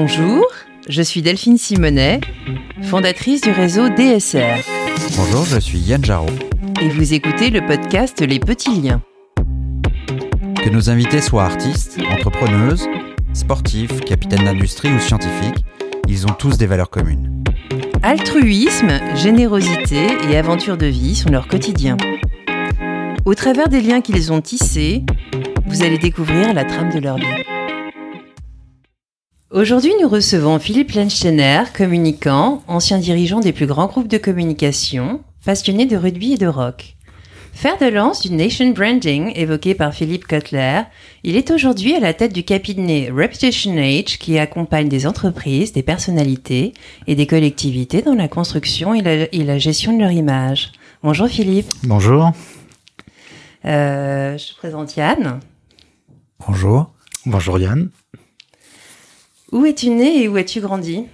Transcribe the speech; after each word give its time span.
Bonjour, 0.00 0.46
je 0.88 1.02
suis 1.02 1.22
Delphine 1.22 1.58
Simonet, 1.58 2.20
fondatrice 2.82 3.40
du 3.40 3.50
réseau 3.50 3.88
DSR. 3.88 4.62
Bonjour, 5.16 5.44
je 5.44 5.58
suis 5.58 5.80
Yann 5.80 6.04
Jarot. 6.04 6.30
Et 6.80 6.88
vous 6.88 7.14
écoutez 7.14 7.50
le 7.50 7.66
podcast 7.66 8.20
Les 8.20 8.38
Petits 8.38 8.80
Liens. 8.80 9.02
Que 10.62 10.70
nos 10.70 10.88
invités 10.88 11.20
soient 11.20 11.42
artistes, 11.42 11.98
entrepreneuses, 12.12 12.86
sportifs, 13.32 14.00
capitaines 14.02 14.44
d'industrie 14.44 14.92
ou 14.92 15.00
scientifiques, 15.00 15.64
ils 16.06 16.26
ont 16.26 16.32
tous 16.32 16.56
des 16.58 16.66
valeurs 16.66 16.90
communes. 16.90 17.42
Altruisme, 18.04 19.00
générosité 19.16 20.06
et 20.30 20.36
aventure 20.36 20.76
de 20.76 20.86
vie 20.86 21.16
sont 21.16 21.30
leur 21.30 21.48
quotidien. 21.48 21.96
Au 23.24 23.34
travers 23.34 23.68
des 23.68 23.80
liens 23.80 24.00
qu'ils 24.00 24.32
ont 24.32 24.42
tissés, 24.42 25.02
vous 25.66 25.82
allez 25.82 25.98
découvrir 25.98 26.54
la 26.54 26.64
trame 26.64 26.92
de 26.92 27.00
leur 27.00 27.16
vie. 27.16 27.57
Aujourd'hui, 29.50 29.92
nous 29.98 30.10
recevons 30.10 30.58
Philippe 30.58 30.92
Lensteiner, 30.92 31.62
communicant, 31.74 32.62
ancien 32.68 32.98
dirigeant 32.98 33.40
des 33.40 33.54
plus 33.54 33.64
grands 33.64 33.86
groupes 33.86 34.06
de 34.06 34.18
communication, 34.18 35.22
passionné 35.42 35.86
de 35.86 35.96
rugby 35.96 36.34
et 36.34 36.36
de 36.36 36.46
rock. 36.46 36.96
Fer 37.54 37.78
de 37.78 37.86
lance 37.86 38.20
du 38.20 38.30
nation 38.30 38.68
branding 38.72 39.32
évoqué 39.34 39.74
par 39.74 39.94
Philippe 39.94 40.26
Kotler, 40.26 40.82
il 41.24 41.34
est 41.34 41.50
aujourd'hui 41.50 41.94
à 41.94 42.00
la 42.00 42.12
tête 42.12 42.34
du 42.34 42.44
cabinet 42.44 43.08
Reputation 43.10 43.74
Age 43.78 44.18
qui 44.18 44.38
accompagne 44.38 44.90
des 44.90 45.06
entreprises, 45.06 45.72
des 45.72 45.82
personnalités 45.82 46.74
et 47.06 47.14
des 47.14 47.26
collectivités 47.26 48.02
dans 48.02 48.14
la 48.14 48.28
construction 48.28 48.92
et 48.92 49.00
la, 49.00 49.34
et 49.34 49.44
la 49.44 49.56
gestion 49.56 49.96
de 49.96 50.02
leur 50.02 50.12
image. 50.12 50.72
Bonjour 51.02 51.26
Philippe. 51.26 51.72
Bonjour. 51.84 52.32
Euh, 53.64 54.36
je 54.36 54.54
présente 54.58 54.94
Yann. 54.96 55.40
Bonjour. 56.46 56.92
Bonjour 57.24 57.58
Yann. 57.58 57.88
Où 59.52 59.64
es-tu 59.64 59.90
né 59.90 60.22
et 60.22 60.28
où 60.28 60.36
as-tu 60.36 60.60
grandi? 60.60 61.04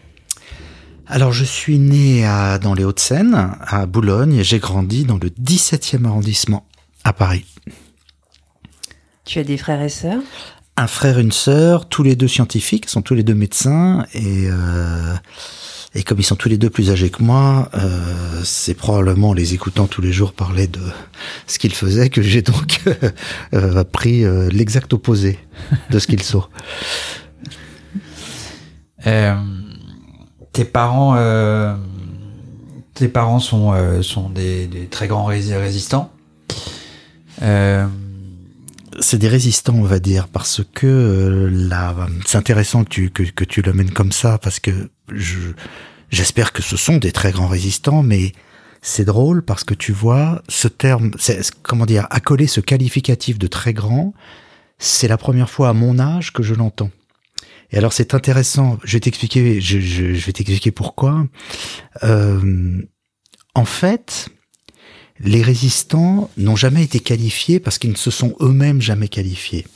Alors 1.06 1.32
je 1.32 1.44
suis 1.44 1.78
né 1.78 2.24
à, 2.24 2.58
dans 2.58 2.74
les 2.74 2.84
Hauts-de-Seine, 2.84 3.52
à 3.60 3.86
Boulogne, 3.86 4.36
et 4.36 4.44
j'ai 4.44 4.58
grandi 4.58 5.04
dans 5.04 5.18
le 5.18 5.28
17e 5.28 6.04
arrondissement, 6.06 6.66
à 7.04 7.12
Paris. 7.12 7.44
Tu 9.24 9.38
as 9.38 9.44
des 9.44 9.56
frères 9.56 9.82
et 9.82 9.88
sœurs? 9.88 10.22
Un 10.76 10.86
frère, 10.88 11.18
une 11.18 11.30
sœur, 11.30 11.88
tous 11.88 12.02
les 12.02 12.16
deux 12.16 12.26
scientifiques, 12.26 12.88
sont 12.88 13.02
tous 13.02 13.14
les 13.14 13.22
deux 13.22 13.34
médecins, 13.34 14.06
et, 14.14 14.48
euh, 14.48 15.14
et 15.94 16.02
comme 16.02 16.18
ils 16.18 16.24
sont 16.24 16.34
tous 16.34 16.48
les 16.48 16.58
deux 16.58 16.70
plus 16.70 16.90
âgés 16.90 17.10
que 17.10 17.22
moi, 17.22 17.68
euh, 17.74 18.40
c'est 18.42 18.74
probablement 18.74 19.30
en 19.30 19.32
les 19.34 19.54
écoutant 19.54 19.86
tous 19.86 20.02
les 20.02 20.12
jours 20.12 20.32
parler 20.32 20.66
de 20.66 20.80
ce 21.46 21.60
qu'ils 21.60 21.74
faisaient 21.74 22.10
que 22.10 22.22
j'ai 22.22 22.42
donc 22.42 22.80
euh, 23.54 23.76
appris 23.76 24.24
euh, 24.24 24.48
l'exact 24.50 24.92
opposé 24.92 25.38
de 25.90 25.98
ce 26.00 26.08
qu'ils 26.08 26.22
sont. 26.22 26.44
Euh, 29.06 29.34
tes 30.52 30.64
parents, 30.64 31.14
euh, 31.16 31.74
tes 32.94 33.08
parents 33.08 33.40
sont 33.40 33.72
euh, 33.72 34.02
sont 34.02 34.30
des, 34.30 34.88
très 34.90 35.08
grands 35.08 35.24
rés 35.24 35.56
résistants. 35.56 36.10
C'est 39.00 39.18
des 39.18 39.28
résistants, 39.28 39.74
on 39.74 39.82
va 39.82 39.98
dire, 39.98 40.28
parce 40.28 40.62
que 40.72 41.50
là, 41.52 41.96
c'est 42.26 42.38
intéressant 42.38 42.84
que 42.84 42.88
tu 42.90 43.10
que, 43.10 43.24
que 43.24 43.44
tu 43.44 43.60
l'amènes 43.60 43.90
comme 43.90 44.12
ça, 44.12 44.38
parce 44.38 44.60
que 44.60 44.70
je 45.12 45.38
j'espère 46.10 46.52
que 46.52 46.62
ce 46.62 46.76
sont 46.76 46.98
des 46.98 47.10
très 47.10 47.32
grands 47.32 47.48
résistants, 47.48 48.04
mais 48.04 48.32
c'est 48.82 49.04
drôle 49.04 49.42
parce 49.42 49.64
que 49.64 49.74
tu 49.74 49.92
vois 49.92 50.42
ce 50.48 50.68
terme, 50.68 51.10
comment 51.62 51.86
dire, 51.86 52.06
accoler 52.10 52.46
ce 52.46 52.60
qualificatif 52.60 53.38
de 53.38 53.48
très 53.48 53.72
grand, 53.72 54.14
c'est 54.78 55.08
la 55.08 55.16
première 55.16 55.50
fois 55.50 55.70
à 55.70 55.72
mon 55.72 55.98
âge 55.98 56.32
que 56.32 56.42
je 56.42 56.54
l'entends. 56.54 56.90
Et 57.74 57.78
alors 57.78 57.92
c'est 57.92 58.14
intéressant. 58.14 58.78
Je 58.84 58.92
vais 58.92 59.00
t'expliquer. 59.00 59.60
Je, 59.60 59.80
je, 59.80 60.14
je, 60.14 60.26
vais 60.26 60.32
t'expliquer 60.32 60.70
pourquoi. 60.70 61.26
Euh, 62.04 62.80
en 63.56 63.64
fait, 63.64 64.28
les 65.18 65.42
résistants 65.42 66.30
n'ont 66.36 66.54
jamais 66.54 66.84
été 66.84 67.00
qualifiés 67.00 67.58
parce 67.58 67.78
qu'ils 67.78 67.90
ne 67.90 67.96
se 67.96 68.12
sont 68.12 68.36
eux-mêmes 68.40 68.80
jamais 68.80 69.08
qualifiés. 69.08 69.66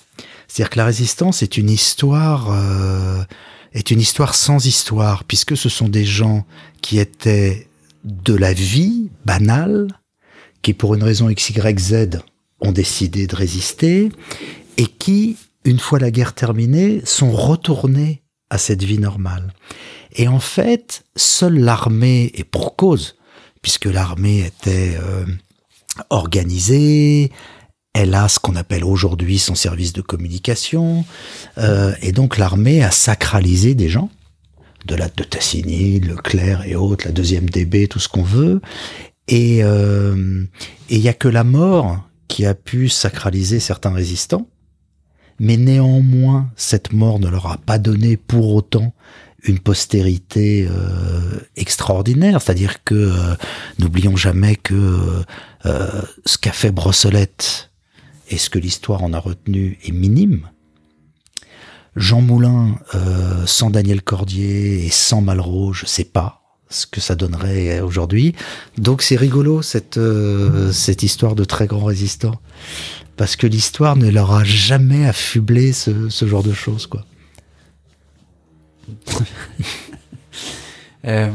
C'est-à-dire 0.47 0.71
que 0.71 0.79
la 0.79 0.85
résistance 0.85 1.43
est 1.43 1.57
une 1.57 1.69
histoire 1.69 2.53
euh, 2.53 3.25
est 3.73 3.91
une 3.91 4.01
histoire 4.01 4.37
sans 4.37 4.65
histoire 4.65 5.25
puisque 5.25 5.57
ce 5.57 5.69
sont 5.69 5.89
des 5.89 6.05
gens 6.05 6.47
qui 6.83 7.01
étaient 7.01 7.67
de 8.05 8.35
la 8.35 8.53
vie 8.53 9.11
banale, 9.27 9.89
qui 10.63 10.73
pour 10.73 10.95
une 10.95 11.03
raison 11.03 11.29
x 11.31 11.51
y 11.51 11.79
z 11.81 12.21
ont 12.61 12.71
décidé 12.71 13.27
de 13.27 13.35
résister 13.35 14.11
et 14.77 14.87
qui 14.87 15.37
une 15.65 15.79
fois 15.79 15.99
la 15.99 16.11
guerre 16.11 16.35
terminée, 16.35 17.03
sont 17.05 17.33
retournés 17.33 18.23
à 18.51 18.59
cette 18.59 18.83
vie 18.83 18.99
normale. 18.99 19.53
Et 20.17 20.29
en 20.29 20.41
fait, 20.41 21.05
seule 21.17 21.59
l'armée, 21.59 22.31
et 22.35 22.45
pour 22.45 22.77
cause, 22.77 23.17
puisque 23.63 23.87
l'armée 23.87 24.41
était 24.41 24.97
euh, 25.01 25.27
organisée, 26.11 27.31
elle 27.93 28.15
a 28.15 28.29
ce 28.29 28.39
qu'on 28.39 28.57
appelle 28.57 28.85
aujourd'hui 28.85 29.39
son 29.39 29.55
service 29.55 29.93
de 29.93 30.01
communication, 30.01 31.05
euh, 31.59 31.93
et 32.01 32.13
donc 32.13 32.39
l'armée 32.39 32.83
a 32.83 32.91
sacralisé 32.91 33.75
des 33.75 33.89
gens, 33.89 34.11
de 34.87 34.95
la 34.95 35.09
de 35.09 35.25
Tassigny, 35.25 36.01
Leclerc 36.01 36.65
et 36.67 36.77
autres, 36.77 37.07
la 37.07 37.13
deuxième 37.13 37.51
DB, 37.51 37.89
tout 37.89 37.99
ce 37.99 38.09
qu'on 38.09 38.23
veut, 38.23 38.61
et 39.27 39.63
euh, 39.63 40.45
il 40.89 40.99
y 40.99 41.09
a 41.09 41.13
que 41.13 41.29
la 41.29 41.45
mort 41.45 42.03
qui 42.29 42.47
a 42.47 42.55
pu 42.55 42.89
sacraliser 42.89 43.61
certains 43.61 43.93
résistants, 43.93 44.47
mais 45.39 45.57
néanmoins, 45.57 46.51
cette 46.57 46.93
mort 46.93 47.19
ne 47.19 47.29
leur 47.29 47.47
a 47.47 47.59
pas 47.59 47.79
donné 47.79 48.17
pour 48.17 48.55
autant 48.55 48.93
une 49.45 49.59
postérité 49.59 50.69
euh, 50.69 51.41
extraordinaire. 51.57 52.43
C'est-à-dire 52.43 52.83
que 52.83 52.95
euh, 52.95 53.35
n'oublions 53.79 54.17
jamais 54.17 54.57
que 54.57 55.23
euh, 55.67 56.03
ce 56.25 56.39
qu'a 56.39 56.53
fait 56.53 56.73
Brossolette 56.73 57.71
et 58.31 58.39
ce 58.39 58.51
que 58.51 58.59
l'histoire 58.59 59.03
en 59.03 59.13
a 59.13 59.19
retenu 59.19 59.79
est 59.85 59.93
minime. 59.93 60.49
Jean 61.97 62.21
Moulin 62.21 62.79
sans 63.47 63.71
Daniel 63.71 64.03
Cordier 64.03 64.87
et 64.87 64.91
sans 64.91 65.21
Malraux, 65.21 65.73
je 65.73 65.85
sais 65.85 66.05
pas 66.05 66.43
ce 66.69 66.87
que 66.87 67.01
ça 67.01 67.17
donnerait 67.17 67.81
aujourd'hui. 67.81 68.37
Donc 68.77 69.03
c'est 69.03 69.17
rigolo 69.17 69.63
cette 69.63 69.99
cette 70.71 71.03
histoire 71.03 71.35
de 71.35 71.43
très 71.43 71.67
grands 71.67 71.87
résistants 71.87 72.41
parce 73.19 73.37
que 73.37 73.47
l'histoire 73.47 73.97
ne 73.97 74.09
leur 74.09 74.33
a 74.33 74.45
jamais 74.45 75.07
affublé 75.07 75.75
ce, 75.75 76.09
ce 76.09 76.27
genre 76.27 76.43
de 76.43 76.55
choses, 76.55 76.87
quoi. 76.87 77.05
euh, 81.05 81.31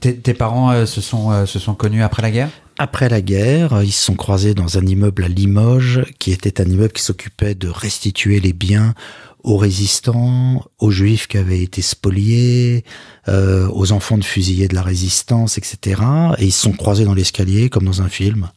tes, 0.00 0.34
parents 0.34 0.70
euh, 0.70 0.84
se 0.84 1.00
sont 1.00 1.30
euh, 1.30 1.46
se 1.46 1.58
sont 1.58 1.74
connus 1.74 2.02
après 2.02 2.20
la 2.20 2.30
guerre? 2.30 2.50
Après 2.76 3.08
la 3.08 3.22
guerre, 3.22 3.82
ils 3.82 3.92
se 3.92 4.04
sont 4.04 4.14
croisés 4.14 4.52
dans 4.54 4.76
un 4.76 4.86
immeuble 4.86 5.24
à 5.24 5.28
Limoges, 5.28 6.02
qui 6.18 6.30
était 6.30 6.60
un 6.60 6.64
immeuble 6.66 6.92
qui 6.92 7.02
s'occupait 7.02 7.54
de 7.54 7.68
restituer 7.68 8.38
les 8.40 8.52
biens 8.52 8.94
aux 9.42 9.56
résistants, 9.56 10.64
aux 10.78 10.90
juifs 10.90 11.26
qui 11.26 11.38
avaient 11.38 11.62
été 11.62 11.80
spoliés, 11.80 12.84
euh, 13.28 13.68
aux 13.72 13.92
enfants 13.92 14.18
de 14.18 14.24
fusillés 14.24 14.68
de 14.68 14.74
la 14.74 14.82
résistance, 14.82 15.58
etc. 15.58 16.02
Et 16.38 16.46
ils 16.46 16.52
se 16.52 16.62
sont 16.62 16.72
croisés 16.72 17.04
dans 17.04 17.14
l'escalier, 17.14 17.70
comme 17.70 17.84
dans 17.84 18.02
un 18.02 18.08
film. 18.08 18.50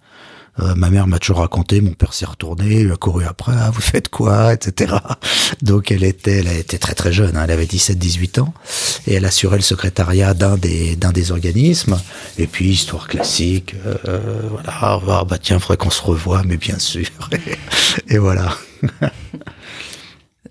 Euh, 0.59 0.75
ma 0.75 0.89
mère 0.89 1.07
m'a 1.07 1.17
toujours 1.17 1.39
raconté, 1.39 1.79
mon 1.79 1.93
père 1.93 2.13
s'est 2.13 2.25
retourné, 2.25 2.81
il 2.81 2.91
a 2.91 2.97
couru 2.97 3.23
après, 3.25 3.53
ah, 3.55 3.71
vous 3.71 3.81
faites 3.81 4.09
quoi, 4.09 4.53
etc. 4.53 4.95
Donc 5.61 5.91
elle 5.91 6.03
était, 6.03 6.39
elle 6.39 6.47
était 6.49 6.77
très 6.77 6.93
très 6.93 7.13
jeune, 7.13 7.37
hein, 7.37 7.45
elle 7.45 7.51
avait 7.51 7.65
17-18 7.65 8.41
ans, 8.41 8.53
et 9.07 9.13
elle 9.13 9.25
assurait 9.25 9.55
le 9.55 9.63
secrétariat 9.63 10.33
d'un 10.33 10.57
des 10.57 10.97
d'un 10.97 11.13
des 11.13 11.31
organismes. 11.31 11.97
Et 12.37 12.47
puis 12.47 12.69
histoire 12.69 13.07
classique, 13.07 13.75
euh, 13.85 14.41
voilà, 14.49 14.73
ah, 14.81 15.25
bah 15.25 15.37
tiens, 15.41 15.59
faudrait 15.59 15.77
qu'on 15.77 15.89
se 15.89 16.01
revoie, 16.01 16.43
mais 16.43 16.57
bien 16.57 16.79
sûr. 16.79 17.07
et 18.09 18.17
voilà. 18.17 18.57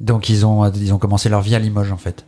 Donc 0.01 0.31
ils 0.31 0.47
ont 0.47 0.71
ils 0.73 0.95
ont 0.95 0.99
commencé 0.99 1.29
leur 1.29 1.43
vie 1.43 1.55
à 1.55 1.59
Limoges 1.59 1.93
en 1.93 1.99
fait. 1.99 2.25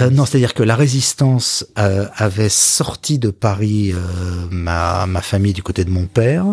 Euh, 0.00 0.10
non, 0.10 0.26
c'est-à-dire 0.26 0.54
que 0.54 0.62
la 0.62 0.76
résistance 0.76 1.66
euh, 1.78 2.06
avait 2.16 2.48
sorti 2.48 3.18
de 3.18 3.30
Paris 3.30 3.92
euh, 3.92 3.98
ma, 4.50 5.06
ma 5.06 5.22
famille 5.22 5.52
du 5.52 5.62
côté 5.62 5.84
de 5.84 5.90
mon 5.90 6.06
père. 6.06 6.44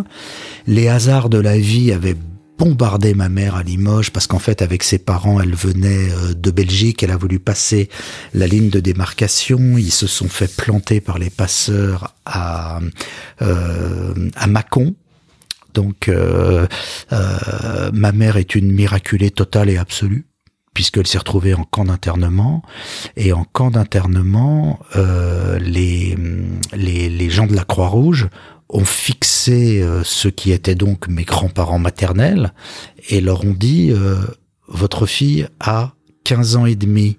Les 0.68 0.88
hasards 0.88 1.30
de 1.30 1.38
la 1.38 1.58
vie 1.58 1.92
avaient 1.92 2.16
bombardé 2.58 3.14
ma 3.16 3.30
mère 3.30 3.56
à 3.56 3.64
Limoges 3.64 4.12
parce 4.12 4.28
qu'en 4.28 4.40
fait 4.40 4.62
avec 4.62 4.84
ses 4.84 5.00
parents 5.00 5.42
elle 5.42 5.56
venait 5.56 6.10
de 6.36 6.52
Belgique, 6.52 7.02
elle 7.02 7.12
a 7.12 7.18
voulu 7.18 7.40
passer 7.40 7.90
la 8.34 8.46
ligne 8.46 8.70
de 8.70 8.80
démarcation, 8.80 9.78
ils 9.78 9.92
se 9.92 10.06
sont 10.06 10.30
fait 10.30 10.56
planter 10.56 11.02
par 11.02 11.18
les 11.18 11.32
passeurs 11.32 12.14
à, 12.26 12.80
à 13.40 14.48
Mâcon. 14.48 14.94
Donc 15.74 16.12
ma 17.12 18.12
mère 18.12 18.38
est 18.38 18.54
une 18.54 18.72
miraculée 18.72 19.32
totale 19.32 19.72
et 19.72 19.78
absolue 19.78 20.28
puisqu'elle 20.74 21.08
s'est 21.08 21.18
retrouvée 21.18 21.54
en 21.54 21.64
camp 21.64 21.86
d'internement. 21.86 22.62
Et 23.16 23.34
en 23.34 23.44
camp 23.44 23.72
d'internement, 23.72 24.80
euh, 24.96 25.60
les, 25.60 26.18
les, 26.74 27.30
gens 27.30 27.48
de 27.48 27.56
la 27.56 27.64
Croix-Rouge 27.64 28.28
ont 28.70 28.86
fixé 28.86 29.82
euh, 29.82 30.04
ceux 30.04 30.32
qui 30.32 30.52
étaient 30.52 30.76
donc 30.76 31.08
mes 31.08 31.24
grands-parents 31.24 31.80
maternels 31.80 32.54
et 33.10 33.22
leur 33.22 33.46
ont 33.46 33.54
dit 33.54 33.92
euh, 33.92 34.18
votre 34.68 35.06
fille 35.06 35.48
a 35.60 35.94
15 36.24 36.56
ans 36.56 36.66
et 36.66 36.76
demi. 36.76 37.18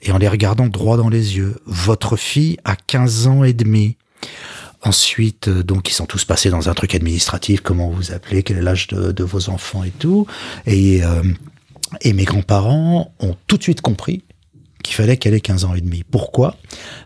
et 0.00 0.12
en 0.12 0.18
les 0.18 0.28
regardant 0.28 0.66
droit 0.66 0.96
dans 0.96 1.08
les 1.08 1.36
yeux. 1.36 1.56
Votre 1.66 2.16
fille 2.16 2.58
a 2.64 2.76
15 2.76 3.26
ans 3.26 3.44
et 3.44 3.52
demi. 3.52 3.96
Ensuite, 4.84 5.48
euh, 5.48 5.62
donc, 5.62 5.88
ils 5.88 5.94
sont 5.94 6.06
tous 6.06 6.24
passés 6.24 6.50
dans 6.50 6.68
un 6.68 6.74
truc 6.74 6.94
administratif, 6.94 7.60
comment 7.60 7.88
vous 7.88 8.12
appelez, 8.12 8.42
quel 8.42 8.58
est 8.58 8.62
l'âge 8.62 8.88
de, 8.88 9.24
vos 9.24 9.48
enfants 9.48 9.82
et 9.82 9.90
tout. 9.90 10.26
Et, 10.66 11.02
euh, 11.02 11.22
et 12.02 12.12
mes 12.12 12.24
grands-parents 12.24 13.14
ont 13.18 13.36
tout 13.46 13.56
de 13.56 13.62
suite 13.62 13.80
compris 13.80 14.24
qu'il 14.82 14.94
fallait 14.94 15.16
qu'elle 15.16 15.32
ait 15.32 15.40
15 15.40 15.64
ans 15.64 15.74
et 15.74 15.80
demi. 15.80 16.04
Pourquoi? 16.08 16.58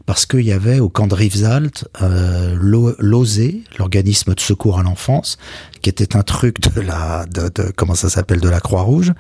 Parce 0.04 0.26
qu'il 0.26 0.40
y 0.40 0.50
avait 0.50 0.80
au 0.80 0.88
camp 0.88 1.06
de 1.06 1.14
Rivesaltes 1.14 1.86
euh, 2.02 2.56
l'OSE, 2.58 3.52
l'organisme 3.78 4.34
de 4.34 4.40
secours 4.40 4.80
à 4.80 4.82
l'enfance, 4.82 5.38
qui 5.80 5.88
était 5.88 6.16
un 6.16 6.24
truc 6.24 6.60
de 6.60 6.80
la, 6.80 7.24
de, 7.26 7.48
de 7.54 7.70
comment 7.70 7.94
ça 7.94 8.10
s'appelle, 8.10 8.40
de 8.40 8.48
la 8.48 8.58
Croix-Rouge, 8.58 9.12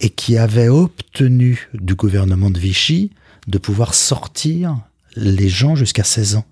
et 0.00 0.10
qui 0.10 0.36
avait 0.36 0.68
obtenu 0.68 1.68
du 1.74 1.94
gouvernement 1.94 2.50
de 2.50 2.58
Vichy 2.58 3.12
de 3.46 3.58
pouvoir 3.58 3.94
sortir 3.94 4.76
les 5.14 5.48
gens 5.48 5.76
jusqu'à 5.76 6.04
16 6.04 6.36
ans. 6.36 6.44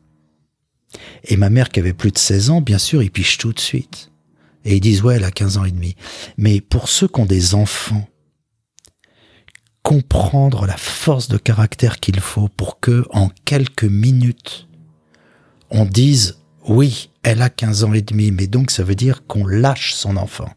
Et 1.24 1.36
ma 1.36 1.50
mère 1.50 1.68
qui 1.68 1.80
avait 1.80 1.92
plus 1.92 2.10
de 2.10 2.18
16 2.18 2.50
ans, 2.50 2.60
bien 2.60 2.78
sûr, 2.78 3.02
ils 3.02 3.10
pichent 3.10 3.38
tout 3.38 3.52
de 3.52 3.60
suite. 3.60 4.10
Et 4.64 4.76
ils 4.76 4.80
disent, 4.80 5.02
ouais, 5.02 5.16
elle 5.16 5.24
a 5.24 5.30
15 5.30 5.58
ans 5.58 5.64
et 5.64 5.70
demi. 5.70 5.96
Mais 6.36 6.60
pour 6.60 6.88
ceux 6.88 7.08
qui 7.08 7.20
ont 7.20 7.26
des 7.26 7.54
enfants, 7.54 8.08
comprendre 9.82 10.66
la 10.66 10.76
force 10.76 11.28
de 11.28 11.38
caractère 11.38 12.00
qu'il 12.00 12.20
faut 12.20 12.48
pour 12.48 12.80
que, 12.80 13.06
en 13.10 13.30
quelques 13.44 13.84
minutes, 13.84 14.68
on 15.70 15.84
dise, 15.84 16.38
oui, 16.68 17.10
elle 17.22 17.42
a 17.42 17.48
15 17.48 17.84
ans 17.84 17.94
et 17.94 18.02
demi, 18.02 18.30
mais 18.30 18.46
donc 18.46 18.70
ça 18.70 18.82
veut 18.82 18.94
dire 18.94 19.26
qu'on 19.26 19.46
lâche 19.46 19.94
son 19.94 20.16
enfant, 20.16 20.52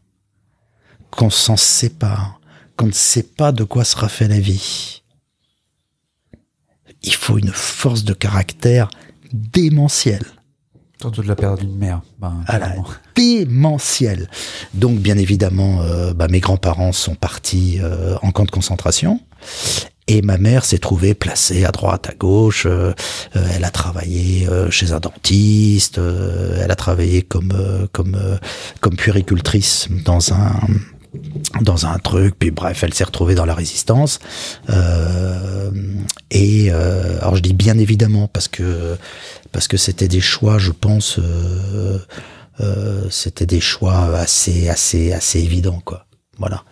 qu'on 1.12 1.30
s'en 1.30 1.57
sépare, 1.57 2.41
qu'on 2.75 2.88
ne 2.88 2.91
sait 2.91 3.24
pas 3.24 3.51
de 3.51 3.63
quoi 3.63 3.85
sera 3.85 4.09
fait 4.09 4.27
la 4.27 4.39
vie. 4.39 5.03
Il 7.03 7.13
faut 7.13 7.38
une 7.38 7.51
force 7.51 8.03
de 8.03 8.13
caractère 8.13 8.89
démentielle. 9.33 10.25
Surtout 11.01 11.21
de 11.21 11.27
la 11.27 11.35
perte 11.35 11.59
d'une 11.59 11.75
mère. 11.75 12.01
Ben, 12.19 12.45
démentielle. 13.15 14.30
Donc, 14.74 15.00
bien 15.00 15.18
évidemment, 15.18 15.81
euh, 15.81 16.13
bah, 16.13 16.27
mes 16.30 16.39
grands-parents 16.39 16.94
sont 16.94 17.15
partis 17.15 17.80
euh, 17.81 18.15
en 18.21 18.31
camp 18.31 18.45
de 18.45 18.51
concentration. 18.51 19.19
Et 20.07 20.21
ma 20.21 20.38
mère 20.38 20.63
s'est 20.65 20.77
trouvée 20.77 21.13
placée 21.13 21.65
à 21.65 21.71
droite, 21.71 22.09
à 22.09 22.13
gauche. 22.13 22.65
Euh, 22.65 22.94
elle 23.33 23.63
a 23.65 23.69
travaillé 23.69 24.47
chez 24.69 24.91
un 24.91 25.00
dentiste. 25.00 25.97
elle 25.97 26.71
a 26.71 26.75
travaillé 26.75 27.21
comme 27.21 27.53
comme 27.94 28.18
comme 28.81 28.95
puéricultrice 28.97 29.88
dans 30.06 30.33
un 30.33 30.53
dans 31.62 31.86
un 31.86 32.00
truc, 32.00 32.36
puis 32.38 32.51
bref, 32.51 32.83
elle 32.83 32.94
s'est 32.94 33.04
retrouvée 33.04 33.36
dans 33.36 33.45
la 33.45 33.54
résistance. 33.54 34.19
Euh, 34.69 35.71
et 36.31 36.69
euh, 36.71 37.19
alors 37.21 37.36
je 37.36 37.42
dis 37.42 37.54
bien 37.54 37.77
évidemment 37.77 38.27
parce 38.27 38.48
que 38.48 38.98
parce 39.51 39.68
que 39.68 39.77
c'était 39.77 40.07
des 40.07 40.21
choix, 40.21 40.57
je 40.57 40.71
pense, 40.71 41.19
euh, 41.19 42.00
euh 42.60 43.07
c'était 43.10 43.45
des 43.45 43.62
choix 43.62 44.18
assez 44.18 44.69
assez 44.69 45.13
assez 45.13 45.39
évidents 45.39 45.81
quoi. 45.83 46.06
Voilà. 46.39 46.63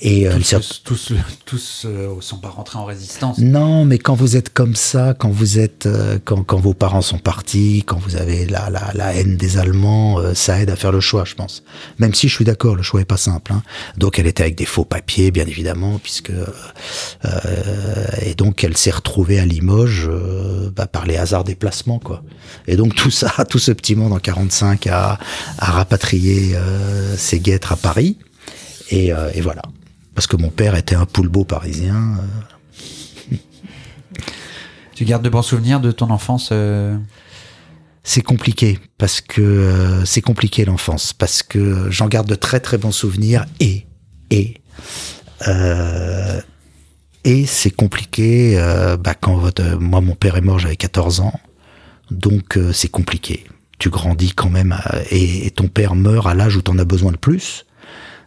Et 0.00 0.28
euh, 0.28 0.38
tous, 0.38 0.82
tous, 0.84 1.12
tous 1.46 1.82
euh, 1.86 2.14
sont 2.20 2.36
pas 2.36 2.50
rentrés 2.50 2.78
en 2.78 2.84
résistance. 2.84 3.38
Non, 3.38 3.86
mais 3.86 3.98
quand 3.98 4.14
vous 4.14 4.36
êtes 4.36 4.52
comme 4.52 4.76
ça, 4.76 5.14
quand 5.18 5.30
vous 5.30 5.58
êtes, 5.58 5.86
euh, 5.86 6.18
quand, 6.22 6.44
quand 6.44 6.58
vos 6.58 6.74
parents 6.74 7.00
sont 7.00 7.18
partis, 7.18 7.84
quand 7.86 7.98
vous 7.98 8.16
avez 8.16 8.44
la, 8.44 8.68
la, 8.68 8.92
la 8.94 9.14
haine 9.14 9.38
des 9.38 9.56
Allemands, 9.56 10.20
euh, 10.20 10.34
ça 10.34 10.60
aide 10.60 10.68
à 10.68 10.76
faire 10.76 10.92
le 10.92 11.00
choix, 11.00 11.24
je 11.24 11.34
pense. 11.34 11.64
Même 11.98 12.12
si 12.12 12.28
je 12.28 12.34
suis 12.34 12.44
d'accord, 12.44 12.76
le 12.76 12.82
choix 12.82 13.00
est 13.00 13.06
pas 13.06 13.16
simple. 13.16 13.54
Hein. 13.54 13.62
Donc 13.96 14.18
elle 14.18 14.26
était 14.26 14.42
avec 14.42 14.56
des 14.56 14.66
faux 14.66 14.84
papiers, 14.84 15.30
bien 15.30 15.46
évidemment, 15.46 15.98
puisque 15.98 16.32
et 18.20 18.34
donc 18.34 18.62
elle 18.62 18.76
s'est 18.76 18.90
retrouvée 18.90 19.40
à 19.40 19.46
Limoges 19.46 20.10
bah, 20.76 20.86
par 20.86 21.06
les 21.06 21.16
hasards 21.16 21.44
des 21.44 21.54
placements, 21.54 21.98
quoi. 21.98 22.22
Et 22.66 22.76
donc 22.76 22.94
tout 22.94 23.10
ça, 23.10 23.32
tout 23.48 23.58
ce 23.58 23.72
petit 23.72 23.96
monde 23.96 24.12
en 24.12 24.18
45 24.18 24.86
a, 24.86 25.18
a 25.58 25.70
rapatrié 25.70 26.54
ses 27.16 27.40
guêtres 27.40 27.72
à 27.72 27.76
Paris. 27.76 28.18
Et, 28.90 29.12
euh, 29.12 29.30
et, 29.34 29.40
voilà. 29.40 29.62
Parce 30.14 30.26
que 30.26 30.36
mon 30.36 30.50
père 30.50 30.74
était 30.74 30.94
un 30.94 31.06
poulbeau 31.06 31.44
parisien. 31.44 32.18
Euh. 33.32 33.36
Tu 34.94 35.04
gardes 35.04 35.22
de 35.22 35.28
bons 35.28 35.42
souvenirs 35.42 35.80
de 35.80 35.92
ton 35.92 36.10
enfance 36.10 36.48
euh? 36.50 36.96
C'est 38.02 38.22
compliqué 38.22 38.80
parce 38.96 39.20
que 39.20 40.02
c'est 40.04 40.22
compliqué 40.22 40.64
l'enfance 40.64 41.12
parce 41.12 41.42
que 41.42 41.88
j'en 41.90 42.08
garde 42.08 42.26
de 42.26 42.34
très 42.34 42.58
très 42.58 42.78
bons 42.78 42.90
souvenirs 42.90 43.44
et 43.60 43.86
et 44.30 44.54
et 47.24 47.46
c'est 47.46 47.70
compliqué 47.70 48.56
bah, 48.98 49.14
quand 49.14 49.36
votre 49.36 49.62
moi 49.78 50.00
mon 50.00 50.14
père 50.14 50.36
est 50.36 50.40
mort 50.40 50.58
j'avais 50.58 50.76
14 50.76 51.20
ans 51.20 51.38
donc 52.10 52.58
c'est 52.72 52.88
compliqué 52.88 53.44
tu 53.78 53.90
grandis 53.90 54.32
quand 54.32 54.50
même 54.50 54.74
et, 55.10 55.46
et, 55.46 55.50
ton 55.50 55.68
père 55.68 55.94
meurt 55.94 56.26
à 56.26 56.34
l'âge 56.34 56.56
où 56.56 56.62
tu 56.62 56.70
en 56.70 56.78
as 56.78 56.84
besoin 56.84 57.12
de 57.12 57.18
plus 57.18 57.66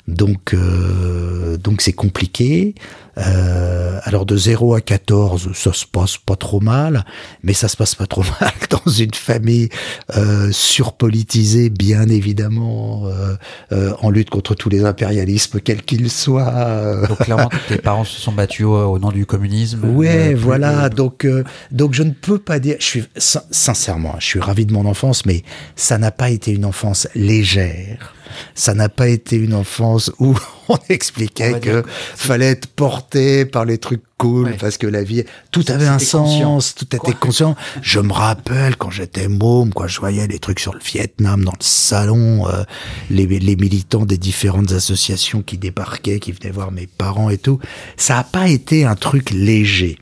donc, 0.07 0.53
euh, 0.53 1.57
donc 1.57 1.81
c'est 1.81 1.93
compliqué. 1.93 2.75
Euh, 3.17 3.99
alors 4.03 4.25
de 4.25 4.37
0 4.37 4.73
à 4.75 4.81
14, 4.81 5.49
ça 5.53 5.73
se 5.73 5.85
passe 5.85 6.17
pas 6.17 6.37
trop 6.37 6.61
mal, 6.61 7.05
mais 7.43 7.53
ça 7.53 7.67
se 7.67 7.75
passe 7.75 7.93
pas 7.93 8.07
trop 8.07 8.23
mal 8.41 8.53
dans 8.69 8.91
une 8.91 9.13
famille 9.13 9.69
euh, 10.15 10.49
surpolitisée, 10.51 11.69
bien 11.69 12.07
évidemment, 12.07 13.03
euh, 13.05 13.35
euh 13.73 13.93
en 14.01 14.09
lutte 14.09 14.29
contre 14.29 14.55
tous 14.55 14.69
les 14.69 14.85
impérialismes, 14.85 15.59
quels 15.59 15.83
qu'ils 15.83 16.09
soient. 16.09 17.05
Donc 17.07 17.17
clairement, 17.19 17.49
tes 17.67 17.77
parents 17.77 18.05
se 18.05 18.19
sont 18.19 18.31
battus 18.31 18.65
au, 18.65 18.97
nom 18.97 19.11
du 19.11 19.25
communisme. 19.25 19.85
Ouais, 19.95 20.33
voilà. 20.33 20.89
Donc, 20.89 21.27
donc 21.71 21.93
je 21.93 22.03
ne 22.03 22.11
peux 22.11 22.39
pas 22.39 22.59
dire. 22.59 22.77
Je 22.79 22.85
suis 22.85 23.03
sincèrement, 23.15 24.15
je 24.19 24.25
suis 24.25 24.39
ravi 24.39 24.65
de 24.65 24.73
mon 24.73 24.85
enfance, 24.85 25.25
mais 25.25 25.43
ça 25.75 25.97
n'a 25.97 26.11
pas 26.11 26.29
été 26.29 26.51
une 26.51 26.65
enfance 26.65 27.07
légère 27.13 28.13
ça 28.55 28.73
n'a 28.73 28.89
pas 28.89 29.07
été 29.07 29.35
une 29.35 29.53
enfance 29.53 30.11
où 30.19 30.35
on 30.69 30.77
expliquait 30.89 31.59
que 31.59 31.83
fallait 31.87 32.51
être 32.51 32.67
porté 32.67 33.45
par 33.45 33.65
les 33.65 33.77
trucs 33.77 34.01
cool 34.21 34.55
parce 34.59 34.77
que 34.77 34.85
la 34.85 35.03
vie, 35.03 35.23
tout 35.51 35.65
avait 35.69 35.87
un 35.87 35.97
sens, 35.97 36.75
tout 36.75 36.95
était 36.95 37.13
conscient. 37.13 37.55
Je 37.81 37.99
me 37.99 38.13
rappelle 38.13 38.75
quand 38.77 38.91
j'étais 38.91 39.27
môme, 39.27 39.73
quoi, 39.73 39.87
je 39.87 39.99
voyais 39.99 40.27
les 40.27 40.37
trucs 40.37 40.59
sur 40.59 40.73
le 40.73 40.79
Vietnam 40.79 41.43
dans 41.43 41.51
le 41.51 41.63
salon, 41.63 42.47
euh, 42.47 42.63
les, 43.09 43.25
les 43.25 43.55
militants 43.55 44.05
des 44.05 44.19
différentes 44.19 44.71
associations 44.71 45.41
qui 45.41 45.57
débarquaient, 45.57 46.19
qui 46.19 46.31
venaient 46.31 46.51
voir 46.51 46.71
mes 46.71 46.85
parents 46.85 47.31
et 47.31 47.39
tout. 47.39 47.59
Ça 47.97 48.15
n'a 48.15 48.23
pas 48.23 48.47
été 48.47 48.85
un 48.85 48.95
truc 48.95 49.31
léger. 49.31 49.97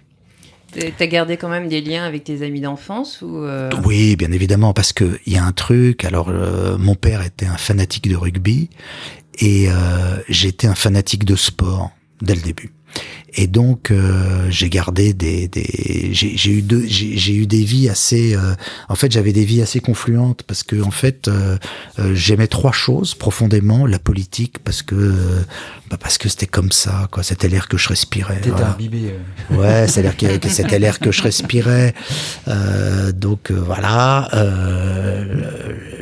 T'as 0.97 1.07
gardé 1.07 1.37
quand 1.37 1.49
même 1.49 1.67
des 1.67 1.81
liens 1.81 2.03
avec 2.05 2.23
tes 2.23 2.43
amis 2.43 2.61
d'enfance 2.61 3.21
ou 3.21 3.43
euh 3.43 3.69
Oui, 3.85 4.15
bien 4.15 4.31
évidemment, 4.31 4.73
parce 4.73 4.93
que 4.93 5.19
il 5.25 5.33
y 5.33 5.37
a 5.37 5.43
un 5.43 5.51
truc. 5.51 6.05
Alors, 6.05 6.29
euh, 6.29 6.77
mon 6.77 6.95
père 6.95 7.23
était 7.23 7.47
un 7.47 7.57
fanatique 7.57 8.07
de 8.07 8.15
rugby 8.15 8.69
et 9.39 9.69
euh, 9.69 10.17
j'étais 10.27 10.67
un 10.67 10.75
fanatique 10.75 11.25
de 11.25 11.35
sport 11.35 11.91
dès 12.21 12.35
le 12.35 12.41
début. 12.41 12.71
Et 13.33 13.47
donc 13.47 13.91
euh, 13.91 14.47
j'ai 14.49 14.69
gardé 14.69 15.13
des, 15.13 15.47
des 15.47 16.09
j'ai 16.11 16.51
eu 16.51 16.61
deux 16.61 16.85
j'ai 16.87 17.35
eu 17.35 17.45
des 17.45 17.63
vies 17.63 17.89
assez 17.89 18.35
euh, 18.35 18.55
en 18.87 18.95
fait 18.95 19.11
j'avais 19.11 19.33
des 19.33 19.45
vies 19.45 19.61
assez 19.61 19.79
confluentes 19.79 20.43
parce 20.43 20.63
que 20.63 20.81
en 20.81 20.91
fait 20.91 21.27
euh, 21.27 21.57
j'aimais 22.13 22.47
trois 22.47 22.71
choses 22.71 23.13
profondément 23.13 23.85
la 23.85 23.99
politique 23.99 24.59
parce 24.59 24.81
que 24.81 25.13
bah 25.89 25.97
parce 25.99 26.17
que 26.17 26.27
c'était 26.27 26.47
comme 26.47 26.71
ça 26.71 27.07
quoi. 27.11 27.23
C'était 27.23 27.49
l'air 27.49 27.67
que 27.67 27.77
je 27.77 27.89
respirais 27.89 28.41
voilà. 28.45 28.71
imbibé 28.71 29.13
ouais 29.51 29.87
c'est 29.87 30.01
l'air 30.01 30.17
que 30.17 30.49
c'était 30.49 30.79
l'air 30.79 30.99
que 30.99 31.11
je 31.11 31.21
respirais. 31.21 31.93
Donc 33.13 33.51
voilà. 33.51 34.29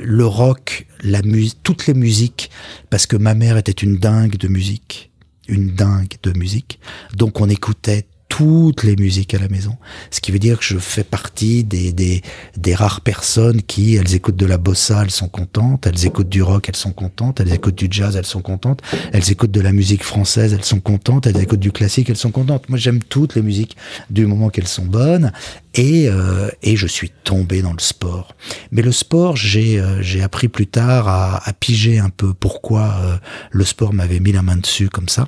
Le 0.03 0.25
rock 0.25 0.85
la 1.03 1.21
musique 1.21 1.59
toutes 1.63 1.87
les 1.87 1.93
musiques 1.93 2.49
parce 2.89 3.05
que 3.05 3.17
ma 3.17 3.33
mère 3.33 3.57
était 3.57 3.71
une 3.71 3.97
dingue 3.97 4.37
de 4.37 4.47
musique 4.47 5.06
une 5.47 5.71
dingue 5.73 6.15
de 6.23 6.37
musique. 6.37 6.79
Donc 7.15 7.39
on 7.41 7.49
écoutait 7.49 8.05
toutes 8.29 8.83
les 8.83 8.95
musiques 8.95 9.33
à 9.33 9.39
la 9.39 9.47
maison. 9.47 9.77
Ce 10.11 10.19
qui 10.19 10.31
veut 10.31 10.39
dire 10.39 10.59
que 10.59 10.65
je 10.65 10.77
fais 10.77 11.03
partie 11.03 11.63
des, 11.63 11.93
des, 11.93 12.21
des 12.57 12.75
rares 12.75 13.01
personnes 13.01 13.61
qui, 13.61 13.95
elles 13.95 14.13
écoutent 14.13 14.35
de 14.35 14.45
la 14.45 14.57
bossa, 14.57 15.01
elles 15.03 15.11
sont 15.11 15.29
contentes, 15.29 15.87
elles 15.87 16.05
écoutent 16.05 16.29
du 16.29 16.41
rock, 16.41 16.67
elles 16.69 16.75
sont 16.75 16.91
contentes, 16.91 17.39
elles 17.39 17.53
écoutent 17.53 17.77
du 17.77 17.87
jazz, 17.89 18.15
elles 18.15 18.25
sont 18.25 18.41
contentes, 18.41 18.81
elles 19.13 19.31
écoutent 19.31 19.51
de 19.51 19.61
la 19.61 19.71
musique 19.71 20.03
française, 20.03 20.53
elles 20.53 20.65
sont 20.65 20.79
contentes, 20.79 21.25
elles 21.25 21.41
écoutent 21.41 21.59
du 21.59 21.71
classique, 21.71 22.09
elles 22.09 22.17
sont 22.17 22.31
contentes. 22.31 22.69
Moi, 22.69 22.77
j'aime 22.77 23.01
toutes 23.01 23.35
les 23.35 23.41
musiques 23.41 23.77
du 24.09 24.25
moment 24.25 24.49
qu'elles 24.49 24.67
sont 24.67 24.85
bonnes 24.85 25.31
et, 25.73 26.07
euh, 26.09 26.49
et 26.61 26.75
je 26.75 26.87
suis 26.87 27.11
tombé 27.23 27.61
dans 27.61 27.73
le 27.73 27.79
sport. 27.79 28.35
Mais 28.71 28.81
le 28.81 28.91
sport, 28.91 29.35
j'ai 29.35 29.79
euh, 29.79 30.01
j'ai 30.01 30.21
appris 30.21 30.47
plus 30.47 30.67
tard 30.67 31.07
à, 31.07 31.47
à 31.47 31.53
piger 31.53 31.97
un 31.97 32.09
peu 32.09 32.33
pourquoi 32.33 32.93
euh, 33.01 33.17
le 33.51 33.63
sport 33.63 33.93
m'avait 33.93 34.19
mis 34.19 34.31
la 34.31 34.41
main 34.41 34.57
dessus 34.57 34.89
comme 34.89 35.09
ça. 35.09 35.27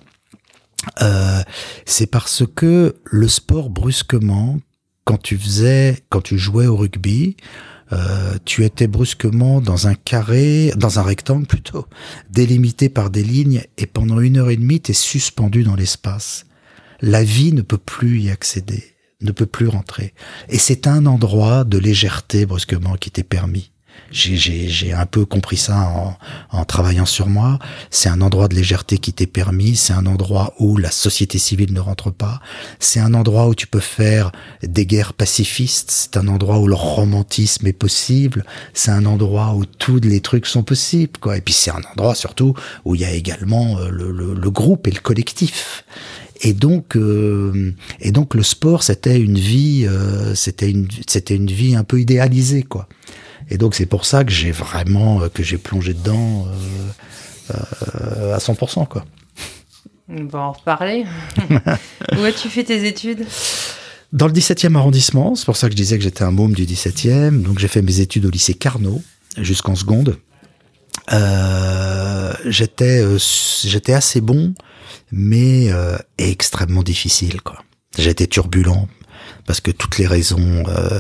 Euh, 1.02 1.42
c'est 1.86 2.08
parce 2.08 2.44
que 2.56 2.96
le 3.04 3.28
sport 3.28 3.70
brusquement, 3.70 4.60
quand 5.06 5.22
tu 5.22 5.38
faisais, 5.38 5.98
quand 6.10 6.22
tu 6.22 6.38
jouais 6.38 6.68
au 6.68 6.78
rugby, 6.78 7.36
euh, 7.92 8.38
tu 8.46 8.64
étais 8.64 8.88
brusquement 8.88 9.62
dans 9.62 9.88
un 9.88 9.96
carré, 9.96 10.72
dans 10.78 11.00
un 11.00 11.04
rectangle 11.04 11.48
plutôt, 11.48 11.88
délimité 12.30 12.90
par 12.90 13.10
des 13.10 13.24
lignes, 13.24 13.64
et 13.78 13.88
pendant 13.88 14.20
une 14.20 14.38
heure 14.38 14.50
et 14.50 14.58
demie, 14.58 14.82
tu 14.82 14.92
es 14.92 14.94
suspendu 14.94 15.64
dans 15.64 15.76
l'espace. 15.76 16.46
La 17.02 17.24
vie 17.24 17.54
ne 17.54 17.62
peut 17.62 17.78
plus 17.78 18.22
y 18.22 18.30
accéder. 18.30 18.84
ne 19.22 19.32
peut 19.32 19.46
plus 19.46 19.68
rentrer. 19.68 20.14
Et 20.48 20.58
c'est 20.58 20.88
un 20.88 21.06
endroit 21.06 21.66
de 21.66 21.78
légèreté 21.78 22.46
brusquement 22.46 22.96
qui 22.96 23.12
t'est 23.12 23.24
permis 23.24 23.72
j'ai 24.12 24.94
un 24.94 25.06
peu 25.06 25.26
compris 25.26 25.58
ça 25.58 25.78
en, 25.78 26.18
en 26.52 26.66
travaillant 26.66 27.06
sur 27.06 27.28
moi. 27.28 27.60
C'est 27.90 28.10
un 28.10 28.22
endroit 28.22 28.48
de 28.48 28.56
légèreté 28.56 28.98
qui 28.98 29.14
t'est 29.14 29.28
permis. 29.28 29.76
C'est 29.76 29.94
un 29.94 30.06
endroit 30.06 30.54
où 30.60 30.78
la 30.78 30.92
société 30.92 31.38
civile 31.38 31.74
ne 31.74 31.80
rentre 31.80 32.12
pas. 32.12 32.42
C'est 32.80 33.00
un 33.00 33.14
endroit 33.14 33.48
où 33.48 33.56
tu 33.56 33.68
peux 33.68 33.80
faire 33.80 34.32
des 34.64 34.86
guerres 34.86 35.14
pacifistes. 35.14 35.92
C'est 35.92 36.18
un 36.18 36.28
endroit 36.28 36.60
où 36.60 36.68
le 36.68 36.76
romantisme 36.76 37.68
est 37.68 37.74
possible. 37.74 38.46
C'est 38.74 38.92
un 38.92 39.06
endroit 39.06 39.54
où 39.56 39.66
tous 39.66 40.00
les 40.00 40.22
trucs 40.22 40.46
sont 40.46 40.64
possibles, 40.64 41.20
quoi. 41.20 41.38
Et 41.38 41.42
puis 41.42 41.54
c'est 41.54 41.72
un 41.72 41.82
endroit 41.92 42.16
surtout 42.16 42.54
où 42.86 42.96
il 42.96 43.02
y 43.02 43.06
a 43.06 43.12
également 43.12 43.78
euh, 43.80 43.90
le, 43.90 44.12
le, 44.12 44.34
le 44.34 44.52
groupe 44.52 44.88
et 44.88 44.92
le 44.92 45.00
collectif. 45.00 45.84
Et 46.42 46.54
donc, 46.54 46.96
euh, 46.96 47.74
et 48.00 48.12
donc 48.12 48.34
le 48.34 48.44
sport, 48.44 48.84
c'était 48.84 49.20
une 49.20 49.38
vie, 49.38 49.86
euh, 49.86 50.34
c'était 50.36 50.70
une, 50.70 50.88
c'était 51.08 51.36
une 51.36 51.52
vie 51.52 51.76
un 51.76 51.84
peu 51.84 52.00
idéalisée, 52.00 52.64
quoi. 52.64 52.88
Et 53.50 53.58
donc 53.58 53.76
c'est 53.76 53.86
pour 53.86 54.06
ça 54.06 54.24
que 54.24 54.32
j'ai 54.32 54.52
vraiment 54.52 55.22
euh, 55.22 55.30
que 55.30 55.44
j'ai 55.44 55.58
plongé 55.58 55.94
dedans 55.94 56.48
euh, 56.48 57.54
euh, 58.22 58.36
à 58.36 58.38
100%. 58.38 58.88
Quoi. 58.88 59.06
On 60.08 60.26
va 60.26 60.40
en 60.40 60.52
reparler. 60.54 61.06
Où 62.18 62.24
as-tu 62.24 62.50
fait 62.50 62.64
tes 62.64 62.88
études? 62.88 63.26
Dans 64.12 64.28
le 64.28 64.34
17e 64.34 64.76
arrondissement, 64.76 65.36
c'est 65.36 65.46
pour 65.46 65.58
ça 65.58 65.68
que 65.68 65.74
je 65.74 65.78
disais 65.78 65.98
que 65.98 66.04
j'étais 66.04 66.24
un 66.24 66.32
môme 66.32 66.54
du 66.54 66.66
17e. 66.66 67.42
Donc 67.42 67.60
j'ai 67.60 67.68
fait 67.68 67.82
mes 67.82 68.00
études 68.00 68.26
au 68.26 68.30
lycée 68.30 68.56
Carnot 68.56 69.02
jusqu'en 69.38 69.76
seconde. 69.76 70.18
Euh, 71.12 72.34
j'étais 72.46 73.04
j'étais 73.18 73.94
assez 73.94 74.22
bon, 74.22 74.54
mais 75.12 75.72
euh, 75.72 75.98
extrêmement 76.18 76.84
difficile. 76.84 77.42
quoi. 77.42 77.64
J'étais 77.98 78.28
turbulent 78.28 78.88
parce 79.46 79.62
que 79.62 79.72
toutes 79.72 79.98
les 79.98 80.08
raisons 80.08 80.64
euh, 80.68 81.00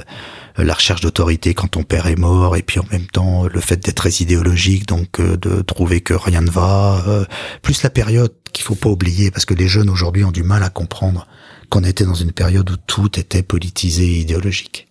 la 0.63 0.73
recherche 0.73 1.01
d'autorité 1.01 1.53
quand 1.53 1.69
ton 1.69 1.83
père 1.83 2.07
est 2.07 2.15
mort, 2.15 2.55
et 2.55 2.61
puis 2.61 2.79
en 2.79 2.85
même 2.91 3.07
temps 3.07 3.47
le 3.47 3.59
fait 3.59 3.77
d'être 3.77 3.95
très 3.95 4.11
idéologique, 4.11 4.87
donc 4.87 5.19
euh, 5.19 5.37
de 5.37 5.61
trouver 5.61 6.01
que 6.01 6.13
rien 6.13 6.41
ne 6.41 6.49
va, 6.49 7.03
euh, 7.07 7.25
plus 7.61 7.83
la 7.83 7.89
période 7.89 8.33
qu'il 8.53 8.63
faut 8.63 8.75
pas 8.75 8.89
oublier, 8.89 9.31
parce 9.31 9.45
que 9.45 9.53
les 9.53 9.67
jeunes 9.67 9.89
aujourd'hui 9.89 10.23
ont 10.23 10.31
du 10.31 10.43
mal 10.43 10.63
à 10.63 10.69
comprendre 10.69 11.27
qu'on 11.69 11.83
était 11.83 12.05
dans 12.05 12.15
une 12.15 12.31
période 12.31 12.69
où 12.69 12.77
tout 12.87 13.19
était 13.19 13.43
politisé 13.43 14.05
et 14.05 14.19
idéologique. 14.19 14.87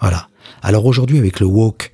Voilà. 0.00 0.28
Alors 0.62 0.86
aujourd'hui 0.86 1.18
avec 1.18 1.40
le 1.40 1.46
woke 1.46 1.92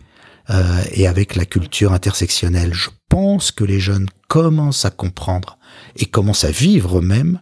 et 0.92 1.06
avec 1.06 1.34
la 1.34 1.46
culture 1.46 1.92
intersectionnelle, 1.92 2.74
je 2.74 2.90
pense 3.08 3.50
que 3.52 3.64
les 3.64 3.80
jeunes 3.80 4.08
commencent 4.28 4.84
à 4.84 4.90
comprendre 4.90 5.58
et 5.96 6.04
commencent 6.04 6.44
à 6.44 6.50
vivre 6.50 7.00
même 7.00 7.40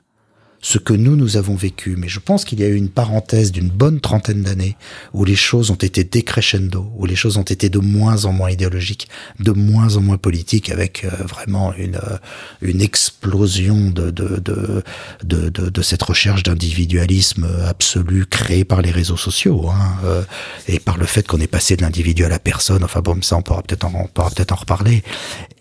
ce 0.60 0.78
que 0.78 0.92
nous, 0.92 1.16
nous 1.16 1.36
avons 1.36 1.54
vécu. 1.54 1.96
Mais 1.96 2.08
je 2.08 2.20
pense 2.20 2.44
qu'il 2.44 2.60
y 2.60 2.64
a 2.64 2.68
eu 2.68 2.74
une 2.74 2.90
parenthèse 2.90 3.52
d'une 3.52 3.68
bonne 3.68 4.00
trentaine 4.00 4.42
d'années 4.42 4.76
où 5.14 5.24
les 5.24 5.36
choses 5.36 5.70
ont 5.70 5.76
été 5.76 6.04
décrescendo, 6.04 6.90
où 6.96 7.06
les 7.06 7.16
choses 7.16 7.36
ont 7.36 7.42
été 7.42 7.68
de 7.68 7.78
moins 7.78 8.24
en 8.24 8.32
moins 8.32 8.50
idéologiques, 8.50 9.08
de 9.38 9.52
moins 9.52 9.96
en 9.96 10.00
moins 10.00 10.18
politiques, 10.18 10.70
avec 10.70 11.04
euh, 11.04 11.10
vraiment 11.24 11.72
une, 11.74 11.96
euh, 11.96 12.18
une 12.60 12.82
explosion 12.82 13.90
de, 13.90 14.10
de, 14.10 14.38
de, 14.38 14.82
de, 15.24 15.48
de, 15.48 15.82
cette 15.82 16.02
recherche 16.02 16.42
d'individualisme 16.42 17.48
absolu 17.66 18.26
créé 18.26 18.64
par 18.64 18.82
les 18.82 18.90
réseaux 18.90 19.16
sociaux, 19.16 19.70
hein, 19.70 19.96
euh, 20.04 20.22
et 20.68 20.78
par 20.78 20.98
le 20.98 21.06
fait 21.06 21.26
qu'on 21.26 21.40
est 21.40 21.46
passé 21.46 21.76
de 21.76 21.82
l'individu 21.82 22.24
à 22.24 22.28
la 22.28 22.38
personne. 22.38 22.84
Enfin 22.84 23.00
bon, 23.00 23.20
ça 23.22 23.36
on 23.36 23.42
pourra 23.42 23.62
peut-être 23.62 23.84
en, 23.84 23.92
on 23.94 24.06
pourra 24.08 24.30
peut-être 24.30 24.52
en 24.52 24.56
reparler. 24.56 25.02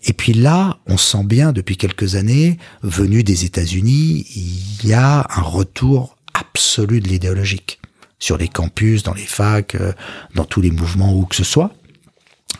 Et 0.04 0.12
puis 0.12 0.32
là, 0.32 0.78
on 0.86 0.96
sent 0.96 1.24
bien 1.24 1.52
depuis 1.52 1.76
quelques 1.76 2.14
années, 2.14 2.58
venu 2.82 3.22
des 3.22 3.44
États-Unis, 3.44 4.26
il 4.34 4.88
y 4.88 4.94
a 4.94 5.26
un 5.28 5.42
retour 5.42 6.16
absolu 6.34 7.00
de 7.00 7.08
l'idéologique 7.08 7.80
sur 8.18 8.36
les 8.36 8.48
campus, 8.48 9.02
dans 9.02 9.14
les 9.14 9.26
facs, 9.26 9.74
euh, 9.74 9.92
dans 10.34 10.44
tous 10.44 10.60
les 10.60 10.70
mouvements 10.70 11.14
où 11.14 11.24
que 11.24 11.34
ce 11.34 11.44
soit. 11.44 11.72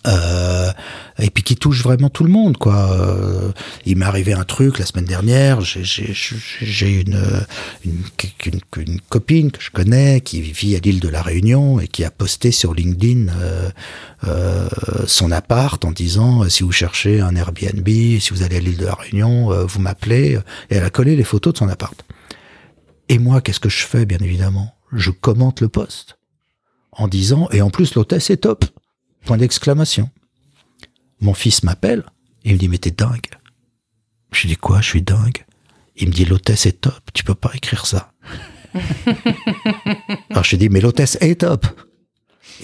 Euh, 0.07 0.73
et 1.19 1.29
puis 1.29 1.43
qui 1.43 1.57
touche 1.57 1.83
vraiment 1.83 2.09
tout 2.09 2.25
le 2.25 2.31
monde 2.31 2.57
quoi. 2.57 2.91
Euh, 2.93 3.53
il 3.85 3.99
m'est 3.99 4.07
arrivé 4.07 4.33
un 4.33 4.45
truc 4.45 4.79
la 4.79 4.87
semaine 4.87 5.05
dernière. 5.05 5.61
J'ai 5.61 7.01
une, 7.01 7.21
une, 7.85 8.03
une, 8.47 8.61
une, 8.79 9.01
copine 9.03 9.51
que 9.51 9.63
je 9.63 9.71
connais 9.71 10.23
qui 10.23 10.41
vit 10.41 10.75
à 10.75 10.79
l'île 10.79 11.01
de 11.01 11.09
la 11.09 11.21
Réunion 11.21 11.81
et 11.81 11.87
qui 11.87 12.05
a 12.05 12.11
posté 12.11 12.51
sur 12.51 12.73
LinkedIn 12.73 13.29
euh, 13.29 13.71
euh 14.25 14.69
son 15.07 15.31
appart 15.31 15.85
en 15.85 15.93
disant 15.93 16.49
si 16.49 16.63
vous 16.63 16.73
cherchez 16.73 17.21
un 17.21 17.37
Airbnb, 17.37 17.87
si 17.87 18.31
vous 18.31 18.43
allez 18.43 18.57
à 18.57 18.61
l'île 18.61 18.79
de 18.79 18.87
la 18.87 18.95
Réunion, 18.95 19.67
vous 19.67 19.81
m'appelez. 19.81 20.39
Et 20.71 20.77
elle 20.77 20.85
a 20.85 20.91
collé 20.91 21.17
les 21.17 21.25
photos 21.25 21.53
de 21.53 21.59
son 21.59 21.69
appart. 21.69 22.05
Et 23.09 23.19
moi, 23.19 23.41
qu'est-ce 23.41 23.61
que 23.61 23.69
je 23.69 23.85
fais 23.85 24.07
bien 24.07 24.19
évidemment? 24.21 24.75
Je 24.93 25.11
commente 25.11 25.61
le 25.61 25.69
poste 25.69 26.19
en 26.93 27.09
disant 27.09 27.49
et 27.53 27.63
en 27.63 27.71
plus 27.71 27.95
l'hôtesse 27.95 28.31
est 28.31 28.39
top. 28.39 28.65
Point 29.25 29.39
d'exclamation. 29.39 30.11
Mon 31.21 31.35
fils 31.35 31.63
m'appelle 31.63 32.05
et 32.45 32.51
il 32.51 32.55
me 32.55 32.59
dit 32.59 32.69
mais 32.69 32.79
t'es 32.79 32.91
dingue. 32.91 33.27
Je 34.33 34.43
lui 34.43 34.49
dis 34.49 34.57
quoi 34.57 34.81
Je 34.81 34.89
suis 34.89 35.03
dingue? 35.03 35.45
Il 35.97 36.09
me 36.09 36.13
dit 36.13 36.25
l'hôtesse 36.25 36.67
est 36.67 36.81
top. 36.81 37.01
Tu 37.13 37.25
peux 37.25 37.35
pas 37.35 37.51
écrire 37.55 37.87
ça. 37.87 38.13
Alors 40.31 40.45
je 40.45 40.51
lui 40.51 40.59
dis 40.59 40.69
mais 40.69 40.81
l'hôtesse 40.81 41.19
est 41.21 41.41
top. 41.41 41.67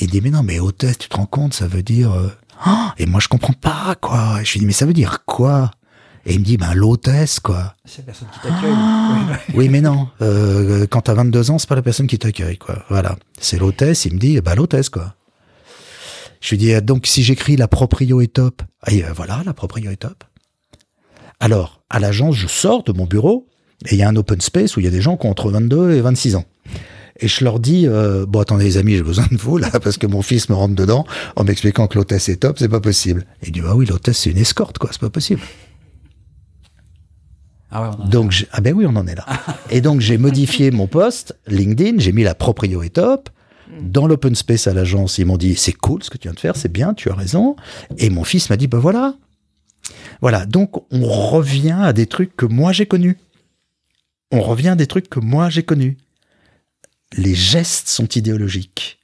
Il 0.00 0.10
dit 0.10 0.20
mais 0.20 0.30
non 0.30 0.42
mais 0.42 0.58
hôtesse 0.60 0.98
tu 0.98 1.08
te 1.08 1.16
rends 1.16 1.26
compte 1.26 1.54
ça 1.54 1.66
veut 1.66 1.82
dire 1.82 2.12
euh, 2.12 2.28
oh 2.66 2.88
et 2.98 3.06
moi 3.06 3.20
je 3.20 3.28
comprends 3.28 3.54
pas 3.54 3.96
quoi. 4.00 4.42
je 4.44 4.52
lui 4.52 4.60
dis 4.60 4.66
mais 4.66 4.72
ça 4.72 4.86
veut 4.86 4.92
dire 4.92 5.24
quoi? 5.24 5.70
Et 6.26 6.34
il 6.34 6.40
me 6.40 6.44
dit, 6.44 6.56
ben 6.56 6.74
l'hôtesse, 6.74 7.38
quoi. 7.38 7.74
C'est 7.84 7.98
la 7.98 8.06
personne 8.06 8.28
qui 8.32 8.40
t'accueille. 8.40 8.74
oui, 9.54 9.68
mais 9.68 9.80
non. 9.80 10.08
Euh, 10.20 10.84
quand 10.90 11.02
t'as 11.02 11.14
22 11.14 11.52
ans, 11.52 11.58
c'est 11.58 11.68
pas 11.68 11.76
la 11.76 11.82
personne 11.82 12.08
qui 12.08 12.18
t'accueille, 12.18 12.58
quoi. 12.58 12.84
Voilà. 12.88 13.16
C'est 13.38 13.58
l'hôtesse, 13.58 14.06
il 14.06 14.14
me 14.14 14.18
dit, 14.18 14.40
ben 14.40 14.56
l'hôtesse, 14.56 14.88
quoi. 14.88 15.14
Je 16.46 16.50
lui 16.52 16.58
dis, 16.58 16.72
ah, 16.74 16.80
donc 16.80 17.08
si 17.08 17.24
j'écris 17.24 17.56
la 17.56 17.66
proprio 17.66 18.20
est 18.20 18.32
top, 18.32 18.62
et 18.86 19.04
euh, 19.04 19.12
voilà, 19.12 19.42
la 19.44 19.52
proprio 19.52 19.90
est 19.90 19.96
top. 19.96 20.22
Alors, 21.40 21.82
à 21.90 21.98
l'agence, 21.98 22.36
je 22.36 22.46
sors 22.46 22.84
de 22.84 22.92
mon 22.92 23.04
bureau, 23.04 23.48
et 23.86 23.94
il 23.94 23.98
y 23.98 24.04
a 24.04 24.08
un 24.08 24.14
open 24.14 24.40
space 24.40 24.76
où 24.76 24.80
il 24.80 24.84
y 24.84 24.86
a 24.86 24.92
des 24.92 25.00
gens 25.00 25.16
qui 25.16 25.26
ont 25.26 25.30
entre 25.30 25.50
22 25.50 25.94
et 25.94 26.00
26 26.00 26.36
ans. 26.36 26.44
Et 27.18 27.26
je 27.26 27.42
leur 27.42 27.58
dis, 27.58 27.88
euh, 27.88 28.26
bon 28.26 28.38
attendez 28.38 28.62
les 28.62 28.76
amis, 28.76 28.94
j'ai 28.94 29.02
besoin 29.02 29.26
de 29.28 29.36
vous 29.36 29.58
là, 29.58 29.70
parce 29.82 29.98
que 29.98 30.06
mon 30.06 30.22
fils 30.22 30.48
me 30.48 30.54
rentre 30.54 30.76
dedans 30.76 31.04
en 31.34 31.42
m'expliquant 31.42 31.88
que 31.88 31.98
l'hôtesse 31.98 32.28
est 32.28 32.36
top, 32.36 32.60
c'est 32.60 32.68
pas 32.68 32.80
possible. 32.80 33.26
Et 33.42 33.46
il 33.46 33.52
dit, 33.52 33.62
ah 33.66 33.74
oui, 33.74 33.84
l'hôtesse 33.84 34.18
c'est 34.18 34.30
une 34.30 34.38
escorte, 34.38 34.78
quoi, 34.78 34.90
c'est 34.92 35.00
pas 35.00 35.10
possible. 35.10 35.40
Ah 37.72 37.90
ouais, 37.90 38.08
donc, 38.08 38.46
ah 38.52 38.60
ben 38.60 38.72
oui, 38.72 38.86
on 38.86 38.94
en 38.94 39.08
est 39.08 39.16
là. 39.16 39.26
et 39.70 39.80
donc 39.80 40.00
j'ai 40.00 40.16
modifié 40.16 40.70
mon 40.70 40.86
post 40.86 41.36
LinkedIn, 41.48 41.98
j'ai 41.98 42.12
mis 42.12 42.22
la 42.22 42.36
proprio 42.36 42.84
est 42.84 42.90
top. 42.90 43.30
Dans 43.80 44.06
l'open 44.06 44.34
space 44.34 44.66
à 44.66 44.74
l'agence, 44.74 45.18
ils 45.18 45.26
m'ont 45.26 45.36
dit 45.36 45.54
c'est 45.56 45.72
cool 45.72 46.02
ce 46.02 46.10
que 46.10 46.18
tu 46.18 46.28
viens 46.28 46.34
de 46.34 46.40
faire, 46.40 46.56
c'est 46.56 46.72
bien, 46.72 46.94
tu 46.94 47.10
as 47.10 47.14
raison. 47.14 47.56
Et 47.98 48.10
mon 48.10 48.24
fils 48.24 48.50
m'a 48.50 48.56
dit 48.56 48.66
ben 48.66 48.78
voilà. 48.78 49.14
Voilà, 50.20 50.46
donc 50.46 50.82
on 50.90 51.04
revient 51.04 51.78
à 51.80 51.92
des 51.92 52.06
trucs 52.06 52.36
que 52.36 52.46
moi 52.46 52.72
j'ai 52.72 52.86
connus. 52.86 53.18
On 54.32 54.40
revient 54.40 54.68
à 54.68 54.76
des 54.76 54.86
trucs 54.86 55.08
que 55.08 55.20
moi 55.20 55.50
j'ai 55.50 55.62
connus. 55.62 55.96
Les 57.16 57.34
gestes 57.34 57.88
sont 57.88 58.08
idéologiques. 58.08 58.98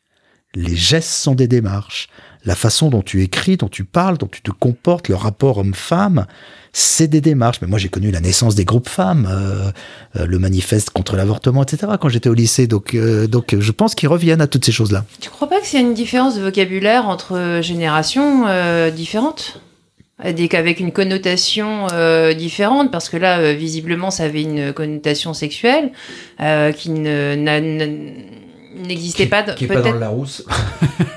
Les 0.54 0.76
gestes 0.76 1.10
sont 1.10 1.34
des 1.34 1.48
démarches. 1.48 2.08
La 2.44 2.54
façon 2.54 2.90
dont 2.90 3.02
tu 3.02 3.22
écris, 3.22 3.56
dont 3.56 3.68
tu 3.68 3.84
parles, 3.84 4.18
dont 4.18 4.26
tu 4.26 4.42
te 4.42 4.50
comportes, 4.50 5.08
le 5.08 5.14
rapport 5.14 5.58
homme-femme, 5.58 6.26
c'est 6.72 7.06
des 7.06 7.20
démarches. 7.20 7.58
Mais 7.60 7.68
moi, 7.68 7.78
j'ai 7.78 7.88
connu 7.88 8.10
la 8.10 8.20
naissance 8.20 8.54
des 8.54 8.64
groupes 8.64 8.88
femmes, 8.88 9.28
euh, 9.30 9.70
euh, 10.16 10.26
le 10.26 10.38
manifeste 10.38 10.90
contre 10.90 11.16
l'avortement, 11.16 11.62
etc. 11.62 11.92
quand 12.00 12.08
j'étais 12.08 12.28
au 12.28 12.34
lycée. 12.34 12.66
Donc, 12.66 12.94
euh, 12.94 13.26
donc, 13.26 13.54
je 13.58 13.72
pense 13.72 13.94
qu'ils 13.94 14.08
reviennent 14.08 14.40
à 14.40 14.46
toutes 14.46 14.64
ces 14.64 14.72
choses-là. 14.72 15.04
Tu 15.20 15.30
crois 15.30 15.48
pas 15.48 15.56
y 15.72 15.76
a 15.76 15.80
une 15.80 15.94
différence 15.94 16.34
de 16.36 16.42
vocabulaire 16.42 17.08
entre 17.08 17.60
générations 17.62 18.46
différentes? 18.90 19.60
Avec 20.18 20.78
une 20.78 20.92
connotation 20.92 21.88
différente, 22.36 22.92
parce 22.92 23.08
que 23.08 23.16
là, 23.16 23.54
visiblement, 23.54 24.10
ça 24.10 24.24
avait 24.24 24.42
une 24.42 24.72
connotation 24.72 25.34
sexuelle 25.34 25.90
qui 26.38 26.90
n'existait 28.74 29.26
pas. 29.26 29.42
Qui 29.42 29.66
n'est 29.66 29.74
pas 29.74 29.82
dans 29.82 29.98
la 29.98 30.08
rousse. 30.08 30.44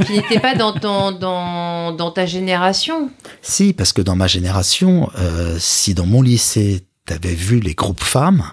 qui 0.05 0.13
n'était 0.13 0.39
pas 0.39 0.55
dans, 0.55 0.73
ton, 0.73 1.11
dans, 1.11 1.91
dans, 1.91 2.11
ta 2.11 2.25
génération. 2.25 3.09
Si, 3.41 3.73
parce 3.73 3.93
que 3.93 4.01
dans 4.01 4.15
ma 4.15 4.27
génération, 4.27 5.09
euh, 5.17 5.57
si 5.59 5.93
dans 5.93 6.05
mon 6.05 6.21
lycée, 6.21 6.85
tu 7.07 7.13
avais 7.13 7.33
vu 7.35 7.59
les 7.59 7.73
groupes 7.73 8.03
femmes, 8.03 8.43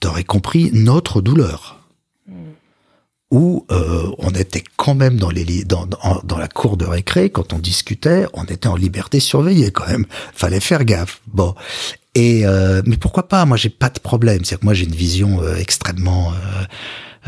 tu 0.00 0.08
aurais 0.08 0.24
compris 0.24 0.70
notre 0.72 1.20
douleur. 1.20 1.80
Hmm. 2.26 2.52
Où 3.30 3.66
euh, 3.70 4.10
on 4.18 4.30
était 4.30 4.64
quand 4.76 4.94
même 4.94 5.18
dans, 5.18 5.30
les, 5.30 5.64
dans, 5.64 5.86
dans, 5.86 6.20
dans, 6.24 6.38
la 6.38 6.48
cour 6.48 6.76
de 6.76 6.86
récré, 6.86 7.28
quand 7.28 7.52
on 7.52 7.58
discutait, 7.58 8.26
on 8.32 8.44
était 8.44 8.68
en 8.68 8.76
liberté 8.76 9.20
surveillée 9.20 9.70
quand 9.70 9.86
même. 9.86 10.06
Fallait 10.32 10.60
faire 10.60 10.84
gaffe. 10.84 11.20
Bon. 11.26 11.54
Et 12.14 12.46
euh, 12.46 12.82
mais 12.86 12.96
pourquoi 12.96 13.28
pas? 13.28 13.44
Moi, 13.44 13.56
j'ai 13.56 13.68
pas 13.68 13.90
de 13.90 14.00
problème. 14.00 14.44
C'est 14.44 14.58
que 14.58 14.64
moi, 14.64 14.74
j'ai 14.74 14.86
une 14.86 14.94
vision 14.94 15.42
euh, 15.42 15.56
extrêmement 15.56 16.32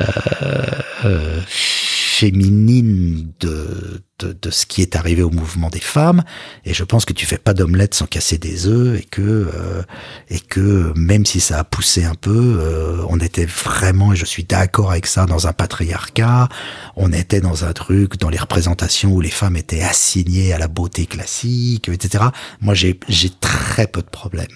euh, 0.01 0.65
euh, 1.05 1.41
féminine 1.47 3.33
de, 3.41 4.03
de, 4.19 4.51
ce 4.51 4.67
qui 4.67 4.83
est 4.83 4.95
arrivé 4.97 5.23
au 5.23 5.31
mouvement 5.31 5.71
des 5.71 5.81
femmes. 5.81 6.23
Et 6.67 6.75
je 6.75 6.85
pense 6.85 7.07
que 7.07 7.15
tu 7.15 7.25
fais 7.25 7.39
pas 7.39 7.55
d'omelette 7.55 7.95
sans 7.95 8.05
casser 8.05 8.37
des 8.37 8.67
œufs 8.67 9.01
et 9.01 9.05
que 9.05 9.23
euh, 9.23 9.83
et 10.29 10.39
que 10.39 10.93
même 10.97 11.25
si 11.25 11.41
ça 11.41 11.59
a 11.59 11.65
poussé 11.65 12.05
un 12.05 12.15
peu, 12.15 12.61
on 13.09 13.19
était 13.21 13.47
vraiment, 13.47 14.13
et 14.13 14.17
je 14.17 14.27
suis 14.27 14.45
d'accord 14.45 14.91
avec 14.91 15.07
ça, 15.07 15.25
dans 15.25 15.47
un 15.47 15.55
patriarcat. 15.55 16.51
On 16.97 17.13
était 17.13 17.41
dans 17.41 17.65
un 17.65 17.73
truc, 17.73 18.19
dans 18.19 18.29
les 18.29 18.39
représentations 18.39 19.13
où 19.13 19.23
les 19.23 19.31
femmes 19.31 19.57
étaient 19.57 19.83
assignées 19.83 20.53
à 20.53 20.59
la 20.59 20.69
beauté 20.69 21.07
classique, 21.07 21.89
etc. 21.89 22.25
Moi, 22.61 22.75
j'ai 22.75 22.99
très 23.41 23.87
peu 23.87 24.03
de 24.03 24.11
problèmes 24.11 24.47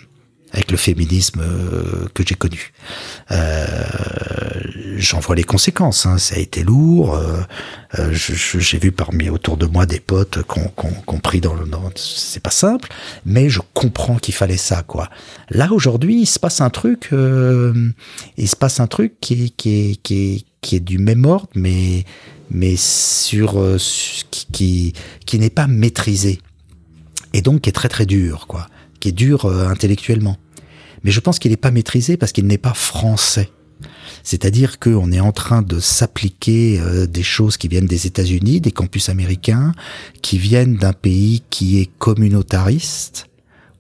avec 0.54 0.70
le 0.70 0.76
féminisme 0.76 1.40
euh, 1.40 2.06
que 2.14 2.23
j'ai 2.26 2.37
connu. 2.37 2.73
Euh, 3.32 3.66
J'en 4.96 5.18
vois 5.18 5.34
les 5.34 5.42
conséquences. 5.42 6.06
Hein. 6.06 6.18
Ça 6.18 6.37
a 6.37 6.38
été 6.38 6.62
lourd. 6.62 7.16
Euh, 7.16 8.12
j'ai 8.12 8.78
vu 8.78 8.92
parmi 8.92 9.28
autour 9.28 9.56
de 9.56 9.66
moi 9.66 9.84
des 9.84 9.99
potes 9.99 10.42
qu'on 10.42 10.68
qu 10.68 11.20
pris 11.20 11.40
dans 11.40 11.54
le. 11.54 11.64
C'est 11.96 12.42
pas 12.42 12.50
simple, 12.50 12.88
mais 13.26 13.49
je 13.49 13.61
comprends 13.75 14.16
qu'il 14.16 14.34
fallait 14.34 14.56
ça, 14.56 14.82
quoi. 14.82 15.11
Là 15.50 15.73
aujourd'hui, 15.73 16.20
il 16.20 16.26
se 16.26 16.38
passe 16.38 16.61
un 16.61 16.70
truc. 16.70 17.11
Il 17.12 18.49
se 18.49 18.56
passe 18.56 18.78
un 18.78 18.87
truc 18.87 19.14
qui, 19.20 19.50
qui, 19.50 19.99
qui, 20.02 20.46
qui 20.61 20.76
est 20.76 20.80
du 20.80 20.99
même 20.99 21.25
ordre, 21.25 21.49
mais 21.54 22.04
mais 22.50 22.76
sur 22.76 23.61
qui 24.30 24.46
qui, 24.52 24.92
qui 25.26 25.38
n'est 25.38 25.50
pas 25.50 25.66
maîtrisé 25.66 26.40
et 27.32 27.42
donc 27.42 27.62
qui 27.62 27.70
est 27.70 27.73
très 27.73 27.88
très 27.88 28.06
dur, 28.06 28.46
quoi 28.46 28.68
qui 29.00 29.08
est 29.08 29.12
dur 29.12 29.44
intellectuellement 29.46 30.38
mais 31.04 31.11
je 31.11 31.20
pense 31.20 31.38
qu'il 31.38 31.50
n'est 31.50 31.56
pas 31.56 31.70
maîtrisé 31.70 32.16
parce 32.16 32.32
qu'il 32.32 32.46
n'est 32.46 32.58
pas 32.58 32.75
français. 32.75 33.50
C'est-à-dire 34.23 34.78
qu'on 34.78 35.12
est 35.12 35.20
en 35.20 35.32
train 35.32 35.61
de 35.61 35.78
s'appliquer 35.78 36.80
euh, 36.80 37.06
des 37.06 37.23
choses 37.23 37.58
qui 37.58 37.68
viennent 37.68 37.87
des 37.87 38.06
États-Unis, 38.06 38.61
des 38.61 38.73
campus 38.73 39.11
américains, 39.11 39.73
qui 40.23 40.38
viennent 40.38 40.76
d'un 40.76 40.94
pays 40.94 41.42
qui 41.50 41.78
est 41.78 41.90
communautariste, 41.99 43.26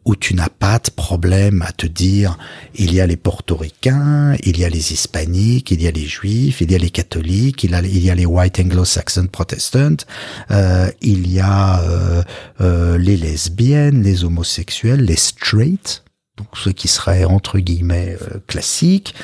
où 0.04 0.16
tu 0.16 0.34
n'as 0.34 0.50
pas 0.50 0.78
de 0.78 0.90
problème 0.90 1.62
à 1.62 1.72
te 1.72 1.86
dire 1.86 2.36
il 2.74 2.92
y 2.92 3.00
a 3.00 3.06
les 3.06 3.16
portoricains, 3.16 4.36
il 4.44 4.58
y 4.58 4.64
a 4.64 4.68
les 4.68 4.92
hispaniques, 4.92 5.70
il 5.70 5.82
y 5.82 5.86
a 5.86 5.90
les 5.90 6.06
juifs, 6.06 6.60
il 6.60 6.70
y 6.70 6.74
a 6.74 6.78
les 6.78 6.90
catholiques, 6.90 7.64
il 7.64 7.70
y 7.70 7.74
a, 7.74 7.80
il 7.80 8.04
y 8.04 8.10
a 8.10 8.14
les 8.14 8.26
white 8.26 8.60
anglo-saxon 8.60 9.28
protestants, 9.28 10.04
euh, 10.50 10.90
il 11.00 11.32
y 11.32 11.40
a 11.40 11.80
euh, 11.80 12.22
euh 12.60 12.98
les 12.98 13.16
lesbiennes, 13.16 14.02
les 14.02 14.24
homosexuels, 14.24 15.00
les 15.00 15.16
straight, 15.16 16.03
donc 16.36 16.48
ceux 16.54 16.72
qui 16.72 16.88
seraient 16.88 17.24
entre 17.24 17.58
guillemets 17.58 18.16
euh, 18.22 18.38
classiques, 18.46 19.14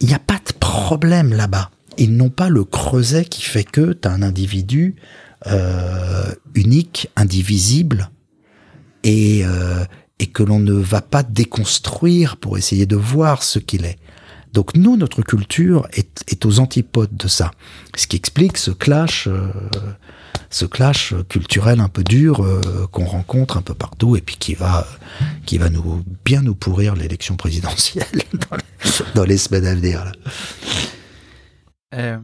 il 0.00 0.08
n'y 0.08 0.14
a 0.14 0.18
pas 0.18 0.38
de 0.38 0.52
problème 0.58 1.32
là-bas. 1.32 1.70
Ils 1.98 2.16
n'ont 2.16 2.30
pas 2.30 2.48
le 2.48 2.64
creuset 2.64 3.24
qui 3.24 3.42
fait 3.42 3.64
que 3.64 3.92
tu 3.92 4.08
as 4.08 4.10
un 4.10 4.22
individu 4.22 4.96
euh, 5.46 6.32
unique, 6.54 7.10
indivisible, 7.16 8.10
et, 9.04 9.42
euh, 9.44 9.84
et 10.18 10.26
que 10.26 10.42
l'on 10.42 10.58
ne 10.58 10.72
va 10.72 11.00
pas 11.00 11.22
déconstruire 11.22 12.36
pour 12.36 12.56
essayer 12.56 12.86
de 12.86 12.96
voir 12.96 13.42
ce 13.42 13.58
qu'il 13.58 13.84
est. 13.84 13.98
Donc 14.52 14.76
nous, 14.76 14.96
notre 14.96 15.22
culture 15.22 15.88
est, 15.92 16.24
est, 16.28 16.44
aux 16.46 16.58
antipodes 16.60 17.16
de 17.16 17.28
ça. 17.28 17.50
Ce 17.96 18.06
qui 18.06 18.16
explique 18.16 18.58
ce 18.58 18.70
clash 18.70 19.28
ce 20.50 20.64
clash 20.64 21.14
culturel 21.28 21.80
un 21.80 21.88
peu 21.88 22.04
dur 22.04 22.40
euh, 22.40 22.86
qu'on 22.90 23.04
rencontre 23.04 23.56
un 23.56 23.62
peu 23.62 23.74
partout 23.74 24.16
et 24.16 24.20
puis 24.20 24.36
qui 24.36 24.54
va 24.54 24.86
qui 25.46 25.58
va 25.58 25.70
nous 25.70 26.04
bien 26.24 26.42
nous 26.42 26.54
pourrir 26.54 26.94
l'élection 26.94 27.36
présidentielle 27.36 28.06
dans, 29.14 29.24
les, 29.24 29.38
semaines 29.38 29.66
à 29.66 29.74
venir. 29.74 30.04
Là. 30.04 30.12
Euh, 31.94 32.18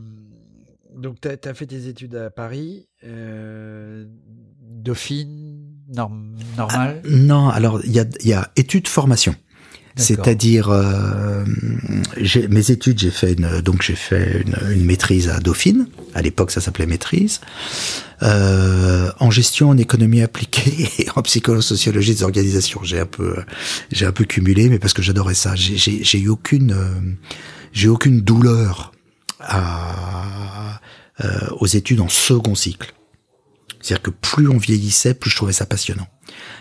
donc 0.94 1.20
tu 1.20 1.28
as, 1.28 1.54
fait 1.54 1.66
tes 1.66 1.86
études 1.88 2.16
à 2.16 2.30
Paris, 2.30 2.88
euh, 3.04 4.06
Dauphine, 4.60 5.64
norm, 5.88 6.34
normal? 6.56 7.02
Ah, 7.04 7.08
Non, 7.08 7.48
alors 7.48 7.80
il 7.84 7.92
y 7.92 8.00
a, 8.00 8.04
y 8.24 8.32
a 8.32 8.50
études 8.56 8.88
formation. 8.88 9.34
C'est-à-dire, 9.98 10.70
euh, 10.70 11.44
mes 12.48 12.70
études, 12.70 12.98
j'ai 12.98 13.10
fait 13.10 13.32
une, 13.32 13.60
donc 13.60 13.82
j'ai 13.82 13.94
fait 13.94 14.44
une, 14.70 14.84
maîtrise 14.84 15.28
à 15.28 15.40
Dauphine. 15.40 15.86
À 16.14 16.22
l'époque, 16.22 16.50
ça 16.50 16.60
s'appelait 16.60 16.86
maîtrise. 16.86 17.40
Euh, 18.22 19.10
en 19.20 19.30
gestion, 19.30 19.70
en 19.70 19.76
économie 19.76 20.22
appliquée 20.22 20.88
et 20.98 21.08
en 21.14 21.22
psychosociologie 21.22 22.14
des 22.14 22.22
organisations. 22.22 22.80
J'ai 22.82 23.00
un 23.00 23.06
peu, 23.06 23.36
j'ai 23.92 24.06
un 24.06 24.12
peu 24.12 24.24
cumulé, 24.24 24.68
mais 24.68 24.78
parce 24.78 24.92
que 24.92 25.02
j'adorais 25.02 25.34
ça. 25.34 25.54
J'ai 25.54 26.18
eu 26.18 26.28
aucune, 26.28 26.72
euh, 26.72 27.00
j'ai 27.72 27.88
aucune 27.88 28.20
douleur 28.20 28.92
à, 29.40 30.80
euh, 31.24 31.28
aux 31.60 31.66
études 31.66 32.00
en 32.00 32.08
second 32.08 32.54
cycle. 32.54 32.94
C'est-à-dire 33.88 34.02
que 34.02 34.10
plus 34.10 34.50
on 34.50 34.58
vieillissait, 34.58 35.14
plus 35.14 35.30
je 35.30 35.36
trouvais 35.36 35.54
ça 35.54 35.64
passionnant. 35.64 36.06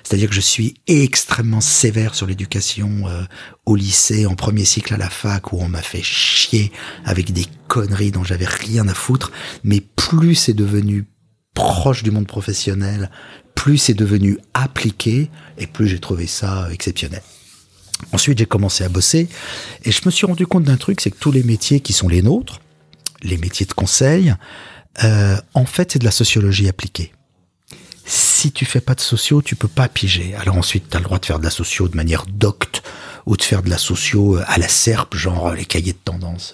C'est-à-dire 0.01 0.29
que 0.29 0.35
je 0.35 0.39
suis 0.39 0.75
extrêmement 0.87 1.59
sévère 1.59 2.15
sur 2.15 2.25
l'éducation 2.25 3.05
euh, 3.09 3.23
au 3.65 3.75
lycée, 3.75 4.25
en 4.25 4.35
premier 4.35 4.63
cycle 4.63 4.93
à 4.93 4.97
la 4.97 5.09
fac, 5.09 5.51
où 5.51 5.57
on 5.59 5.67
m'a 5.67 5.81
fait 5.81 6.01
chier 6.01 6.71
avec 7.03 7.33
des 7.33 7.45
conneries 7.67 8.11
dont 8.11 8.23
j'avais 8.23 8.45
rien 8.45 8.87
à 8.87 8.93
foutre. 8.93 9.33
Mais 9.65 9.81
plus 9.81 10.35
c'est 10.35 10.53
devenu 10.53 11.03
proche 11.53 12.01
du 12.01 12.11
monde 12.11 12.27
professionnel, 12.27 13.11
plus 13.55 13.77
c'est 13.77 13.93
devenu 13.93 14.39
appliqué, 14.53 15.29
et 15.57 15.67
plus 15.67 15.89
j'ai 15.89 15.99
trouvé 15.99 16.27
ça 16.27 16.69
exceptionnel. 16.71 17.23
Ensuite, 18.13 18.37
j'ai 18.37 18.45
commencé 18.45 18.85
à 18.85 18.89
bosser, 18.89 19.27
et 19.83 19.91
je 19.91 19.99
me 20.05 20.11
suis 20.11 20.25
rendu 20.25 20.47
compte 20.47 20.63
d'un 20.63 20.77
truc, 20.77 21.01
c'est 21.01 21.11
que 21.11 21.19
tous 21.19 21.33
les 21.33 21.43
métiers 21.43 21.81
qui 21.81 21.91
sont 21.91 22.07
les 22.07 22.21
nôtres, 22.21 22.61
les 23.21 23.37
métiers 23.37 23.65
de 23.65 23.73
conseil, 23.73 24.33
euh, 25.03 25.35
en 25.53 25.65
fait, 25.65 25.91
c'est 25.91 25.99
de 25.99 26.05
la 26.05 26.11
sociologie 26.11 26.69
appliquée 26.69 27.11
si 28.07 28.53
tu 28.53 28.65
fais 28.65 28.79
pas 28.79 28.95
de 28.95 29.01
socio, 29.01 29.41
tu 29.41 29.55
peux 29.55 29.67
pas 29.67 29.89
piger. 29.89 30.33
Alors 30.35 30.57
ensuite, 30.57 30.89
tu 30.89 30.95
as 30.95 30.99
le 30.99 31.03
droit 31.03 31.19
de 31.19 31.25
faire 31.25 31.39
de 31.39 31.43
la 31.43 31.49
socio 31.49 31.89
de 31.89 31.95
manière 31.95 32.25
docte 32.25 32.81
ou 33.25 33.35
de 33.35 33.41
faire 33.43 33.61
de 33.61 33.69
la 33.69 33.77
socio 33.77 34.37
euh, 34.37 34.43
à 34.47 34.57
la 34.57 34.69
serpe, 34.69 35.15
genre 35.15 35.47
euh, 35.47 35.55
les 35.55 35.65
cahiers 35.65 35.91
de 35.91 35.97
tendance. 35.97 36.53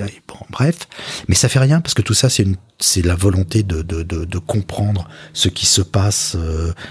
Euh, 0.00 0.06
bon, 0.26 0.38
bref, 0.48 0.88
mais 1.28 1.34
ça 1.34 1.50
fait 1.50 1.58
rien 1.58 1.82
parce 1.82 1.92
que 1.92 2.00
tout 2.00 2.14
ça, 2.14 2.30
c'est 2.30 2.46
c'est 2.78 3.04
la 3.04 3.14
volonté 3.14 3.62
de, 3.62 3.82
de, 3.82 4.02
de, 4.02 4.24
de, 4.24 4.38
comprendre 4.38 5.08
ce 5.32 5.48
qui 5.48 5.64
se 5.64 5.80
passe 5.80 6.36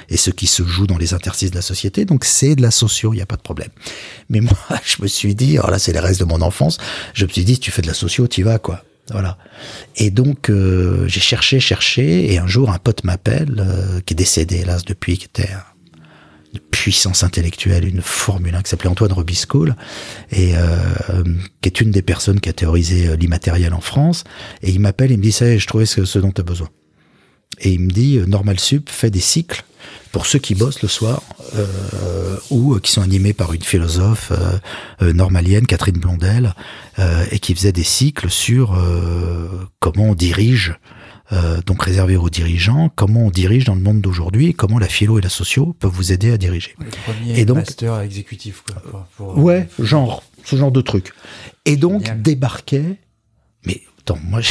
et 0.08 0.16
ce 0.16 0.30
qui 0.30 0.48
se 0.48 0.64
joue 0.64 0.88
dans 0.88 0.98
les 0.98 1.14
interstices 1.14 1.52
de 1.52 1.56
la 1.56 1.62
société. 1.62 2.06
Donc 2.06 2.24
c'est 2.24 2.56
de 2.56 2.62
la 2.62 2.72
socio, 2.72 3.14
il 3.14 3.18
n'y 3.18 3.22
a 3.22 3.26
pas 3.26 3.36
de 3.36 3.42
problème. 3.42 3.70
Mais 4.30 4.40
moi, 4.42 4.56
je 4.86 5.02
me 5.02 5.08
suis 5.08 5.36
dit, 5.36 5.58
alors 5.58 5.72
là, 5.72 5.80
c'est 5.80 5.92
les 5.92 6.00
restes 6.00 6.22
de 6.22 6.26
mon 6.26 6.42
enfance. 6.42 6.78
Je 7.14 7.26
me 7.26 7.30
suis 7.32 7.44
dit, 7.44 7.56
si 7.56 7.60
tu 7.60 7.72
fais 7.72 7.82
de 7.82 7.88
la 7.88 7.94
socio, 7.94 8.28
tu 8.28 8.44
vas 8.44 8.60
quoi. 8.60 8.84
Voilà. 9.12 9.38
Et 9.98 10.12
donc 10.12 10.50
euh, 10.50 11.08
j'ai 11.08 11.20
cherché, 11.20 11.60
cherché, 11.60 12.32
et 12.34 12.38
un 12.38 12.48
jour 12.48 12.72
un 12.72 12.80
pote 12.80 13.04
m'appelle, 13.04 13.56
euh, 13.60 14.00
qui 14.06 14.14
est 14.14 14.16
décédé 14.16 14.58
hélas 14.58 14.86
depuis, 14.86 15.18
qui 15.18 15.26
était 15.26 15.50
une 16.54 16.60
puissance 16.60 17.24
intellectuelle, 17.24 17.86
une 17.86 18.02
Formule 18.02 18.56
1 18.56 18.62
qui 18.62 18.70
s'appelait 18.70 18.90
Antoine 18.90 19.12
Robiscoul, 19.12 19.76
et 20.32 20.56
euh, 20.56 21.24
qui 21.62 21.68
est 21.68 21.82
une 21.82 21.92
des 21.92 22.02
personnes 22.02 22.40
qui 22.40 22.48
a 22.48 22.54
théorisé 22.54 23.18
l'immatériel 23.18 23.74
en 23.74 23.82
France. 23.82 24.24
Et 24.62 24.72
il 24.72 24.80
m'appelle, 24.80 25.12
il 25.12 25.18
me 25.18 25.24
dit 25.24 25.32
ça, 25.32 25.58
je 25.58 25.68
trouvais 25.68 25.86
ce, 25.86 26.06
ce 26.06 26.20
dont 26.20 26.32
tu 26.32 26.42
as 26.42 26.46
besoin. 26.46 26.70
Et 27.60 27.72
il 27.72 27.80
me 27.80 27.92
dit, 27.92 28.20
Normal 28.28 28.60
Sup 28.60 28.90
fait 28.90 29.10
des 29.10 29.20
cycles 29.20 29.64
pour 30.14 30.28
ceux 30.28 30.40
qui 30.40 30.54
bossent 30.54 30.84
le 30.84 30.88
soir 30.88 31.24
euh, 31.56 32.38
ou 32.52 32.80
qui 32.80 32.92
sont 32.92 33.02
animés 33.02 33.34
par 33.34 33.52
une 33.52 33.64
philosophe 33.64 34.32
euh, 34.32 34.60
euh, 35.02 35.12
normalienne, 35.12 35.66
Catherine 35.66 35.98
Blondel, 35.98 36.54
et 37.32 37.40
qui 37.40 37.56
faisait 37.56 37.72
des 37.72 37.84
cycles 37.84 38.30
sur 38.30 38.80
comment 39.80 40.10
on 40.10 40.16
dirige 40.16 40.76
donc 41.66 41.82
réservé 41.82 42.16
aux 42.16 42.30
dirigeants, 42.30 42.92
comment 42.96 43.26
on 43.26 43.32
dirige 43.32 43.66
dans 43.66 43.74
le 43.74 43.82
monde 43.82 44.00
d'aujourd'hui 44.00 44.50
et 44.50 44.54
comment 44.54 44.78
la 44.78 44.88
philo 44.88 45.18
et 45.18 45.22
la 45.24 45.30
socio 45.30 45.76
peuvent 45.80 45.92
vous 45.92 46.12
aider 46.12 46.32
à 46.32 46.38
diriger. 46.38 46.76
et 47.28 47.46
donc, 47.46 47.58
master 47.58 48.02
exécutif. 48.02 48.64
Quoi, 48.92 49.34
ouais, 49.36 49.68
genre, 49.80 50.22
ce 50.44 50.56
genre 50.56 50.72
de 50.72 50.82
truc. 50.82 51.14
Et 51.66 51.76
donc, 51.76 52.22
débarquait, 52.22 53.00
mais 53.66 53.82
Attends, 54.06 54.20
moi, 54.22 54.42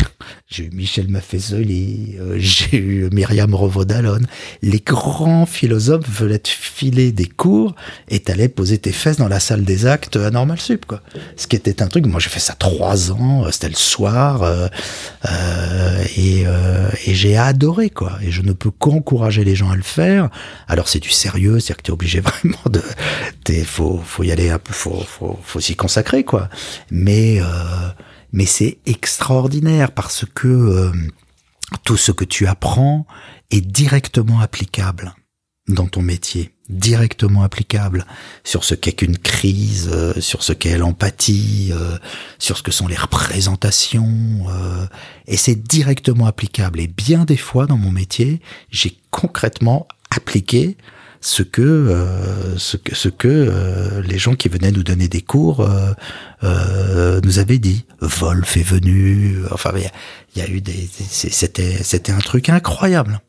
j'ai 0.49 0.65
eu 0.65 0.71
Michel 0.73 1.09
Maffezoli, 1.09 2.17
euh, 2.19 2.37
j'ai 2.38 2.79
eu 2.79 3.11
Myriam 3.12 3.55
Revaud-Dallon. 3.55 4.21
Les 4.62 4.81
grands 4.81 5.45
philosophes 5.45 6.09
veulent 6.09 6.38
te 6.38 6.49
filer 6.49 7.12
des 7.12 7.27
cours 7.27 7.75
et 8.09 8.21
t'allais 8.21 8.49
poser 8.49 8.79
tes 8.79 8.93
fesses 8.93 9.19
dans 9.19 9.29
la 9.29 9.41
salle 9.41 9.65
des 9.65 9.85
actes 9.85 10.17
à 10.17 10.31
Normal 10.31 10.59
Sup, 10.59 10.87
quoi. 10.87 11.03
Ce 11.37 11.47
qui 11.47 11.57
était 11.57 11.83
un 11.83 11.88
truc, 11.88 12.07
moi 12.07 12.19
j'ai 12.19 12.31
fait 12.31 12.41
ça 12.41 12.55
trois 12.55 13.12
ans, 13.12 13.45
euh, 13.45 13.51
c'était 13.51 13.69
le 13.69 13.75
soir, 13.75 14.43
euh, 14.43 14.69
euh, 15.31 16.05
et, 16.17 16.45
euh, 16.47 16.88
et 17.05 17.15
j'ai 17.15 17.37
adoré, 17.37 17.91
quoi. 17.91 18.19
Et 18.23 18.31
je 18.31 18.41
ne 18.41 18.53
peux 18.53 18.71
qu'encourager 18.71 19.45
les 19.45 19.55
gens 19.55 19.71
à 19.71 19.77
le 19.77 19.83
faire. 19.83 20.31
Alors 20.67 20.88
c'est 20.88 21.01
du 21.01 21.11
sérieux, 21.11 21.61
c'est-à-dire 21.61 21.77
que 21.77 21.83
t'es 21.83 21.93
obligé 21.93 22.21
vraiment 22.23 22.57
de, 22.71 22.83
t'es, 23.45 23.65
faut, 23.65 24.01
faut 24.03 24.23
y 24.23 24.33
aller 24.33 24.49
un 24.49 24.59
peu, 24.59 24.73
faut, 24.73 25.05
faut, 25.07 25.38
faut 25.45 25.61
s'y 25.61 25.77
consacrer, 25.77 26.25
quoi. 26.25 26.49
Mais, 26.91 27.38
euh, 27.38 27.45
mais 28.33 28.47
c'est 28.47 28.79
extraordinaire 28.87 29.92
parce 29.92 30.25
que 30.35 30.49
euh, 30.49 30.92
tout 31.85 31.97
ce 31.97 32.12
que 32.12 32.25
tu 32.25 32.47
apprends 32.47 33.07
est 33.51 33.61
directement 33.61 34.40
applicable 34.40 35.14
dans 35.68 35.87
ton 35.87 36.03
métier. 36.03 36.51
directement 36.68 37.42
applicable 37.42 38.07
sur 38.45 38.64
ce 38.64 38.75
qu'est 38.75 38.92
qu'une 38.92 39.18
crise, 39.18 39.90
euh, 39.92 40.18
sur 40.21 40.42
ce 40.42 40.55
qu'est 40.55 40.79
l'empathie, 40.79 41.71
euh, 41.73 41.99
sur 42.38 42.57
ce 42.57 42.62
que 42.62 42.71
sont 42.71 42.87
les 42.87 42.97
représentations, 42.97 44.47
euh, 44.49 44.87
et 45.27 45.37
c'est 45.37 45.57
directement 45.57 46.25
applicable. 46.25 46.81
Et 46.81 46.87
bien 46.87 47.27
des 47.27 47.37
fois 47.37 47.66
dans 47.66 47.77
mon 47.77 47.90
métier, 47.90 48.40
j'ai 48.71 48.97
concrètement 49.11 49.87
appliqué 50.11 50.79
ce 51.22 51.42
que 51.42 51.96
ce 52.58 52.76
que 52.76 52.94
ce 52.94 53.08
que 53.08 54.02
les 54.04 54.18
gens 54.18 54.35
qui 54.35 54.48
venaient 54.48 54.72
nous 54.72 54.82
donner 54.82 55.08
des 55.08 55.22
cours 55.22 55.66
nous 56.42 57.38
avaient 57.38 57.58
dit. 57.58 57.87
Wolf 58.00 58.56
est 58.56 58.62
venu, 58.62 59.38
enfin 59.50 59.72
il 60.35 60.38
y, 60.38 60.44
a 60.44 60.48
eu 60.48 60.61
des 60.61 60.88
c'était 61.08 61.82
c'était 61.82 62.12
un 62.12 62.18
truc 62.18 62.50
incroyable 62.50 63.20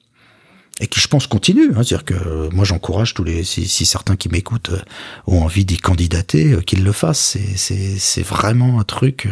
et 0.80 0.88
qui 0.88 1.00
je 1.00 1.08
pense 1.08 1.28
continue. 1.28 1.70
Hein, 1.70 1.84
C'est-à-dire 1.84 2.06
que 2.06 2.14
euh, 2.14 2.50
moi 2.52 2.66
j'encourage 2.66 3.14
tous 3.14 3.24
les 3.24 3.44
si, 3.44 3.86
certains 3.86 4.16
qui 4.16 4.30
m'écoutent 4.30 4.72
euh, 4.72 4.82
ont 5.28 5.44
envie 5.44 5.66
d'y 5.66 5.78
candidater, 5.78 6.54
euh, 6.54 6.62
qu'ils 6.62 6.84
le 6.84 6.92
fassent. 6.92 7.38
C'est 7.56 8.24
vraiment 8.24 8.80
un 8.80 8.84
truc. 8.84 9.28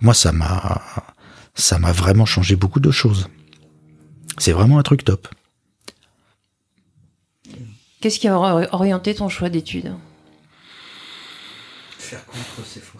moi 0.00 0.14
ça 0.14 0.32
m'a 0.32 0.82
ça 1.54 1.78
m'a 1.78 1.92
vraiment 1.92 2.26
changé 2.26 2.56
beaucoup 2.56 2.80
de 2.80 2.90
choses. 2.90 3.28
C'est 4.38 4.52
vraiment 4.52 4.78
un 4.78 4.82
truc 4.82 5.04
top. 5.04 5.28
Qu'est-ce 8.02 8.18
qui 8.18 8.28
a 8.28 8.36
orienté 8.36 9.14
ton 9.14 9.30
choix 9.30 9.48
d'études? 9.48 9.94
Faire 11.98 12.26
contre, 12.26 12.44
c'est 12.66 12.82
faux. 12.82 12.98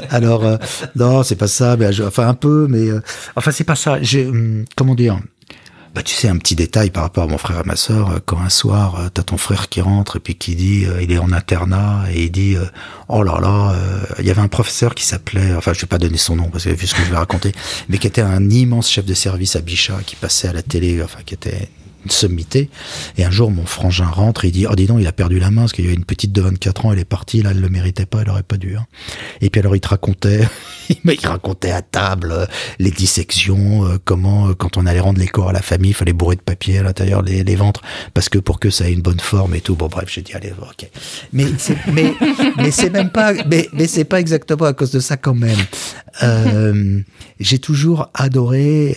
Alors, 0.10 0.58
non, 0.96 1.22
c'est 1.22 1.36
pas 1.36 1.46
ça. 1.46 1.76
Mais, 1.76 2.00
enfin, 2.00 2.26
un 2.26 2.34
peu, 2.34 2.66
mais 2.68 2.88
enfin, 3.36 3.52
c'est 3.52 3.64
pas 3.64 3.76
ça. 3.76 3.98
Hum, 4.14 4.64
comment 4.74 4.96
dire? 4.96 5.20
Bah, 5.94 6.04
tu 6.04 6.14
sais, 6.14 6.28
un 6.28 6.36
petit 6.36 6.54
détail 6.54 6.90
par 6.90 7.02
rapport 7.02 7.24
à 7.24 7.26
mon 7.26 7.38
frère 7.38 7.60
et 7.60 7.66
ma 7.66 7.74
sœur, 7.74 8.10
euh, 8.10 8.18
quand 8.24 8.38
un 8.40 8.50
soir, 8.50 9.00
euh, 9.00 9.08
t'as 9.12 9.22
ton 9.22 9.36
frère 9.36 9.68
qui 9.68 9.80
rentre 9.80 10.18
et 10.18 10.20
puis 10.20 10.36
qui 10.36 10.54
dit, 10.54 10.84
euh, 10.84 11.02
il 11.02 11.10
est 11.10 11.18
en 11.18 11.32
internat 11.32 12.04
et 12.12 12.24
il 12.24 12.30
dit, 12.30 12.56
oh 13.08 13.22
là 13.22 13.40
là, 13.40 13.74
il 14.18 14.24
y 14.24 14.30
avait 14.30 14.40
un 14.40 14.48
professeur 14.48 14.94
qui 14.94 15.04
s'appelait, 15.04 15.54
enfin 15.56 15.72
je 15.72 15.80
vais 15.80 15.86
pas 15.86 15.98
donner 15.98 16.18
son 16.18 16.36
nom 16.36 16.50
parce 16.50 16.64
que 16.64 16.70
vu 16.70 16.86
ce 16.86 16.94
que 16.94 17.02
je 17.02 17.10
vais 17.10 17.16
raconter, 17.16 17.52
mais 17.88 17.98
qui 17.98 18.06
était 18.06 18.20
un 18.20 18.48
immense 18.48 18.90
chef 18.90 19.06
de 19.06 19.14
service 19.14 19.56
à 19.56 19.60
Bichat, 19.60 19.98
qui 20.06 20.16
passait 20.16 20.48
à 20.48 20.52
la 20.52 20.62
télé, 20.62 21.02
enfin 21.02 21.20
qui 21.24 21.34
était 21.34 21.68
une 22.04 22.10
sommité. 22.10 22.70
Et 23.16 23.24
un 23.24 23.30
jour, 23.30 23.50
mon 23.50 23.66
frangin 23.66 24.06
rentre 24.06 24.44
et 24.44 24.48
il 24.48 24.52
dit, 24.52 24.66
oh 24.68 24.74
dis 24.74 24.86
donc, 24.86 25.00
il 25.00 25.06
a 25.06 25.12
perdu 25.12 25.38
la 25.38 25.50
main 25.50 25.62
parce 25.62 25.72
qu'il 25.72 25.86
y 25.86 25.90
a 25.90 25.92
une 25.92 26.04
petite 26.04 26.32
de 26.32 26.40
24 26.40 26.86
ans, 26.86 26.92
elle 26.92 26.98
est 26.98 27.04
partie, 27.04 27.42
là, 27.42 27.50
elle 27.50 27.60
le 27.60 27.68
méritait 27.68 28.06
pas, 28.06 28.22
elle 28.22 28.30
aurait 28.30 28.42
pas 28.42 28.56
dû. 28.56 28.76
Hein. 28.76 28.86
Et 29.40 29.50
puis 29.50 29.60
alors, 29.60 29.76
il 29.76 29.80
te 29.80 29.88
racontait, 29.88 30.40
il 31.04 31.26
racontait 31.26 31.70
à 31.70 31.82
table 31.82 32.32
euh, 32.32 32.46
les 32.78 32.90
dissections, 32.90 33.86
euh, 33.86 33.98
comment, 34.04 34.48
euh, 34.48 34.54
quand 34.54 34.76
on 34.76 34.86
allait 34.86 35.00
rendre 35.00 35.18
les 35.18 35.28
corps 35.28 35.50
à 35.50 35.52
la 35.52 35.62
famille, 35.62 35.90
il 35.90 35.94
fallait 35.94 36.12
bourrer 36.12 36.36
de 36.36 36.40
papier 36.40 36.78
à 36.78 36.82
l'intérieur 36.82 37.22
les, 37.22 37.56
ventres, 37.56 37.82
parce 38.14 38.28
que 38.28 38.38
pour 38.38 38.60
que 38.60 38.70
ça 38.70 38.88
ait 38.88 38.92
une 38.92 39.02
bonne 39.02 39.20
forme 39.20 39.54
et 39.54 39.60
tout. 39.60 39.74
Bon, 39.74 39.88
bref, 39.88 40.08
j'ai 40.08 40.22
dit, 40.22 40.32
allez, 40.34 40.52
ok. 40.52 40.88
Mais 41.32 41.46
c'est, 41.58 41.76
mais, 41.92 42.14
mais 42.56 42.90
même 42.90 43.10
pas, 43.10 43.32
mais, 43.48 43.68
mais 43.72 43.86
c'est 43.86 44.04
pas 44.04 44.20
exactement 44.20 44.66
à 44.66 44.72
cause 44.72 44.92
de 44.92 45.00
ça 45.00 45.16
quand 45.16 45.34
même. 45.34 45.58
J'ai 47.40 47.60
toujours 47.60 48.10
adoré 48.14 48.96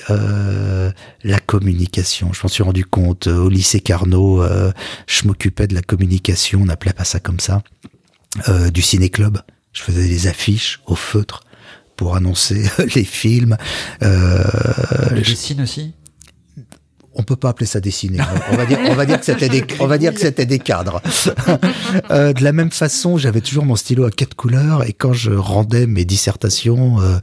la 1.23 1.39
communication. 1.39 2.33
Je 2.33 2.41
m'en 2.43 2.49
suis 2.49 2.63
rendu 2.63 2.85
compte 2.91 3.27
au 3.27 3.49
lycée 3.49 3.79
Carnot. 3.79 4.43
je 5.07 5.27
m'occupais 5.27 5.67
de 5.67 5.73
la 5.73 5.81
communication, 5.81 6.61
on 6.61 6.65
n'appelait 6.65 6.93
pas 6.93 7.05
ça 7.05 7.19
comme 7.19 7.39
ça, 7.39 7.63
du 8.71 8.81
ciné-club. 8.81 9.39
Je 9.73 9.81
faisais 9.81 10.07
des 10.07 10.27
affiches 10.27 10.81
au 10.85 10.95
feutre 10.95 11.41
pour 11.95 12.15
annoncer 12.15 12.63
les 12.95 13.03
films. 13.03 13.57
Euh, 14.01 14.43
le 15.11 15.21
dessine 15.21 15.61
aussi? 15.61 15.93
On 17.13 17.23
peut 17.23 17.35
pas 17.35 17.49
appeler 17.49 17.65
ça 17.65 17.79
dessiner. 17.79 18.19
On 18.51 18.55
va 18.55 18.65
dire, 18.65 18.79
on 18.89 18.93
va 18.93 19.05
dire 19.05 19.19
que 19.19 19.25
c'était 19.25 19.49
des, 19.49 19.63
on 19.79 19.87
va 19.87 19.97
dire 19.97 20.13
que 20.13 20.19
c'était 20.19 20.45
des 20.45 20.59
cadres. 20.59 21.01
euh, 22.11 22.33
de 22.33 22.43
la 22.43 22.53
même 22.53 22.71
façon, 22.71 23.17
j'avais 23.17 23.41
toujours 23.41 23.65
mon 23.65 23.75
stylo 23.75 24.05
à 24.05 24.11
quatre 24.11 24.35
couleurs 24.35 24.83
et 24.83 24.93
quand 24.93 25.13
je 25.13 25.31
rendais 25.31 25.87
mes 25.87 26.05
dissertations 26.05 27.01
euh, 27.01 27.17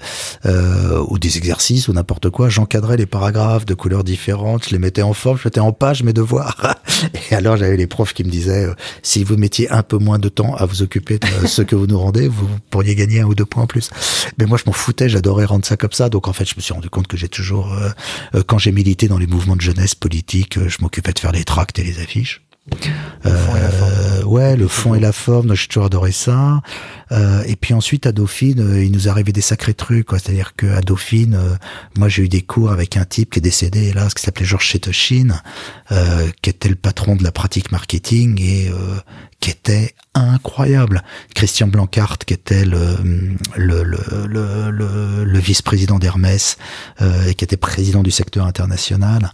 euh, 0.46 1.04
ou 1.08 1.18
des 1.18 1.38
exercices 1.38 1.88
ou 1.88 1.92
n'importe 1.92 2.30
quoi, 2.30 2.48
j'encadrais 2.48 2.96
les 2.96 3.06
paragraphes 3.06 3.66
de 3.66 3.74
couleurs 3.74 4.04
différentes, 4.04 4.66
je 4.66 4.70
les 4.70 4.78
mettais 4.78 5.02
en 5.02 5.14
forme, 5.14 5.38
je 5.38 5.46
mettais 5.46 5.60
en 5.60 5.72
page 5.72 6.02
mes 6.02 6.12
devoirs. 6.12 6.76
Et 7.30 7.34
alors 7.34 7.56
j'avais 7.56 7.76
les 7.76 7.86
profs 7.86 8.12
qui 8.12 8.24
me 8.24 8.30
disaient 8.30 8.66
euh, 8.66 8.74
si 9.02 9.24
vous 9.24 9.36
mettiez 9.36 9.70
un 9.70 9.82
peu 9.82 9.98
moins 9.98 10.18
de 10.18 10.28
temps 10.28 10.54
à 10.54 10.66
vous 10.66 10.82
occuper 10.82 11.18
de 11.18 11.46
ce 11.46 11.62
que 11.62 11.76
vous 11.76 11.86
nous 11.86 11.98
rendez, 11.98 12.28
vous 12.28 12.48
pourriez 12.70 12.94
gagner 12.94 13.20
un 13.20 13.24
ou 13.24 13.34
deux 13.34 13.46
points 13.46 13.62
en 13.62 13.66
plus. 13.66 13.90
Mais 14.38 14.46
moi 14.46 14.58
je 14.58 14.64
m'en 14.66 14.72
foutais, 14.72 15.08
j'adorais 15.08 15.46
rendre 15.46 15.64
ça 15.64 15.76
comme 15.76 15.92
ça. 15.92 16.08
Donc 16.08 16.28
en 16.28 16.32
fait, 16.32 16.44
je 16.44 16.54
me 16.56 16.60
suis 16.60 16.74
rendu 16.74 16.90
compte 16.90 17.06
que 17.06 17.16
j'ai 17.16 17.28
toujours, 17.28 17.72
euh, 17.72 18.42
quand 18.46 18.58
j'ai 18.58 18.72
milité 18.72 19.08
dans 19.08 19.18
les 19.18 19.26
mouvements 19.26 19.56
de 19.56 19.62
jeunesse 19.78 19.94
politique, 19.94 20.58
euh, 20.58 20.68
je 20.68 20.78
m'occupais 20.80 21.12
de 21.12 21.18
faire 21.20 21.30
les 21.30 21.44
tracts 21.44 21.78
et 21.78 21.84
les 21.84 22.00
affiches. 22.00 22.42
Euh, 23.24 24.22
ouais, 24.24 24.56
le 24.56 24.66
fond 24.66 24.94
et 24.94 25.00
la 25.00 25.12
forme, 25.12 25.54
j'ai 25.54 25.68
toujours 25.68 25.86
adoré 25.86 26.12
ça. 26.12 26.60
Euh, 27.12 27.42
et 27.46 27.56
puis 27.56 27.74
ensuite 27.74 28.06
à 28.06 28.12
Dauphine, 28.12 28.60
euh, 28.60 28.84
il 28.84 28.92
nous 28.92 29.08
arrivait 29.08 29.32
des 29.32 29.40
sacrés 29.40 29.74
trucs, 29.74 30.08
C'est-à-dire 30.10 30.54
que 30.56 30.66
à 30.66 30.80
Dauphine, 30.80 31.34
euh, 31.34 31.54
moi 31.96 32.08
j'ai 32.08 32.24
eu 32.24 32.28
des 32.28 32.42
cours 32.42 32.70
avec 32.70 32.96
un 32.96 33.04
type 33.04 33.32
qui 33.32 33.38
est 33.38 33.42
décédé, 33.42 33.88
hélas, 33.88 34.14
qui 34.14 34.22
s'appelait 34.22 34.46
Georges 34.46 34.66
Chetoshin, 34.66 35.40
qui 36.42 36.50
était 36.50 36.68
le 36.68 36.74
patron 36.74 37.16
de 37.16 37.24
la 37.24 37.32
pratique 37.32 37.72
marketing 37.72 38.40
et 38.40 38.70
qui 39.40 39.50
était 39.50 39.94
incroyable. 40.14 41.02
Christian 41.34 41.68
Blancart, 41.68 42.18
qui 42.18 42.34
était 42.34 42.64
le, 42.64 42.96
le, 43.56 43.82
le, 43.84 44.26
le, 44.26 45.24
le 45.24 45.38
vice-président 45.38 45.98
d'Hermès 45.98 46.58
et 47.00 47.34
qui 47.34 47.44
était 47.44 47.56
président 47.56 48.02
du 48.02 48.10
secteur 48.10 48.46
international. 48.46 49.32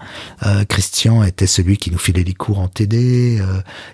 Christian 0.68 1.22
était 1.24 1.46
celui 1.46 1.76
qui 1.76 1.90
nous 1.90 1.98
filait 1.98 2.24
les 2.24 2.34
cours 2.34 2.58
en 2.58 2.68
TD. 2.68 3.40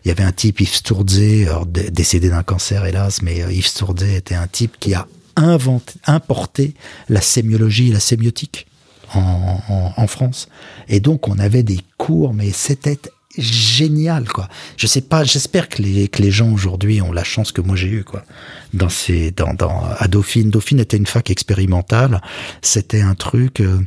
il 0.04 0.08
y 0.08 0.10
avait 0.10 0.24
un 0.24 0.32
type, 0.32 0.60
Yves 0.60 0.74
Stourdze, 0.74 1.46
décédé 1.68 2.28
d'un 2.28 2.42
cancer, 2.42 2.84
hélas, 2.84 3.22
mais 3.22 3.38
Yves 3.50 3.69
Stourdé 3.70 4.16
était 4.16 4.34
un 4.34 4.46
type 4.46 4.76
qui 4.78 4.94
a 4.94 5.06
inventé, 5.36 5.94
importé 6.06 6.74
la 7.08 7.20
sémiologie 7.20 7.90
et 7.90 7.92
la 7.92 8.00
sémiotique 8.00 8.66
en, 9.14 10.06
France. 10.06 10.48
Et 10.88 11.00
donc, 11.00 11.28
on 11.28 11.38
avait 11.38 11.62
des 11.62 11.80
cours, 11.98 12.34
mais 12.34 12.50
c'était 12.50 12.98
génial 13.38 14.28
quoi. 14.28 14.48
Je 14.76 14.86
sais 14.86 15.00
pas, 15.00 15.22
j'espère 15.22 15.68
que 15.68 15.80
les 15.82 16.08
que 16.08 16.20
les 16.20 16.32
gens 16.32 16.50
aujourd'hui 16.50 17.00
ont 17.00 17.12
la 17.12 17.22
chance 17.22 17.52
que 17.52 17.60
moi 17.60 17.76
j'ai 17.76 17.88
eu 17.88 18.04
quoi. 18.04 18.24
Dans 18.74 18.88
ces 18.88 19.30
dans 19.30 19.54
dans 19.54 19.84
à 19.98 20.08
Dauphine, 20.08 20.50
Dauphine 20.50 20.80
était 20.80 20.96
une 20.96 21.06
fac 21.06 21.30
expérimentale, 21.30 22.20
c'était 22.60 23.02
un 23.02 23.14
truc 23.14 23.60
euh, 23.60 23.78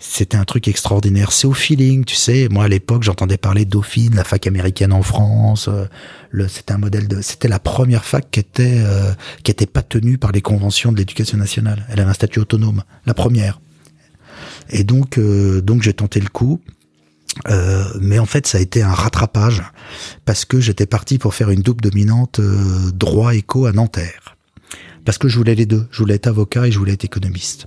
c'était 0.00 0.36
un 0.36 0.44
truc 0.44 0.66
extraordinaire, 0.66 1.30
c'est 1.30 1.46
au 1.46 1.52
feeling, 1.52 2.04
tu 2.04 2.16
sais. 2.16 2.48
Moi 2.50 2.64
à 2.64 2.68
l'époque, 2.68 3.04
j'entendais 3.04 3.36
parler 3.36 3.64
de 3.64 3.70
Dauphine, 3.70 4.16
la 4.16 4.24
fac 4.24 4.46
américaine 4.48 4.92
en 4.92 5.02
France, 5.02 5.68
euh, 5.68 5.84
le 6.30 6.48
c'était 6.48 6.72
un 6.72 6.78
modèle 6.78 7.06
de 7.06 7.22
c'était 7.22 7.48
la 7.48 7.60
première 7.60 8.04
fac 8.04 8.28
qui 8.32 8.40
était 8.40 8.80
euh, 8.80 9.12
qui 9.44 9.52
était 9.52 9.66
pas 9.66 9.82
tenue 9.82 10.18
par 10.18 10.32
les 10.32 10.42
conventions 10.42 10.90
de 10.90 10.96
l'éducation 10.96 11.38
nationale. 11.38 11.86
Elle 11.88 12.00
avait 12.00 12.10
un 12.10 12.14
statut 12.14 12.40
autonome, 12.40 12.82
la 13.06 13.14
première. 13.14 13.60
Et 14.70 14.82
donc 14.82 15.18
donc 15.18 15.82
j'ai 15.82 15.94
tenté 15.94 16.20
le 16.20 16.28
coup. 16.28 16.60
Euh, 17.48 17.84
mais 18.00 18.18
en 18.18 18.26
fait, 18.26 18.46
ça 18.46 18.58
a 18.58 18.60
été 18.60 18.82
un 18.82 18.92
rattrapage 18.92 19.62
parce 20.24 20.44
que 20.44 20.60
j'étais 20.60 20.86
parti 20.86 21.18
pour 21.18 21.34
faire 21.34 21.50
une 21.50 21.62
double 21.62 21.82
dominante 21.82 22.40
euh, 22.40 22.90
droit 22.92 23.34
éco 23.34 23.66
à 23.66 23.72
Nanterre. 23.72 24.36
Parce 25.04 25.18
que 25.18 25.28
je 25.28 25.36
voulais 25.36 25.54
les 25.54 25.66
deux. 25.66 25.86
Je 25.90 25.98
voulais 25.98 26.14
être 26.14 26.26
avocat 26.26 26.66
et 26.66 26.72
je 26.72 26.78
voulais 26.78 26.92
être 26.92 27.04
économiste. 27.04 27.66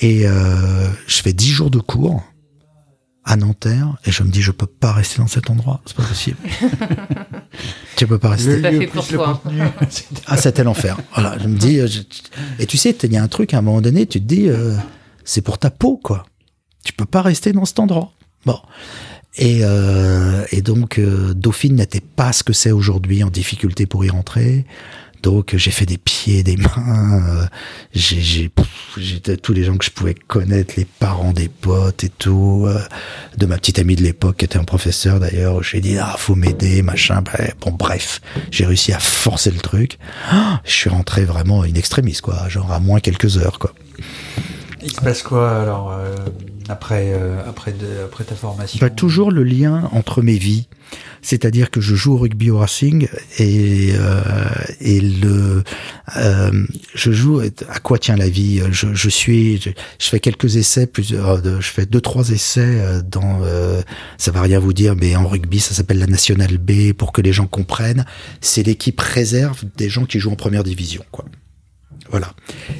Et 0.00 0.26
euh, 0.26 0.88
je 1.06 1.22
fais 1.22 1.32
dix 1.32 1.50
jours 1.50 1.70
de 1.70 1.78
cours 1.78 2.22
à 3.24 3.36
Nanterre 3.36 3.96
et 4.04 4.10
je 4.10 4.22
me 4.22 4.28
dis 4.28 4.42
je 4.42 4.50
peux 4.50 4.66
pas 4.66 4.92
rester 4.92 5.18
dans 5.18 5.26
cet 5.26 5.48
endroit, 5.48 5.80
c'est 5.86 5.96
pas 5.96 6.02
possible. 6.02 6.36
tu 7.96 8.06
peux 8.06 8.18
pas 8.18 8.30
rester. 8.30 8.60
ah 10.26 10.36
c'était 10.36 10.62
l'enfer. 10.62 10.98
Voilà, 11.14 11.38
je 11.38 11.48
me 11.48 11.56
dis 11.56 11.78
et 12.58 12.66
tu 12.66 12.76
sais 12.76 12.94
il 13.02 13.12
y 13.12 13.16
a 13.16 13.22
un 13.22 13.28
truc 13.28 13.54
à 13.54 13.58
un 13.58 13.62
moment 13.62 13.80
donné 13.80 14.04
tu 14.04 14.20
te 14.20 14.26
dis 14.26 14.50
c'est 15.24 15.40
pour 15.40 15.56
ta 15.56 15.70
peau 15.70 15.96
quoi. 15.96 16.26
Tu 16.84 16.92
peux 16.92 17.06
pas 17.06 17.22
rester 17.22 17.52
dans 17.52 17.64
cet 17.64 17.78
endroit. 17.78 18.12
Bon. 18.46 18.58
Et, 19.36 19.60
euh, 19.62 20.44
et 20.52 20.62
donc, 20.62 20.98
euh, 20.98 21.34
Dauphine 21.34 21.76
n'était 21.76 22.00
pas 22.00 22.32
ce 22.32 22.44
que 22.44 22.52
c'est 22.52 22.70
aujourd'hui 22.70 23.24
en 23.24 23.30
difficulté 23.30 23.86
pour 23.86 24.04
y 24.04 24.10
rentrer. 24.10 24.64
Donc, 25.24 25.56
j'ai 25.56 25.70
fait 25.70 25.86
des 25.86 25.96
pieds, 25.96 26.42
des 26.42 26.58
mains. 26.58 27.22
Euh, 27.26 27.46
j'ai 27.94 28.50
tous 29.42 29.52
les 29.54 29.64
gens 29.64 29.76
que 29.78 29.84
je 29.84 29.90
pouvais 29.90 30.14
connaître, 30.14 30.74
les 30.76 30.84
parents 30.84 31.32
des 31.32 31.48
potes 31.48 32.04
et 32.04 32.10
tout. 32.10 32.66
Euh, 32.68 32.78
de 33.38 33.46
ma 33.46 33.56
petite 33.56 33.78
amie 33.78 33.96
de 33.96 34.02
l'époque, 34.02 34.36
qui 34.36 34.44
était 34.44 34.58
un 34.58 34.64
professeur 34.64 35.18
d'ailleurs. 35.20 35.62
J'ai 35.62 35.80
dit, 35.80 35.96
ah, 35.98 36.14
faut 36.18 36.34
m'aider, 36.34 36.82
machin. 36.82 37.24
bon, 37.62 37.72
bref, 37.72 38.20
j'ai 38.50 38.66
réussi 38.66 38.92
à 38.92 39.00
forcer 39.00 39.50
le 39.50 39.60
truc. 39.60 39.98
je 40.64 40.70
suis 40.70 40.90
rentré 40.90 41.24
vraiment 41.24 41.62
in 41.62 41.74
extremis, 41.74 42.18
quoi. 42.22 42.48
Genre 42.50 42.70
à 42.70 42.78
moins 42.78 43.00
quelques 43.00 43.38
heures, 43.38 43.58
quoi. 43.58 43.72
Il 44.84 44.90
se 44.92 45.00
passe 45.00 45.22
quoi 45.22 45.62
alors 45.62 45.92
euh, 45.92 46.14
après, 46.68 47.12
euh, 47.12 47.40
après, 47.46 47.74
après 48.04 48.24
ta 48.24 48.34
formation 48.34 48.78
bah, 48.80 48.90
Toujours 48.90 49.30
le 49.30 49.44
lien 49.44 49.88
entre 49.92 50.22
mes 50.22 50.36
vies. 50.38 50.66
C'est-à-dire 51.22 51.70
que 51.70 51.80
je 51.80 51.94
joue 51.94 52.14
au 52.14 52.18
rugby 52.18 52.50
au 52.50 52.58
Racing 52.58 53.08
et 53.38 53.92
euh, 53.94 54.20
et 54.80 55.00
le 55.00 55.64
euh, 56.16 56.66
je 56.94 57.10
joue 57.10 57.40
à 57.40 57.80
quoi 57.80 57.98
tient 57.98 58.16
la 58.16 58.28
vie. 58.28 58.62
Je, 58.70 58.94
je 58.94 59.08
suis 59.08 59.60
je, 59.60 60.08
fais 60.08 60.20
quelques 60.20 60.56
essais, 60.56 60.86
plusieurs, 60.86 61.42
je 61.42 61.68
fais 61.68 61.86
deux 61.86 62.02
trois 62.02 62.28
essais 62.30 63.02
dans 63.10 63.40
ça 64.18 64.30
va 64.30 64.42
rien 64.42 64.58
vous 64.58 64.74
dire, 64.74 64.94
mais 64.94 65.16
en 65.16 65.26
rugby 65.26 65.58
ça 65.58 65.74
s'appelle 65.74 65.98
la 65.98 66.06
Nationale 66.06 66.58
B 66.58 66.92
pour 66.92 67.12
que 67.12 67.22
les 67.22 67.32
gens 67.32 67.46
comprennent. 67.46 68.04
C'est 68.40 68.62
l'équipe 68.62 69.00
réserve 69.00 69.64
des 69.76 69.88
gens 69.88 70.04
qui 70.04 70.20
jouent 70.20 70.32
en 70.32 70.36
première 70.36 70.64
division, 70.64 71.04
quoi. 71.10 71.24
Voilà. 72.10 72.32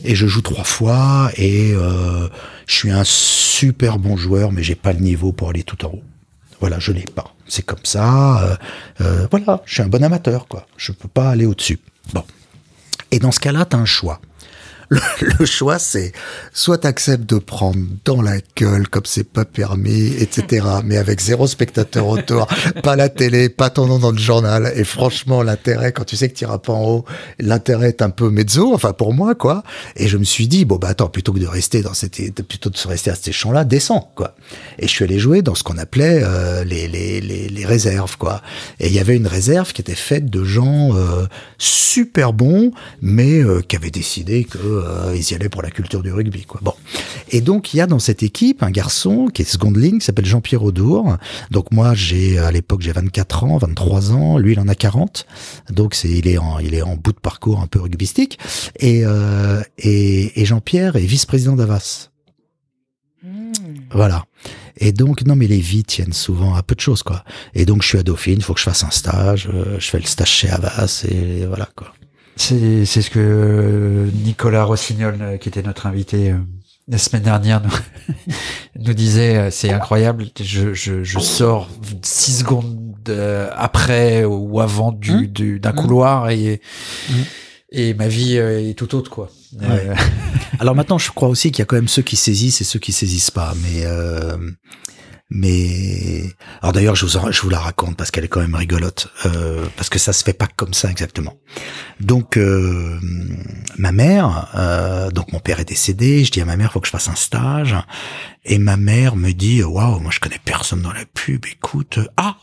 Et 0.05 0.15
je 0.15 0.27
joue 0.27 0.43
trois 0.43 0.65
fois 0.65 1.31
et 1.37 1.73
euh, 1.75 2.29
je 2.67 2.75
suis 2.75 2.91
un 2.91 3.05
super 3.05 3.99
bon 3.99 4.17
joueur, 4.17 4.53
mais 4.53 4.63
j'ai 4.63 4.75
pas 4.75 4.93
le 4.93 5.01
niveau 5.01 5.33
pour 5.33 5.51
aller 5.51 5.63
tout 5.63 5.85
en 5.85 5.91
haut. 5.91 6.03
Voilà, 6.61 6.79
je 6.79 6.93
l'ai 6.93 7.05
pas. 7.05 7.35
C'est 7.47 7.65
comme 7.65 7.85
ça. 7.85 8.43
Euh, 8.43 8.57
euh, 9.01 9.27
voilà, 9.31 9.63
je 9.67 9.75
suis 9.75 9.83
un 9.83 9.89
bon 9.89 10.03
amateur, 10.03 10.47
quoi. 10.49 10.67
Je 10.77 10.93
peux 10.93 11.09
pas 11.09 11.31
aller 11.31 11.47
au-dessus. 11.47 11.79
Bon. 12.13 12.25
Et 13.11 13.19
dans 13.19 13.33
ce 13.33 13.41
cas-là, 13.41 13.65
tu 13.65 13.77
as 13.77 13.79
un 13.79 13.85
choix. 13.85 14.21
Le, 14.91 15.45
choix, 15.45 15.79
c'est 15.79 16.13
soit 16.53 16.79
t'acceptes 16.79 17.29
de 17.29 17.39
prendre 17.39 17.79
dans 18.05 18.23
la 18.23 18.37
gueule 18.57 18.89
comme 18.89 19.05
c'est 19.07 19.25
pas 19.25 19.45
permis, 19.45 20.09
etc. 20.19 20.67
Mais 20.85 20.97
avec 20.97 21.21
zéro 21.21 21.47
spectateur 21.47 22.07
autour, 22.07 22.47
pas 22.83 22.97
la 22.97 23.09
télé, 23.09 23.49
pas 23.49 23.71
ton 23.71 23.87
nom 23.87 23.99
dans 23.99 24.13
le 24.13 24.19
journal. 24.19 24.73
Et 24.77 24.85
franchement, 24.85 25.43
l'intérêt, 25.43 25.93
quand 25.93 26.05
tu 26.05 26.17
sais 26.17 26.29
que 26.29 26.35
tu 26.35 26.45
iras 26.45 26.59
pas 26.59 26.73
en 26.73 26.85
haut, 26.85 27.05
l'intérêt 27.39 27.89
est 27.89 28.03
un 28.03 28.11
peu 28.11 28.31
mezzo, 28.31 28.75
enfin 28.75 28.93
pour 28.93 29.15
moi, 29.15 29.35
quoi. 29.35 29.63
Et 29.97 30.09
je 30.09 30.17
me 30.17 30.25
suis 30.25 30.49
dit, 30.49 30.65
bon 30.65 30.77
bah 30.77 30.89
attends, 30.89 31.09
plutôt 31.09 31.33
que 31.33 31.39
de 31.39 31.47
rester 31.47 31.83
dans 31.83 31.95
cette, 31.95 32.43
plutôt 32.43 32.71
de 32.71 32.77
se 32.77 32.89
rester 32.89 33.11
à 33.11 33.15
ces 33.15 33.33
champs-là, 33.33 33.65
descends, 33.65 34.13
quoi. 34.15 34.35
Et 34.79 34.87
je 34.87 34.93
suis 34.93 35.05
allé 35.05 35.19
jouer 35.19 35.43
dans 35.43 35.55
ce 35.55 35.63
qu'on 35.63 35.79
appelait 35.79 36.21
euh, 36.23 36.65
les, 36.65 36.89
les, 36.89 37.21
les, 37.21 37.49
les, 37.49 37.65
réserves, 37.65 38.17
quoi. 38.19 38.43
Et 38.81 38.89
il 38.89 38.93
y 38.93 38.99
avait 38.99 39.17
une 39.17 39.27
réserve 39.27 39.73
qui 39.73 39.81
était 39.81 39.95
faite 39.95 40.27
de 40.27 40.45
gens 40.45 40.95
euh, 40.97 41.27
super 41.59 42.33
bons, 42.33 42.73
mais 43.01 43.41
euh, 43.41 43.61
qui 43.61 43.77
avaient 43.77 43.91
décidé 43.91 44.45
que 44.45 44.74
euh, 44.75 45.15
ils 45.17 45.31
y 45.31 45.35
allaient 45.35 45.49
pour 45.49 45.63
la 45.63 45.71
culture 45.71 46.03
du 46.03 46.13
rugby. 46.13 46.45
Quoi. 46.45 46.61
Bon. 46.63 46.75
Et 47.31 47.41
donc, 47.41 47.75
il 47.75 47.79
y 47.79 47.81
a 47.81 47.87
dans 47.87 47.99
cette 47.99 48.23
équipe 48.23 48.63
un 48.63 48.71
garçon 48.71 49.27
qui 49.33 49.43
est 49.43 49.45
seconde 49.45 49.77
ligne, 49.77 49.99
qui 49.99 50.05
s'appelle 50.05 50.27
Jean-Pierre 50.27 50.63
Audour. 50.63 51.17
Donc, 51.51 51.73
moi, 51.73 51.95
j'ai 51.95 52.39
à 52.39 52.51
l'époque, 52.51 52.83
j'ai 52.83 52.93
24 52.93 53.45
ans, 53.45 53.59
23 53.59 54.13
ans. 54.13 54.39
Lui, 54.39 54.53
il 54.53 54.61
en 54.61 54.69
a 54.69 54.75
40. 54.75 55.27
Donc, 55.71 55.95
c'est 55.95 56.11
il 56.11 56.29
est 56.29 56.39
en 56.39 56.59
il 56.59 56.75
est 56.75 56.83
en 56.83 56.97
bout 56.97 57.13
de 57.13 57.21
parcours 57.21 57.61
un 57.61 57.67
peu 57.67 57.81
rugbystique. 57.81 58.39
Et, 58.79 59.03
euh, 59.05 59.63
et, 59.79 60.41
et 60.41 60.45
Jean-Pierre 60.45 60.97
est 60.97 61.01
vice-président 61.01 61.57
d'Avas. 61.57 62.11
Hmm. 63.23 63.53
Voilà. 63.91 64.25
Et 64.77 64.93
donc, 64.93 65.25
non, 65.25 65.37
mais 65.37 65.47
les 65.47 65.61
vies 65.61 65.85
tiennent 65.85 66.13
souvent 66.13 66.55
à 66.55 66.63
peu 66.63 66.75
de 66.75 66.81
choses, 66.81 67.03
quoi. 67.03 67.25
Et 67.55 67.65
donc, 67.65 67.83
je 67.83 67.89
suis 67.89 67.99
à 67.99 68.03
Dauphine, 68.03 68.37
il 68.39 68.43
faut 68.43 68.55
que 68.55 68.61
je 68.61 68.65
fasse 68.65 68.83
un 68.83 68.91
stage. 68.91 69.49
Euh, 69.53 69.79
je 69.79 69.89
fais 69.89 69.99
le 69.99 70.07
stage 70.07 70.31
chez 70.31 70.51
Avas 70.51 71.07
et 71.09 71.47
voilà, 71.47 71.69
quoi. 71.77 71.93
C'est 72.37 72.85
ce 72.85 73.11
que 73.11 73.19
euh, 73.21 74.11
Nicolas 74.25 74.65
Rossignol, 74.65 75.17
euh, 75.21 75.37
qui 75.37 75.49
était 75.49 75.63
notre 75.63 75.87
invité 75.87 76.33
euh, 76.33 76.39
la 76.89 76.99
semaine 76.99 77.23
dernière, 77.23 77.63
nous, 77.63 78.35
nous 78.81 78.95
disait. 78.95 79.51
C'est 79.51 79.71
incroyable. 79.71 80.27
Je, 80.41 80.75
je, 80.75 81.05
je, 81.05 81.19
sors 81.19 81.71
six 82.03 82.41
secondes 82.41 82.81
après 83.53 84.25
ou 84.25 84.61
avant 84.61 84.93
du 84.93 85.13
mmh. 85.29 85.59
d'un 85.59 85.73
mmh. 85.73 85.77
couloir 85.77 86.31
et 86.31 86.61
mmh. 87.11 87.15
et 87.71 87.95
ma 87.95 88.09
vie 88.09 88.37
est 88.37 88.77
tout 88.77 88.95
autre 88.95 89.11
quoi. 89.11 89.31
Alors 90.59 90.75
maintenant, 90.75 90.99
je 90.99 91.11
crois 91.11 91.29
aussi 91.29 91.51
qu'il 91.53 91.61
y 91.61 91.63
a 91.63 91.67
quand 91.67 91.77
même 91.77 91.89
ceux 91.89 92.03
qui 92.03 92.17
saisissent 92.17 92.61
et 92.61 92.65
ceux 92.65 92.79
qui 92.79 92.93
saisissent 92.93 93.31
pas. 93.31 93.55
Mais 93.63 93.85
mais 95.31 96.25
alors 96.61 96.73
d'ailleurs, 96.73 96.97
je 96.97 97.07
vous 97.07 97.33
je 97.33 97.41
vous 97.41 97.49
la 97.49 97.59
raconte 97.59 97.97
parce 97.97 98.11
qu'elle 98.11 98.25
est 98.25 98.29
quand 98.29 98.41
même 98.41 98.55
rigolote, 98.55 99.09
euh, 99.27 99.67
parce 99.77 99.89
que 99.89 99.99
ça 99.99 100.13
se 100.13 100.23
fait 100.23 100.33
pas 100.33 100.47
comme 100.47 100.75
ça 100.75 100.91
exactement. 100.91 101.39
Donc 102.01 102.37
euh, 102.37 102.99
ma 103.79 103.93
mère, 103.93 104.51
euh, 104.55 105.11
donc 105.11 105.33
mon 105.33 105.41
père 105.41 105.61
est 105.61 105.65
décédé. 105.65 106.25
Je 106.25 106.31
dis 106.31 106.41
à 106.41 106.45
ma 106.45 106.57
mère, 106.57 106.73
faut 106.73 106.81
que 106.81 106.87
je 106.87 106.93
fasse 106.93 107.09
un 107.09 107.15
stage, 107.15 107.75
et 108.45 108.59
ma 108.59 108.77
mère 108.77 109.17
me 109.17 109.33
dit, 109.33 109.63
waouh, 109.63 110.01
moi 110.01 110.11
je 110.13 110.21
connais 110.21 110.41
personne 110.45 110.83
dans 110.83 110.93
la 110.93 111.07
pub. 111.07 111.47
Écoute, 111.47 111.99
ah, 112.17 112.37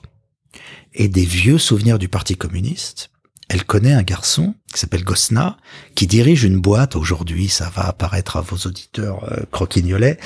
et 0.94 1.08
des 1.08 1.26
vieux 1.26 1.58
souvenirs 1.60 2.00
du 2.00 2.10
Parti 2.10 2.36
communiste 2.36 3.12
elle 3.52 3.66
connaît 3.66 3.92
un 3.92 4.04
garçon 4.04 4.56
qui 4.72 4.80
s'appelle 4.80 5.04
Gosna, 5.04 5.58
qui 5.96 6.08
dirige 6.08 6.44
une 6.44 6.60
boîte, 6.60 6.96
aujourd'hui 6.96 7.50
ça 7.50 7.72
va 7.76 7.88
apparaître 7.88 8.38
à 8.38 8.42
vos 8.42 8.58
auditeurs 8.68 9.24
euh, 9.32 9.44
croquignolets, 9.52 10.18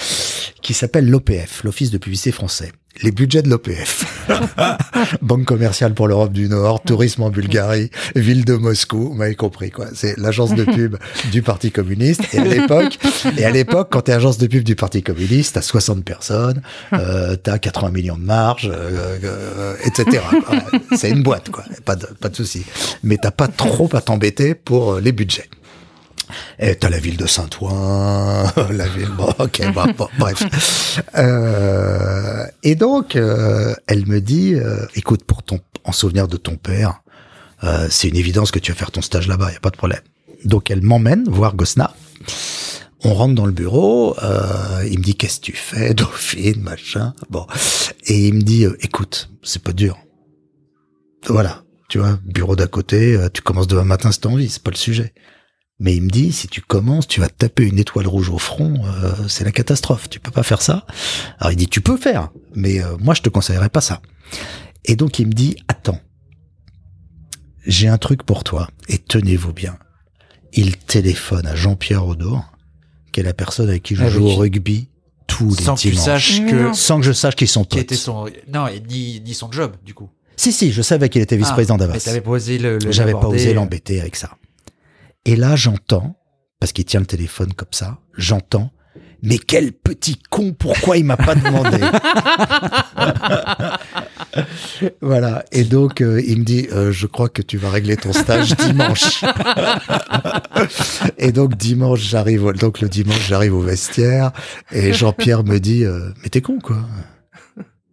qui 0.62 0.74
s'appelle 0.74 1.10
l'OPF, 1.10 1.64
l'Office 1.64 1.92
de 1.92 1.98
publicité 1.98 2.32
français 2.32 2.72
les 3.02 3.12
budgets 3.12 3.42
de 3.42 3.50
l'OPF. 3.50 4.28
Banque 5.22 5.46
commerciale 5.46 5.94
pour 5.94 6.08
l'Europe 6.08 6.32
du 6.32 6.48
Nord, 6.48 6.82
tourisme 6.82 7.24
en 7.24 7.30
Bulgarie, 7.30 7.92
ville 8.16 8.46
de 8.46 8.56
Moscou, 8.56 9.10
vous 9.10 9.14
m'avez 9.14 9.36
compris 9.36 9.72
quoi. 9.72 9.88
C'est 9.94 10.18
l'agence 10.18 10.56
de 10.56 10.64
pub 10.64 10.98
du 11.32 11.42
Parti 11.42 11.72
communiste. 11.72 12.22
Et 12.34 12.40
à 12.40 12.44
l'époque, 12.44 12.98
et 13.38 13.46
à 13.46 13.52
l'époque, 13.52 13.90
quand 13.92 14.02
t'es 14.02 14.14
agence 14.14 14.38
de 14.38 14.48
pub 14.48 14.64
du 14.64 14.76
Parti 14.76 15.04
communiste, 15.04 15.56
t'as 15.56 15.62
60 15.62 16.04
personnes, 16.04 16.62
euh, 16.94 17.36
t'as 17.36 17.58
80 17.58 17.90
millions 17.92 18.18
de 18.18 18.24
marge, 18.24 18.72
euh, 18.74 19.18
euh, 19.24 19.76
etc. 19.84 20.24
C'est 20.96 21.10
une 21.10 21.24
boîte 21.24 21.50
quoi, 21.50 21.64
pas 21.84 21.96
de 21.96 22.06
pas 22.06 22.30
de 22.30 22.36
souci. 22.36 22.64
Mais 23.04 23.18
t'as 23.18 23.32
pas 23.32 23.48
trop 23.48 23.90
à 23.94 24.02
t'embêter 24.02 24.35
pour 24.64 24.94
euh, 24.94 25.02
les 25.02 25.12
budgets. 25.12 25.50
Et 26.60 26.76
t'as 26.76 26.90
la 26.90 27.00
ville 27.00 27.18
de 27.18 27.28
Saint-Ouen, 27.28 28.52
la 28.72 28.88
ville, 28.88 29.10
bon, 29.10 29.30
ok, 29.40 29.62
bon, 29.74 30.08
bref. 30.20 31.02
Euh, 31.18 32.46
et 32.64 32.76
donc, 32.76 33.16
euh, 33.16 33.74
elle 33.88 34.06
me 34.08 34.22
dit, 34.22 34.56
euh, 34.56 34.86
écoute, 34.96 35.24
pour 35.24 35.44
ton, 35.44 35.60
en 35.84 35.92
souvenir 35.92 36.28
de 36.28 36.38
ton 36.38 36.56
père, 36.56 37.02
c'est 37.90 38.10
une 38.10 38.16
évidence 38.16 38.52
que 38.52 38.60
tu 38.60 38.72
vas 38.72 38.78
faire 38.78 38.92
ton 38.92 39.02
stage 39.02 39.28
là-bas, 39.28 39.52
y 39.52 39.56
a 39.56 39.60
pas 39.60 39.72
de 39.72 39.78
problème. 39.78 40.02
Donc, 40.44 40.70
elle 40.70 40.84
m'emmène 40.84 41.28
voir 41.28 41.56
Gosna. 41.56 41.96
On 43.04 43.16
rentre 43.16 43.34
dans 43.34 43.48
le 43.48 43.52
bureau, 43.52 44.16
il 44.88 45.00
me 45.00 45.04
dit 45.04 45.16
qu'est-ce 45.16 45.40
que 45.40 45.46
tu 45.46 45.54
fais, 45.54 45.96
Dauphine, 45.96 46.62
machin. 46.62 47.16
Bon, 47.32 47.48
et 48.06 48.28
il 48.28 48.36
me 48.36 48.42
dit, 48.42 48.68
écoute, 48.82 49.32
c'est 49.42 49.64
pas 49.64 49.74
dur. 49.74 49.98
Voilà, 51.26 51.64
tu 51.90 52.00
vois, 52.00 52.20
bureau 52.24 52.56
d'à 52.56 52.68
côté, 52.68 53.18
tu 53.34 53.42
commences 53.42 53.68
demain 53.68 53.84
matin 53.84 54.12
si 54.12 54.20
t'as 54.20 54.30
envie, 54.30 54.50
c'est 54.50 54.64
pas 54.64 54.72
le 54.72 54.78
sujet. 54.78 55.14
Mais 55.80 55.96
il 55.96 56.04
me 56.04 56.10
dit, 56.10 56.32
si 56.32 56.48
tu 56.48 56.62
commences, 56.62 57.08
tu 57.08 57.20
vas 57.20 57.28
te 57.28 57.34
taper 57.34 57.64
une 57.64 57.80
étoile 57.80 58.08
rouge 58.08 58.30
au 58.30 58.38
front, 58.38 58.86
euh, 58.86 59.28
c'est 59.28 59.44
la 59.44 59.52
catastrophe. 59.52 60.10
Tu 60.10 60.20
peux 60.20 60.32
pas 60.32 60.44
faire 60.44 60.62
ça. 60.62 60.86
Alors 61.38 61.52
il 61.52 61.58
dit, 61.58 61.68
tu 61.68 61.82
peux 61.82 61.98
faire, 61.98 62.30
mais 62.54 62.82
euh, 62.82 62.96
moi 62.98 63.14
je 63.14 63.22
te 63.22 63.30
conseillerais 63.30 63.70
pas 63.70 63.82
ça. 63.82 64.02
Et 64.86 64.96
donc 64.96 65.20
il 65.20 65.28
me 65.28 65.34
dit, 65.34 65.58
attends, 65.68 66.00
j'ai 67.66 67.90
un 67.90 67.98
truc 67.98 68.24
pour 68.24 68.44
toi, 68.44 68.70
et 68.88 69.00
tenez-vous 69.00 69.52
bien. 69.52 69.78
Il 70.54 70.78
téléphone 70.78 71.46
à 71.46 71.56
Jean-Pierre 71.56 72.08
Audor, 72.08 72.54
qui 73.12 73.20
est 73.20 73.24
la 73.24 73.34
personne 73.34 73.68
avec 73.68 73.84
qui 73.84 73.96
je 73.96 74.04
ah 74.04 74.10
joue 74.10 74.26
au 74.26 74.36
rugby 74.36 74.88
tous 75.28 75.58
les 75.58 75.64
sans 75.64 75.76
que 75.76 75.82
tu 75.82 75.96
saches 75.96 76.46
que 76.46 76.72
sans 76.74 77.00
que 77.00 77.06
je 77.06 77.12
sache 77.12 77.36
qu'ils 77.36 77.48
sont 77.48 77.66
potes. 77.66 77.80
était 77.80 77.96
son 77.96 78.30
non 78.48 78.68
et 78.68 78.80
ni, 78.80 79.20
ni 79.22 79.34
son 79.34 79.52
job 79.52 79.76
du 79.84 79.94
coup. 79.94 80.10
Si 80.38 80.52
si, 80.52 80.72
je 80.72 80.82
savais 80.82 81.10
qu'il 81.10 81.22
était 81.22 81.38
vice-président 81.38 81.76
ah, 81.76 81.88
d'Avas. 81.88 82.20
pas 82.24 82.30
osé 82.30 82.58
le, 82.58 82.78
le 82.78 82.92
J'avais 82.92 83.14
pas 83.14 83.28
osé 83.28 83.54
l'embêter 83.54 84.02
avec 84.02 84.16
ça. 84.16 84.32
Et 85.26 85.36
là, 85.36 85.56
j'entends, 85.56 86.18
parce 86.60 86.72
qu'il 86.72 86.86
tient 86.86 87.00
le 87.00 87.06
téléphone 87.06 87.54
comme 87.54 87.72
ça, 87.72 88.00
j'entends, 88.18 88.72
mais 89.24 89.40
quel 89.40 89.72
petit 89.72 90.20
con, 90.30 90.54
pourquoi 90.54 90.98
il 90.98 91.06
m'a 91.06 91.18
pas 91.18 91.36
demandé? 91.36 91.80
Voilà. 95.02 95.46
Et 95.52 95.64
donc, 95.64 96.02
euh, 96.02 96.22
il 96.26 96.40
me 96.40 96.44
dit, 96.44 96.68
euh, 96.72 96.92
je 96.92 97.08
crois 97.08 97.30
que 97.30 97.42
tu 97.42 97.58
vas 97.58 97.70
régler 97.70 97.96
ton 97.96 98.12
stage 98.12 98.56
dimanche. 98.58 99.24
et 101.18 101.32
donc, 101.32 101.56
dimanche, 101.56 102.02
j'arrive, 102.02 102.52
donc 102.60 102.82
le 102.82 102.90
dimanche, 102.90 103.28
j'arrive 103.28 103.56
au 103.56 103.62
vestiaire, 103.62 104.32
et 104.72 104.92
Jean-Pierre 104.94 105.44
me 105.44 105.60
dit, 105.60 105.86
euh, 105.86 106.10
mais 106.22 106.30
t'es 106.30 106.42
con, 106.42 106.60
quoi? 106.62 106.78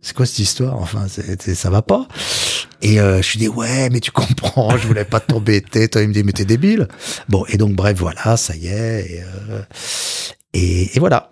C'est 0.02 0.14
quoi 0.16 0.26
cette 0.26 0.40
histoire? 0.40 0.76
Enfin, 0.80 1.06
c'est, 1.08 1.54
ça 1.54 1.70
va 1.70 1.80
pas. 1.80 2.08
Et 2.82 3.00
euh, 3.00 3.18
je 3.18 3.22
suis 3.22 3.38
dit 3.38 3.48
ouais, 3.48 3.88
mais 3.90 4.00
tu 4.00 4.10
comprends, 4.10 4.76
je 4.76 4.86
voulais 4.86 5.04
pas 5.04 5.20
t'embêter. 5.20 5.88
Toi, 5.90 6.02
il 6.02 6.08
me 6.08 6.12
dit 6.12 6.24
mais 6.24 6.32
t'es 6.32 6.44
débile. 6.44 6.88
Bon, 7.28 7.46
et 7.48 7.56
donc 7.56 7.74
bref, 7.74 7.96
voilà, 7.98 8.36
ça 8.36 8.56
y 8.56 8.66
est. 8.66 9.12
Et, 9.12 9.22
euh, 9.22 9.62
et, 10.52 10.96
et 10.96 10.98
voilà. 10.98 11.28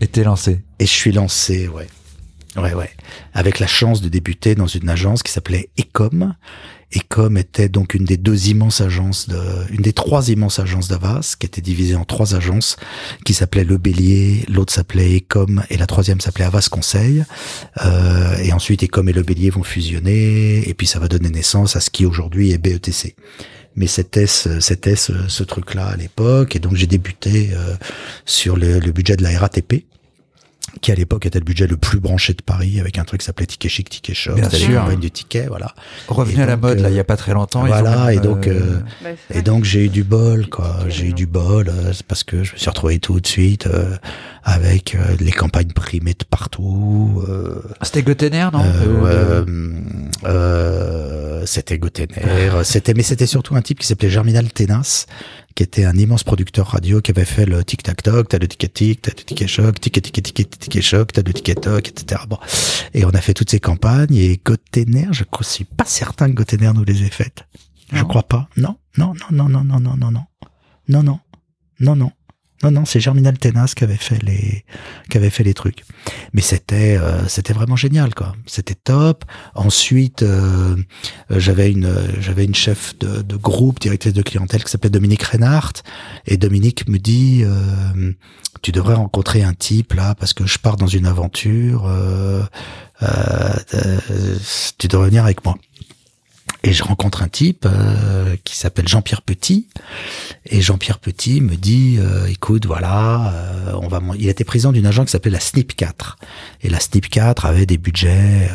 Et 0.00 0.06
t'es 0.06 0.22
lancé. 0.22 0.62
Et 0.78 0.86
je 0.86 0.92
suis 0.92 1.12
lancé, 1.12 1.66
ouais. 1.66 1.88
Ouais, 2.56 2.74
ouais. 2.74 2.90
Avec 3.32 3.58
la 3.58 3.66
chance 3.66 4.00
de 4.00 4.08
débuter 4.08 4.54
dans 4.54 4.66
une 4.66 4.88
agence 4.88 5.22
qui 5.22 5.32
s'appelait 5.32 5.70
Ecom 5.78 6.34
Ecom 6.94 7.36
était 7.36 7.68
donc 7.68 7.94
une 7.94 8.04
des 8.04 8.16
deux 8.16 8.48
immenses 8.48 8.80
agences, 8.80 9.28
de, 9.28 9.38
une 9.70 9.82
des 9.82 9.92
trois 9.92 10.28
immenses 10.28 10.58
agences 10.58 10.88
d'Avas, 10.88 11.36
qui 11.38 11.46
était 11.46 11.60
divisée 11.60 11.96
en 11.96 12.04
trois 12.04 12.34
agences, 12.34 12.76
qui 13.24 13.34
s'appelait 13.34 13.64
Le 13.64 13.76
Bélier, 13.76 14.44
l'autre 14.48 14.72
s'appelait 14.72 15.16
Ecom 15.18 15.62
et 15.68 15.76
la 15.76 15.86
troisième 15.86 16.20
s'appelait 16.20 16.46
Avas 16.46 16.68
Conseil. 16.70 17.24
Euh, 17.84 18.36
et 18.38 18.52
ensuite, 18.52 18.82
Ecom 18.82 19.08
et 19.08 19.12
Le 19.12 19.22
Bélier 19.22 19.50
vont 19.50 19.62
fusionner, 19.62 20.66
et 20.68 20.74
puis 20.74 20.86
ça 20.86 20.98
va 20.98 21.08
donner 21.08 21.28
naissance 21.28 21.76
à 21.76 21.80
ce 21.80 21.90
qui 21.90 22.06
aujourd'hui 22.06 22.52
est 22.52 22.58
BETC. 22.58 23.14
Mais 23.76 23.86
c'était 23.86 24.26
ce, 24.26 24.58
c'était 24.60 24.96
ce 24.96 25.42
truc-là 25.42 25.86
à 25.88 25.96
l'époque, 25.96 26.56
et 26.56 26.58
donc 26.58 26.74
j'ai 26.74 26.86
débuté 26.86 27.50
euh, 27.52 27.76
sur 28.24 28.56
le, 28.56 28.80
le 28.80 28.92
budget 28.92 29.16
de 29.16 29.22
la 29.22 29.38
RATP 29.38 29.84
qui 30.80 30.92
à 30.92 30.94
l'époque 30.94 31.26
était 31.26 31.38
le 31.38 31.44
budget 31.44 31.66
le 31.66 31.76
plus 31.76 32.00
branché 32.00 32.32
de 32.34 32.42
Paris, 32.42 32.80
avec 32.80 32.98
un 32.98 33.04
truc 33.04 33.20
qui 33.20 33.26
s'appelait 33.26 33.46
Ticket 33.46 33.68
Chic, 33.68 33.88
Ticket 33.88 34.14
Shop, 34.14 34.34
Bien 34.34 34.44
c'était 34.50 34.66
les 34.68 34.74
campagnes 34.74 35.00
du 35.00 35.10
ticket, 35.10 35.46
voilà. 35.46 35.74
Revenu 36.08 36.42
à 36.42 36.46
la 36.46 36.56
mode, 36.56 36.78
là, 36.80 36.88
euh, 36.88 36.90
il 36.90 36.96
y 36.96 37.00
a 37.00 37.04
pas 37.04 37.16
très 37.16 37.32
longtemps. 37.34 37.64
voilà, 37.66 38.06
même, 38.06 38.18
et 38.18 38.20
donc, 38.20 38.46
euh, 38.46 38.80
Bah, 39.02 39.10
Et 39.34 39.42
donc 39.42 39.64
j'ai 39.64 39.84
eu 39.84 39.88
du 39.88 40.04
bol, 40.04 40.48
quoi. 40.48 40.76
J'ai 40.88 41.06
eu 41.06 41.12
du 41.12 41.26
bol 41.26 41.68
euh, 41.68 41.92
parce 42.06 42.24
que 42.24 42.44
je 42.44 42.52
me 42.54 42.58
suis 42.58 42.68
retrouvé 42.70 42.98
tout 42.98 43.20
de 43.20 43.26
suite 43.26 43.66
euh, 43.66 43.96
avec 44.44 44.94
euh, 44.94 45.16
les 45.20 45.32
campagnes 45.32 45.72
primées 45.72 46.14
de 46.14 46.24
partout. 46.24 47.22
Euh, 47.28 47.62
C'était 47.82 48.02
Gotener, 48.02 48.48
non 48.52 48.60
euh, 48.64 49.04
Euh, 49.04 49.44
euh, 49.44 49.44
euh, 50.24 51.37
c'était 51.48 51.78
Gotener, 51.78 52.62
c'était 52.64 52.94
mais 52.94 53.02
c'était 53.02 53.26
surtout 53.26 53.56
un 53.56 53.62
type 53.62 53.78
qui 53.78 53.86
s'appelait 53.86 54.10
Germinal 54.10 54.52
Tenas, 54.52 55.06
qui 55.54 55.62
était 55.62 55.84
un 55.84 55.96
immense 55.96 56.24
producteur 56.24 56.68
radio 56.68 57.00
qui 57.00 57.10
avait 57.10 57.24
fait 57.24 57.46
le 57.46 57.64
tic 57.64 57.82
tac 57.82 58.02
toc, 58.02 58.28
t'as 58.28 58.38
le 58.38 58.46
ticket 58.46 58.68
tic, 58.68 59.02
t'as 59.02 59.10
le 59.10 59.24
ticket 59.24 59.48
choc, 59.48 59.80
ticket 59.80 60.00
ticket 60.00 60.22
ticket 60.22 60.44
ticket 60.44 60.82
choc, 60.82 61.12
t'as 61.12 61.22
le 61.22 61.32
ticket 61.32 61.54
toc, 61.54 61.88
etc. 61.88 62.22
Bon, 62.28 62.38
et 62.94 63.04
on 63.04 63.10
a 63.10 63.20
fait 63.20 63.34
toutes 63.34 63.50
ces 63.50 63.60
campagnes 63.60 64.14
et 64.14 64.40
Gotener, 64.44 65.08
je 65.12 65.24
ne 65.24 65.44
suis 65.44 65.64
pas 65.64 65.84
certain 65.84 66.28
que 66.28 66.34
Gotener 66.34 66.72
nous 66.74 66.84
les 66.84 67.02
ait 67.02 67.10
faites. 67.10 67.44
Je 67.92 68.02
crois 68.04 68.22
pas. 68.22 68.48
Non, 68.56 68.76
non, 68.96 69.14
non, 69.30 69.48
non, 69.48 69.48
non, 69.48 69.64
non, 69.64 69.80
non, 69.80 69.96
non, 69.96 70.10
non, 70.10 70.26
non, 70.88 71.02
non, 71.02 71.20
non, 71.80 71.96
non. 71.96 72.12
Non, 72.62 72.72
non, 72.72 72.84
c'est 72.84 72.98
Germinal 72.98 73.38
Tenas 73.38 73.72
qui 73.76 73.84
avait 73.84 73.96
fait 73.96 74.20
les, 74.22 74.64
qui 75.08 75.16
avait 75.16 75.30
fait 75.30 75.44
les 75.44 75.54
trucs. 75.54 75.84
Mais 76.32 76.40
c'était, 76.40 76.96
euh, 76.96 77.26
c'était 77.28 77.52
vraiment 77.52 77.76
génial, 77.76 78.14
quoi. 78.14 78.34
C'était 78.46 78.74
top. 78.74 79.24
Ensuite, 79.54 80.22
euh, 80.22 80.76
euh, 81.30 81.38
j'avais 81.38 81.70
une, 81.70 81.84
euh, 81.84 82.20
j'avais 82.20 82.44
une 82.44 82.56
chef 82.56 82.98
de, 82.98 83.22
de 83.22 83.36
groupe, 83.36 83.78
directrice 83.78 84.12
de 84.12 84.22
clientèle 84.22 84.64
qui 84.64 84.70
s'appelait 84.70 84.90
Dominique 84.90 85.22
Reinhardt. 85.22 85.82
Et 86.26 86.36
Dominique 86.36 86.88
me 86.88 86.98
dit, 86.98 87.44
tu 88.62 88.72
devrais 88.72 88.94
rencontrer 88.94 89.42
un 89.44 89.54
type 89.54 89.92
là 89.92 90.16
parce 90.16 90.32
que 90.34 90.46
je 90.46 90.58
pars 90.58 90.76
dans 90.76 90.88
une 90.88 91.06
aventure. 91.06 91.88
tu 94.78 94.88
devrais 94.88 95.08
venir 95.08 95.24
avec 95.24 95.44
moi. 95.44 95.54
Et 96.64 96.72
je 96.72 96.82
rencontre 96.82 97.22
un 97.22 97.28
type 97.28 97.66
euh, 97.66 98.34
qui 98.42 98.56
s'appelle 98.56 98.88
Jean-Pierre 98.88 99.22
Petit. 99.22 99.68
Et 100.46 100.60
Jean-Pierre 100.60 100.98
Petit 100.98 101.40
me 101.40 101.54
dit, 101.54 101.98
euh, 101.98 102.26
écoute, 102.26 102.66
voilà, 102.66 103.32
euh, 103.32 103.72
on 103.80 103.86
va. 103.86 104.00
Il 104.18 104.28
était 104.28 104.44
président 104.44 104.72
d'une 104.72 104.86
agence 104.86 105.06
qui 105.06 105.12
s'appelait 105.12 105.30
la 105.30 105.40
SNIP 105.40 105.76
4. 105.76 106.18
Et 106.62 106.68
la 106.68 106.80
SNIP 106.80 107.08
4 107.08 107.46
avait 107.46 107.66
des 107.66 107.78
budgets 107.78 108.50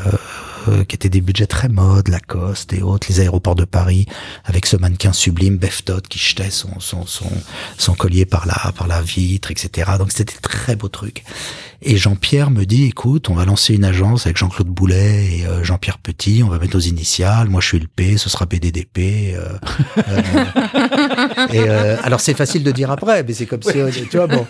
euh, 0.67 0.83
qui 0.83 0.95
étaient 0.95 1.09
des 1.09 1.21
budgets 1.21 1.47
très 1.47 1.69
modes, 1.69 2.07
Lacoste 2.07 2.73
et 2.73 2.81
autres, 2.81 3.07
les 3.09 3.19
aéroports 3.19 3.55
de 3.55 3.65
Paris, 3.65 4.05
avec 4.45 4.65
ce 4.65 4.77
mannequin 4.77 5.13
sublime, 5.13 5.57
Beftot, 5.57 6.01
qui 6.09 6.19
jetait 6.19 6.49
son, 6.49 6.79
son, 6.79 7.05
son, 7.05 7.29
son 7.77 7.93
collier 7.93 8.25
par 8.25 8.45
la, 8.45 8.71
par 8.71 8.87
la 8.87 9.01
vitre, 9.01 9.51
etc. 9.51 9.91
Donc 9.97 10.11
c'était 10.11 10.39
très 10.41 10.75
beau 10.75 10.87
truc. 10.87 11.23
Et 11.85 11.97
Jean-Pierre 11.97 12.49
me 12.49 12.63
dit, 12.65 12.85
écoute, 12.85 13.29
on 13.29 13.33
va 13.33 13.43
lancer 13.43 13.73
une 13.75 13.83
agence 13.83 14.25
avec 14.25 14.37
Jean-Claude 14.37 14.69
Boulet 14.69 15.39
et 15.39 15.45
euh, 15.45 15.63
Jean-Pierre 15.65 15.97
Petit, 15.97 16.41
on 16.41 16.47
va 16.47 16.57
mettre 16.57 16.75
nos 16.75 16.81
initiales, 16.81 17.49
moi 17.49 17.59
je 17.59 17.67
suis 17.67 17.79
le 17.79 17.87
P, 17.87 18.15
ce 18.17 18.29
sera 18.29 18.45
BDDP. 18.45 19.35
euh, 19.35 19.57
euh, 19.97 21.45
et 21.51 21.59
euh, 21.59 21.97
alors 22.03 22.21
c'est 22.21 22.35
facile 22.35 22.63
de 22.63 22.71
dire 22.71 22.89
après, 22.89 23.23
mais 23.23 23.33
c'est 23.33 23.45
comme 23.45 23.61
si, 23.61 23.71
tu 24.09 24.15
vois, 24.17 24.27
bon. 24.27 24.45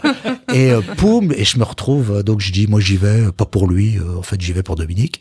Et 0.54 0.72
poum, 0.98 1.32
et 1.32 1.44
je 1.44 1.58
me 1.58 1.64
retrouve, 1.64 2.22
donc 2.22 2.40
je 2.40 2.52
dis, 2.52 2.68
moi 2.68 2.80
j'y 2.80 2.98
vais, 2.98 3.32
pas 3.32 3.46
pour 3.46 3.68
lui, 3.68 3.98
euh, 3.98 4.20
en 4.20 4.22
fait 4.22 4.40
j'y 4.40 4.54
vais 4.54 4.62
pour 4.62 4.76
Dominique. 4.76 5.20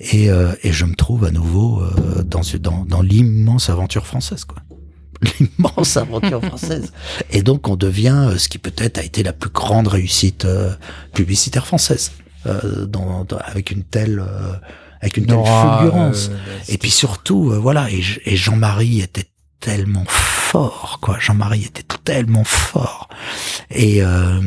Et, 0.00 0.28
et 0.62 0.72
je 0.72 0.84
me 0.84 0.94
trouve 0.94 1.24
à 1.24 1.30
nouveau 1.30 1.80
euh, 1.82 2.22
dans, 2.22 2.40
dans, 2.60 2.84
dans 2.84 3.02
l'immense 3.02 3.70
aventure 3.70 4.06
française, 4.06 4.44
quoi. 4.44 4.58
L'immense 5.40 5.96
aventure 5.96 6.42
française. 6.50 6.92
Et 7.30 7.42
donc 7.42 7.68
on 7.68 7.76
devient 7.76 8.26
euh, 8.30 8.38
ce 8.38 8.48
qui 8.48 8.58
peut-être 8.58 8.98
a 8.98 9.02
été 9.02 9.22
la 9.22 9.32
plus 9.32 9.50
grande 9.50 9.88
réussite 9.88 10.44
euh, 10.44 10.74
publicitaire 11.14 11.66
française, 11.66 12.12
euh, 12.46 12.84
dans, 12.86 13.24
dans- 13.24 13.38
avec 13.38 13.70
une 13.70 13.84
telle, 13.84 14.18
euh, 14.20 14.52
avec 15.00 15.16
une 15.16 15.26
telle 15.26 15.36
fulgurance. 15.44 16.28
euh, 16.30 16.58
Et 16.68 16.78
puis 16.78 16.90
surtout, 16.90 17.50
euh, 17.52 17.58
voilà, 17.58 17.88
et 17.90 18.36
Jean-Marie 18.36 19.00
était 19.00 19.26
tellement 19.64 20.04
fort, 20.06 20.98
quoi. 21.00 21.16
Jean-Marie 21.18 21.64
était 21.64 21.82
tellement 22.04 22.44
fort. 22.44 23.08
Et, 23.70 24.02
euh, 24.02 24.40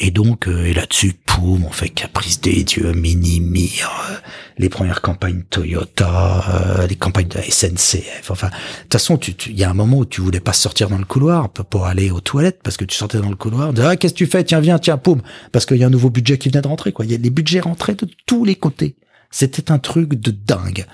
et 0.00 0.10
donc, 0.10 0.48
euh, 0.48 0.64
et 0.64 0.74
là-dessus, 0.74 1.14
poum, 1.24 1.64
on 1.64 1.70
fait 1.70 1.88
Caprice 1.88 2.40
des 2.40 2.64
Dieux, 2.64 2.92
Minimir, 2.92 3.88
euh, 4.10 4.14
les 4.58 4.68
premières 4.68 5.02
campagnes 5.02 5.44
Toyota, 5.48 6.44
euh, 6.80 6.86
les 6.88 6.96
campagnes 6.96 7.28
de 7.28 7.36
la 7.38 7.44
SNCF. 7.48 8.30
Enfin, 8.30 8.48
de 8.48 8.52
toute 8.82 8.92
façon, 8.94 9.18
tu, 9.18 9.34
tu- 9.34 9.50
il 9.50 9.58
y 9.58 9.62
a 9.62 9.70
un 9.70 9.74
moment 9.74 9.98
où 9.98 10.04
tu 10.04 10.20
voulais 10.20 10.40
pas 10.40 10.52
sortir 10.52 10.88
dans 10.90 10.98
le 10.98 11.04
couloir 11.04 11.48
pour- 11.48 11.86
aller 11.86 12.10
aux 12.10 12.20
toilettes 12.20 12.60
parce 12.64 12.76
que 12.76 12.84
tu 12.84 12.96
sortais 12.96 13.18
dans 13.20 13.30
le 13.30 13.36
couloir, 13.36 13.72
disait, 13.72 13.86
ah, 13.86 13.96
qu'est-ce 13.96 14.14
que 14.14 14.18
tu 14.18 14.26
fais? 14.26 14.42
Tiens, 14.42 14.60
viens, 14.60 14.80
tiens, 14.80 14.98
poum. 14.98 15.22
Parce 15.52 15.64
qu'il 15.64 15.76
y 15.76 15.84
a 15.84 15.86
un 15.86 15.90
nouveau 15.90 16.10
budget 16.10 16.38
qui 16.38 16.48
venait 16.48 16.60
de 16.62 16.68
rentrer, 16.68 16.90
quoi. 16.92 17.04
Il 17.04 17.12
y 17.12 17.14
a 17.14 17.18
des 17.18 17.30
budgets 17.30 17.60
rentrés 17.60 17.94
de 17.94 18.08
tous 18.26 18.44
les 18.44 18.56
côtés. 18.56 18.96
C'était 19.32 19.70
un 19.70 19.78
truc 19.78 20.14
de 20.14 20.32
dingue. 20.32 20.86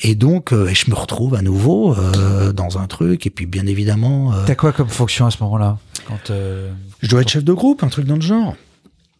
Et 0.00 0.14
donc, 0.14 0.52
euh, 0.52 0.68
et 0.68 0.74
je 0.74 0.90
me 0.90 0.94
retrouve 0.94 1.34
à 1.34 1.42
nouveau 1.42 1.94
euh, 1.94 2.52
dans 2.52 2.78
un 2.78 2.86
truc. 2.86 3.26
Et 3.26 3.30
puis, 3.30 3.46
bien 3.46 3.66
évidemment, 3.66 4.32
euh, 4.32 4.44
T'as 4.46 4.54
quoi 4.54 4.72
comme 4.72 4.88
fonction 4.88 5.26
à 5.26 5.30
ce 5.30 5.42
moment-là 5.42 5.78
Quand 6.06 6.30
euh, 6.30 6.72
je 7.02 7.08
dois 7.08 7.20
être 7.22 7.28
chef 7.30 7.44
de 7.44 7.52
groupe, 7.52 7.82
un 7.84 7.88
truc 7.88 8.06
dans 8.06 8.16
le 8.16 8.20
genre. 8.22 8.54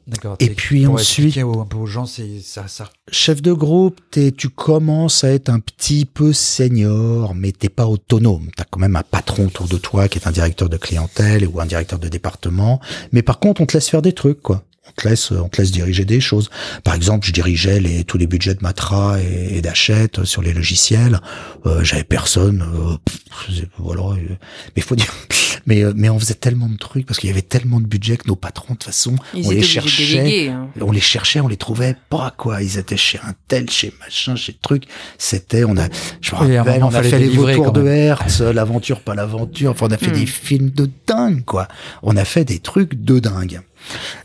D'accord. 0.08 0.34
Et 0.40 0.50
puis 0.50 0.84
ensuite- 0.88 1.38
un 1.38 1.64
peu 1.64 1.76
aux 1.76 1.86
gens, 1.86 2.06
c'est 2.06 2.40
ça, 2.42 2.66
ça. 2.66 2.90
Chef 3.12 3.40
de 3.40 3.52
groupe, 3.52 4.00
t'es, 4.10 4.32
tu 4.32 4.48
commences 4.48 5.22
à 5.22 5.28
être 5.30 5.48
un 5.48 5.60
petit 5.60 6.04
peu 6.06 6.32
senior, 6.32 7.34
mais 7.36 7.52
t'es 7.52 7.68
pas 7.68 7.86
autonome. 7.86 8.48
T'as 8.56 8.64
quand 8.68 8.80
même 8.80 8.96
un 8.96 9.04
patron 9.04 9.46
autour 9.46 9.68
de 9.68 9.76
toi 9.78 10.08
qui 10.08 10.18
est 10.18 10.26
un 10.26 10.32
directeur 10.32 10.68
de 10.68 10.76
clientèle 10.76 11.46
ou 11.46 11.60
un 11.60 11.66
directeur 11.66 12.00
de 12.00 12.08
département. 12.08 12.80
Mais 13.12 13.22
par 13.22 13.38
contre, 13.38 13.60
on 13.60 13.66
te 13.66 13.74
laisse 13.76 13.88
faire 13.88 14.02
des 14.02 14.12
trucs, 14.12 14.42
quoi. 14.42 14.64
On 14.88 14.90
te 15.00 15.08
laisse, 15.08 15.30
on 15.30 15.48
te 15.48 15.60
laisse 15.60 15.70
diriger 15.70 16.04
des 16.04 16.20
choses. 16.20 16.50
Par 16.82 16.94
exemple, 16.94 17.24
je 17.26 17.32
dirigeais 17.32 17.78
les, 17.78 18.02
tous 18.02 18.18
les 18.18 18.26
budgets 18.26 18.54
de 18.54 18.62
Matra 18.62 19.20
et, 19.22 19.56
et 19.58 19.62
d'Achète 19.62 20.24
sur 20.24 20.42
les 20.42 20.52
logiciels. 20.52 21.20
Euh, 21.66 21.84
j'avais 21.84 22.02
personne. 22.02 22.62
euh, 22.62 22.96
pff, 23.04 23.64
voilà. 23.78 24.02
euh, 24.20 24.34
mais 24.74 24.82
faut 24.82 24.96
dire, 24.96 25.12
mais 25.66 25.84
euh, 25.84 25.92
mais 25.94 26.08
on 26.10 26.18
faisait 26.18 26.34
tellement 26.34 26.68
de 26.68 26.76
trucs 26.76 27.06
parce 27.06 27.20
qu'il 27.20 27.28
y 27.28 27.32
avait 27.32 27.42
tellement 27.42 27.80
de 27.80 27.86
budgets 27.86 28.16
que 28.16 28.26
nos 28.26 28.34
patrons 28.34 28.74
de 28.74 28.78
toute 28.78 28.84
façon, 28.84 29.14
Ils 29.34 29.46
on 29.46 29.50
les 29.50 29.62
cherchait 29.62 30.16
déléguer. 30.24 30.48
hein. 30.48 30.68
on 30.80 30.90
les 30.90 31.00
cherchait, 31.00 31.38
on 31.40 31.46
les 31.48 31.56
trouvait 31.56 31.96
pas 32.10 32.34
quoi. 32.36 32.60
Ils 32.60 32.76
étaient 32.76 32.96
chez 32.96 33.18
un 33.24 33.34
tel, 33.46 33.70
chez 33.70 33.94
machin, 34.00 34.34
chez 34.34 34.52
truc. 34.60 34.84
C'était, 35.16 35.62
on 35.62 35.76
a, 35.76 35.86
je 36.20 36.32
me 36.32 36.36
rappelle, 36.38 36.80
moment, 36.80 36.88
on 36.92 36.94
a 36.94 37.02
fait 37.04 37.18
les 37.20 37.28
vautours 37.28 37.70
de. 37.72 37.86
Hertz, 37.86 38.40
l'aventure 38.40 39.00
pas 39.00 39.14
l'aventure. 39.14 39.70
Enfin, 39.70 39.86
on 39.88 39.92
a 39.92 39.96
fait 39.98 40.08
Hmm. 40.10 40.14
des 40.20 40.26
films 40.26 40.70
de 40.70 40.90
dingue 41.06 41.44
quoi. 41.44 41.68
On 42.02 42.16
a 42.16 42.24
fait 42.24 42.44
des 42.44 42.58
trucs 42.58 42.94
de 43.00 43.20
dingue. 43.20 43.60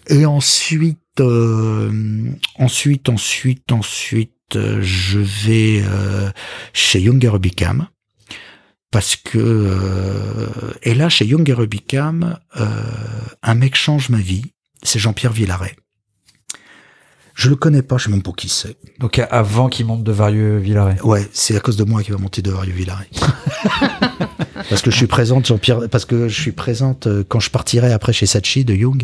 Et 0.08 0.26
ensuite, 0.26 1.00
euh, 1.20 2.32
ensuite, 2.58 3.10
ensuite, 3.10 3.72
ensuite, 3.72 4.32
euh, 4.56 4.80
je 4.82 5.20
vais 5.20 5.82
euh, 5.84 6.30
chez 6.74 7.02
Younger 7.02 7.30
Rubicam. 7.30 7.88
Parce 8.92 9.18
que 9.18 9.38
euh, 9.38 10.74
et 10.82 10.94
là 10.94 11.10
chez 11.10 11.26
Younger 11.26 11.54
Rubicam, 11.54 12.40
euh, 12.58 12.66
un 13.44 13.56
mec 13.56 13.76
change 13.76 14.10
ma 14.10 14.20
vie. 14.20 14.46
C'est 14.82 15.00
Jean-Pierre 15.00 15.34
Villaret. 15.34 15.76
Je 17.34 17.50
le 17.50 17.56
connais 17.56 17.84
pas, 17.84 17.98
je 17.98 18.06
sais 18.06 18.10
même 18.10 18.24
pas 18.24 18.32
qui 18.32 18.48
c'est. 18.48 18.78
Donc 19.00 19.20
avant 19.30 19.68
qu'il 19.70 19.86
monte 19.86 20.04
de 20.04 20.12
Varieux 20.12 20.58
Villaret. 20.58 21.00
Ouais, 21.02 21.28
c'est 21.34 21.56
à 21.56 21.60
cause 21.60 21.78
de 21.78 21.84
moi 21.84 22.02
qu'il 22.02 22.14
va 22.14 22.20
monter 22.20 22.42
de 22.42 22.50
Vario 22.50 22.74
Villaret. 22.74 23.10
parce 24.70 24.82
que 24.82 24.92
je 24.92 24.96
suis 24.96 25.08
présente, 25.08 25.46
Jean-Pierre, 25.48 25.82
parce 25.90 26.06
que 26.06 26.28
je 26.28 26.40
suis 26.42 26.52
présente 26.52 27.08
euh, 27.08 27.24
quand 27.28 27.40
je 27.40 27.50
partirai 27.50 27.92
après 27.94 28.14
chez 28.14 28.26
Sachi 28.26 28.66
de 28.66 28.74
Jung. 28.76 29.04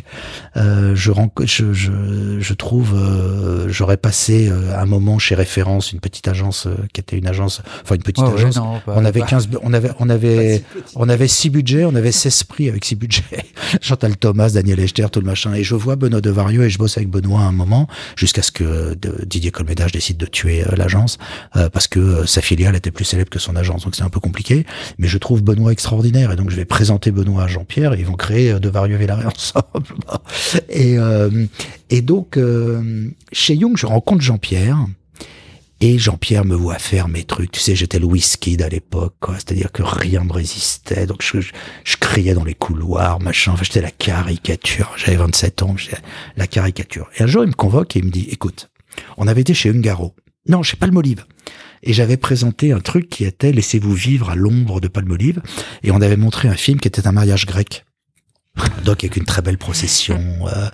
Euh, 0.58 0.96
je, 0.96 1.12
je, 1.46 1.74
je, 1.74 1.92
je 2.40 2.54
trouve, 2.54 2.94
euh, 2.96 3.68
j'aurais 3.70 3.98
passé 3.98 4.50
euh, 4.50 4.78
un 4.80 4.86
moment 4.86 5.20
chez 5.20 5.36
Référence, 5.36 5.92
une 5.92 6.00
petite 6.00 6.28
agence 6.28 6.68
euh, 6.68 6.76
qui 6.94 7.02
était 7.02 7.18
une 7.18 7.28
agence, 7.28 7.62
enfin 7.84 7.96
une 7.96 8.04
petite 8.04 8.24
ouais, 8.24 8.34
agence. 8.34 8.56
non, 8.58 8.80
pas- 8.86 8.94
on 8.96 9.06
avait 9.06 9.20
pas- 9.22 9.26
15, 9.28 9.48
bu- 9.48 9.58
on 9.64 9.74
avait, 9.74 9.92
on 10.00 10.10
avait, 10.10 10.64
on 10.96 11.10
avait 11.10 11.28
six 11.28 11.50
budgets, 11.50 11.86
on 11.86 11.96
avait 11.96 12.12
16 12.12 12.44
prix 12.44 12.70
avec 12.70 12.84
six 12.86 12.96
budgets. 12.96 13.24
Chantal 13.82 14.18
Thomas, 14.18 14.50
Daniel 14.52 14.80
Echter, 14.80 15.08
tout 15.12 15.20
le 15.20 15.26
machin. 15.26 15.54
Et 15.54 15.64
je 15.64 15.76
vois 15.76 15.96
Benoît 15.96 16.22
de 16.22 16.30
Vario 16.30 16.64
et 16.64 16.70
je 16.70 16.78
bosse 16.78 16.98
avec 16.98 17.10
Benoît 17.10 17.42
à 17.42 17.44
un 17.44 17.52
moment, 17.52 17.88
jusqu'à 18.16 18.42
ce 18.42 18.52
que 18.52 18.96
Didier 19.26 19.52
Colmédage 19.52 19.92
décide 19.92 20.18
de 20.18 20.26
tuer 20.26 20.64
l'agence, 20.76 21.18
euh, 21.56 21.70
parce 21.70 21.88
que 21.88 22.26
sa 22.26 22.42
filiale 22.42 22.76
était 22.76 22.92
plus 22.92 23.06
célèbre 23.06 23.30
que 23.30 23.40
son 23.40 23.56
agence. 23.56 23.84
Donc 23.84 23.96
c'est 23.96 24.04
un 24.04 24.10
peu 24.10 24.20
compliqué. 24.20 24.66
Mais 24.98 25.08
je 25.08 25.18
trouve 25.18 25.43
Benoît 25.44 25.72
extraordinaire. 25.72 26.32
Et 26.32 26.36
donc 26.36 26.50
je 26.50 26.56
vais 26.56 26.66
présenter 26.66 27.12
Benoît 27.12 27.44
à 27.44 27.48
Jean-Pierre 27.48 27.94
et 27.94 28.00
ils 28.00 28.06
vont 28.06 28.16
créer 28.16 28.52
euh, 28.52 28.60
de 28.60 28.70
Vario 28.70 28.98
Villaret 28.98 29.26
ensemble. 29.36 29.88
et, 30.70 30.98
euh, 30.98 31.46
et 31.90 32.02
donc, 32.02 32.38
euh, 32.38 33.10
chez 33.32 33.56
Young, 33.56 33.78
je 33.78 33.86
rencontre 33.86 34.22
Jean-Pierre. 34.22 34.86
Et 35.80 36.00
Jean-Pierre 36.00 36.46
me 36.46 36.56
voit 36.56 36.80
faire 36.80 37.10
mes 37.10 37.26
trucs. 37.26 37.52
Tu 37.52 37.60
sais, 37.60 37.76
j'étais 37.76 38.00
le 38.00 38.06
whisky 38.06 38.58
à 38.64 38.70
l'époque. 38.70 39.16
C'est-à-dire 39.34 39.70
que 39.72 39.84
rien 39.84 40.24
me 40.24 40.32
résistait. 40.32 41.06
Donc, 41.06 41.22
je 41.22 41.98
criais 41.98 42.34
dans 42.34 42.46
les 42.46 42.54
couloirs, 42.54 43.20
machin. 43.20 43.52
Enfin, 43.52 43.66
j'étais 43.66 43.82
la 43.82 43.92
caricature. 43.92 44.94
J'avais 44.96 45.18
27 45.18 45.62
ans, 45.62 45.76
j'étais 45.76 45.98
la 46.38 46.48
caricature. 46.48 47.10
Et 47.18 47.24
un 47.24 47.28
jour, 47.28 47.44
il 47.44 47.50
me 47.50 47.54
convoque 47.54 47.98
et 47.98 48.00
il 48.00 48.06
me 48.06 48.12
dit, 48.12 48.30
écoute, 48.32 48.70
on 49.18 49.28
avait 49.28 49.42
été 49.42 49.54
chez 49.54 49.72
Ungaro. 49.72 50.16
Non, 50.48 50.64
chez 50.64 50.78
Palmolive. 50.78 51.26
Et 51.84 51.94
j'avais 51.94 52.18
présenté 52.18 52.72
un 52.72 52.80
truc 52.80 53.10
qui 53.10 53.26
était 53.26 53.52
Laissez-vous 53.52 53.94
vivre 53.94 54.30
à 54.30 54.36
l'ombre 54.36 54.82
de 54.82 54.88
Palmolive. 54.88 55.42
Et 55.84 55.92
on 55.92 56.02
avait 56.02 56.18
montré 56.18 56.48
un 56.48 56.56
film 56.56 56.80
qui 56.80 56.88
était 56.88 57.08
un 57.08 57.12
mariage 57.12 57.46
grec. 57.46 57.86
Donc 58.86 59.04
avec 59.04 59.18
une 59.18 59.26
très 59.26 59.42
belle 59.42 59.58
procession 59.58 60.48
euh, 60.48 60.70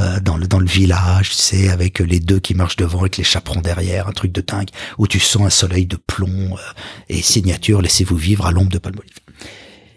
euh, 0.00 0.20
dans 0.20 0.36
le 0.36 0.48
dans 0.48 0.58
le 0.58 0.66
village, 0.66 1.30
tu 1.30 1.36
sais, 1.36 1.68
avec 1.68 2.00
les 2.00 2.18
deux 2.18 2.40
qui 2.40 2.54
marchent 2.54 2.76
devant 2.76 3.00
avec 3.00 3.18
les 3.18 3.24
chaperons 3.24 3.60
derrière, 3.60 4.08
un 4.08 4.12
truc 4.12 4.32
de 4.32 4.40
dingue 4.40 4.70
où 4.98 5.06
tu 5.06 5.20
sens 5.20 5.42
un 5.42 5.50
soleil 5.50 5.86
de 5.86 5.96
plomb 5.96 6.56
euh, 6.56 6.60
et 7.08 7.22
signature 7.22 7.82
laissez-vous 7.82 8.16
vivre 8.16 8.46
à 8.46 8.50
l'ombre 8.50 8.70
de 8.70 8.78
Palmolive. 8.78 9.20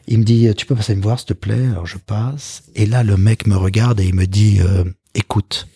Il 0.08 0.20
me 0.20 0.24
dit 0.24 0.54
tu 0.56 0.68
peux 0.68 0.76
passer 0.76 0.96
me 0.96 1.02
voir 1.02 1.18
s'il 1.18 1.30
te 1.30 1.34
plaît 1.34 1.66
Alors 1.72 1.88
je 1.88 1.98
passe 1.98 2.64
et 2.76 2.86
là 2.86 3.04
le 3.04 3.18
mec 3.18 3.48
me 3.48 3.56
regarde 3.56 4.00
et 4.00 4.06
il 4.06 4.14
me 4.14 4.28
dit 4.28 4.60
écoute, 5.16 5.68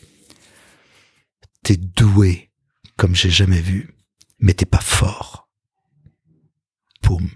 t'es 1.64 1.78
doué 1.78 2.52
comme 2.98 3.16
j'ai 3.16 3.30
jamais 3.30 3.62
vu, 3.62 3.96
mais 4.40 4.54
t'es 4.54 4.66
pas 4.66 4.82
fort. 4.82 5.50
Poum. 7.02 7.30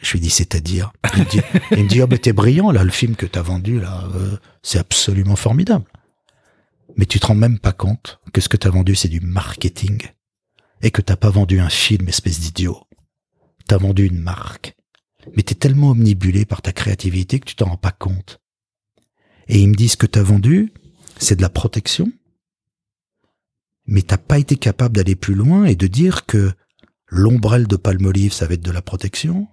Je 0.00 0.12
lui 0.12 0.20
dis, 0.20 0.30
c'est-à-dire? 0.30 0.92
Il 1.14 1.20
me 1.20 1.30
dit, 1.30 1.40
il 1.72 1.84
me 1.84 1.88
dit 1.88 2.02
oh, 2.02 2.06
ben, 2.06 2.18
t'es 2.18 2.32
brillant, 2.32 2.70
là, 2.70 2.84
le 2.84 2.90
film 2.90 3.16
que 3.16 3.26
t'as 3.26 3.42
vendu, 3.42 3.80
là, 3.80 4.08
euh, 4.14 4.36
c'est 4.62 4.78
absolument 4.78 5.36
formidable. 5.36 5.84
Mais 6.96 7.06
tu 7.06 7.20
te 7.20 7.26
rends 7.26 7.34
même 7.34 7.58
pas 7.58 7.72
compte 7.72 8.20
que 8.32 8.40
ce 8.40 8.48
que 8.48 8.56
t'as 8.56 8.70
vendu, 8.70 8.94
c'est 8.94 9.08
du 9.08 9.20
marketing. 9.20 10.02
Et 10.82 10.90
que 10.90 11.02
t'as 11.02 11.16
pas 11.16 11.30
vendu 11.30 11.60
un 11.60 11.68
film, 11.68 12.08
espèce 12.08 12.40
d'idiot. 12.40 12.78
T'as 13.66 13.76
vendu 13.76 14.06
une 14.06 14.18
marque. 14.18 14.74
Mais 15.36 15.42
t'es 15.42 15.54
tellement 15.54 15.90
omnibulé 15.90 16.46
par 16.46 16.62
ta 16.62 16.72
créativité 16.72 17.38
que 17.38 17.44
tu 17.44 17.54
t'en 17.54 17.66
rends 17.66 17.76
pas 17.76 17.92
compte. 17.92 18.40
Et 19.48 19.60
il 19.60 19.68
me 19.68 19.74
dit, 19.74 19.88
ce 19.88 19.98
que 19.98 20.06
t'as 20.06 20.22
vendu, 20.22 20.72
c'est 21.18 21.36
de 21.36 21.42
la 21.42 21.50
protection. 21.50 22.10
Mais 23.90 24.02
t'as 24.02 24.16
pas 24.16 24.38
été 24.38 24.56
capable 24.56 24.96
d'aller 24.96 25.16
plus 25.16 25.34
loin 25.34 25.64
et 25.64 25.74
de 25.74 25.86
dire 25.86 26.24
que 26.24 26.52
l'ombrelle 27.08 27.66
de 27.66 27.76
Palmolive, 27.76 28.32
ça 28.32 28.46
va 28.46 28.54
être 28.54 28.64
de 28.64 28.70
la 28.70 28.82
protection, 28.82 29.48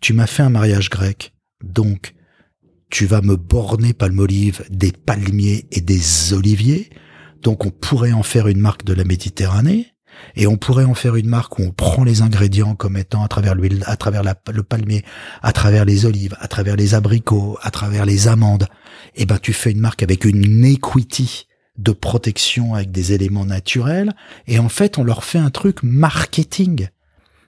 tu 0.00 0.14
m'as 0.14 0.26
fait 0.26 0.42
un 0.42 0.48
mariage 0.48 0.90
grec, 0.90 1.34
donc 1.62 2.14
tu 2.90 3.06
vas 3.06 3.20
me 3.20 3.36
borner 3.36 3.92
palmolive 3.92 4.64
des 4.70 4.92
palmiers 4.92 5.66
et 5.70 5.80
des 5.80 6.32
oliviers, 6.32 6.90
donc 7.42 7.66
on 7.66 7.70
pourrait 7.70 8.12
en 8.12 8.22
faire 8.22 8.48
une 8.48 8.60
marque 8.60 8.84
de 8.84 8.94
la 8.94 9.04
Méditerranée, 9.04 9.94
et 10.36 10.46
on 10.46 10.56
pourrait 10.56 10.84
en 10.84 10.94
faire 10.94 11.16
une 11.16 11.28
marque 11.28 11.58
où 11.58 11.62
on 11.62 11.70
prend 11.70 12.04
les 12.04 12.22
ingrédients 12.22 12.74
comme 12.74 12.96
étant 12.96 13.22
à 13.22 13.28
travers 13.28 13.54
l'huile, 13.54 13.82
à 13.86 13.96
travers 13.96 14.22
le 14.22 14.62
palmier, 14.62 15.04
à 15.42 15.52
travers 15.52 15.84
les 15.84 16.06
olives, 16.06 16.36
à 16.40 16.48
travers 16.48 16.76
les 16.76 16.94
abricots, 16.94 17.58
à 17.62 17.70
travers 17.70 18.06
les 18.06 18.28
amandes. 18.28 18.68
Et 19.14 19.22
eh 19.22 19.26
ben, 19.26 19.38
tu 19.38 19.52
fais 19.52 19.72
une 19.72 19.80
marque 19.80 20.02
avec 20.02 20.24
une 20.24 20.64
equity 20.64 21.46
de 21.78 21.92
protection 21.92 22.74
avec 22.74 22.90
des 22.90 23.12
éléments 23.12 23.46
naturels. 23.46 24.14
Et 24.46 24.58
en 24.58 24.68
fait, 24.68 24.98
on 24.98 25.04
leur 25.04 25.24
fait 25.24 25.38
un 25.38 25.50
truc 25.50 25.82
marketing. 25.82 26.88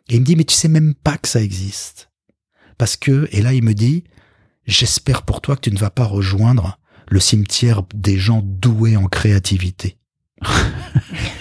Et 0.08 0.16
il 0.16 0.20
me 0.20 0.24
dit, 0.24 0.36
mais 0.36 0.44
tu 0.44 0.54
sais 0.54 0.68
même 0.68 0.94
pas 0.94 1.16
que 1.18 1.28
ça 1.28 1.42
existe. 1.42 2.10
Parce 2.78 2.96
que, 2.96 3.28
et 3.32 3.42
là 3.42 3.52
il 3.52 3.62
me 3.62 3.74
dit, 3.74 4.04
j'espère 4.66 5.22
pour 5.22 5.40
toi 5.40 5.56
que 5.56 5.62
tu 5.62 5.72
ne 5.72 5.78
vas 5.78 5.90
pas 5.90 6.04
rejoindre 6.04 6.78
le 7.08 7.20
cimetière 7.20 7.82
des 7.94 8.18
gens 8.18 8.42
doués 8.44 8.96
en 8.96 9.06
créativité. 9.06 9.96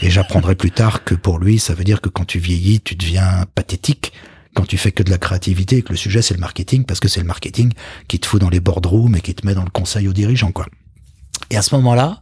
et 0.01 0.09
j'apprendrai 0.09 0.55
plus 0.55 0.71
tard 0.71 1.03
que 1.03 1.15
pour 1.15 1.39
lui, 1.39 1.59
ça 1.59 1.73
veut 1.73 1.83
dire 1.83 2.01
que 2.01 2.09
quand 2.09 2.25
tu 2.25 2.39
vieillis, 2.39 2.79
tu 2.81 2.95
deviens 2.95 3.45
pathétique 3.53 4.13
quand 4.53 4.65
tu 4.65 4.77
fais 4.77 4.93
que 4.93 5.03
de 5.03 5.09
la 5.09 5.17
créativité 5.17 5.77
et 5.77 5.81
que 5.81 5.89
le 5.89 5.97
sujet 5.97 6.21
c'est 6.21 6.33
le 6.33 6.39
marketing 6.39 6.86
parce 6.86 7.01
que 7.01 7.09
c'est 7.09 7.19
le 7.19 7.25
marketing 7.25 7.73
qui 8.07 8.19
te 8.19 8.25
fout 8.25 8.39
dans 8.39 8.49
les 8.49 8.61
boardrooms 8.61 9.15
et 9.15 9.21
qui 9.21 9.36
te 9.36 9.45
met 9.45 9.53
dans 9.53 9.65
le 9.65 9.69
conseil 9.69 10.07
aux 10.07 10.13
dirigeants, 10.13 10.53
quoi. 10.53 10.65
Et 11.49 11.57
à 11.57 11.61
ce 11.61 11.75
moment-là, 11.75 12.21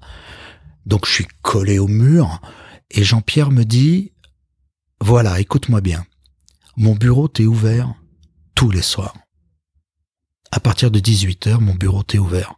donc 0.86 1.06
je 1.06 1.12
suis 1.12 1.28
collé 1.42 1.80
au 1.80 1.88
mur 1.88 2.42
et 2.92 3.04
Jean-Pierre 3.04 3.52
me 3.52 3.64
dit, 3.64 4.14
voilà, 5.00 5.40
écoute-moi 5.40 5.82
bien. 5.82 6.06
Mon 6.78 6.96
bureau 6.96 7.28
t'est 7.28 7.46
ouvert 7.46 7.94
tous 8.56 8.72
les 8.72 8.82
soirs. 8.82 9.16
À 10.52 10.60
partir 10.60 10.92
de 10.92 11.00
18h, 11.00 11.60
mon 11.60 11.76
bureau 11.76 12.04
t'est 12.04 12.20
ouvert. 12.20 12.56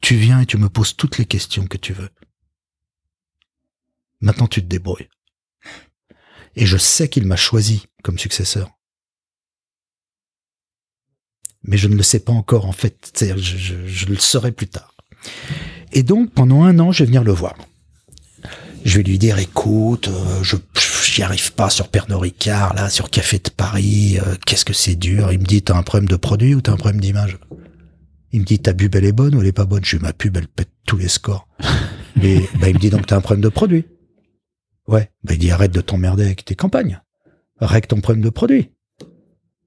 Tu 0.00 0.16
viens 0.16 0.40
et 0.40 0.46
tu 0.46 0.56
me 0.56 0.68
poses 0.68 0.96
toutes 0.96 1.18
les 1.18 1.26
questions 1.26 1.66
que 1.66 1.76
tu 1.76 1.92
veux. 1.92 2.10
Maintenant, 4.20 4.46
tu 4.46 4.60
te 4.60 4.66
débrouilles. 4.66 5.08
Et 6.54 6.66
je 6.66 6.76
sais 6.76 7.08
qu'il 7.08 7.26
m'a 7.26 7.36
choisi 7.36 7.86
comme 8.02 8.18
successeur. 8.18 8.70
Mais 11.62 11.76
je 11.76 11.88
ne 11.88 11.96
le 11.96 12.02
sais 12.02 12.20
pas 12.20 12.32
encore, 12.32 12.66
en 12.66 12.72
fait. 12.72 13.12
Je, 13.18 13.36
je, 13.36 13.86
je 13.86 14.06
le 14.06 14.16
saurai 14.16 14.52
plus 14.52 14.68
tard. 14.68 14.94
Et 15.92 16.02
donc, 16.02 16.30
pendant 16.30 16.62
un 16.62 16.78
an, 16.78 16.92
je 16.92 17.00
vais 17.00 17.06
venir 17.06 17.24
le 17.24 17.32
voir. 17.32 17.56
Je 18.84 18.96
vais 18.96 19.02
lui 19.02 19.18
dire, 19.18 19.38
écoute, 19.38 20.08
euh, 20.08 20.42
je 20.42 20.56
j'y 21.10 21.22
arrive 21.22 21.52
pas 21.52 21.70
sur 21.70 21.88
Pernod 21.88 22.20
Ricard, 22.20 22.74
là, 22.74 22.88
sur 22.88 23.10
Café 23.10 23.38
de 23.38 23.50
Paris, 23.50 24.18
euh, 24.18 24.36
qu'est-ce 24.46 24.64
que 24.64 24.72
c'est 24.72 24.94
dur. 24.94 25.32
Il 25.32 25.40
me 25.40 25.44
dit, 25.44 25.62
t'as 25.62 25.76
un 25.76 25.82
problème 25.82 26.08
de 26.08 26.16
produit 26.16 26.54
ou 26.54 26.60
t'as 26.60 26.72
un 26.72 26.76
problème 26.76 27.00
d'image? 27.00 27.38
Il 28.32 28.40
me 28.40 28.44
dit, 28.44 28.60
ta 28.60 28.72
pub, 28.72 28.94
elle 28.94 29.04
est 29.04 29.12
bonne 29.12 29.34
ou 29.34 29.40
elle 29.40 29.48
est 29.48 29.52
pas 29.52 29.64
bonne? 29.64 29.84
Je 29.84 29.90
lui 29.92 29.98
dis, 29.98 30.04
ma 30.04 30.12
pub, 30.12 30.36
elle 30.36 30.46
pète 30.46 30.70
tous 30.86 30.96
les 30.96 31.08
scores. 31.08 31.48
Et 32.22 32.40
bah, 32.60 32.68
il 32.68 32.74
me 32.74 32.78
dit, 32.78 32.90
donc 32.90 33.06
t'as 33.06 33.16
un 33.16 33.20
problème 33.20 33.42
de 33.42 33.48
produit? 33.48 33.84
Ouais. 34.86 35.10
Bah, 35.24 35.34
il 35.34 35.38
dit, 35.38 35.50
arrête 35.50 35.72
de 35.72 35.80
t'emmerder 35.80 36.24
avec 36.24 36.44
tes 36.44 36.54
campagnes. 36.54 37.00
Règle 37.60 37.88
ton 37.88 38.00
problème 38.00 38.24
de 38.24 38.30
produit. 38.30 38.70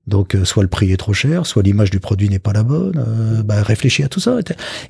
Donc, 0.06 0.36
euh, 0.36 0.44
soit 0.44 0.64
le 0.64 0.70
prix 0.70 0.92
est 0.92 0.98
trop 0.98 1.14
cher, 1.14 1.46
soit 1.46 1.64
l'image 1.64 1.90
du 1.90 2.00
produit 2.00 2.30
n'est 2.30 2.40
pas 2.40 2.54
la 2.54 2.64
bonne. 2.64 2.98
Euh, 2.98 3.44
bah, 3.44 3.64
réfléchis 3.64 4.04
à 4.04 4.10
tout 4.10 4.20
ça. 4.20 4.38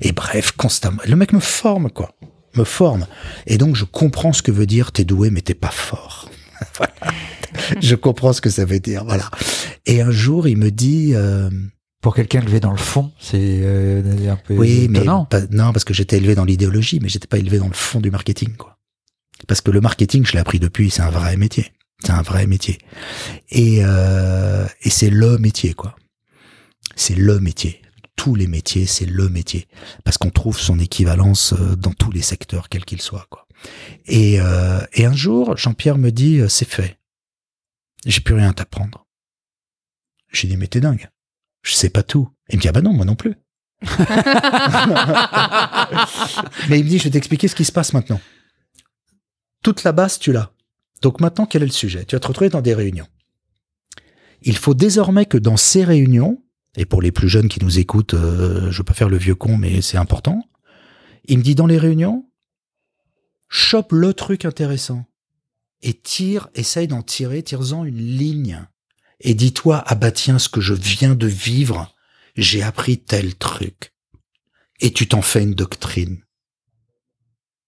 Et 0.00 0.12
bref, 0.12 0.52
constamment. 0.52 1.02
Le 1.06 1.16
mec 1.16 1.32
me 1.32 1.40
forme, 1.40 1.90
quoi 1.90 2.10
me 2.56 2.64
forme. 2.64 3.06
Et 3.48 3.58
donc, 3.58 3.74
je 3.74 3.84
comprends 3.84 4.32
ce 4.32 4.40
que 4.40 4.52
veut 4.52 4.66
dire 4.66 4.92
t'es 4.92 5.04
doué, 5.04 5.30
mais 5.30 5.40
t'es 5.40 5.54
pas 5.54 5.72
fort. 5.72 6.30
je 7.80 7.94
comprends 7.94 8.32
ce 8.32 8.40
que 8.40 8.50
ça 8.50 8.64
veut 8.64 8.80
dire. 8.80 9.04
Voilà. 9.04 9.30
Et 9.86 10.00
un 10.00 10.10
jour, 10.10 10.48
il 10.48 10.56
me 10.56 10.70
dit. 10.70 11.12
Euh, 11.14 11.50
pour 12.00 12.14
quelqu'un 12.14 12.42
élevé 12.42 12.60
dans 12.60 12.70
le 12.70 12.76
fond, 12.76 13.12
c'est 13.18 13.60
euh, 13.62 14.30
un 14.30 14.36
peu 14.36 14.54
oui, 14.54 14.88
mais 14.90 15.04
non, 15.04 15.26
parce 15.26 15.84
que 15.84 15.94
j'étais 15.94 16.18
élevé 16.18 16.34
dans 16.34 16.44
l'idéologie, 16.44 17.00
mais 17.00 17.08
j'étais 17.08 17.26
pas 17.26 17.38
élevé 17.38 17.56
dans 17.56 17.66
le 17.66 17.72
fond 17.72 17.98
du 17.98 18.10
marketing, 18.10 18.56
quoi. 18.56 18.76
Parce 19.48 19.62
que 19.62 19.70
le 19.70 19.80
marketing, 19.80 20.26
je 20.26 20.32
l'ai 20.32 20.38
appris 20.38 20.58
depuis, 20.58 20.90
c'est 20.90 21.00
un 21.00 21.08
vrai 21.08 21.38
métier. 21.38 21.72
C'est 22.00 22.10
un 22.10 22.22
vrai 22.22 22.46
métier. 22.46 22.78
Et 23.50 23.78
euh, 23.82 24.66
et 24.82 24.90
c'est 24.90 25.10
le 25.10 25.38
métier, 25.38 25.74
quoi. 25.74 25.96
C'est 26.96 27.16
le 27.16 27.40
métier 27.40 27.80
tous 28.16 28.36
les 28.36 28.46
métiers, 28.46 28.86
c'est 28.86 29.06
le 29.06 29.28
métier, 29.28 29.66
parce 30.04 30.18
qu'on 30.18 30.30
trouve 30.30 30.56
son 30.58 30.78
équivalence 30.78 31.52
euh, 31.52 31.74
dans 31.74 31.92
tous 31.92 32.12
les 32.12 32.22
secteurs, 32.22 32.68
quels 32.68 32.84
qu'ils 32.84 33.02
soient. 33.02 33.26
Quoi. 33.28 33.46
Et, 34.06 34.40
euh, 34.40 34.80
et 34.92 35.04
un 35.04 35.14
jour, 35.14 35.56
Jean-Pierre 35.56 35.98
me 35.98 36.10
dit, 36.10 36.40
c'est 36.48 36.68
fait, 36.68 36.96
j'ai 38.06 38.20
plus 38.20 38.34
rien 38.34 38.50
à 38.50 38.54
t'apprendre. 38.54 39.06
J'ai 40.32 40.48
dit, 40.48 40.56
mais 40.56 40.68
t'es 40.68 40.80
dingue, 40.80 41.10
je 41.62 41.74
sais 41.74 41.90
pas 41.90 42.02
tout. 42.02 42.30
Il 42.50 42.56
me 42.56 42.62
dit, 42.62 42.68
ah 42.68 42.72
bah 42.72 42.82
non, 42.82 42.92
moi 42.92 43.04
non 43.04 43.16
plus. 43.16 43.34
mais 46.68 46.78
il 46.78 46.84
me 46.84 46.88
dit, 46.88 46.98
je 46.98 47.04
vais 47.04 47.10
t'expliquer 47.10 47.48
ce 47.48 47.54
qui 47.54 47.64
se 47.64 47.72
passe 47.72 47.92
maintenant. 47.92 48.20
Toute 49.62 49.82
la 49.84 49.92
base, 49.92 50.18
tu 50.18 50.32
l'as. 50.32 50.53
Donc 51.04 51.20
maintenant, 51.20 51.44
quel 51.44 51.62
est 51.62 51.66
le 51.66 51.70
sujet? 51.70 52.06
Tu 52.06 52.16
vas 52.16 52.20
te 52.20 52.26
retrouver 52.26 52.48
dans 52.48 52.62
des 52.62 52.72
réunions. 52.72 53.06
Il 54.40 54.56
faut 54.56 54.72
désormais 54.72 55.26
que 55.26 55.36
dans 55.36 55.58
ces 55.58 55.84
réunions, 55.84 56.42
et 56.78 56.86
pour 56.86 57.02
les 57.02 57.12
plus 57.12 57.28
jeunes 57.28 57.50
qui 57.50 57.62
nous 57.62 57.78
écoutent, 57.78 58.14
euh, 58.14 58.70
je 58.70 58.78
veux 58.78 58.84
pas 58.84 58.94
faire 58.94 59.10
le 59.10 59.18
vieux 59.18 59.34
con, 59.34 59.58
mais 59.58 59.82
c'est 59.82 59.98
important. 59.98 60.48
Il 61.26 61.36
me 61.36 61.42
dit 61.42 61.54
dans 61.54 61.66
les 61.66 61.76
réunions, 61.76 62.26
chope 63.50 63.92
le 63.92 64.14
truc 64.14 64.46
intéressant 64.46 65.04
et 65.82 65.92
tire, 65.92 66.48
essaye 66.54 66.88
d'en 66.88 67.02
tirer, 67.02 67.42
tire-en 67.42 67.84
une 67.84 67.98
ligne 67.98 68.66
et 69.20 69.34
dis-toi 69.34 69.84
ah 69.86 69.96
bah 69.96 70.10
tiens 70.10 70.38
ce 70.38 70.48
que 70.48 70.62
je 70.62 70.72
viens 70.72 71.14
de 71.14 71.26
vivre, 71.26 71.94
j'ai 72.34 72.62
appris 72.62 72.96
tel 72.96 73.34
truc 73.34 73.92
et 74.80 74.90
tu 74.90 75.06
t'en 75.06 75.20
fais 75.20 75.42
une 75.42 75.54
doctrine. 75.54 76.24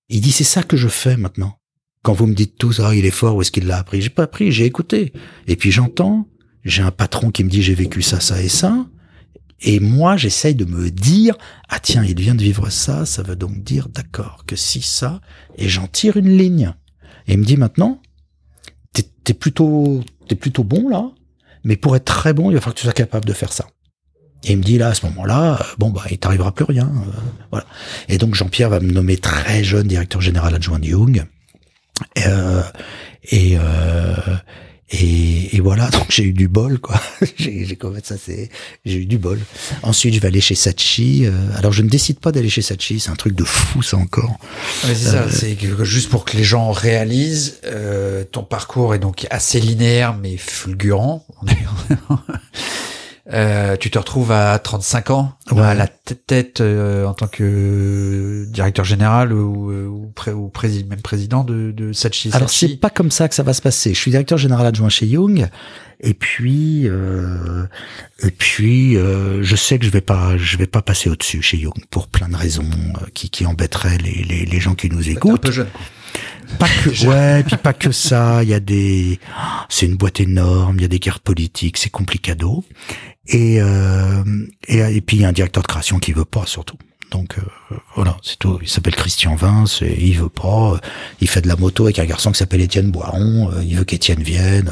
Il 0.09 0.23
dit 0.23 0.33
c'est 0.33 0.43
ça 0.43 0.63
que 0.63 0.79
je 0.79 0.89
fais 0.89 1.19
maintenant. 1.19 1.61
Quand 2.07 2.13
vous 2.13 2.29
me 2.29 2.35
dites 2.35 2.57
tous 2.57 2.79
ah 2.79 2.95
il 2.95 3.05
est 3.05 3.11
fort 3.11 3.35
où 3.35 3.43
est-ce 3.43 3.51
qu'il 3.51 3.67
l'a 3.67 3.79
appris, 3.79 4.01
j'ai 4.01 4.11
pas 4.11 4.23
appris, 4.23 4.53
j'ai 4.53 4.65
écouté 4.65 5.13
et 5.49 5.57
puis 5.57 5.73
j'entends. 5.73 6.29
J'ai 6.65 6.83
un 6.83 6.93
patron 6.93 7.33
qui 7.33 7.43
me 7.43 7.51
dit 7.51 7.63
j'ai 7.63 7.75
vécu 7.75 8.01
ça 8.01 8.21
ça 8.21 8.41
et 8.41 8.49
ça 8.49 8.87
et 9.61 9.81
moi, 9.81 10.17
j'essaye 10.17 10.55
de 10.55 10.65
me 10.67 10.89
dire, 10.91 11.35
ah 11.69 11.81
tiens, 11.81 12.05
il 12.05 12.17
vient 12.21 12.37
de 12.37 12.43
vivre 12.43 12.71
ça, 12.71 13.07
ça 13.07 13.25
veut 13.25 13.35
donc 13.35 13.65
dire, 13.65 13.89
d'accord, 13.89 14.45
que 14.47 14.55
si 14.55 14.83
ça, 14.83 15.21
et 15.57 15.69
j'en 15.69 15.89
tire 15.89 16.17
une 16.17 16.37
ligne. 16.37 16.75
Et 17.27 17.33
il 17.33 17.39
me 17.39 17.45
dit 17.45 17.57
maintenant, 17.57 18.01
t'es 18.93 19.09
es 19.29 19.35
plutôt, 19.35 20.05
t'es 20.29 20.37
plutôt 20.37 20.63
bon 20.63 20.89
là, 20.89 21.11
mais 21.65 21.75
pour 21.75 21.97
être 21.97 22.05
très 22.05 22.35
bon, 22.35 22.51
il 22.51 22.55
va 22.55 22.61
falloir 22.61 22.75
que 22.75 22.81
tu 22.81 22.85
sois 22.85 22.93
capable 22.93 23.25
de 23.25 23.33
faire 23.33 23.53
ça. 23.53 23.67
Et 24.45 24.53
il 24.53 24.59
me 24.59 24.63
dit 24.63 24.79
là, 24.79 24.89
à 24.89 24.95
ce 24.95 25.07
moment-là, 25.07 25.55
euh, 25.55 25.65
bon 25.79 25.91
bah, 25.91 26.05
il 26.11 26.19
t'arrivera 26.19 26.53
plus 26.53 26.67
rien, 26.67 26.87
euh, 26.87 27.11
voilà. 27.51 27.67
Et 28.09 28.19
donc 28.19 28.37
Jean-Pierre 28.37 28.71
va 28.71 28.79
me 28.79 28.93
nommer 28.93 29.17
très 29.17 29.65
jeune 29.65 29.89
directeur 29.89 30.21
général 30.21 30.55
adjoint 30.55 30.79
de 30.79 30.87
Young. 30.87 31.27
Euh, 32.27 32.63
et, 33.31 33.57
euh, 33.59 34.37
et, 34.91 35.57
et, 35.57 35.61
voilà, 35.61 35.89
donc 35.91 36.07
j'ai 36.11 36.25
eu 36.25 36.33
du 36.33 36.49
bol, 36.49 36.79
quoi. 36.79 37.01
j'ai 37.37 37.79
ça, 38.05 38.15
c'est, 38.17 38.51
j'ai 38.85 38.99
eu 38.99 39.07
du 39.07 39.19
bol. 39.19 39.41
Ensuite, 39.83 40.15
je 40.15 40.21
vais 40.21 40.29
aller 40.29 40.41
chez 40.41 40.55
Sachi. 40.55 41.27
Euh, 41.27 41.33
alors, 41.57 41.73
je 41.73 41.83
ne 41.83 41.89
décide 41.89 42.21
pas 42.21 42.31
d'aller 42.31 42.49
chez 42.49 42.63
Sachi, 42.63 43.01
c'est 43.01 43.11
un 43.11 43.17
truc 43.17 43.35
de 43.35 43.45
fou, 43.45 43.83
ça 43.83 43.97
encore. 43.97 44.39
c'est 44.83 44.95
ça, 44.95 45.23
euh, 45.23 45.31
c'est 45.31 45.59
juste 45.85 46.09
pour 46.09 46.25
que 46.25 46.37
les 46.37 46.45
gens 46.45 46.71
réalisent. 46.71 47.61
Euh, 47.65 48.25
ton 48.25 48.45
parcours 48.45 48.95
est 48.95 49.01
donc 49.01 49.27
assez 49.31 49.61
linéaire, 49.61 50.17
mais 50.17 50.37
fulgurant. 50.37 51.27
Euh, 53.33 53.77
tu 53.77 53.91
te 53.91 53.99
retrouves 53.99 54.31
à 54.31 54.57
35 54.61 55.11
ans, 55.11 55.33
Ouais. 55.51 55.61
à 55.63 55.75
la 55.75 55.89
tête 55.89 56.61
euh, 56.61 57.07
en 57.07 57.13
tant 57.15 57.27
que 57.27 58.45
directeur 58.51 58.85
général 58.85 59.33
ou, 59.33 59.73
ou, 59.73 60.13
pré- 60.15 60.33
ou 60.33 60.49
prési- 60.49 60.85
même 60.89 61.01
président 61.03 61.43
de, 61.43 61.73
de 61.73 61.93
Saatchi 61.93 62.31
Alors 62.35 62.51
c'est 62.51 62.77
pas 62.77 62.89
comme 62.91 63.11
ça 63.11 63.29
que 63.29 63.35
ça 63.35 63.43
va 63.43 63.53
se 63.53 63.63
passer. 63.63 63.95
Je 63.95 63.99
suis 63.99 64.13
directeur 64.13 64.39
général 64.39 64.65
adjoint 64.65 64.89
chez 64.91 65.07
Young, 65.07 65.49
et 65.99 66.15
puis 66.15 66.83
euh, 66.87 67.65
et 68.23 68.31
puis 68.31 68.97
euh, 68.97 69.43
je 69.43 69.57
sais 69.57 69.81
que 69.81 69.85
je 69.87 69.91
vais 69.91 70.01
pas 70.01 70.37
je 70.37 70.57
vais 70.57 70.69
pas 70.69 70.83
passer 70.83 71.11
au-dessus 71.11 71.43
chez 71.43 71.57
Young 71.57 71.75
pour 71.91 72.07
plein 72.07 72.29
de 72.29 72.37
raisons 72.37 72.63
euh, 73.03 73.07
qui 73.13 73.29
qui 73.31 73.45
embêteraient 73.45 73.99
les 73.99 74.23
les, 74.23 74.45
les 74.47 74.61
gens 74.61 74.77
qui 74.77 74.89
nous 74.89 75.03
T'es 75.03 75.09
un 75.11 75.13
écoutent. 75.15 75.43
peu 75.43 75.51
jeune. 75.51 75.67
Pas 76.61 76.69
que 76.69 77.07
ouais, 77.09 77.43
puis 77.43 77.57
pas 77.57 77.73
que 77.73 77.91
ça. 77.91 78.45
Il 78.45 78.49
y 78.49 78.55
a 78.55 78.61
des, 78.61 79.19
c'est 79.69 79.85
une 79.87 79.97
boîte 79.97 80.21
énorme. 80.21 80.77
Il 80.79 80.83
y 80.83 80.85
a 80.85 80.89
des 80.89 81.01
guerres 81.01 81.19
politiques, 81.19 81.77
c'est 81.77 81.91
complicado. 81.91 82.65
Et 83.29 83.61
euh, 83.61 84.23
et, 84.69 84.79
et 84.79 85.01
puis 85.01 85.17
il 85.17 85.23
y 85.23 85.25
a 85.25 85.29
un 85.29 85.33
directeur 85.33 85.63
de 85.63 85.69
création 85.69 85.99
qui 85.99 86.13
veut 86.13 86.25
pas 86.25 86.47
surtout. 86.47 86.77
Donc 87.11 87.39
euh, 87.39 87.77
voilà, 87.95 88.17
c'est 88.23 88.39
tout. 88.39 88.59
Il 88.63 88.69
s'appelle 88.69 88.95
Christian 88.97 89.35
Vince 89.37 89.83
et 89.83 89.97
il 90.01 90.19
veut 90.19 90.29
pas. 90.29 90.81
Il 91.21 91.29
fait 91.29 91.41
de 91.41 91.49
la 91.49 91.57
moto 91.57 91.85
avec 91.85 91.99
un 91.99 92.05
garçon 92.05 92.33
qui 92.33 92.39
s'appelle 92.39 92.61
Étienne 92.61 92.91
Boiron. 92.91 93.51
euh, 93.53 93.63
Il 93.63 93.77
veut 93.77 93.85
qu'Étienne 93.85 94.23
vienne. 94.23 94.71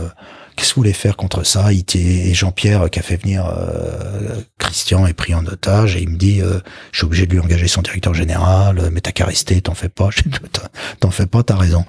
Qu'est-ce 0.56 0.70
que 0.70 0.74
vous 0.76 0.80
voulez 0.82 0.92
faire 0.92 1.16
contre 1.16 1.44
ça? 1.44 1.72
Et 1.72 2.32
Jean-Pierre 2.34 2.82
euh, 2.82 2.88
qui 2.88 2.98
a 2.98 3.02
fait 3.02 3.16
venir 3.16 3.46
euh, 3.46 4.40
Christian 4.58 5.06
est 5.06 5.12
pris 5.12 5.34
en 5.34 5.44
otage 5.46 5.96
et 5.96 6.02
il 6.02 6.08
me 6.10 6.16
dit 6.16 6.40
euh, 6.40 6.60
je 6.92 6.98
suis 6.98 7.06
obligé 7.06 7.26
de 7.26 7.32
lui 7.32 7.40
engager 7.40 7.66
son 7.68 7.82
directeur 7.82 8.14
général, 8.14 8.78
euh, 8.78 8.90
mais 8.92 9.00
t'as 9.00 9.12
qu'à 9.12 9.26
t'en 9.62 9.74
fais 9.74 9.88
pas. 9.88 10.08
T'en- 11.00 11.10
fais 11.10 11.26
pas, 11.26 11.42
t'as 11.42 11.56
raison. 11.56 11.84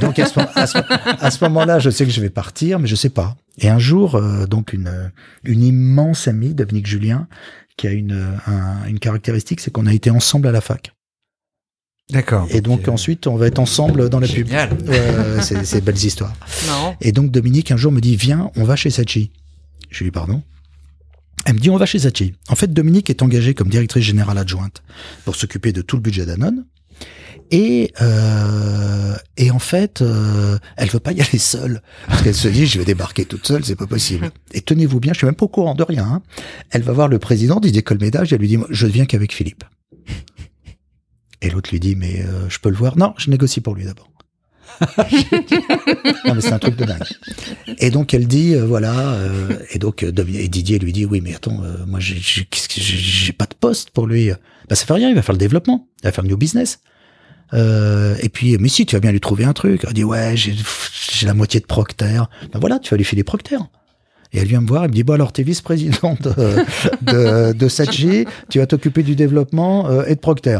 Donc 0.00 0.18
à 0.18 0.26
ce, 0.26 1.44
moment-là, 1.44 1.78
je 1.78 1.90
sais 1.90 2.04
que 2.04 2.10
je 2.12 2.20
vais 2.20 2.30
partir, 2.30 2.78
mais 2.78 2.86
je 2.88 2.94
sais 2.96 3.10
pas. 3.10 3.36
Et 3.58 3.68
un 3.68 3.78
jour, 3.78 4.20
donc 4.48 4.72
une 4.72 5.62
immense 5.62 6.26
amie, 6.28 6.54
Dominique 6.54 6.86
Julien, 6.86 7.26
qui 7.76 7.86
a 7.86 7.90
une 7.90 8.36
un- 8.46 8.84
une 8.88 8.98
caractéristique, 8.98 9.60
c'est 9.60 9.70
qu'on 9.70 9.86
a 9.86 9.92
été 9.92 10.10
ensemble 10.10 10.48
à 10.48 10.52
la 10.52 10.60
fac. 10.60 10.92
D'accord. 12.12 12.46
Et 12.50 12.60
donc 12.60 12.86
euh, 12.88 12.92
ensuite, 12.92 13.26
on 13.26 13.36
va 13.36 13.46
être 13.46 13.58
ensemble 13.58 14.08
dans 14.08 14.20
la 14.20 14.28
pub. 14.28 14.46
Génial. 14.46 14.70
Ouais, 14.86 14.88
ouais, 15.00 15.42
c'est 15.42 15.64
c'est 15.64 15.80
belles 15.80 15.96
histoires. 16.04 16.34
Non. 16.68 16.94
Et 17.00 17.10
donc 17.12 17.30
Dominique 17.30 17.70
un 17.72 17.76
jour 17.76 17.90
me 17.90 18.00
dit 18.00 18.14
viens, 18.16 18.50
on 18.56 18.64
va 18.64 18.76
chez 18.76 18.90
Sachi. 18.90 19.32
Je 19.90 19.98
lui 19.98 20.06
dis 20.06 20.10
pardon. 20.12 20.42
Elle 21.44 21.54
me 21.54 21.58
dit 21.58 21.70
on 21.70 21.76
va 21.76 21.86
chez 21.86 21.98
Sachi. 21.98 22.34
En 22.48 22.54
fait 22.54 22.72
Dominique 22.72 23.10
est 23.10 23.20
engagée 23.22 23.54
comme 23.54 23.68
directrice 23.68 24.04
générale 24.04 24.38
adjointe 24.38 24.82
pour 25.24 25.34
s'occuper 25.34 25.72
de 25.72 25.82
tout 25.82 25.96
le 25.96 26.02
budget 26.02 26.24
Danone. 26.26 26.64
Et 27.50 27.92
euh, 28.00 29.14
et 29.36 29.50
en 29.50 29.58
fait 29.58 30.00
euh, 30.02 30.56
elle 30.76 30.88
veut 30.88 31.00
pas 31.00 31.12
y 31.12 31.20
aller 31.20 31.38
seule 31.38 31.82
parce 32.06 32.22
qu'elle 32.22 32.34
se 32.34 32.48
dit 32.48 32.66
je 32.66 32.78
vais 32.78 32.84
débarquer 32.84 33.24
toute 33.24 33.46
seule 33.46 33.64
c'est 33.64 33.76
pas 33.76 33.86
possible. 33.86 34.30
Et 34.52 34.60
tenez-vous 34.60 35.00
bien 35.00 35.12
je 35.12 35.18
suis 35.18 35.26
même 35.26 35.34
pas 35.34 35.44
au 35.46 35.48
courant 35.48 35.74
de 35.74 35.82
rien. 35.82 36.04
hein. 36.04 36.22
Elle 36.70 36.82
va 36.82 36.92
voir 36.92 37.08
le 37.08 37.18
président 37.18 37.58
Didier 37.60 37.82
Colmédage 37.82 38.32
et 38.32 38.36
elle 38.36 38.40
lui 38.40 38.48
dit 38.48 38.58
je 38.70 38.86
viens 38.86 39.04
qu'avec 39.06 39.34
Philippe. 39.34 39.64
Et 41.42 41.50
l'autre 41.50 41.70
lui 41.70 41.80
dit 41.80 41.96
mais 41.96 42.22
euh, 42.22 42.48
je 42.48 42.58
peux 42.60 42.70
le 42.70 42.76
voir? 42.76 42.96
Non 42.96 43.14
je 43.18 43.28
négocie 43.28 43.60
pour 43.60 43.74
lui 43.74 43.84
d'abord. 43.84 44.08
non 46.24 46.34
mais 46.34 46.40
c'est 46.40 46.52
un 46.52 46.58
truc 46.58 46.76
de 46.76 46.84
dingue. 46.84 47.02
Et 47.78 47.90
donc 47.90 48.14
elle 48.14 48.26
dit 48.26 48.54
euh, 48.54 48.64
voilà 48.64 49.10
euh, 49.10 49.58
et 49.70 49.78
donc 49.78 50.02
et 50.02 50.48
Didier 50.48 50.78
lui 50.78 50.92
dit 50.92 51.04
oui 51.04 51.20
mais 51.20 51.34
attends 51.34 51.60
moi 51.86 52.00
j'ai 52.00 53.32
pas 53.32 53.46
de 53.46 53.54
poste 53.54 53.90
pour 53.90 54.06
lui. 54.06 54.30
Bah 54.68 54.76
ça 54.76 54.86
fait 54.86 54.94
rien 54.94 55.10
il 55.10 55.14
va 55.14 55.22
faire 55.22 55.34
le 55.34 55.38
développement, 55.38 55.88
il 56.02 56.06
va 56.06 56.12
faire 56.12 56.24
le 56.24 56.30
new 56.30 56.36
business. 56.36 56.78
Et 57.52 58.28
puis 58.32 58.56
mais 58.58 58.68
si 58.68 58.86
tu 58.86 58.94
vas 58.96 59.00
bien 59.00 59.12
lui 59.12 59.20
trouver 59.20 59.44
un 59.44 59.52
truc. 59.52 59.84
Elle 59.86 59.94
dit 59.94 60.04
ouais 60.04 60.36
j'ai 60.36 61.26
la 61.26 61.34
moitié 61.34 61.58
de 61.60 61.66
Procter. 61.66 62.22
Ben 62.52 62.60
voilà 62.60 62.78
tu 62.78 62.90
vas 62.90 62.96
lui 62.96 63.04
filer 63.04 63.24
Procter. 63.24 63.58
Et 64.34 64.38
elle 64.38 64.48
vient 64.48 64.62
me 64.62 64.66
voir, 64.66 64.84
elle 64.84 64.88
me 64.88 64.94
dit, 64.94 65.02
bon 65.02 65.12
alors 65.12 65.30
t'es 65.30 65.42
vice-président 65.42 66.16
de, 66.22 67.52
de, 67.52 68.24
tu 68.48 68.58
vas 68.60 68.66
t'occuper 68.66 69.02
du 69.02 69.14
développement 69.14 70.04
et 70.04 70.14
de 70.14 70.20
Procter. 70.20 70.58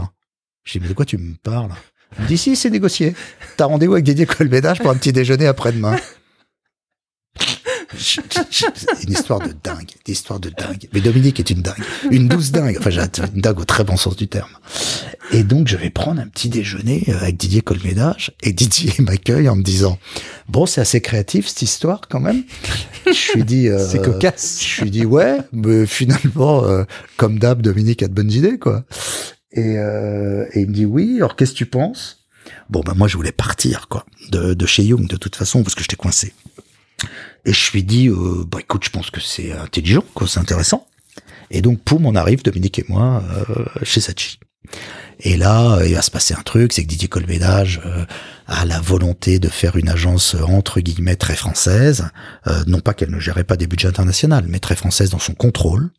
Je 0.64 0.72
dis, 0.72 0.80
mais 0.80 0.88
de 0.88 0.94
quoi 0.94 1.04
tu 1.04 1.18
me 1.18 1.34
parles? 1.42 1.72
Elle 2.16 2.24
me 2.24 2.28
dit, 2.28 2.38
si, 2.38 2.56
c'est 2.56 2.70
négocié. 2.70 3.14
T'as 3.56 3.66
rendez-vous 3.66 3.94
avec 3.94 4.04
Didier 4.04 4.26
Colmédage 4.26 4.78
pour 4.78 4.90
un 4.90 4.96
petit 4.96 5.12
déjeuner 5.12 5.46
après-demain. 5.46 5.96
Une 9.02 9.12
histoire 9.12 9.40
de 9.40 9.52
dingue, 9.62 9.90
une 10.06 10.12
histoire 10.12 10.40
de 10.40 10.48
dingue. 10.48 10.88
Mais 10.92 11.00
Dominique 11.00 11.38
est 11.40 11.50
une 11.50 11.62
dingue, 11.62 11.82
une 12.10 12.26
douce 12.26 12.50
dingue. 12.50 12.76
Enfin, 12.78 12.90
j'ai 12.90 13.00
une 13.34 13.40
dingue 13.40 13.60
au 13.60 13.64
très 13.64 13.84
bon 13.84 13.96
sens 13.96 14.16
du 14.16 14.28
terme. 14.28 14.50
Et 15.30 15.42
donc, 15.44 15.68
je 15.68 15.76
vais 15.76 15.90
prendre 15.90 16.20
un 16.20 16.26
petit 16.26 16.48
déjeuner 16.48 17.04
euh, 17.08 17.18
avec 17.18 17.36
Didier 17.36 17.60
Colmédage 17.60 18.32
et 18.42 18.52
Didier 18.52 18.92
m'accueille 18.98 19.48
en 19.48 19.56
me 19.56 19.62
disant, 19.62 19.98
bon, 20.48 20.66
c'est 20.66 20.80
assez 20.80 21.00
créatif 21.00 21.48
cette 21.48 21.62
histoire 21.62 22.02
quand 22.08 22.20
même. 22.20 22.42
Je 23.06 23.32
lui 23.34 23.44
dis, 23.44 23.68
euh, 23.68 23.86
C'est 23.86 24.02
cocasse. 24.02 24.62
je 24.64 24.82
lui 24.82 24.90
dis 24.90 25.04
ouais, 25.04 25.38
mais 25.52 25.86
finalement, 25.86 26.64
euh, 26.64 26.84
comme 27.16 27.38
d'hab, 27.38 27.62
Dominique 27.62 28.02
a 28.02 28.08
de 28.08 28.14
bonnes 28.14 28.32
idées, 28.32 28.58
quoi. 28.58 28.84
Et, 29.52 29.78
euh, 29.78 30.46
et 30.52 30.60
il 30.60 30.68
me 30.68 30.72
dit 30.72 30.86
oui. 30.86 31.16
Alors 31.16 31.36
qu'est-ce 31.36 31.52
que 31.52 31.58
tu 31.58 31.66
penses? 31.66 32.26
Bon, 32.70 32.80
ben 32.80 32.94
moi, 32.94 33.06
je 33.08 33.16
voulais 33.16 33.32
partir, 33.32 33.88
quoi, 33.88 34.04
de, 34.30 34.54
de 34.54 34.66
chez 34.66 34.82
Young, 34.82 35.06
de 35.06 35.16
toute 35.16 35.36
façon, 35.36 35.62
parce 35.62 35.74
que 35.74 35.82
j'étais 35.82 35.96
coincé. 35.96 36.32
Et 37.44 37.52
je 37.52 37.72
lui 37.72 37.82
dis, 37.82 38.08
euh, 38.08 38.44
bah 38.46 38.58
écoute, 38.60 38.84
je 38.84 38.90
pense 38.90 39.10
que 39.10 39.20
c'est 39.20 39.52
intelligent, 39.52 40.04
quoi, 40.14 40.26
c'est 40.26 40.40
intéressant. 40.40 40.86
Et 41.50 41.60
donc, 41.60 41.80
poum, 41.82 42.06
on 42.06 42.14
arrive, 42.14 42.42
Dominique 42.42 42.78
et 42.78 42.84
moi, 42.88 43.22
euh, 43.30 43.64
chez 43.84 44.00
Sachi. 44.00 44.38
Et 45.20 45.36
là, 45.36 45.76
euh, 45.76 45.86
il 45.86 45.94
va 45.94 46.02
se 46.02 46.10
passer 46.10 46.34
un 46.34 46.42
truc, 46.42 46.72
c'est 46.72 46.82
que 46.82 46.88
Didier 46.88 47.08
Colmédage 47.08 47.80
euh, 47.84 48.04
a 48.46 48.64
la 48.64 48.80
volonté 48.80 49.38
de 49.38 49.48
faire 49.48 49.76
une 49.76 49.88
agence 49.88 50.34
euh, 50.34 50.42
entre 50.42 50.80
guillemets 50.80 51.16
très 51.16 51.36
française, 51.36 52.08
euh, 52.46 52.62
non 52.66 52.80
pas 52.80 52.94
qu'elle 52.94 53.10
ne 53.10 53.20
gérait 53.20 53.44
pas 53.44 53.56
des 53.56 53.66
budgets 53.66 53.88
internationaux, 53.88 54.40
mais 54.48 54.58
très 54.58 54.76
française 54.76 55.10
dans 55.10 55.18
son 55.18 55.34
contrôle. 55.34 55.90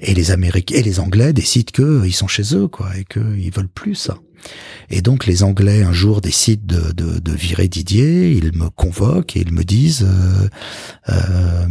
Et 0.00 0.14
les 0.14 0.30
Américains 0.30 0.76
et 0.76 0.82
les 0.82 1.00
Anglais 1.00 1.32
décident 1.32 1.70
que 1.72 1.82
euh, 1.82 2.06
ils 2.06 2.12
sont 2.12 2.28
chez 2.28 2.54
eux, 2.54 2.68
quoi, 2.68 2.90
et 2.96 3.04
qu'ils 3.04 3.52
veulent 3.52 3.68
plus 3.68 3.94
ça. 3.94 4.18
Et 4.90 5.02
donc 5.02 5.26
les 5.26 5.42
Anglais 5.42 5.82
un 5.82 5.92
jour 5.92 6.20
décident 6.20 6.62
de, 6.64 6.92
de, 6.92 7.18
de 7.18 7.32
virer 7.32 7.68
Didier, 7.68 8.32
ils 8.32 8.56
me 8.56 8.70
convoquent 8.70 9.36
et 9.36 9.40
ils 9.40 9.52
me 9.52 9.64
disent, 9.64 10.06
euh, 10.08 10.48
euh, 11.10 11.66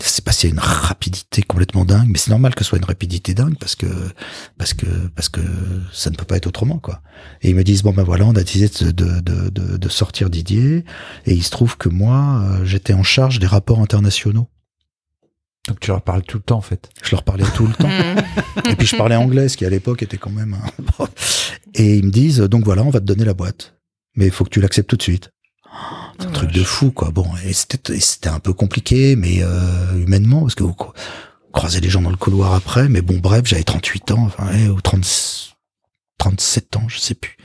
c'est 0.00 0.24
passé 0.24 0.48
à 0.48 0.50
une 0.50 0.58
rapidité 0.58 1.42
complètement 1.42 1.84
dingue, 1.84 2.08
mais 2.08 2.18
c'est 2.18 2.30
normal 2.30 2.54
que 2.54 2.64
ce 2.64 2.70
soit 2.70 2.78
une 2.78 2.84
rapidité 2.84 3.34
dingue 3.34 3.56
parce 3.58 3.76
que 3.76 3.86
parce 4.56 4.72
que 4.72 4.86
parce 5.14 5.28
que 5.28 5.40
ça 5.92 6.10
ne 6.10 6.16
peut 6.16 6.24
pas 6.24 6.36
être 6.36 6.46
autrement 6.46 6.78
quoi. 6.78 7.02
Et 7.42 7.50
ils 7.50 7.56
me 7.56 7.64
disent 7.64 7.82
bon 7.82 7.92
ben 7.92 8.04
voilà, 8.04 8.24
on 8.24 8.34
a 8.34 8.42
décidé 8.42 8.68
de 8.68 9.20
de 9.20 9.53
de, 9.54 9.76
de, 9.76 9.88
sortir 9.88 10.28
Didier 10.30 10.84
et 11.26 11.32
il 11.32 11.42
se 11.42 11.50
trouve 11.50 11.76
que 11.76 11.88
moi 11.88 12.42
euh, 12.42 12.64
j'étais 12.64 12.92
en 12.92 13.02
charge 13.02 13.38
des 13.38 13.46
rapports 13.46 13.80
internationaux. 13.80 14.48
Donc 15.68 15.80
tu 15.80 15.90
leur 15.90 16.02
parles 16.02 16.22
tout 16.22 16.36
le 16.36 16.42
temps 16.42 16.58
en 16.58 16.62
fait. 16.62 16.90
Je 17.02 17.10
leur 17.12 17.22
parlais 17.22 17.44
tout 17.54 17.66
le 17.66 17.72
temps. 17.72 17.88
Et 18.70 18.76
puis 18.76 18.86
je 18.86 18.96
parlais 18.96 19.16
anglais, 19.16 19.48
ce 19.48 19.56
qui 19.56 19.64
à 19.64 19.70
l'époque 19.70 20.02
était 20.02 20.18
quand 20.18 20.30
même. 20.30 20.54
un- 20.98 21.06
Et 21.74 21.96
ils 21.96 22.04
me 22.04 22.10
disent 22.10 22.38
donc 22.40 22.64
voilà, 22.64 22.82
on 22.82 22.90
va 22.90 23.00
te 23.00 23.06
donner 23.06 23.24
la 23.24 23.34
boîte, 23.34 23.74
mais 24.16 24.26
il 24.26 24.30
faut 24.30 24.44
que 24.44 24.50
tu 24.50 24.60
l'acceptes 24.60 24.90
tout 24.90 24.96
de 24.96 25.02
suite. 25.02 25.30
C'est 26.18 26.26
un 26.26 26.30
truc 26.30 26.52
de 26.52 26.62
fou 26.62 26.90
quoi. 26.92 27.10
Bon, 27.10 27.26
et 27.44 27.52
c'était 27.52 27.94
et 27.94 28.00
c'était 28.00 28.28
un 28.28 28.38
peu 28.40 28.52
compliqué, 28.52 29.16
mais 29.16 29.38
euh, 29.42 29.96
humainement 29.96 30.42
parce 30.42 30.54
que 30.54 30.62
vous 30.62 30.76
croisez 31.52 31.80
les 31.80 31.88
gens 31.88 32.02
dans 32.02 32.10
le 32.10 32.16
couloir 32.16 32.54
après. 32.54 32.88
Mais 32.88 33.00
bon, 33.02 33.18
bref, 33.18 33.42
j'avais 33.46 33.64
38 33.64 34.10
ans, 34.12 34.24
enfin 34.26 34.46
ouais, 34.52 34.68
ou 34.68 34.80
30, 34.80 35.04
37 36.18 36.76
ans, 36.76 36.84
je 36.88 36.98
sais 36.98 37.14
plus. 37.14 37.36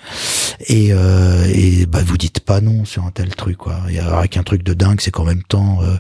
Et 0.67 0.89
euh, 0.91 1.45
et 1.53 1.86
bah 1.86 2.01
vous 2.05 2.17
dites 2.17 2.39
pas 2.39 2.61
non 2.61 2.86
sur 2.86 3.05
un 3.05 3.11
tel 3.11 3.36
truc 3.36 3.57
quoi. 3.57 3.80
Il 3.89 3.95
y 3.95 3.99
a 3.99 4.17
avec 4.17 4.38
un 4.38 4.43
truc 4.43 4.63
de 4.63 4.74
dingue, 4.74 5.01
c'est 5.01 5.11
qu'en 5.11 5.26
même 5.26 5.43
temps, 5.43 5.80
euh, 5.82 5.97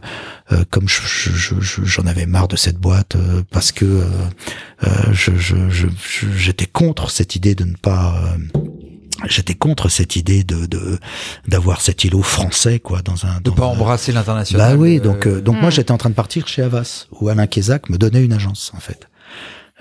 euh, 0.51 0.63
comme 0.69 0.87
je- 0.87 1.01
je- 1.01 1.31
je- 1.31 1.59
je- 1.61 1.83
j'en 1.83 2.05
avais 2.05 2.25
marre 2.25 2.47
de 2.47 2.55
cette 2.55 2.77
boîte 2.77 3.15
euh, 3.15 3.41
parce 3.51 3.71
que 3.71 3.85
euh, 3.85 4.05
euh, 4.85 4.89
je, 5.11 5.35
je, 5.35 5.69
je, 5.69 5.87
je- 5.87 6.27
j'étais 6.37 6.65
contre 6.67 7.09
cette 7.09 7.35
idée 7.35 7.55
de 7.55 7.63
ne 7.65 7.75
pas 7.75 8.21
euh, 8.23 8.37
j'étais 9.27 9.55
contre 9.55 9.89
cette 9.89 10.15
idée 10.15 10.43
de 10.43 10.65
de 10.65 10.99
d'avoir 11.47 11.81
cet 11.81 12.03
îlot 12.05 12.21
français 12.21 12.79
quoi 12.79 13.01
dans 13.01 13.25
un 13.25 13.37
De 13.41 13.49
dans 13.49 13.55
pas 13.55 13.63
un- 13.65 13.69
embrasser 13.69 14.11
l'international. 14.13 14.75
bah 14.77 14.81
oui 14.81 14.99
donc 15.01 15.25
euh, 15.27 15.41
donc 15.41 15.57
moi 15.59 15.69
Hmm. 15.69 15.71
j'étais 15.71 15.91
en 15.91 15.97
train 15.97 16.09
de 16.09 16.15
partir 16.15 16.47
chez 16.47 16.61
Havas 16.61 17.07
où 17.11 17.27
Alain 17.29 17.47
Kézac 17.47 17.89
me 17.89 17.97
donnait 17.97 18.23
une 18.23 18.33
agence 18.33 18.71
en 18.75 18.79
fait 18.79 19.08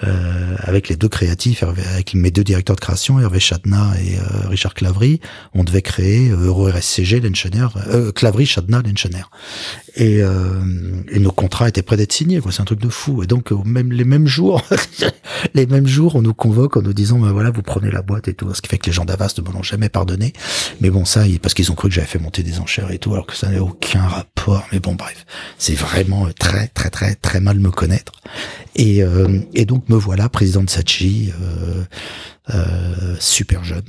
euh, 0.05 0.57
avec 0.61 0.88
les 0.88 0.96
deux 0.96 1.09
créatifs, 1.09 1.62
avec 1.62 2.14
mes 2.14 2.30
deux 2.30 2.44
directeurs 2.44 2.76
de 2.76 2.80
création, 2.80 3.18
Hervé 3.18 3.40
Chadna 3.40 3.92
et 4.01 4.16
euh, 4.16 4.49
Richard 4.49 4.74
Clavry, 4.74 5.20
on 5.55 5.64
devait 5.64 5.82
créer 5.82 6.30
euh, 6.30 6.46
Euro 6.46 6.68
RSCG, 6.68 7.20
euh, 7.88 8.12
Clavry, 8.12 8.46
Chadna, 8.46 8.80
Lenchener. 8.80 9.24
Et, 9.99 10.22
euh, 10.22 10.61
et 11.11 11.18
nos 11.18 11.32
contrats 11.32 11.68
étaient 11.68 11.82
prêts 11.82 11.96
d'être 11.96 12.12
signés. 12.12 12.40
C'est 12.51 12.62
un 12.62 12.64
truc 12.64 12.80
de 12.80 12.88
fou. 12.88 13.22
Et 13.24 13.26
donc, 13.26 13.51
même, 13.51 13.92
les 13.92 14.05
mêmes 14.05 14.28
jours, 14.28 14.62
les 15.55 15.66
mêmes 15.66 15.88
jours, 15.88 16.14
on 16.14 16.22
nous 16.22 16.34
convoque 16.34 16.76
en 16.76 16.82
nous 16.82 16.92
disant, 16.92 17.18
ben 17.18 17.32
voilà, 17.32 17.51
vous 17.51 17.62
prenez 17.62 17.90
la 17.90 18.01
boîte 18.01 18.28
et 18.28 18.34
tout. 18.34 18.55
Ce 18.55 18.62
qui 18.62 18.68
fait 18.68 18.78
que 18.78 18.86
les 18.86 18.92
gens 18.92 19.05
d'Avas 19.05 19.34
ne 19.36 19.42
me 19.42 19.53
l'ont 19.53 19.64
jamais 19.64 19.88
pardonné. 19.88 20.32
Mais 20.80 20.90
bon, 20.90 21.05
ça, 21.05 21.24
parce 21.42 21.53
qu'ils 21.53 21.72
ont 21.72 21.74
cru 21.74 21.88
que 21.88 21.94
j'avais 21.96 22.07
fait 22.07 22.20
monter 22.20 22.44
des 22.44 22.61
enchères 22.61 22.92
et 22.92 22.99
tout, 22.99 23.12
alors 23.12 23.26
que 23.26 23.34
ça 23.34 23.49
n'avait 23.49 23.59
aucun 23.59 24.03
rapport. 24.03 24.64
Mais 24.72 24.78
bon, 24.78 24.94
bref. 24.94 25.26
C'est 25.59 25.74
vraiment 25.74 26.26
euh, 26.26 26.32
très, 26.38 26.68
très, 26.68 26.90
très, 26.90 27.16
très 27.16 27.40
mal 27.40 27.59
me 27.59 27.70
connaître. 27.70 28.12
Et, 28.76 29.03
euh, 29.03 29.40
et 29.53 29.64
donc, 29.64 29.88
me 29.88 29.96
voilà, 29.96 30.28
président 30.28 30.62
de 30.62 30.70
Sachi, 30.70 31.32
euh, 31.40 31.84
euh, 32.55 33.16
super 33.18 33.64
jeune. 33.64 33.82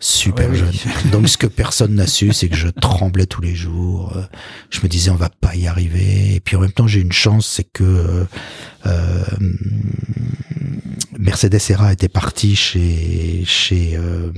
Super 0.00 0.50
Ouais, 0.50 0.56
jeune. 0.56 0.70
oui. 1.04 1.10
Donc 1.12 1.28
ce 1.28 1.36
que 1.36 1.46
personne 1.46 1.94
n'a 1.94 2.06
su, 2.06 2.32
c'est 2.32 2.48
que 2.48 2.56
je 2.56 2.68
tremblais 2.68 3.26
tous 3.26 3.40
les 3.42 3.54
jours. 3.54 4.12
Euh, 4.16 4.22
Je 4.70 4.80
me 4.82 4.88
disais 4.88 5.10
on 5.10 5.16
va 5.16 5.28
pas 5.30 5.54
y 5.56 5.66
arriver. 5.66 6.34
Et 6.36 6.40
puis 6.40 6.56
en 6.56 6.60
même 6.60 6.72
temps 6.72 6.86
j'ai 6.86 7.00
une 7.00 7.12
chance, 7.12 7.46
c'est 7.46 7.64
que 7.64 7.82
euh, 7.84 8.24
euh, 8.86 9.24
Mercedes 11.18 11.58
Serra 11.58 11.92
était 11.92 12.08
parti 12.08 12.54
chez 12.56 13.42
chez 13.44 13.96
euh, 13.96 14.30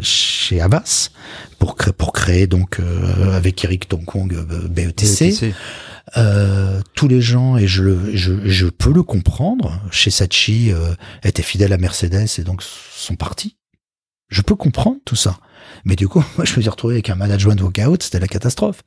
chez 0.00 0.60
Havas 0.60 1.10
pour 1.58 1.76
créer 1.76 1.92
pour 1.92 2.12
créer 2.12 2.46
donc 2.46 2.80
euh, 2.80 3.36
avec 3.36 3.62
Eric 3.64 3.88
Tonkong 3.88 4.32
euh, 4.34 4.68
BETC. 4.68 5.24
BETC. 5.30 5.54
Euh, 6.16 6.80
tous 6.94 7.08
les 7.08 7.20
gens 7.20 7.56
et 7.56 7.66
je, 7.66 7.82
le- 7.82 8.16
je 8.16 8.32
je 8.48 8.66
peux 8.66 8.92
le 8.92 9.02
comprendre. 9.02 9.80
Chez 9.90 10.10
Sachi 10.10 10.70
euh, 10.70 10.94
étaient 11.24 11.42
fidèles 11.42 11.72
à 11.72 11.78
Mercedes 11.78 12.26
et 12.38 12.42
donc 12.42 12.62
sont 12.62 13.16
partis. 13.16 13.56
Je 14.28 14.42
peux 14.42 14.56
comprendre 14.56 14.98
tout 15.04 15.16
ça. 15.16 15.38
Mais 15.84 15.96
du 15.96 16.08
coup, 16.08 16.24
moi, 16.36 16.44
je 16.44 16.56
me 16.56 16.60
suis 16.60 16.68
retrouvé 16.68 16.94
avec 16.94 17.10
un 17.10 17.14
management 17.14 17.60
walkout, 17.60 18.02
c'était 18.02 18.20
la 18.20 18.28
catastrophe. 18.28 18.82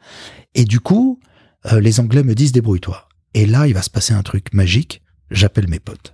Et 0.56 0.66
du 0.66 0.80
coup, 0.80 1.20
euh, 1.66 1.80
les 1.80 2.00
Anglais 2.00 2.24
me 2.24 2.36
disent 2.36 2.52
débrouille-toi. 2.52 3.08
Et 3.34 3.46
là, 3.46 3.68
il 3.68 3.74
va 3.74 3.82
se 3.82 3.90
passer 3.90 4.14
un 4.14 4.24
truc 4.24 4.54
magique. 4.54 5.02
J'appelle 5.32 5.68
mes 5.68 5.80
potes. 5.80 6.14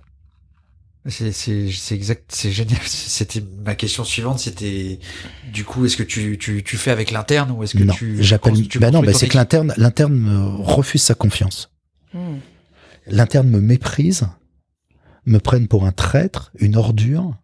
C'est, 1.08 1.30
c'est, 1.30 1.70
c'est 1.70 1.94
exact, 1.94 2.24
c'est 2.32 2.50
génial. 2.50 2.80
C'était 2.84 3.42
ma 3.64 3.74
question 3.74 4.04
suivante. 4.04 4.40
C'était, 4.40 4.98
du 5.52 5.64
coup, 5.64 5.86
est-ce 5.86 5.96
que 5.96 6.02
tu, 6.02 6.36
tu, 6.38 6.62
tu 6.64 6.76
fais 6.76 6.90
avec 6.90 7.10
l'interne 7.10 7.52
ou 7.52 7.62
est-ce 7.62 7.76
que 7.76 7.84
non, 7.84 7.94
tu, 7.94 8.22
j'appelle. 8.22 8.68
tu 8.68 8.78
Bah 8.78 8.90
non, 8.90 9.02
bah 9.02 9.12
c'est 9.12 9.28
que 9.28 9.36
l'interne, 9.36 9.72
l'interne 9.76 10.14
me 10.14 10.62
refuse 10.62 11.02
sa 11.02 11.14
confiance. 11.14 11.70
Hmm. 12.12 12.38
L'interne 13.06 13.48
me 13.48 13.60
méprise, 13.60 14.28
me 15.26 15.38
prenne 15.38 15.68
pour 15.68 15.86
un 15.86 15.92
traître, 15.92 16.50
une 16.58 16.76
ordure, 16.76 17.36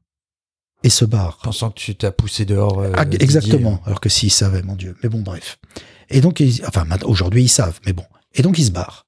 et 0.85 0.91
se 0.91 1.05
barre. 1.05 1.39
Pensant 1.43 1.71
que 1.71 1.79
tu 1.79 1.95
t'as 1.95 2.11
poussé 2.11 2.45
dehors. 2.45 2.81
euh, 2.81 2.93
Ah, 2.97 3.05
Didier. 3.05 3.23
exactement. 3.23 3.81
Alors 3.87 4.01
que 4.01 4.09
s'ils 4.09 4.33
savaient, 4.33 4.63
mon 4.63 4.77
Dieu. 4.77 4.97
Mais 5.03 5.09
bon, 5.09 5.21
bref. 5.21 5.59
Et 6.11 6.21
donc, 6.21 6.41
ils- 6.41 6.63
enfin, 6.67 6.85
aujourd'hui, 7.05 7.45
ils 7.45 7.49
savent, 7.49 7.79
mais 7.87 7.93
bon. 7.93 8.05
Et 8.35 8.43
donc, 8.43 8.59
ils 8.59 8.67
se 8.67 8.71
barrent. 8.71 9.07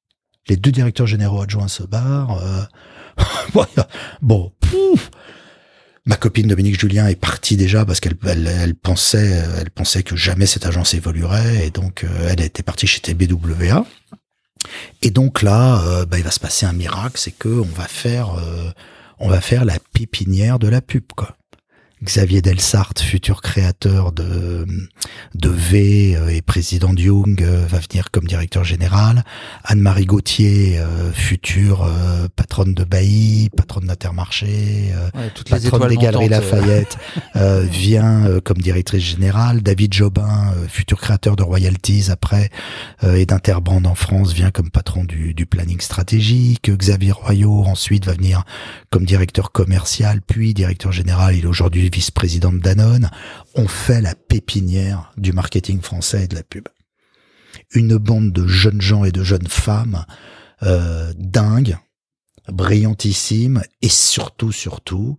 Les 0.48 0.56
deux 0.56 0.72
directeurs 0.72 1.06
généraux 1.06 1.40
adjoints 1.42 1.68
se 1.68 1.82
barrent. 1.82 2.38
euh, 2.42 2.62
bon, 4.22 4.52
pouf. 4.60 5.10
Ma 6.06 6.16
copine 6.16 6.48
Dominique 6.48 6.78
Julien 6.78 7.06
est 7.08 7.14
partie 7.16 7.56
déjà 7.56 7.86
parce 7.86 7.98
qu'elle 8.00 8.16
elle, 8.26 8.46
elle 8.46 8.74
pensait 8.74 9.42
elle 9.58 9.70
pensait 9.70 10.02
que 10.02 10.16
jamais 10.16 10.44
cette 10.44 10.66
agence 10.66 10.92
évoluerait 10.92 11.66
et 11.66 11.70
donc 11.70 12.04
euh, 12.04 12.28
elle 12.30 12.42
était 12.42 12.62
partie 12.62 12.86
chez 12.86 13.00
TBWA. 13.00 13.86
Et 15.00 15.10
donc 15.10 15.40
là, 15.40 15.80
euh, 15.86 16.04
bah, 16.04 16.18
il 16.18 16.24
va 16.24 16.30
se 16.30 16.40
passer 16.40 16.66
un 16.66 16.74
miracle, 16.74 17.16
c'est 17.16 17.30
que 17.30 17.48
on 17.48 17.62
va 17.64 17.86
faire 17.88 18.34
euh, 18.38 18.70
on 19.18 19.28
va 19.30 19.40
faire 19.40 19.64
la 19.64 19.78
pépinière 19.94 20.58
de 20.58 20.68
la 20.68 20.82
pub 20.82 21.04
quoi. 21.16 21.36
Xavier 22.04 22.42
Delsart, 22.42 22.92
futur 22.98 23.40
créateur 23.40 24.12
de, 24.12 24.66
de 25.34 25.48
V 25.48 26.14
euh, 26.16 26.28
et 26.28 26.42
président 26.42 26.92
de 26.92 27.00
Young, 27.00 27.42
euh, 27.42 27.64
va 27.66 27.78
venir 27.78 28.10
comme 28.10 28.24
directeur 28.26 28.62
général. 28.62 29.24
Anne-Marie 29.64 30.04
Gauthier, 30.04 30.78
euh, 30.78 31.12
future 31.12 31.82
euh, 31.82 32.28
patronne 32.36 32.74
de 32.74 32.84
Bailly, 32.84 33.48
patronne 33.56 33.86
d'Intermarché, 33.86 34.92
euh, 34.94 35.08
Ouais, 35.14 35.30
patronne 35.48 35.88
des 35.88 35.96
Galeries 35.96 36.28
Lafayette, 36.28 36.98
euh, 37.36 37.62
vient 37.70 38.26
euh, 38.26 38.40
comme 38.40 38.58
directrice 38.58 39.02
générale. 39.04 39.62
David 39.62 39.94
Jobin, 39.94 40.52
euh, 40.56 40.66
futur 40.68 41.00
créateur 41.00 41.36
de 41.36 41.42
royalties 41.42 42.10
après 42.10 42.50
euh, 43.02 43.14
et 43.14 43.24
d'Interbrand 43.24 43.84
en 43.84 43.94
France, 43.94 44.32
vient 44.32 44.50
comme 44.50 44.70
patron 44.70 45.04
du, 45.04 45.32
du 45.32 45.46
planning 45.46 45.80
stratégique. 45.80 46.70
Xavier 46.70 47.12
Royot 47.12 47.64
ensuite 47.64 48.04
va 48.04 48.12
venir 48.12 48.44
comme 48.90 49.04
directeur 49.06 49.52
commercial, 49.52 50.20
puis 50.20 50.52
directeur 50.52 50.92
général. 50.92 51.36
Il 51.36 51.44
est 51.44 51.46
aujourd'hui 51.46 51.86
vice-président 51.94 52.52
de 52.52 52.58
Danone. 52.58 53.10
On 53.54 53.68
fait 53.68 54.00
la 54.00 54.14
pépinière 54.14 55.12
du 55.16 55.32
marketing 55.32 55.80
français 55.80 56.24
et 56.24 56.28
de 56.28 56.34
la 56.34 56.42
pub. 56.42 56.68
Une 57.72 57.96
bande 57.96 58.32
de 58.32 58.46
jeunes 58.46 58.80
gens 58.80 59.04
et 59.04 59.12
de 59.12 59.22
jeunes 59.22 59.46
femmes 59.46 60.04
euh, 60.62 61.12
dingues, 61.16 61.78
brillantissimes, 62.48 63.62
et 63.80 63.88
surtout, 63.88 64.50
surtout, 64.50 65.18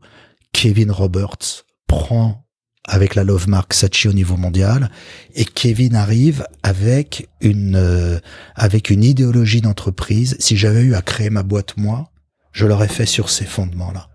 Kevin 0.51 0.91
Roberts 0.91 1.63
prend 1.87 2.45
avec 2.83 3.15
la 3.15 3.23
Love 3.23 3.47
Mark 3.47 3.73
Sachi 3.73 4.07
au 4.07 4.13
niveau 4.13 4.37
mondial 4.37 4.91
et 5.33 5.45
Kevin 5.45 5.95
arrive 5.95 6.45
avec 6.61 7.29
une 7.41 7.77
euh, 7.77 8.19
avec 8.55 8.89
une 8.89 9.03
idéologie 9.03 9.61
d'entreprise. 9.61 10.35
Si 10.39 10.55
j'avais 10.55 10.81
eu 10.81 10.93
à 10.93 11.01
créer 11.01 11.31
ma 11.31 11.41
boîte 11.41 11.77
moi, 11.77 12.11
je 12.51 12.65
l'aurais 12.67 12.87
fait 12.87 13.07
sur 13.07 13.29
ces 13.29 13.45
fondements-là. 13.45 14.07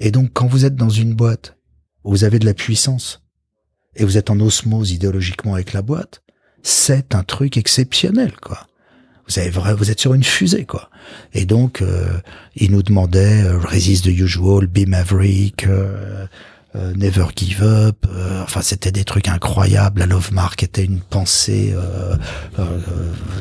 Et 0.00 0.10
donc 0.10 0.30
quand 0.32 0.46
vous 0.46 0.64
êtes 0.64 0.76
dans 0.76 0.90
une 0.90 1.14
boîte 1.14 1.56
vous 2.04 2.24
avez 2.24 2.38
de 2.38 2.46
la 2.46 2.54
puissance 2.54 3.22
et 3.96 4.04
vous 4.04 4.16
êtes 4.16 4.30
en 4.30 4.38
osmose 4.40 4.92
idéologiquement 4.92 5.54
avec 5.54 5.72
la 5.72 5.82
boîte, 5.82 6.22
c'est 6.62 7.14
un 7.14 7.24
truc 7.24 7.56
exceptionnel 7.56 8.32
quoi. 8.40 8.66
Vous 9.28 9.40
avez 9.40 9.50
vrai, 9.50 9.74
vous 9.74 9.90
êtes 9.90 9.98
sur 9.98 10.14
une 10.14 10.22
fusée 10.22 10.66
quoi. 10.66 10.88
Et 11.32 11.46
donc 11.46 11.82
euh, 11.82 12.20
il 12.54 12.70
nous 12.70 12.82
demandait 12.82 13.42
euh, 13.42 13.58
Resist 13.58 14.04
the 14.04 14.08
Usual, 14.08 14.68
Be 14.68 14.86
Maverick, 14.86 15.66
euh, 15.66 16.26
euh, 16.76 16.92
Never 16.94 17.26
Give 17.34 17.62
Up. 17.62 18.06
euh, 18.08 18.42
enfin, 18.42 18.62
c'était 18.62 18.92
des 18.92 19.04
trucs 19.04 19.28
incroyables. 19.28 20.00
La 20.00 20.06
Love 20.06 20.32
Mark 20.32 20.62
était 20.62 20.84
une 20.84 21.00
pensée 21.00 21.74
euh, 21.74 22.16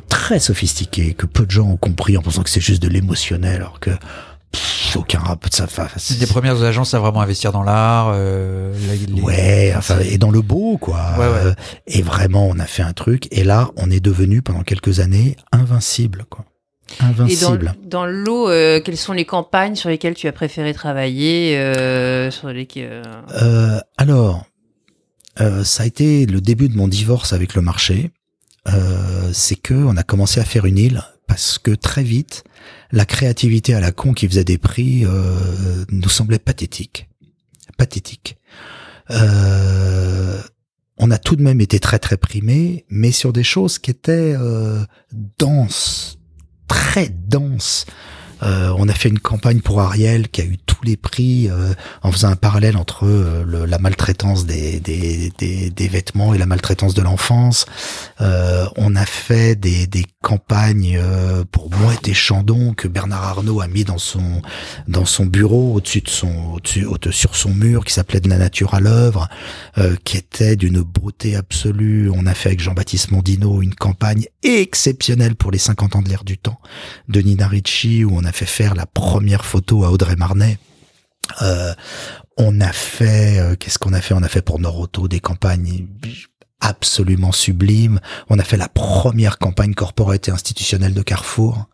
très 0.10 0.39
sophistiquée 0.39 1.14
que 1.14 1.26
peu 1.26 1.45
de 1.45 1.51
gens 1.51 1.68
ont 1.68 1.78
compris 1.78 2.18
en 2.18 2.22
pensant 2.22 2.43
que 2.43 2.49
c'est 2.49 2.62
juste 2.62 2.82
de 2.82 2.88
l'émotionnel, 2.88 3.58
alors 3.58 3.80
que 3.80 3.91
pff, 4.52 4.96
aucun 4.98 5.20
rap 5.20 5.50
de 5.50 5.54
ça. 5.54 5.66
enfin, 5.66 5.88
C'est 5.98 6.20
des 6.20 6.26
premières 6.28 6.62
agences 6.64 6.93
à 6.93 7.00
vraiment 7.00 7.22
investir 7.22 7.52
dans 7.52 7.64
l'art. 7.64 8.12
Euh, 8.14 8.74
les- 9.08 9.22
Ouais, 9.22 9.74
enfin, 9.76 10.00
et 10.00 10.18
dans 10.18 10.32
le 10.32 10.41
beau, 10.41 10.78
quoi. 10.78 11.00
Ouais, 11.18 11.26
ouais. 11.26 11.34
Euh, 11.48 11.54
Et 11.88 12.02
vraiment, 12.02 12.48
on 12.48 12.58
a 12.60 12.66
fait 12.66 12.84
un 12.84 12.93
truc. 12.93 13.28
Et 13.32 13.43
là, 13.43 13.70
on 13.78 13.89
est 13.91 14.00
devenu 14.00 14.41
pendant 14.41 14.62
quelques 14.64 15.00
années 15.00 15.36
invincible, 15.52 16.26
quoi. 16.30 16.46
Et 16.88 17.02
dans, 17.02 17.08
Invincible. 17.24 17.74
dans 17.84 18.06
l'eau, 18.06 18.48
euh, 18.48 18.80
quelles 18.80 18.96
sont 18.96 19.14
les 19.14 19.26
campagnes 19.26 19.76
sur 19.76 19.89
lesquelles 19.89 20.14
tu 20.14 20.28
as 20.28 20.32
préféré 20.32 20.72
travailler 20.74 21.58
euh, 21.58 22.30
sur 22.30 22.50
les, 22.50 22.68
euh, 22.78 23.02
Euh, 23.41 23.80
alors, 23.98 24.46
euh, 25.41 25.64
ça 25.64 25.82
a 25.84 25.86
été 25.88 26.28
le 26.28 26.41
début 26.41 26.70
de 26.70 26.78
mon 26.78 26.88
divorce 26.88 27.34
avec 27.34 27.56
le 27.56 27.62
marché. 27.64 28.12
Euh, 28.68 29.30
c'est 29.34 29.56
que 29.56 29.74
on 29.74 29.98
a 29.98 30.04
commencé 30.04 30.39
à 30.39 30.43
faire 30.46 30.66
une 30.66 30.78
île 30.78 31.02
parce 31.28 31.58
que 31.58 31.72
très 31.72 32.04
vite, 32.04 32.43
la 32.91 33.05
créativité 33.05 33.74
à 33.74 33.80
la 33.80 33.91
con 33.91 34.13
qui 34.13 34.28
faisait 34.28 34.43
des 34.43 34.57
prix 34.57 35.05
euh, 35.05 35.86
nous 35.89 36.09
semblait 36.09 36.39
pathétique. 36.39 37.09
Pathétique. 37.78 38.38
Euh, 39.11 40.41
on 40.97 41.11
a 41.11 41.18
tout 41.18 41.36
de 41.36 41.43
même 41.43 41.61
été 41.61 41.80
très 41.80 41.99
très 41.99 42.18
primé, 42.18 42.86
mais 42.89 43.11
sur 43.11 43.34
des 43.34 43.43
choses 43.43 43.80
qui 43.80 43.91
étaient 43.91 44.36
euh, 44.38 44.84
denses, 45.38 46.20
très 46.68 47.09
denses. 47.09 47.86
Euh, 48.44 48.74
on 48.78 48.88
a 48.90 48.94
fait 48.94 49.10
une 49.10 49.20
campagne 49.20 49.60
pour 49.62 49.80
Ariel 49.82 50.28
qui 50.30 50.42
a 50.42 50.46
eu 50.46 50.58
tous 50.58 50.84
les 50.84 50.98
prix 50.98 51.50
euh, 51.50 51.74
en 52.04 52.12
faisant 52.12 52.30
un 52.30 52.36
parallèle 52.36 52.76
entre 52.78 53.06
euh, 53.06 53.44
le- 53.46 53.66
la 53.66 53.80
maltraitance 53.80 54.46
des, 54.46 54.80
des, 54.80 55.32
des, 55.38 55.70
des 55.70 55.88
vêtements 55.88 56.34
et 56.34 56.38
la 56.38 56.46
maltraitance 56.46 56.94
de 56.94 57.02
l'enfance. 57.02 57.66
Euh, 58.22 58.66
on 58.76 58.96
a 58.96 59.06
fait 59.06 59.56
des, 59.56 59.88
des 59.88 60.06
campagnes 60.22 60.98
euh, 61.02 61.44
pour 61.50 61.70
Mouette 61.72 62.08
et 62.08 62.14
Chandon 62.14 62.74
que 62.74 62.88
Bernard 62.88 63.24
Arnault 63.24 63.62
a 63.62 63.68
mis 63.68 63.84
dans 63.84 63.98
son 63.98 64.42
dans 64.88 65.06
son 65.06 65.26
bureau 65.26 65.74
au-dessus 65.76 66.02
de 66.02 66.10
son 66.10 66.54
au-dessus 66.54 66.86
au- 66.86 66.98
son 67.34 67.54
mur 67.54 67.86
qui 67.86 67.94
s'appelait 67.94 68.20
de 68.20 68.30
la 68.30 68.38
nature 68.38 68.74
à 68.74 68.80
l'œuvre 68.80 69.28
qui 70.04 70.18
était 70.18 70.56
d'une 70.56 70.82
beauté 70.82 71.36
absolue. 71.36 72.10
On 72.14 72.26
a 72.26 72.34
fait 72.34 72.50
avec 72.50 72.60
Jean-Baptiste 72.62 73.12
Mondino 73.12 73.62
une 73.62 73.76
campagne 73.76 74.26
exceptionnelle 74.44 75.36
pour 75.36 75.52
les 75.52 75.58
50 75.58 75.96
ans 75.96 76.02
de 76.02 76.10
l'ère 76.10 76.24
du 76.24 76.38
temps 76.38 76.60
de 77.10 77.20
Nina 77.22 77.48
Ricci 77.48 78.04
où 78.04 78.12
on 78.16 78.24
a 78.26 78.32
fait 78.36 78.46
faire 78.46 78.76
la 78.76 78.86
première 78.86 79.46
photo 79.46 79.84
à 79.84 79.92
Audrey 79.92 80.16
Marnet. 80.16 80.58
Euh, 81.42 81.74
on 82.38 82.60
a 82.60 82.72
fait, 82.72 83.40
euh, 83.40 83.56
qu'est-ce 83.56 83.80
qu'on 83.80 83.94
a 83.94 84.02
fait? 84.02 84.14
On 84.14 84.24
a 84.24 84.28
fait 84.28 84.42
pour 84.42 84.60
Noroto 84.60 85.08
des 85.08 85.20
campagnes 85.20 85.88
absolument 86.60 87.32
sublimes. 87.32 88.00
On 88.30 88.38
a 88.40 88.44
fait 88.44 88.58
la 88.58 88.68
première 88.68 89.38
campagne 89.38 89.74
corporate 89.74 90.28
et 90.28 90.32
institutionnelle 90.32 90.94
de 90.94 91.02
Carrefour 91.02 91.68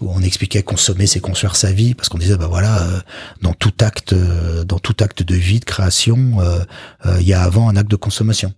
où 0.00 0.10
on 0.10 0.20
expliquait 0.22 0.62
consommer 0.62 1.06
c'est 1.06 1.20
construire 1.20 1.56
sa 1.56 1.72
vie 1.72 1.94
parce 1.94 2.08
qu'on 2.08 2.18
disait 2.18 2.36
bah 2.36 2.48
voilà 2.48 2.82
euh, 2.82 3.00
dans 3.42 3.54
tout 3.54 3.72
acte 3.80 4.12
euh, 4.12 4.64
dans 4.64 4.80
tout 4.80 4.96
acte 5.00 5.22
de 5.22 5.34
vie 5.34 5.60
de 5.60 5.64
création 5.64 6.40
euh, 6.40 6.58
euh, 7.06 7.18
il 7.20 7.28
y 7.28 7.32
a 7.32 7.42
avant 7.42 7.68
un 7.68 7.76
acte 7.76 7.90
de 7.90 7.96
consommation 7.96 8.52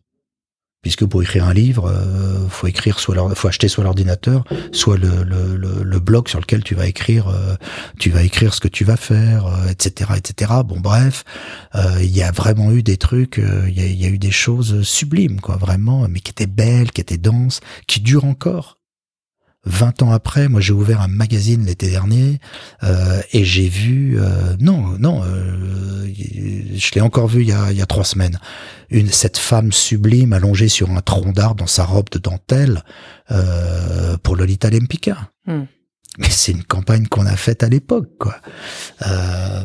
puisque 0.85 1.07
pour 1.07 1.23
écrire 1.23 1.47
un 1.47 1.55
livre 1.55 1.91
euh, 1.91 2.47
faut 2.51 2.67
écrire 2.67 3.01
soit 3.01 3.17
faut 3.35 3.49
acheter 3.49 3.69
soit 3.69 3.85
l'ordinateur 3.85 4.45
soit 4.71 4.99
le, 4.99 5.25
le, 5.25 5.57
le, 5.57 5.83
le 5.83 5.99
blog 5.99 6.29
sur 6.29 6.39
lequel 6.39 6.63
tu 6.63 6.75
vas 6.75 6.87
écrire 6.87 7.29
euh, 7.29 7.55
tu 7.99 8.11
vas 8.11 8.23
écrire 8.23 8.53
ce 8.53 8.61
que 8.61 8.69
tu 8.69 8.85
vas 8.85 8.99
faire 8.99 9.47
euh, 9.47 9.71
etc 9.71 10.11
etc 10.19 10.53
bon 10.63 10.81
bref 10.81 11.25
euh, 11.75 11.97
il 12.01 12.15
y 12.15 12.23
a 12.23 12.31
vraiment 12.33 12.71
eu 12.71 12.83
des 12.83 12.99
trucs 12.99 13.41
il 13.67 14.01
y 14.01 14.05
a 14.05 14.09
eu 14.09 14.19
des 14.19 14.31
choses 14.31 14.83
sublimes 14.83 15.41
quoi 15.41 15.57
vraiment 15.57 16.07
mais 16.07 16.21
qui 16.21 16.31
étaient 16.31 16.47
belles 16.47 16.93
qui 16.93 17.01
étaient 17.01 17.17
denses 17.17 17.61
qui 17.87 18.01
durent 18.01 18.27
encore 18.27 18.77
20 19.67 20.03
ans 20.03 20.13
après, 20.13 20.49
moi 20.49 20.61
j'ai 20.61 20.73
ouvert 20.73 21.01
un 21.01 21.09
magazine 21.09 21.65
l'été 21.65 21.91
dernier 21.91 22.39
euh, 22.83 23.21
et 23.33 23.45
j'ai 23.45 23.69
vu 23.69 24.19
euh, 24.19 24.57
non 24.61 24.97
non 24.99 25.23
euh, 25.25 26.07
je 26.77 26.91
l'ai 26.95 27.01
encore 27.01 27.29
vu 27.29 27.43
il 27.43 27.49
y 27.49 27.53
a, 27.53 27.87
trois 27.87 28.05
semaines. 28.05 28.39
Cette 29.11 29.37
femme 29.37 29.73
sublime 29.73 30.33
allongée 30.33 30.69
sur 30.69 30.91
un 30.91 31.01
tronc 31.01 31.33
d'arbre 31.33 31.57
dans 31.57 31.67
sa 31.67 31.85
robe 31.85 32.09
de 32.11 32.19
dentelle 32.19 32.83
euh, 33.31 34.17
pour 34.23 34.37
Lolita 34.37 34.71
Lempicka. 34.71 35.31
Hmm. 35.47 35.65
Mais 36.17 36.31
c'est 36.31 36.53
une 36.53 36.63
campagne 36.63 37.09
qu'on 37.09 37.27
a 37.27 37.35
faite 37.35 37.65
à 37.65 37.69
l'époque, 37.69 38.09
quoi. 38.21 38.37
Euh, 39.05 39.65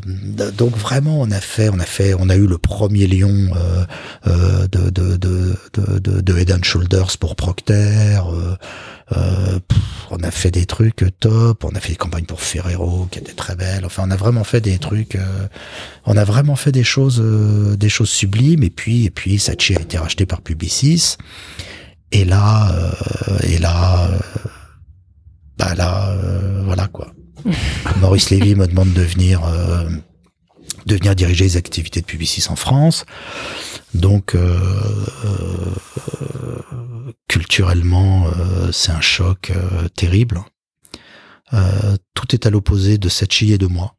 donc 0.58 0.76
vraiment, 0.76 1.22
on 1.22 1.30
a 1.30 1.40
fait, 1.40 1.70
on 1.70 1.80
a 1.80 1.86
fait, 1.86 2.16
on 2.18 2.28
a 2.28 2.36
eu 2.36 2.48
le 2.48 2.58
premier 2.58 3.06
lion 3.06 3.52
euh, 3.56 3.86
euh, 4.26 4.68
de, 4.68 4.90
de, 4.90 5.16
de, 5.18 5.56
de, 6.00 6.22
de 6.22 6.38
Head 6.38 6.52
and 6.52 6.64
Shoulders 6.64 7.18
pour 7.20 7.36
Procter. 7.36 8.18
Euh, 8.18 8.56
euh, 9.16 9.60
on 10.10 10.18
a 10.24 10.32
fait 10.32 10.50
des 10.50 10.66
trucs 10.66 11.06
top. 11.20 11.64
On 11.66 11.70
a 11.76 11.80
fait 11.80 11.90
des 11.90 11.96
campagnes 11.98 12.26
pour 12.26 12.42
Ferrero 12.42 13.08
qui 13.12 13.20
étaient 13.20 13.34
très 13.34 13.56
belles. 13.56 13.86
Enfin, 13.86 14.04
on 14.08 14.12
a 14.12 14.16
vraiment 14.16 14.44
fait 14.44 14.62
des 14.62 14.80
trucs. 14.80 15.14
euh, 15.16 15.48
on 16.06 16.18
a 16.18 16.24
vraiment 16.24 16.56
fait 16.56 16.72
des 16.72 16.84
choses, 16.84 17.22
des 17.78 17.90
choses 17.90 18.10
sublimes. 18.10 18.64
Et 18.64 18.72
puis, 18.72 19.06
et 19.06 19.12
puis, 19.12 19.38
Sachi 19.38 19.76
a 19.76 19.82
été 19.82 20.00
racheté 20.00 20.26
par 20.26 20.42
Publicis. 20.42 21.18
Et 22.12 22.26
là, 22.26 22.72
et 23.44 23.60
là. 23.60 24.10
Bah 25.60 25.76
là, 25.76 26.12
euh, 26.12 26.64
voilà 26.64 26.88
quoi. 26.88 27.14
Maurice 28.00 28.30
Lévy 28.30 28.56
me 28.56 28.66
demande 28.66 28.94
de 28.94 29.02
venir, 29.02 29.44
euh, 29.44 29.90
de 30.86 30.96
venir 30.96 31.16
diriger 31.16 31.44
les 31.44 31.58
activités 31.58 32.00
de 32.00 32.06
Publicis 32.06 32.50
en 32.50 32.56
France. 32.56 33.06
Donc, 33.94 34.36
euh, 34.36 34.58
culturellement, 37.28 38.28
c'est 38.72 38.92
un 38.92 39.02
choc 39.02 39.52
terrible. 39.96 40.42
Tout 42.14 42.36
est 42.36 42.46
à 42.46 42.50
l'opposé 42.50 42.98
de 42.98 43.10
Sachi 43.10 43.52
et 43.52 43.58
de 43.58 43.68
moi. 43.68 43.96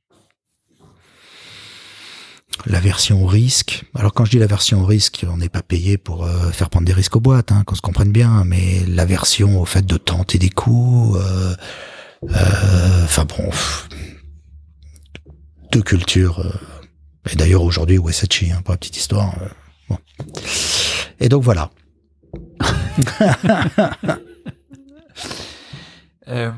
La 2.66 2.78
version 2.80 3.26
risque. 3.26 3.84
Alors 3.94 4.12
quand 4.12 4.24
je 4.24 4.30
dis 4.32 4.38
la 4.38 4.46
version 4.46 4.84
risque, 4.84 5.24
on 5.28 5.38
n'est 5.38 5.48
pas 5.48 5.62
payé 5.62 5.96
pour 5.98 6.24
euh, 6.24 6.50
faire 6.52 6.68
prendre 6.70 6.86
des 6.86 6.92
risques 6.92 7.16
aux 7.16 7.20
boîtes, 7.20 7.52
hein, 7.52 7.62
qu'on 7.66 7.74
se 7.74 7.80
comprenne 7.80 8.12
bien. 8.12 8.44
Mais 8.44 8.84
la 8.86 9.04
version 9.06 9.60
au 9.60 9.64
fait 9.64 9.84
de 9.84 9.96
tenter 9.96 10.38
des 10.38 10.50
coups, 10.50 11.18
euh, 11.18 11.54
euh, 12.30 13.04
enfin 13.04 13.24
bon, 13.24 13.44
pff, 13.50 13.88
deux 15.72 15.82
cultures. 15.82 16.40
euh, 16.40 16.52
et 17.30 17.36
d'ailleurs 17.36 17.62
aujourd'hui 17.62 17.98
Wesachi, 17.98 18.50
hein, 18.52 18.60
pour 18.64 18.72
la 18.72 18.78
petite 18.78 18.96
histoire. 18.96 19.34
euh, 19.42 19.48
bon. 19.88 19.98
Et 21.18 21.28
donc 21.28 21.42
voilà. 21.42 21.70
Euh, 26.28 26.52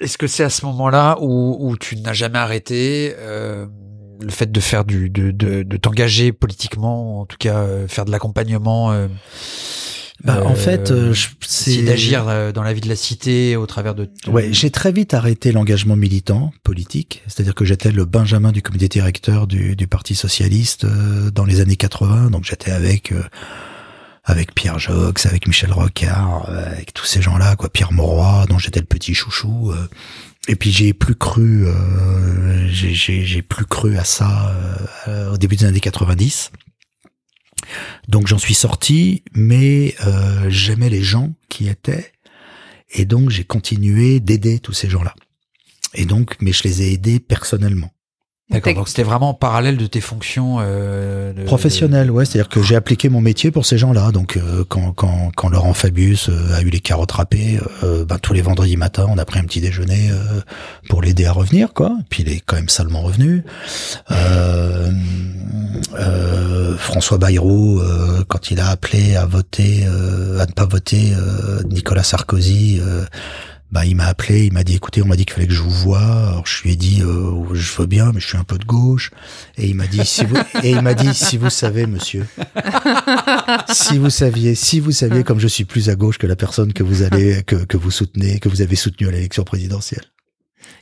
Est-ce 0.00 0.18
que 0.18 0.26
c'est 0.26 0.44
à 0.44 0.50
ce 0.50 0.64
moment-là 0.66 1.16
où, 1.20 1.56
où 1.60 1.76
tu 1.76 1.96
n'as 1.96 2.12
jamais 2.12 2.38
arrêté 2.38 3.14
euh, 3.18 3.66
le 4.20 4.30
fait 4.30 4.50
de 4.50 4.60
faire 4.60 4.84
du 4.84 5.10
de, 5.10 5.30
de, 5.30 5.62
de 5.62 5.76
t'engager 5.76 6.32
politiquement, 6.32 7.20
en 7.20 7.26
tout 7.26 7.36
cas 7.38 7.56
euh, 7.58 7.88
faire 7.88 8.04
de 8.04 8.10
l'accompagnement 8.10 8.92
euh, 8.92 9.08
Bah, 10.22 10.42
en 10.44 10.52
euh, 10.52 10.54
fait, 10.54 10.90
euh, 10.90 11.12
c'est 11.40 11.82
d'agir 11.82 12.28
euh, 12.28 12.52
dans 12.52 12.62
la 12.62 12.72
vie 12.72 12.80
de 12.80 12.88
la 12.88 12.96
cité 12.96 13.56
au 13.56 13.66
travers 13.66 13.94
de. 13.94 14.08
Ouais, 14.26 14.48
j'ai 14.52 14.70
très 14.70 14.92
vite 14.92 15.12
arrêté 15.12 15.52
l'engagement 15.52 15.96
militant 15.96 16.52
politique, 16.62 17.22
c'est-à-dire 17.26 17.54
que 17.54 17.64
j'étais 17.64 17.90
le 17.92 18.04
Benjamin 18.04 18.52
du 18.52 18.62
comité 18.62 18.88
directeur 18.88 19.46
du, 19.46 19.76
du 19.76 19.86
Parti 19.86 20.14
socialiste 20.14 20.84
euh, 20.84 21.30
dans 21.30 21.44
les 21.44 21.60
années 21.60 21.76
80, 21.76 22.30
donc 22.30 22.44
j'étais 22.44 22.70
avec 22.70 23.12
euh, 23.12 23.22
avec 24.24 24.54
Pierre 24.54 24.78
Jox, 24.78 25.26
avec 25.26 25.46
Michel 25.46 25.72
Rocard, 25.72 26.48
euh, 26.48 26.66
avec 26.72 26.94
tous 26.94 27.04
ces 27.04 27.20
gens-là, 27.20 27.56
quoi, 27.56 27.68
Pierre 27.70 27.92
Mauroy, 27.92 28.46
dont 28.48 28.58
j'étais 28.58 28.80
le 28.80 28.86
petit 28.86 29.14
chouchou. 29.14 29.70
euh, 29.72 29.88
et 30.48 30.56
puis 30.56 30.70
j'ai 30.72 30.92
plus 30.92 31.14
cru, 31.14 31.66
euh, 31.66 32.68
j'ai- 32.68 33.42
plus 33.42 33.64
cru 33.64 33.96
à 33.96 34.04
ça 34.04 34.54
au 35.32 35.38
début 35.38 35.56
des 35.56 35.64
années 35.64 35.80
90. 35.80 36.50
Donc 38.08 38.26
j'en 38.26 38.36
suis 38.38 38.52
sorti, 38.54 39.22
mais 39.34 39.94
j'aimais 40.48 40.90
les 40.90 41.02
gens 41.02 41.32
qui 41.48 41.66
étaient, 41.68 42.12
et 42.92 43.06
donc 43.06 43.30
j'ai 43.30 43.44
continué 43.44 44.20
d'aider 44.20 44.58
tous 44.58 44.74
ces 44.74 44.90
gens-là. 44.90 45.14
Et 45.94 46.04
donc, 46.04 46.36
mais 46.42 46.52
je 46.52 46.64
les 46.64 46.82
ai 46.82 46.92
aidés 46.92 47.20
personnellement. 47.20 47.93
D'accord. 48.50 48.74
Donc 48.74 48.88
c'était 48.88 49.02
vraiment 49.04 49.30
en 49.30 49.34
parallèle 49.34 49.78
de 49.78 49.86
tes 49.86 50.02
fonctions 50.02 50.58
euh, 50.60 51.32
de- 51.32 51.44
Professionnel, 51.44 52.10
ouais, 52.10 52.26
c'est-à-dire 52.26 52.50
que 52.50 52.62
j'ai 52.62 52.76
appliqué 52.76 53.08
mon 53.08 53.22
métier 53.22 53.50
pour 53.50 53.64
ces 53.64 53.78
gens-là. 53.78 54.12
Donc, 54.12 54.36
euh, 54.36 54.64
quand, 54.68 54.92
quand, 54.92 55.32
quand 55.34 55.48
Laurent 55.48 55.72
Fabius 55.72 56.28
euh, 56.28 56.54
a 56.54 56.60
eu 56.60 56.68
les 56.68 56.80
carottes 56.80 57.12
râpées, 57.12 57.58
euh, 57.82 58.04
ben, 58.04 58.18
tous 58.18 58.34
les 58.34 58.42
vendredis 58.42 58.76
matins, 58.76 59.06
on 59.08 59.16
a 59.16 59.24
pris 59.24 59.38
un 59.40 59.44
petit 59.44 59.62
déjeuner 59.62 60.10
euh, 60.10 60.40
pour 60.90 61.00
l'aider 61.00 61.24
à 61.24 61.32
revenir, 61.32 61.72
quoi. 61.72 61.96
Puis 62.10 62.22
il 62.22 62.28
est 62.30 62.40
quand 62.44 62.56
même 62.56 62.68
salement 62.68 63.00
revenu. 63.00 63.44
Euh, 64.10 64.90
euh, 65.98 66.76
François 66.76 67.16
Bayrou, 67.16 67.80
euh, 67.80 68.24
quand 68.28 68.50
il 68.50 68.60
a 68.60 68.68
appelé 68.68 69.16
à 69.16 69.24
voter, 69.24 69.84
euh, 69.86 70.38
à 70.40 70.46
ne 70.46 70.52
pas 70.52 70.66
voter 70.66 71.12
euh, 71.16 71.62
Nicolas 71.64 72.02
Sarkozy. 72.02 72.78
Bah, 73.74 73.84
il 73.84 73.96
m'a 73.96 74.06
appelé, 74.06 74.46
il 74.46 74.52
m'a 74.52 74.62
dit 74.62 74.76
écoutez, 74.76 75.02
on 75.02 75.06
m'a 75.06 75.16
dit 75.16 75.24
qu'il 75.24 75.34
fallait 75.34 75.48
que 75.48 75.52
je 75.52 75.60
vous 75.60 75.68
voie. 75.68 76.28
Alors 76.28 76.46
je 76.46 76.62
lui 76.62 76.70
ai 76.70 76.76
dit 76.76 77.02
euh, 77.02 77.44
je 77.54 77.72
veux 77.76 77.86
bien, 77.86 78.12
mais 78.14 78.20
je 78.20 78.28
suis 78.28 78.38
un 78.38 78.44
peu 78.44 78.56
de 78.56 78.64
gauche. 78.64 79.10
Et 79.58 79.66
il 79.66 79.74
m'a 79.74 79.88
dit 79.88 80.06
si 80.06 80.24
vous 80.24 80.36
et 80.62 80.70
il 80.70 80.80
m'a 80.80 80.94
dit 80.94 81.12
si 81.12 81.36
vous 81.36 81.50
savez, 81.50 81.86
monsieur, 81.86 82.24
si 83.72 83.98
vous 83.98 84.10
saviez, 84.10 84.54
si 84.54 84.78
vous 84.78 84.92
saviez 84.92 85.24
comme 85.24 85.40
je 85.40 85.48
suis 85.48 85.64
plus 85.64 85.90
à 85.90 85.96
gauche 85.96 86.18
que 86.18 86.28
la 86.28 86.36
personne 86.36 86.72
que 86.72 86.84
vous 86.84 87.02
allez 87.02 87.42
que, 87.42 87.56
que 87.56 87.76
vous 87.76 87.90
soutenez, 87.90 88.38
que 88.38 88.48
vous 88.48 88.62
avez 88.62 88.76
soutenu 88.76 89.08
à 89.08 89.10
l'élection 89.10 89.42
présidentielle. 89.42 90.04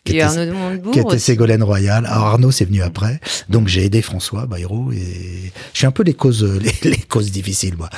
Qui 0.04 0.12
était- 0.14 0.22
Arnaud 0.22 0.46
de 0.46 0.50
Montebourg 0.52 0.92
qui 0.92 0.98
était. 0.98 1.18
Ségolène 1.18 1.62
Royal. 1.62 2.06
Alors 2.06 2.26
Arnaud, 2.26 2.50
c'est 2.50 2.64
venu 2.64 2.82
après. 2.82 3.20
Donc 3.48 3.68
j'ai 3.68 3.84
aidé 3.84 4.02
François 4.02 4.46
Bayrou 4.46 4.90
et 4.92 5.52
je 5.72 5.78
suis 5.78 5.86
un 5.86 5.92
peu 5.92 6.02
les 6.02 6.14
causes, 6.14 6.42
les, 6.82 6.90
les 6.90 6.96
causes 6.96 7.30
difficiles, 7.30 7.76
moi. 7.76 7.88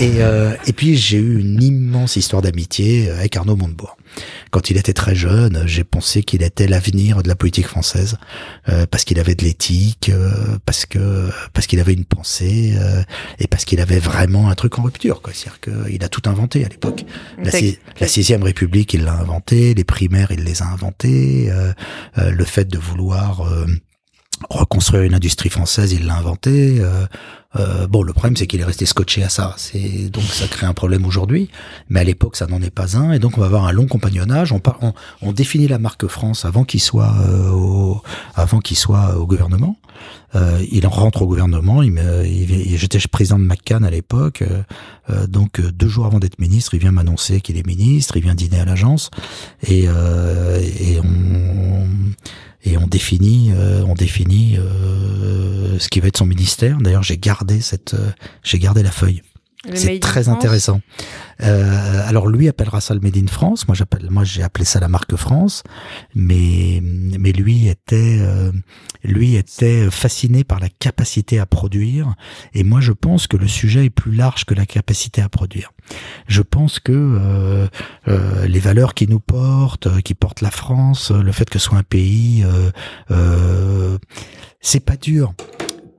Et, 0.00 0.22
euh, 0.22 0.54
et 0.66 0.72
puis 0.72 0.96
j'ai 0.96 1.18
eu 1.18 1.40
une 1.40 1.60
immense 1.62 2.14
histoire 2.16 2.42
d'amitié 2.42 3.10
avec 3.10 3.36
Arnaud 3.36 3.56
Montebourg. 3.56 3.96
Quand 4.50 4.70
il 4.70 4.78
était 4.78 4.94
très 4.94 5.14
jeune, 5.14 5.64
j'ai 5.66 5.84
pensé 5.84 6.22
qu'il 6.22 6.42
était 6.42 6.66
l'avenir 6.66 7.22
de 7.22 7.28
la 7.28 7.36
politique 7.36 7.66
française 7.66 8.16
euh, 8.68 8.86
parce 8.90 9.04
qu'il 9.04 9.18
avait 9.20 9.34
de 9.34 9.44
l'éthique, 9.44 10.08
euh, 10.12 10.30
parce 10.64 10.86
que 10.86 11.28
parce 11.52 11.66
qu'il 11.66 11.78
avait 11.78 11.92
une 11.92 12.06
pensée 12.06 12.74
euh, 12.80 13.02
et 13.38 13.46
parce 13.48 13.64
qu'il 13.66 13.80
avait 13.80 13.98
vraiment 13.98 14.48
un 14.48 14.54
truc 14.54 14.78
en 14.78 14.82
rupture. 14.82 15.20
C'est-à-dire 15.26 15.60
qu'il 15.60 16.02
a 16.04 16.08
tout 16.08 16.22
inventé 16.26 16.64
à 16.64 16.68
l'époque. 16.68 17.04
La, 17.42 17.50
la 18.00 18.08
sixième 18.08 18.42
République, 18.42 18.94
il 18.94 19.02
l'a 19.04 19.12
inventé. 19.14 19.74
Les 19.74 19.84
primaires, 19.84 20.30
il 20.30 20.42
les 20.44 20.62
a 20.62 20.66
inventés. 20.66 21.47
Euh, 21.50 21.72
euh, 22.18 22.30
le 22.30 22.44
fait 22.44 22.64
de 22.64 22.78
vouloir 22.78 23.40
euh, 23.42 23.66
reconstruire 24.50 25.02
une 25.02 25.14
industrie 25.14 25.48
française, 25.50 25.92
il 25.92 26.06
l'a 26.06 26.16
inventé. 26.16 26.78
euh, 26.80 27.06
euh, 27.56 27.86
bon, 27.86 28.02
le 28.02 28.12
problème, 28.12 28.36
c'est 28.36 28.46
qu'il 28.46 28.60
est 28.60 28.64
resté 28.64 28.84
scotché 28.86 29.22
à 29.22 29.28
ça. 29.30 29.54
C'est 29.56 30.10
donc 30.10 30.24
ça 30.24 30.46
crée 30.48 30.66
un 30.66 30.74
problème 30.74 31.06
aujourd'hui, 31.06 31.48
mais 31.88 32.00
à 32.00 32.04
l'époque, 32.04 32.36
ça 32.36 32.46
n'en 32.46 32.60
est 32.60 32.70
pas 32.70 32.96
un. 32.96 33.12
Et 33.12 33.18
donc, 33.18 33.38
on 33.38 33.40
va 33.40 33.46
avoir 33.46 33.64
un 33.64 33.72
long 33.72 33.86
compagnonnage. 33.86 34.52
On, 34.52 34.60
on, 34.82 34.92
on 35.22 35.32
définit 35.32 35.66
la 35.66 35.78
marque 35.78 36.06
France 36.08 36.44
avant 36.44 36.64
qu'il 36.64 36.80
soit 36.82 37.14
euh, 37.26 37.50
au, 37.50 38.02
avant 38.34 38.60
qu'il 38.60 38.76
soit 38.76 39.16
au 39.16 39.26
gouvernement. 39.26 39.76
Euh, 40.36 40.62
il 40.70 40.86
en 40.86 40.90
rentre 40.90 41.22
au 41.22 41.26
gouvernement. 41.26 41.82
Il 41.82 41.94
il- 42.26 42.50
il- 42.72 42.76
j'étais 42.78 42.98
président 43.10 43.38
de 43.38 43.44
McCann 43.44 43.82
à 43.82 43.90
l'époque. 43.90 44.42
euh, 44.42 44.62
euh, 45.10 45.26
donc 45.26 45.60
deux 45.60 45.88
jours 45.88 46.04
avant 46.04 46.18
d'être 46.18 46.38
ministre, 46.38 46.74
il 46.74 46.80
vient 46.80 46.92
m'annoncer 46.92 47.40
qu'il 47.40 47.56
est 47.56 47.66
ministre. 47.66 48.18
Il 48.18 48.22
vient 48.24 48.34
dîner 48.34 48.60
à 48.60 48.66
l'agence 48.66 49.10
et, 49.66 49.84
et 49.84 51.00
on 51.02 51.86
et 52.64 52.76
on 52.76 52.86
définit 52.86 53.52
euh, 53.54 53.84
on 53.86 53.94
définit 53.94 54.56
euh, 54.58 55.78
ce 55.78 55.88
qui 55.88 56.00
va 56.00 56.08
être 56.08 56.18
son 56.18 56.26
ministère. 56.26 56.78
D'ailleurs, 56.78 57.02
j'ai 57.02 57.18
gardé 57.18 57.60
cette 57.60 57.94
euh, 57.94 58.10
j'ai 58.42 58.58
gardé 58.58 58.82
la 58.82 58.90
feuille. 58.90 59.22
Le 59.68 59.74
C'est 59.74 59.98
très 59.98 60.28
intéressant. 60.28 60.80
Euh, 61.42 62.08
alors 62.08 62.28
lui 62.28 62.48
appellera 62.48 62.80
ça 62.80 62.94
le 62.94 63.00
Made 63.00 63.16
in 63.16 63.26
France. 63.26 63.66
Moi 63.66 63.74
j'appelle, 63.74 64.06
moi 64.08 64.22
j'ai 64.22 64.42
appelé 64.42 64.64
ça 64.64 64.78
la 64.78 64.86
marque 64.86 65.16
France. 65.16 65.64
Mais 66.14 66.80
mais 66.82 67.32
lui 67.32 67.66
était 67.66 68.18
euh, 68.20 68.52
lui 69.02 69.34
était 69.34 69.90
fasciné 69.90 70.44
par 70.44 70.60
la 70.60 70.68
capacité 70.68 71.40
à 71.40 71.46
produire. 71.46 72.14
Et 72.54 72.62
moi 72.62 72.80
je 72.80 72.92
pense 72.92 73.26
que 73.26 73.36
le 73.36 73.48
sujet 73.48 73.86
est 73.86 73.90
plus 73.90 74.12
large 74.12 74.44
que 74.44 74.54
la 74.54 74.64
capacité 74.64 75.22
à 75.22 75.28
produire. 75.28 75.72
Je 76.26 76.42
pense 76.42 76.78
que 76.78 76.92
euh, 76.92 77.66
euh, 78.08 78.46
les 78.46 78.60
valeurs 78.60 78.94
qui 78.94 79.06
nous 79.08 79.20
portent, 79.20 79.86
euh, 79.86 80.00
qui 80.00 80.14
portent 80.14 80.40
la 80.40 80.50
France, 80.50 81.10
le 81.10 81.32
fait 81.32 81.48
que 81.48 81.58
ce 81.58 81.66
soit 81.66 81.78
un 81.78 81.82
pays, 81.82 82.44
euh, 83.10 83.98
c'est 84.60 84.84
pas 84.84 84.96
dur 84.96 85.34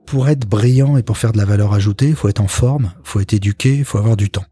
pour 0.06 0.28
être 0.28 0.46
brillant 0.46 0.96
et 0.96 1.02
pour 1.02 1.18
faire 1.18 1.32
de 1.32 1.38
la 1.38 1.44
valeur 1.44 1.72
ajoutée, 1.72 2.12
faut 2.14 2.28
être 2.28 2.40
en 2.40 2.48
forme, 2.48 2.92
faut 3.04 3.20
être 3.20 3.32
éduqué, 3.32 3.84
faut 3.84 3.98
avoir 3.98 4.16
du 4.16 4.30
temps. 4.30 4.44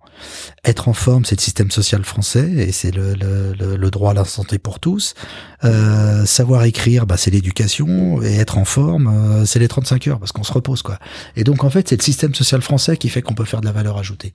Être 0.64 0.88
en 0.88 0.92
forme, 0.92 1.24
c'est 1.24 1.36
le 1.36 1.40
système 1.40 1.70
social 1.70 2.04
français 2.04 2.50
et 2.50 2.72
c'est 2.72 2.90
le, 2.90 3.14
le, 3.14 3.76
le, 3.76 3.90
droit 3.90 4.10
à 4.10 4.14
la 4.14 4.24
santé 4.24 4.58
pour 4.58 4.80
tous. 4.80 5.14
Euh, 5.64 6.24
savoir 6.26 6.64
écrire, 6.64 7.06
bah, 7.06 7.16
c'est 7.16 7.30
l'éducation 7.30 8.22
et 8.22 8.36
être 8.36 8.58
en 8.58 8.64
forme, 8.64 9.08
euh, 9.08 9.44
c'est 9.44 9.58
les 9.58 9.68
35 9.68 10.06
heures 10.08 10.18
parce 10.18 10.32
qu'on 10.32 10.44
se 10.44 10.52
repose 10.52 10.82
quoi. 10.82 10.98
Et 11.36 11.44
donc 11.44 11.64
en 11.64 11.70
fait, 11.70 11.88
c'est 11.88 11.96
le 11.96 12.02
système 12.02 12.34
social 12.34 12.62
français 12.62 12.96
qui 12.96 13.08
fait 13.08 13.22
qu'on 13.22 13.34
peut 13.34 13.44
faire 13.44 13.60
de 13.60 13.66
la 13.66 13.72
valeur 13.72 13.98
ajoutée. 13.98 14.32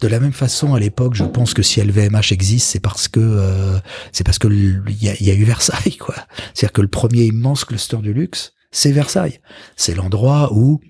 De 0.00 0.08
la 0.08 0.20
même 0.20 0.32
façon, 0.32 0.74
à 0.74 0.80
l'époque, 0.80 1.14
je 1.14 1.24
pense 1.24 1.54
que 1.54 1.62
si 1.62 1.80
LVMH 1.80 2.32
existe, 2.32 2.70
c'est 2.70 2.80
parce 2.80 3.08
que 3.08 3.20
euh, 3.20 3.78
c'est 4.12 4.24
parce 4.24 4.38
que 4.38 4.48
il 4.48 5.02
y 5.02 5.08
a, 5.08 5.22
y 5.22 5.30
a 5.30 5.34
eu 5.34 5.44
Versailles 5.44 5.96
quoi. 5.98 6.14
C'est-à-dire 6.54 6.72
que 6.72 6.82
le 6.82 6.88
premier 6.88 7.24
immense 7.24 7.64
cluster 7.64 7.98
du 7.98 8.12
luxe 8.12 8.52
c'est 8.70 8.92
Versailles. 8.92 9.40
C'est 9.76 9.94
l'endroit 9.94 10.50
où 10.52 10.80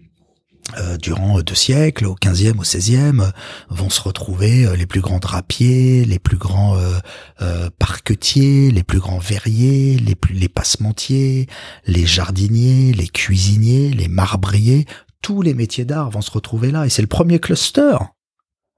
euh, 0.79 0.97
durant 0.97 1.41
deux 1.41 1.55
siècles, 1.55 2.07
au 2.07 2.15
15e, 2.15 2.59
au 2.59 2.63
16e, 2.63 3.21
euh, 3.21 3.31
vont 3.69 3.91
se 3.91 4.01
retrouver 4.01 4.65
euh, 4.65 4.77
les 4.77 4.87
plus 4.87 5.01
grands 5.01 5.19
drapiers, 5.19 6.05
les 6.05 6.19
plus 6.19 6.37
grands 6.37 6.77
parquetiers, 7.79 8.71
les 8.71 8.83
plus 8.83 8.99
grands 8.99 9.19
verriers, 9.19 9.97
les 9.99 10.15
plus 10.15 10.35
les 10.35 10.49
passementiers, 10.49 11.49
les 11.87 12.07
jardiniers, 12.07 12.93
les 12.93 13.09
cuisiniers, 13.09 13.91
les 13.91 14.09
marbriers, 14.09 14.87
tous 15.23 15.43
les 15.43 15.55
métiers 15.55 15.85
d'art 15.85 16.11
vont 16.11 16.21
se 16.21 16.31
retrouver 16.31 16.71
là 16.71 16.87
et 16.87 16.91
c'est 16.91 17.03
le 17.03 17.09
premier 17.09 17.39
cluster. 17.39 17.97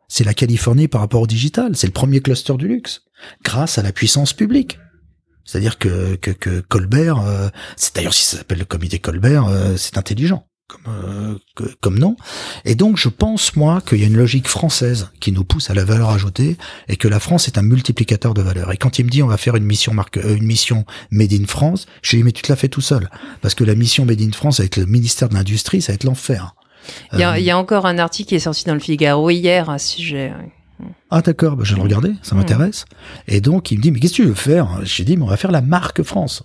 C'est 0.08 0.24
la 0.24 0.34
Californie 0.34 0.88
par 0.88 1.00
rapport 1.00 1.22
au 1.22 1.26
digital, 1.26 1.76
c'est 1.76 1.86
le 1.86 1.92
premier 1.92 2.20
cluster 2.20 2.54
du 2.54 2.68
luxe 2.68 3.02
grâce 3.42 3.78
à 3.78 3.82
la 3.82 3.92
puissance 3.92 4.32
publique. 4.32 4.78
C'est-à-dire 5.44 5.78
que, 5.78 6.16
que, 6.16 6.30
que 6.30 6.60
Colbert, 6.60 7.22
c'est 7.76 7.94
d'ailleurs 7.96 8.14
si 8.14 8.24
ça 8.24 8.38
s'appelle 8.38 8.58
le 8.58 8.64
comité 8.64 8.98
Colbert, 8.98 9.48
c'est 9.76 9.98
intelligent 9.98 10.46
comme, 10.72 11.38
euh, 11.60 11.68
comme 11.80 11.98
nom. 11.98 12.16
Et 12.64 12.74
donc, 12.74 12.96
je 12.96 13.08
pense, 13.08 13.56
moi, 13.56 13.80
qu'il 13.80 13.98
y 13.98 14.04
a 14.04 14.06
une 14.06 14.16
logique 14.16 14.48
française 14.48 15.10
qui 15.20 15.32
nous 15.32 15.44
pousse 15.44 15.70
à 15.70 15.74
la 15.74 15.84
valeur 15.84 16.10
ajoutée 16.10 16.56
et 16.88 16.96
que 16.96 17.08
la 17.08 17.20
France 17.20 17.48
est 17.48 17.58
un 17.58 17.62
multiplicateur 17.62 18.34
de 18.34 18.42
valeur. 18.42 18.72
Et 18.72 18.76
quand 18.76 18.98
il 18.98 19.04
me 19.04 19.10
dit 19.10 19.22
on 19.22 19.28
va 19.28 19.36
faire 19.36 19.56
une 19.56 19.64
mission 19.64 19.94
marque, 19.94 20.18
euh, 20.18 20.36
une 20.36 20.44
mission 20.44 20.84
Made 21.10 21.32
in 21.32 21.46
France, 21.46 21.86
je 22.02 22.12
lui 22.12 22.18
dis 22.18 22.24
mais 22.24 22.32
tu 22.32 22.42
te 22.42 22.50
la 22.50 22.56
fais 22.56 22.68
tout 22.68 22.80
seul. 22.80 23.10
Parce 23.40 23.54
que 23.54 23.64
la 23.64 23.74
mission 23.74 24.04
Made 24.04 24.20
in 24.20 24.32
France 24.32 24.60
avec 24.60 24.76
le 24.76 24.86
ministère 24.86 25.28
de 25.28 25.34
l'Industrie, 25.34 25.82
ça 25.82 25.92
va 25.92 25.94
être 25.94 26.04
l'enfer. 26.04 26.54
Il 27.12 27.20
y, 27.20 27.22
a, 27.22 27.38
il 27.38 27.44
y, 27.44 27.50
a, 27.50 27.56
encore 27.56 27.86
un 27.86 27.98
article 27.98 28.30
qui 28.30 28.34
est 28.34 28.40
sorti 28.40 28.64
dans 28.64 28.74
le 28.74 28.80
Figaro 28.80 29.30
hier 29.30 29.70
à 29.70 29.78
ce 29.78 29.96
sujet. 29.96 30.32
Ah 31.10 31.22
d'accord, 31.22 31.56
bah, 31.56 31.62
je 31.64 31.72
vais 31.72 31.76
le 31.76 31.82
regarder, 31.82 32.14
ça 32.22 32.34
m'intéresse. 32.34 32.86
Et 33.28 33.40
donc 33.40 33.70
il 33.70 33.78
me 33.78 33.82
dit 33.82 33.92
mais 33.92 34.00
qu'est-ce 34.00 34.14
que 34.14 34.22
tu 34.22 34.24
veux 34.24 34.34
faire? 34.34 34.80
J'ai 34.82 35.04
dit 35.04 35.16
mais 35.16 35.22
on 35.22 35.28
va 35.28 35.36
faire 35.36 35.52
la 35.52 35.62
marque 35.62 36.02
France. 36.02 36.42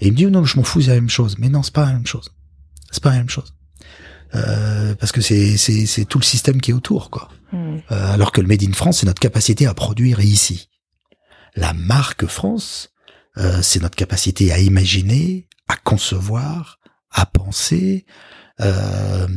Et 0.00 0.06
il 0.06 0.12
me 0.12 0.16
dit 0.16 0.26
non 0.26 0.44
je 0.44 0.56
m'en 0.56 0.62
fous 0.62 0.80
c'est 0.80 0.90
la 0.90 0.94
même 0.94 1.10
chose. 1.10 1.36
Mais 1.38 1.48
non 1.48 1.62
c'est 1.62 1.74
pas 1.74 1.84
la 1.84 1.92
même 1.92 2.06
chose. 2.06 2.30
C'est 2.90 3.02
pas 3.02 3.10
la 3.10 3.18
même 3.18 3.28
chose. 3.28 3.55
Euh, 4.36 4.94
parce 4.94 5.12
que 5.12 5.20
c'est 5.20 6.04
tout 6.08 6.18
le 6.18 6.24
système 6.24 6.60
qui 6.60 6.70
est 6.70 6.74
autour 6.74 7.10
quoi. 7.10 7.28
Hmm. 7.52 7.78
Euh, 7.90 8.12
alors 8.12 8.32
que 8.32 8.40
le 8.40 8.46
Made 8.46 8.62
in 8.62 8.72
France 8.72 8.98
c'est 8.98 9.06
notre 9.06 9.20
capacité 9.20 9.66
à 9.66 9.74
produire 9.74 10.20
ici. 10.20 10.68
La 11.54 11.72
marque 11.72 12.26
France 12.26 12.90
euh, 13.38 13.60
c'est 13.62 13.82
notre 13.82 13.96
capacité 13.96 14.52
à 14.52 14.58
imaginer, 14.58 15.48
à 15.68 15.76
concevoir, 15.76 16.78
à 17.10 17.26
penser. 17.26 18.06
Euh, 18.62 19.28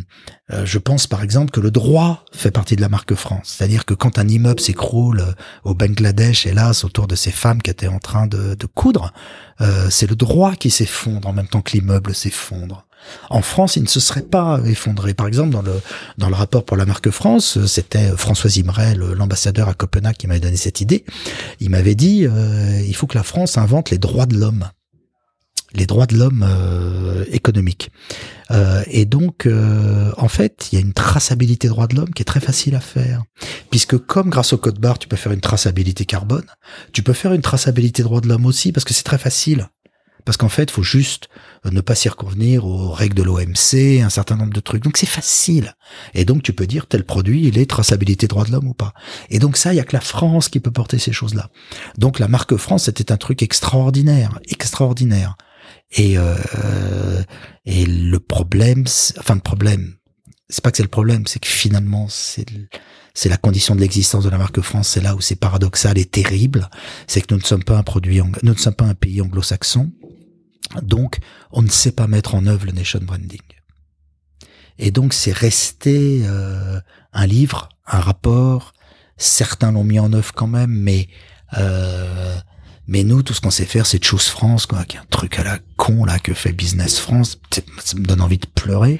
euh, 0.51 0.65
je 0.65 0.77
pense 0.77 1.05
par 1.05 1.21
exemple 1.21 1.51
que 1.51 1.59
le 1.59 1.71
droit 1.71 2.23
fait 2.31 2.51
partie 2.51 2.77
de 2.77 2.81
la 2.81 2.87
marque 2.87 3.13
France. 3.15 3.55
C'est-à-dire 3.57 3.85
que 3.85 3.93
quand 3.93 4.17
un 4.17 4.27
immeuble 4.27 4.61
s'écroule 4.61 5.35
au 5.65 5.73
Bangladesh, 5.73 6.45
hélas, 6.45 6.85
autour 6.85 7.07
de 7.07 7.15
ces 7.15 7.31
femmes 7.31 7.61
qui 7.61 7.69
étaient 7.69 7.87
en 7.87 7.99
train 7.99 8.27
de, 8.27 8.55
de 8.55 8.65
coudre, 8.65 9.11
c'est 9.89 10.09
le 10.09 10.15
droit 10.15 10.55
qui 10.55 10.69
s'effondre 10.69 11.27
en 11.27 11.33
même 11.33 11.49
temps 11.49 11.61
que 11.61 11.73
l'immeuble 11.73 12.15
s'effondre. 12.15 12.87
En 13.29 13.41
France, 13.41 13.75
il 13.75 13.83
ne 13.83 13.87
se 13.87 13.99
serait 13.99 14.21
pas 14.21 14.59
effondré. 14.65 15.13
Par 15.13 15.27
exemple, 15.27 15.51
dans 15.51 15.61
le 15.61 15.79
dans 16.17 16.29
le 16.29 16.35
rapport 16.35 16.65
pour 16.65 16.77
la 16.77 16.85
marque 16.85 17.09
France, 17.09 17.63
c'était 17.65 18.09
François 18.17 18.49
Imray, 18.51 18.95
l'ambassadeur 18.95 19.69
à 19.69 19.73
Copenhague, 19.73 20.15
qui 20.17 20.27
m'avait 20.27 20.39
donné 20.39 20.57
cette 20.57 20.81
idée. 20.81 21.05
Il 21.59 21.69
m'avait 21.69 21.95
dit 21.95 22.25
euh, 22.25 22.81
il 22.87 22.95
faut 22.95 23.07
que 23.07 23.17
la 23.17 23.23
France 23.23 23.57
invente 23.57 23.89
les 23.89 23.97
droits 23.97 24.25
de 24.25 24.37
l'homme, 24.37 24.69
les 25.73 25.85
droits 25.85 26.05
de 26.05 26.15
l'homme 26.15 26.45
euh, 26.47 27.25
économiques. 27.31 27.91
Euh, 28.51 28.83
et 28.87 29.05
donc, 29.05 29.47
en 30.17 30.27
fait, 30.27 30.69
il 30.71 30.75
y 30.75 30.77
a 30.81 30.81
une 30.81 30.93
traçabilité 30.93 31.67
droits 31.67 31.87
de 31.87 31.95
l'homme 31.95 32.13
qui 32.13 32.21
est 32.21 32.25
très 32.25 32.39
facile 32.39 32.75
à 32.75 32.79
faire, 32.79 33.23
puisque 33.69 33.97
comme 33.97 34.29
grâce 34.29 34.53
au 34.53 34.57
code 34.57 34.79
barre, 34.79 34.99
tu 34.99 35.07
peux 35.07 35.17
faire 35.17 35.31
une 35.31 35.41
traçabilité 35.41 36.05
carbone, 36.05 36.45
tu 36.91 37.03
peux 37.03 37.13
faire 37.13 37.33
une 37.33 37.41
traçabilité 37.41 38.03
droits 38.03 38.21
de 38.21 38.27
l'homme 38.27 38.45
aussi, 38.45 38.71
parce 38.71 38.83
que 38.83 38.93
c'est 38.93 39.03
très 39.03 39.19
facile. 39.19 39.69
Parce 40.25 40.37
qu'en 40.37 40.49
fait, 40.49 40.71
faut 40.71 40.83
juste 40.83 41.29
euh, 41.65 41.71
ne 41.71 41.81
pas 41.81 41.95
s'y 41.95 42.09
reconvenir 42.09 42.65
aux 42.65 42.91
règles 42.91 43.15
de 43.15 43.23
l'OMC, 43.23 44.01
un 44.03 44.09
certain 44.09 44.35
nombre 44.35 44.53
de 44.53 44.59
trucs. 44.59 44.83
Donc 44.83 44.97
c'est 44.97 45.05
facile. 45.05 45.75
Et 46.13 46.25
donc 46.25 46.43
tu 46.43 46.53
peux 46.53 46.67
dire 46.67 46.87
tel 46.87 47.05
produit, 47.05 47.47
il 47.47 47.57
est 47.57 47.69
traçabilité 47.69 48.27
droit 48.27 48.45
de 48.45 48.51
l'homme 48.51 48.67
ou 48.67 48.73
pas. 48.73 48.93
Et 49.29 49.39
donc 49.39 49.57
ça, 49.57 49.73
il 49.73 49.77
y 49.77 49.79
a 49.79 49.83
que 49.83 49.95
la 49.95 50.01
France 50.01 50.49
qui 50.49 50.59
peut 50.59 50.71
porter 50.71 50.99
ces 50.99 51.11
choses-là. 51.11 51.49
Donc 51.97 52.19
la 52.19 52.27
marque 52.27 52.55
France, 52.57 52.85
c'était 52.85 53.11
un 53.11 53.17
truc 53.17 53.41
extraordinaire, 53.43 54.39
extraordinaire. 54.47 55.35
Et 55.91 56.17
euh, 56.17 57.23
et 57.65 57.85
le 57.85 58.19
problème, 58.19 58.85
enfin 59.17 59.35
le 59.35 59.41
problème, 59.41 59.95
c'est 60.49 60.63
pas 60.63 60.71
que 60.71 60.77
c'est 60.77 60.83
le 60.83 60.89
problème, 60.89 61.25
c'est 61.27 61.39
que 61.39 61.47
finalement 61.47 62.07
c'est 62.09 62.45
c'est 63.19 63.29
la 63.29 63.37
condition 63.37 63.75
de 63.75 63.81
l'existence 63.81 64.23
de 64.23 64.29
la 64.29 64.37
marque 64.37 64.61
France. 64.61 64.89
C'est 64.89 65.01
là 65.01 65.15
où 65.15 65.21
c'est 65.21 65.35
paradoxal 65.35 65.97
et 65.97 66.05
terrible, 66.05 66.69
c'est 67.07 67.21
que 67.21 67.33
nous 67.33 67.39
ne 67.39 67.45
sommes 67.45 67.63
pas 67.63 67.77
un 67.77 67.83
produit, 67.83 68.21
nous 68.21 68.53
ne 68.53 68.57
sommes 68.57 68.75
pas 68.75 68.85
un 68.85 68.95
pays 68.95 69.21
anglo-saxon 69.21 69.91
donc, 70.81 71.19
on 71.51 71.61
ne 71.61 71.69
sait 71.69 71.91
pas 71.91 72.07
mettre 72.07 72.35
en 72.35 72.45
œuvre 72.45 72.65
le 72.65 72.71
nation 72.71 72.99
branding. 73.01 73.41
Et 74.77 74.91
donc, 74.91 75.13
c'est 75.13 75.31
resté 75.33 76.21
euh, 76.23 76.79
un 77.11 77.25
livre, 77.25 77.69
un 77.87 77.99
rapport. 77.99 78.73
Certains 79.17 79.71
l'ont 79.71 79.83
mis 79.83 79.99
en 79.99 80.13
œuvre 80.13 80.33
quand 80.33 80.47
même, 80.47 80.71
mais 80.71 81.09
euh, 81.57 82.37
mais 82.91 83.03
nous, 83.03 83.21
tout 83.21 83.35
ce 83.35 83.41
qu'on 83.41 83.51
sait 83.51 83.65
faire, 83.65 83.85
c'est 83.85 83.99
de 83.99 84.03
Chose 84.03 84.29
France, 84.29 84.65
quoi, 84.65 84.83
qui 84.83 84.97
un 84.97 85.05
truc 85.11 85.37
à 85.37 85.43
la 85.43 85.59
con 85.77 86.05
là 86.05 86.17
que 86.17 86.33
fait 86.33 86.51
Business 86.51 86.99
France. 86.99 87.39
Ça 87.51 87.95
me 87.95 88.03
donne 88.03 88.21
envie 88.21 88.39
de 88.39 88.47
pleurer. 88.47 88.99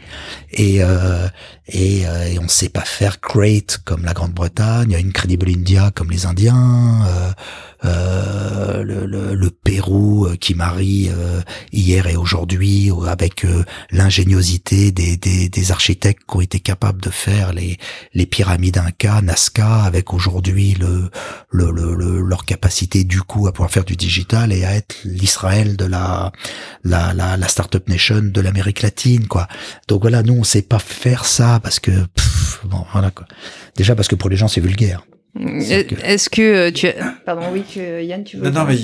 Et 0.51 0.83
euh, 0.83 1.27
et, 1.71 2.07
euh, 2.07 2.39
on 2.41 2.47
sait 2.47 2.69
pas 2.69 2.85
faire 2.85 3.17
great 3.21 3.79
comme 3.85 4.03
la 4.03 4.13
Grande-Bretagne, 4.13 4.95
Incredible 4.95 5.49
India 5.49 5.91
comme 5.93 6.11
les 6.11 6.25
Indiens. 6.25 7.05
Euh, 7.07 7.31
euh, 7.85 8.83
le, 8.83 9.05
le, 9.05 9.35
le, 9.35 9.49
Pérou 9.49 10.25
euh, 10.25 10.35
qui 10.35 10.53
marie 10.53 11.09
euh, 11.09 11.39
hier 11.71 12.07
et 12.07 12.17
aujourd'hui 12.17 12.91
avec 13.07 13.45
l'ingéniosité 13.89 14.91
des, 14.91 15.15
des, 15.15 15.47
des, 15.47 15.71
architectes 15.71 16.23
qui 16.29 16.35
ont 16.35 16.41
été 16.41 16.59
capables 16.59 17.01
de 17.01 17.09
faire 17.09 17.53
les, 17.53 17.77
les 18.13 18.25
pyramides 18.25 18.79
Inca, 18.79 19.21
Nazca, 19.21 19.83
avec 19.83 20.13
aujourd'hui 20.13 20.75
le, 20.77 21.09
le, 21.51 21.71
le, 21.71 22.21
leur 22.21 22.43
capacité 22.43 23.05
du 23.05 23.21
coup 23.21 23.47
à 23.47 23.53
pouvoir 23.53 23.71
faire 23.71 23.85
du 23.85 23.95
digital 23.95 24.51
et 24.51 24.65
à 24.65 24.73
être 24.73 24.97
l'Israël 25.05 25.77
de 25.77 25.85
la, 25.85 26.33
la, 26.83 27.13
la, 27.13 27.37
la 27.37 27.47
startup 27.47 27.87
nation 27.87 28.21
de 28.21 28.41
l'Amérique 28.41 28.81
latine, 28.81 29.27
quoi. 29.27 29.47
Donc 29.87 30.01
voilà, 30.01 30.21
nous 30.21 30.33
on 30.33 30.43
sait 30.43 30.63
pas 30.63 30.79
faire 30.79 31.23
ça 31.23 31.58
parce 31.59 31.79
que 31.79 31.91
bon 32.63 32.85
voilà 32.91 33.11
quoi. 33.11 33.25
Déjà 33.75 33.95
parce 33.95 34.07
que 34.07 34.15
pour 34.15 34.29
les 34.29 34.35
gens 34.35 34.47
c'est 34.47 34.61
vulgaire. 34.61 35.05
Est-ce 35.39 36.29
que 36.29 36.69
tu 36.71 36.87
as... 36.87 37.15
Pardon, 37.25 37.43
oui, 37.53 37.63
que 37.63 38.03
Yann, 38.03 38.23
tu 38.23 38.37
veux... 38.37 38.49
Non, 38.49 38.61
non, 38.61 38.65
mais? 38.65 38.77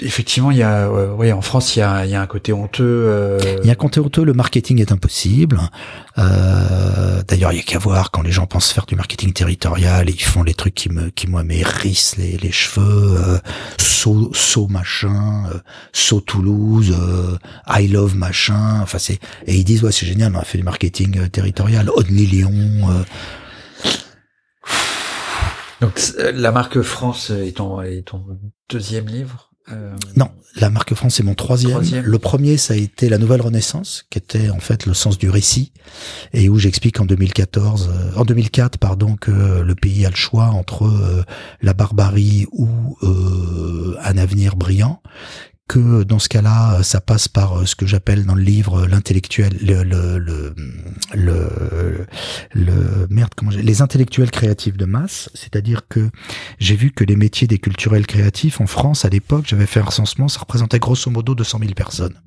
Effectivement, 0.00 0.50
il 0.50 0.58
y 0.58 0.62
a, 0.62 0.90
oui, 0.90 1.32
en 1.32 1.40
France, 1.40 1.76
il 1.76 1.80
y 1.80 1.82
a, 1.82 2.04
il 2.04 2.10
y 2.10 2.14
a 2.14 2.20
un 2.20 2.26
côté 2.26 2.52
honteux. 2.52 2.84
Euh... 2.84 3.38
Il 3.62 3.66
y 3.66 3.70
a 3.70 3.72
un 3.72 3.76
côté 3.76 4.00
honteux. 4.00 4.24
Le 4.24 4.34
marketing 4.34 4.80
est 4.80 4.92
impossible. 4.92 5.60
Euh, 6.18 7.22
D'ailleurs, 7.26 7.52
il 7.52 7.56
y 7.56 7.60
a 7.60 7.62
qu'à 7.62 7.78
voir 7.78 8.10
quand 8.10 8.22
les 8.22 8.32
gens 8.32 8.46
pensent 8.46 8.72
faire 8.72 8.86
du 8.86 8.96
marketing 8.96 9.32
territorial, 9.32 10.08
et 10.08 10.12
ils 10.12 10.22
font 10.22 10.42
les 10.42 10.54
trucs 10.54 10.74
qui 10.74 10.90
me, 10.90 11.10
qui 11.10 11.26
moi 11.26 11.42
m'hérissent 11.42 12.16
les, 12.16 12.36
les 12.36 12.52
cheveux. 12.52 13.16
Euh, 13.18 13.38
saut, 13.78 14.30
saut 14.34 14.68
machin, 14.68 15.46
euh, 15.52 15.58
saut 15.92 16.20
Toulouse, 16.20 16.94
euh, 16.98 17.38
I 17.66 17.88
love 17.88 18.14
machin. 18.16 18.80
Enfin, 18.82 18.98
c'est 18.98 19.18
et 19.46 19.54
ils 19.54 19.64
disent 19.64 19.82
ouais, 19.82 19.92
c'est 19.92 20.06
génial, 20.06 20.34
on 20.36 20.38
a 20.38 20.44
fait 20.44 20.58
du 20.58 20.64
marketing 20.64 21.18
euh, 21.18 21.28
territorial. 21.28 21.90
Only 21.96 22.26
Lyon. 22.26 22.52
Euh, 22.52 23.02
donc 25.80 26.00
euh, 26.18 26.32
la 26.34 26.52
marque 26.52 26.82
France 26.82 27.30
est 27.30 27.56
ton, 27.56 27.80
est 27.82 28.06
ton 28.06 28.24
deuxième 28.68 29.06
livre 29.06 29.50
euh... 29.72 29.96
Non, 30.16 30.30
la 30.56 30.70
marque 30.70 30.94
France 30.94 31.16
c'est 31.16 31.22
mon 31.22 31.34
troisième. 31.34 31.80
Le 32.02 32.18
premier 32.18 32.56
ça 32.56 32.74
a 32.74 32.76
été 32.76 33.08
la 33.08 33.18
Nouvelle 33.18 33.40
Renaissance, 33.40 34.06
qui 34.10 34.18
était 34.18 34.50
en 34.50 34.60
fait 34.60 34.86
le 34.86 34.94
sens 34.94 35.18
du 35.18 35.30
récit, 35.30 35.72
et 36.32 36.48
où 36.48 36.58
j'explique 36.58 37.00
en 37.00 37.04
2014, 37.04 37.90
euh, 37.90 38.18
en 38.18 38.24
2004 38.24 38.78
pardon, 38.78 39.16
que 39.16 39.30
le 39.30 39.74
pays 39.74 40.04
a 40.06 40.10
le 40.10 40.16
choix 40.16 40.46
entre 40.46 40.86
euh, 40.86 41.24
la 41.62 41.72
barbarie 41.72 42.46
ou 42.52 42.68
un 43.02 44.18
avenir 44.18 44.56
brillant 44.56 45.00
que 45.66 46.02
dans 46.02 46.18
ce 46.18 46.28
cas-là, 46.28 46.82
ça 46.82 47.00
passe 47.00 47.26
par 47.26 47.60
euh, 47.60 47.66
ce 47.66 47.74
que 47.74 47.86
j'appelle 47.86 48.26
dans 48.26 48.34
le 48.34 48.42
livre 48.42 48.86
l'intellectuel, 48.86 49.56
le, 49.62 49.82
le, 49.82 50.18
le, 51.14 52.06
le, 52.52 53.06
merde, 53.08 53.32
comment 53.34 53.50
les 53.50 53.80
intellectuels 53.80 54.30
créatifs 54.30 54.76
de 54.76 54.84
masse. 54.84 55.30
C'est-à-dire 55.34 55.88
que 55.88 56.10
j'ai 56.58 56.76
vu 56.76 56.90
que 56.90 57.04
les 57.04 57.16
métiers 57.16 57.46
des 57.46 57.58
culturels 57.58 58.06
créatifs 58.06 58.60
en 58.60 58.66
France 58.66 59.04
à 59.04 59.08
l'époque, 59.08 59.46
j'avais 59.46 59.66
fait 59.66 59.80
un 59.80 59.84
recensement, 59.84 60.28
ça 60.28 60.40
représentait 60.40 60.78
grosso 60.78 61.10
modo 61.10 61.34
200 61.34 61.58
000 61.60 61.72
personnes. 61.72 62.20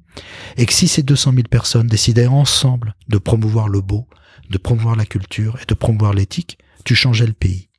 Et 0.57 0.65
que 0.65 0.73
si 0.73 0.87
ces 0.87 1.03
200 1.03 1.33
000 1.33 1.43
personnes 1.43 1.87
décidaient 1.87 2.27
ensemble 2.27 2.95
de 3.07 3.19
promouvoir 3.19 3.69
le 3.69 3.81
beau, 3.81 4.07
de 4.49 4.57
promouvoir 4.57 4.95
la 4.95 5.05
culture 5.05 5.57
et 5.61 5.65
de 5.65 5.73
promouvoir 5.75 6.13
l'éthique, 6.13 6.57
tu 6.85 6.95
changeais 6.95 7.27
le 7.27 7.33
pays. 7.33 7.69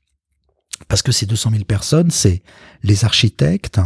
Parce 0.87 1.03
que 1.03 1.11
ces 1.11 1.27
200 1.27 1.51
000 1.51 1.65
personnes, 1.65 2.11
c'est 2.13 2.43
les 2.85 3.05
architectes, 3.05 3.81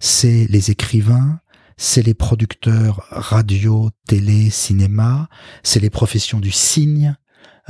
c'est 0.00 0.46
les 0.48 0.70
écrivains, 0.70 1.40
c'est 1.76 2.02
les 2.02 2.14
producteurs 2.14 3.06
radio, 3.10 3.90
télé, 4.06 4.50
cinéma, 4.50 5.28
c'est 5.62 5.80
les 5.80 5.90
professions 5.90 6.40
du 6.40 6.50
signe, 6.50 7.14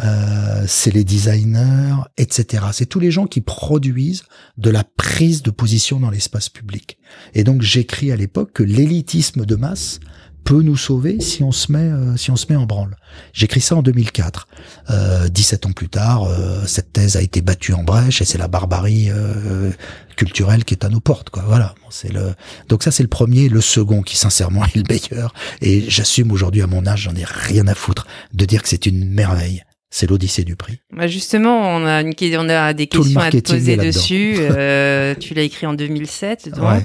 euh, 0.01 0.65
c'est 0.67 0.93
les 0.93 1.05
designers, 1.05 1.97
etc. 2.17 2.67
C'est 2.73 2.87
tous 2.87 3.01
les 3.01 3.11
gens 3.11 3.27
qui 3.27 3.41
produisent 3.41 4.25
de 4.57 4.71
la 4.71 4.85
prise 4.85 5.43
de 5.43 5.51
position 5.51 5.99
dans 6.01 6.11
l'espace 6.11 6.49
public. 6.49 6.99
Et 7.35 7.45
donc 7.45 7.63
j'écris 7.63 8.13
à 8.13 8.17
l'époque 8.17 8.53
que 8.53 8.63
l'élitisme 8.63 9.45
de 9.45 9.57
masse 9.57 10.01
peut 10.49 10.63
nous 10.63 10.79
sauver 10.79 11.21
si 11.21 11.43
on 11.43 11.53
se 11.53 11.71
met, 11.71 11.79
euh, 11.79 12.17
si 12.17 12.31
on 12.31 12.37
se 12.37 12.47
met 12.49 12.57
en 12.57 12.65
branle. 12.65 12.97
J'écris 13.35 13.61
ça 13.61 13.77
en 13.77 13.83
2004. 13.83 14.49
Euh, 14.89 15.29
17 15.29 15.67
ans 15.67 15.73
plus 15.73 15.91
tard, 15.91 16.25
euh, 16.25 16.65
cette 16.65 16.91
thèse 16.91 17.17
a 17.17 17.21
été 17.21 17.43
battue 17.43 17.75
en 17.75 17.85
brèche 17.85 18.23
et 18.23 18.25
c'est 18.25 18.39
la 18.39 18.49
barbarie 18.49 19.11
euh, 19.11 19.71
culturelle 20.17 20.65
qui 20.65 20.73
est 20.73 20.87
à 20.87 20.89
nos 20.89 21.01
portes. 21.01 21.29
Quoi. 21.29 21.45
Voilà. 21.47 21.75
Le. 22.11 22.33
Donc 22.71 22.83
ça, 22.83 22.91
c'est 22.91 23.03
le 23.03 23.11
premier. 23.11 23.51
Le 23.51 23.61
second, 23.61 24.01
qui 24.01 24.17
sincèrement 24.17 24.65
est 24.75 24.77
le 24.77 24.85
meilleur. 24.89 25.35
Et 25.61 25.85
j'assume 25.91 26.33
aujourd'hui 26.33 26.63
à 26.63 26.67
mon 26.67 26.87
âge, 26.87 27.03
j'en 27.03 27.15
ai 27.15 27.25
rien 27.27 27.67
à 27.67 27.75
foutre 27.75 28.07
de 28.33 28.47
dire 28.47 28.63
que 28.63 28.71
c'est 28.71 28.87
une 28.87 29.05
merveille. 29.05 29.65
C'est 29.91 30.09
l'Odyssée 30.11 30.45
du 30.45 30.55
prix. 30.55 30.81
Bah 30.93 31.07
justement, 31.07 31.61
on 31.77 31.87
a, 31.87 32.03
une, 32.03 32.13
on 32.37 32.49
a 32.51 32.75
des 32.75 32.89
questions 32.89 33.21
à 33.21 33.31
te 33.31 33.39
poser 33.39 33.77
dessus. 33.77 34.37
Euh, 34.51 35.15
tu 35.19 35.33
l'as 35.35 35.43
écrit 35.43 35.67
en 35.67 35.73
2007, 35.73 36.51
donc. 36.51 36.65
Ouais. 36.65 36.83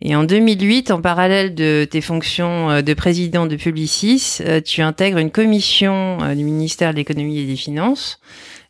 Et 0.00 0.16
en 0.16 0.24
2008, 0.24 0.90
en 0.90 1.02
parallèle 1.02 1.54
de 1.54 1.86
tes 1.90 2.00
fonctions 2.00 2.70
euh, 2.70 2.82
de 2.82 2.94
président 2.94 3.46
de 3.46 3.56
Publicis, 3.56 4.38
euh, 4.40 4.60
tu 4.62 4.80
intègres 4.80 5.18
une 5.18 5.30
commission 5.30 6.16
du 6.34 6.42
ministère 6.44 6.92
de 6.92 6.96
l'économie 6.96 7.38
et 7.40 7.44
des 7.46 7.56
finances 7.56 8.20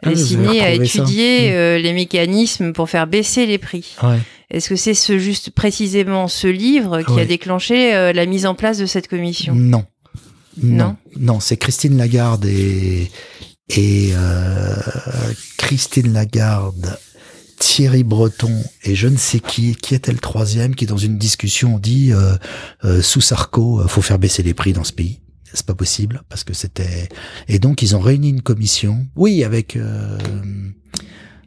Ah, 0.02 0.08
destinée 0.08 0.60
à 0.60 0.74
ça. 0.76 0.82
étudier 0.82 1.50
Mm. 1.50 1.54
euh, 1.54 1.78
les 1.78 1.92
mécanismes 1.92 2.72
pour 2.72 2.90
faire 2.90 3.06
baisser 3.06 3.46
les 3.46 3.58
prix. 3.58 3.94
Ouais. 4.02 4.18
Est-ce 4.50 4.68
que 4.68 4.76
c'est 4.76 4.94
ce 4.94 5.16
juste 5.18 5.50
précisément 5.50 6.26
ce 6.26 6.48
livre 6.48 7.02
qui 7.02 7.12
Ouais. 7.12 7.22
a 7.22 7.24
déclenché 7.24 7.92
la 8.12 8.26
mise 8.26 8.46
en 8.46 8.56
place 8.56 8.78
de 8.78 8.86
cette 8.86 9.06
commission? 9.06 9.54
Non. 9.54 9.84
Non? 10.60 10.76
Non. 10.76 10.96
Non, 11.16 11.40
c'est 11.40 11.56
Christine 11.56 11.96
Lagarde 11.96 12.44
et, 12.46 13.08
et 13.76 14.10
euh, 14.14 14.76
Christine 15.56 16.12
Lagarde, 16.12 16.98
Thierry 17.58 18.02
Breton 18.04 18.64
et 18.84 18.94
je 18.94 19.06
ne 19.06 19.16
sais 19.16 19.38
qui, 19.40 19.76
qui 19.76 19.94
était 19.94 20.12
le 20.12 20.18
troisième, 20.18 20.74
qui 20.74 20.86
dans 20.86 20.96
une 20.96 21.18
discussion 21.18 21.78
dit 21.78 22.12
euh, 22.12 22.34
euh, 22.84 23.02
sous 23.02 23.20
Sarko, 23.20 23.80
euh, 23.80 23.86
faut 23.86 24.02
faire 24.02 24.18
baisser 24.18 24.42
les 24.42 24.54
prix 24.54 24.72
dans 24.72 24.84
ce 24.84 24.92
pays. 24.92 25.20
C'est 25.52 25.66
pas 25.66 25.74
possible 25.74 26.22
parce 26.28 26.44
que 26.44 26.54
c'était 26.54 27.08
et 27.48 27.58
donc 27.58 27.82
ils 27.82 27.96
ont 27.96 28.00
réuni 28.00 28.30
une 28.30 28.42
commission. 28.42 29.06
Oui, 29.16 29.42
avec 29.42 29.76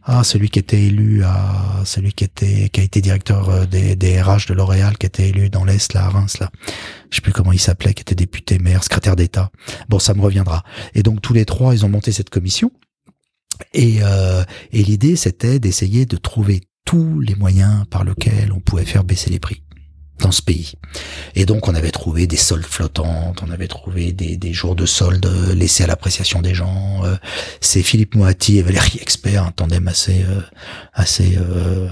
ah 0.06 0.24
celui 0.24 0.49
qui 0.49 0.60
était 0.60 0.82
élu 0.82 1.24
à 1.24 1.82
celui 1.86 2.12
qui 2.12 2.26
était 2.26 2.70
qui 2.70 2.82
a 2.82 2.84
été 2.84 2.99
directeur 2.99 3.49
euh, 3.49 3.66
des, 3.66 3.95
des 3.95 4.22
RH 4.22 4.47
de 4.49 4.54
L'Oréal, 4.54 4.97
qui 4.97 5.06
était 5.06 5.30
élu 5.30 5.49
dans 5.49 5.64
l'est 5.64 5.93
là, 5.93 6.06
à 6.06 6.10
Reims 6.10 6.39
là. 6.39 6.51
Je 7.10 7.16
sais 7.16 7.22
plus 7.22 7.32
comment 7.32 7.51
il 7.51 7.60
s'appelait, 7.60 7.93
qui 7.93 8.01
était 8.01 8.16
député, 8.16 8.60
maire, 8.60 8.84
secrétaire 8.84 9.16
d'État. 9.16 9.51
Bon, 9.88 9.99
ça 9.99 10.14
me 10.14 10.22
reviendra. 10.22 10.64
Et 10.93 11.04
donc 11.04 11.22
tous 11.22 11.34
les 11.34 11.45
trois, 11.45 11.74
ils 11.74 11.86
ont 11.86 11.89
monté 11.89 12.12
cette 12.12 12.30
commission. 12.30 12.72
Et, 13.74 13.99
euh, 14.01 14.43
et 14.72 14.84
l'idée, 14.84 15.16
c'était 15.16 15.60
d'essayer 15.60 16.06
de 16.06 16.18
trouver 16.18 16.62
tous 16.86 17.22
les 17.22 17.36
moyens 17.36 17.86
par 17.89 18.04
lesquels 18.04 18.51
on 18.51 18.60
pouvait 18.60 18.86
faire 18.86 19.04
baisser 19.04 19.30
les 19.30 19.39
prix 19.39 19.62
dans 20.24 20.32
ce 20.32 20.41
pays. 20.41 20.74
Et 21.36 21.45
donc 21.45 21.67
on 21.67 21.76
avait 21.76 21.91
trouvé 21.91 22.26
des 22.26 22.38
soldes 22.38 22.65
flottantes, 22.65 23.43
on 23.45 23.51
avait 23.51 23.67
trouvé 23.67 24.11
des, 24.11 24.38
des 24.38 24.53
jours 24.53 24.76
de 24.76 24.88
soldes 24.88 25.30
laissés 25.53 25.84
à 25.84 25.88
l'appréciation 25.88 26.41
des 26.41 26.55
gens. 26.55 27.05
Euh, 27.05 27.15
C'est 27.61 27.84
Philippe 27.84 28.15
Moati 28.15 28.57
et 28.57 28.63
Valérie 28.63 28.99
Expert, 29.01 29.43
un 29.45 29.51
tandem 29.51 29.88
assez 29.88 30.24
euh, 30.24 30.41
assez 30.93 31.38
euh, 31.38 31.89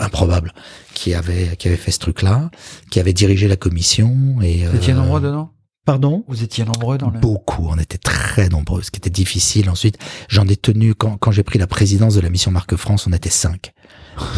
improbable, 0.00 0.52
qui 0.94 1.14
avait 1.14 1.56
qui 1.56 1.68
avait 1.68 1.76
fait 1.76 1.92
ce 1.92 2.00
truc-là, 2.00 2.50
qui 2.90 2.98
avait 3.00 3.14
dirigé 3.22 3.46
la 3.48 3.56
commission. 3.56 4.10
Et 4.42 4.66
Vous 4.66 4.76
étiez 4.76 4.94
euh, 4.94 4.96
nombreux 4.96 5.20
dedans? 5.20 5.50
Pardon? 5.84 6.24
Vous 6.28 6.42
étiez 6.42 6.64
nombreux 6.64 6.98
dans 6.98 7.08
le... 7.08 7.18
Beaucoup, 7.18 7.66
on 7.70 7.78
était 7.78 7.96
très 7.96 8.50
nombreux, 8.50 8.82
ce 8.82 8.90
qui 8.90 8.98
était 8.98 9.08
difficile. 9.24 9.70
Ensuite, 9.70 9.96
j'en 10.28 10.46
ai 10.46 10.56
tenu, 10.56 10.94
quand, 10.94 11.16
quand 11.16 11.32
j'ai 11.32 11.42
pris 11.42 11.58
la 11.58 11.66
présidence 11.66 12.14
de 12.14 12.20
la 12.20 12.28
mission 12.28 12.50
Marque 12.50 12.76
France, 12.76 13.06
on 13.06 13.12
était 13.14 13.30
cinq. 13.30 13.72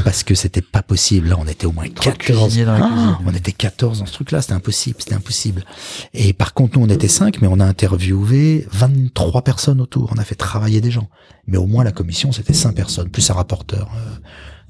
Parce 0.05 0.23
que 0.25 0.35
c'était 0.35 0.63
pas 0.63 0.83
possible. 0.83 1.29
Là, 1.29 1.37
on 1.39 1.47
était 1.47 1.67
au 1.67 1.73
moins 1.73 1.85
Trop 1.89 2.11
de 2.11 2.17
14. 2.17 2.45
cuisiniers 2.47 2.65
dans 2.65 2.79
la 2.79 2.89
Ah, 2.91 3.19
on 3.25 3.35
était 3.35 3.53
14 3.53 4.01
dans 4.01 4.07
ce 4.07 4.13
truc-là, 4.13 4.41
c'était 4.43 4.55
impossible, 4.55 4.97
c'était 5.01 5.15
impossible. 5.15 5.65
Et 6.15 6.33
par 6.33 6.55
contre, 6.55 6.79
nous, 6.79 6.85
on 6.85 6.89
était 6.89 7.09
cinq, 7.09 7.41
mais 7.43 7.49
on 7.49 7.61
a 7.61 7.65
interviewé 7.65 8.67
23 8.73 9.43
personnes 9.43 9.81
autour. 9.81 10.13
On 10.15 10.19
a 10.19 10.25
fait 10.25 10.35
travailler 10.35 10.81
des 10.81 10.91
gens. 10.91 11.09
Mais 11.47 11.57
au 11.57 11.67
moins, 11.67 11.85
la 11.85 11.93
commission, 11.93 12.33
c'était 12.33 12.53
cinq 12.55 12.75
personnes, 12.75 13.09
plus 13.11 13.29
un 13.31 13.35
rapporteur. 13.35 13.89
euh, 13.97 14.17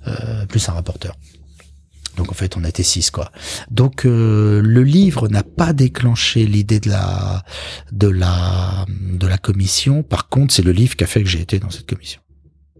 euh, 0.08 0.46
plus 0.46 0.66
un 0.68 0.72
rapporteur. 0.72 1.14
Donc 2.16 2.30
en 2.30 2.34
fait, 2.34 2.56
on 2.56 2.64
était 2.64 2.82
six 2.82 3.10
quoi. 3.10 3.30
Donc 3.70 4.04
euh, 4.04 4.60
le 4.62 4.82
livre 4.82 5.28
n'a 5.28 5.42
pas 5.42 5.72
déclenché 5.72 6.44
l'idée 6.46 6.80
de 6.80 6.88
la 6.90 7.42
de 7.92 8.08
la 8.08 8.86
de 8.88 9.26
la 9.26 9.38
commission. 9.38 10.02
Par 10.02 10.28
contre, 10.28 10.52
c'est 10.54 10.62
le 10.62 10.72
livre 10.72 10.96
qui 10.96 11.04
a 11.04 11.06
fait 11.06 11.22
que 11.22 11.28
j'ai 11.28 11.40
été 11.40 11.58
dans 11.58 11.70
cette 11.70 11.88
commission. 11.88 12.20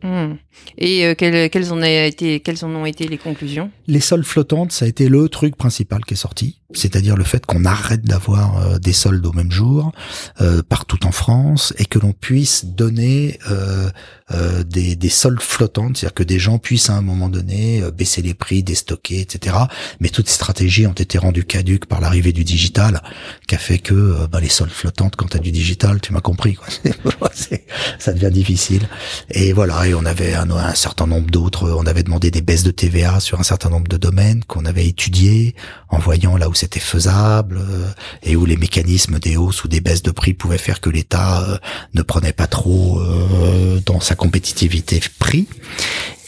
Hmm. 0.03 0.35
Et 0.79 1.07
euh, 1.07 1.15
quelles, 1.15 1.51
quelles, 1.51 1.73
en 1.73 1.83
a 1.83 1.89
été, 1.89 2.41
quelles 2.41 2.65
en 2.65 2.71
ont 2.71 2.87
été 2.87 3.07
les 3.07 3.19
conclusions? 3.19 3.71
Les 3.87 4.01
soldes 4.01 4.25
flottantes, 4.25 4.73
ça 4.73 4.85
a 4.85 4.89
été 4.89 5.09
le 5.09 5.29
truc 5.29 5.57
principal 5.57 6.05
qui 6.05 6.15
est 6.15 6.17
sorti, 6.17 6.61
c'est-à-dire 6.73 7.17
le 7.17 7.25
fait 7.25 7.45
qu'on 7.45 7.65
arrête 7.65 8.03
d'avoir 8.03 8.59
euh, 8.59 8.79
des 8.79 8.93
soldes 8.93 9.25
au 9.27 9.33
même 9.33 9.51
jour 9.51 9.93
euh, 10.41 10.63
partout 10.63 11.05
en 11.07 11.13
France 11.13 11.75
et 11.79 11.85
que 11.85 11.99
l'on 11.99 12.13
puisse 12.13 12.65
donner 12.65 13.39
euh, 13.51 13.91
euh, 14.33 14.63
des, 14.63 14.97
des 14.97 15.09
soldes 15.09 15.41
flottantes, 15.41 15.97
c'est-à-dire 15.97 16.15
que 16.15 16.23
des 16.23 16.39
gens 16.39 16.59
puissent 16.59 16.89
à 16.89 16.95
un 16.95 17.03
moment 17.03 17.29
donné 17.29 17.83
euh, 17.83 17.91
baisser 17.91 18.23
les 18.23 18.35
prix, 18.35 18.63
déstocker, 18.63 19.21
etc. 19.21 19.57
Mais 19.99 20.09
toutes 20.09 20.29
ces 20.29 20.35
stratégies 20.35 20.87
ont 20.87 20.93
été 20.93 21.19
rendues 21.19 21.45
caduques 21.45 21.87
par 21.87 22.01
l'arrivée 22.01 22.33
du 22.33 22.45
digital, 22.45 23.03
qui 23.49 23.55
a 23.55 23.59
fait 23.59 23.79
que 23.79 24.27
bah, 24.27 24.41
les 24.41 24.49
soldes 24.49 24.71
flottantes, 24.71 25.17
quand 25.17 25.27
tu 25.27 25.37
as 25.37 25.41
du 25.41 25.51
digital, 25.51 26.01
tu 26.01 26.13
m'as 26.13 26.21
compris, 26.21 26.55
quoi. 26.55 26.69
Ça 27.99 28.13
devient 28.13 28.31
difficile. 28.33 28.89
Et 29.31 29.53
voilà, 29.53 29.87
on 29.95 30.05
avait 30.05 30.35
un, 30.35 30.51
un 30.51 30.75
certain 30.75 31.07
nombre 31.07 31.31
d'autres, 31.31 31.71
on 31.71 31.87
avait 31.87 32.03
demandé 32.03 32.31
des 32.31 32.43
baisses 32.43 32.63
de 32.63 32.71
TVA 32.71 33.21
sur 33.21 33.41
un 33.41 33.43
certain 33.43 33.71
nombre 33.71 33.89
de 33.89 33.97
domaines 33.97 34.45
qu'on 34.45 34.65
avait 34.65 34.87
étudiés 34.87 35.55
en 35.89 35.99
voyant 35.99 36.37
là 36.37 36.49
où 36.49 36.55
c'était 36.55 36.81
faisable 36.81 37.59
euh, 37.59 37.89
et 38.23 38.37
où 38.37 38.47
les 38.47 38.57
mécanismes 38.57 39.19
des 39.19 39.37
hausses 39.37 39.65
ou 39.65 39.69
des 39.69 39.81
baisses 39.81 40.03
de 40.03 40.11
prix 40.11 40.35
pouvaient 40.35 40.59
faire 40.59 40.81
que 40.81 40.91
l'État 40.91 41.43
euh, 41.43 41.59
ne 41.95 42.03
prenait 42.03 42.33
pas 42.33 42.47
trop 42.47 43.01
euh, 43.01 43.81
dans 43.87 44.01
sa 44.01 44.15
compétitivité 44.15 45.01
prix. 45.19 45.49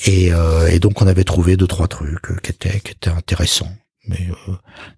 Et, 0.06 0.32
et 0.68 0.80
donc 0.80 1.00
on 1.00 1.06
avait 1.06 1.22
trouvé 1.22 1.56
deux 1.56 1.68
trois 1.68 1.86
trucs 1.86 2.42
qui 2.42 2.50
étaient 2.50 2.80
qui 2.80 2.90
étaient 2.90 3.10
intéressants, 3.10 3.72
mais 4.08 4.26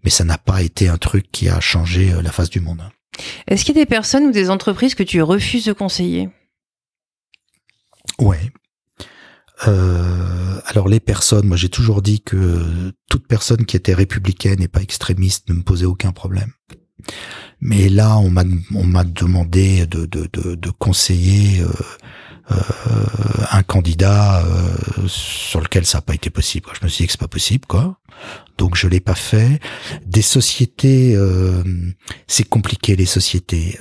mais 0.02 0.08
ça 0.08 0.24
n'a 0.24 0.38
pas 0.38 0.62
été 0.62 0.88
un 0.88 0.96
truc 0.96 1.30
qui 1.30 1.50
a 1.50 1.60
changé 1.60 2.10
la 2.22 2.32
face 2.32 2.48
du 2.48 2.60
monde. 2.60 2.82
Est-ce 3.46 3.66
qu'il 3.66 3.76
y 3.76 3.80
a 3.80 3.82
des 3.82 3.86
personnes 3.86 4.24
ou 4.24 4.32
des 4.32 4.48
entreprises 4.48 4.94
que 4.94 5.02
tu 5.02 5.20
refuses 5.20 5.66
de 5.66 5.74
conseiller? 5.74 6.30
Ouais. 8.18 8.50
Euh, 9.68 10.60
alors 10.66 10.88
les 10.88 11.00
personnes, 11.00 11.46
moi 11.46 11.56
j'ai 11.56 11.68
toujours 11.68 12.02
dit 12.02 12.20
que 12.20 12.92
toute 13.08 13.26
personne 13.26 13.64
qui 13.64 13.76
était 13.76 13.94
républicaine 13.94 14.60
et 14.60 14.68
pas 14.68 14.82
extrémiste 14.82 15.48
ne 15.48 15.54
me 15.54 15.62
posait 15.62 15.86
aucun 15.86 16.12
problème. 16.12 16.52
Mais 17.60 17.88
là, 17.88 18.18
on 18.18 18.30
m'a 18.30 18.44
on 18.74 18.84
m'a 18.84 19.04
demandé 19.04 19.86
de 19.86 20.06
de 20.06 20.28
de, 20.32 20.54
de 20.54 20.70
conseiller 20.70 21.60
euh, 21.60 21.68
euh, 22.50 22.56
un 23.52 23.62
candidat 23.62 24.44
euh, 24.44 25.06
sur 25.06 25.60
lequel 25.62 25.86
ça 25.86 25.98
n'a 25.98 26.02
pas 26.02 26.14
été 26.14 26.28
possible. 26.28 26.68
Je 26.78 26.84
me 26.84 26.90
suis 26.90 27.04
dit 27.04 27.06
que 27.06 27.12
c'est 27.12 27.20
pas 27.20 27.28
possible, 27.28 27.64
quoi. 27.66 27.98
Donc 28.58 28.76
je 28.76 28.86
l'ai 28.86 29.00
pas 29.00 29.14
fait. 29.14 29.60
Des 30.04 30.22
sociétés, 30.22 31.14
euh, 31.16 31.62
c'est 32.26 32.46
compliqué 32.46 32.96
les 32.96 33.06
sociétés 33.06 33.78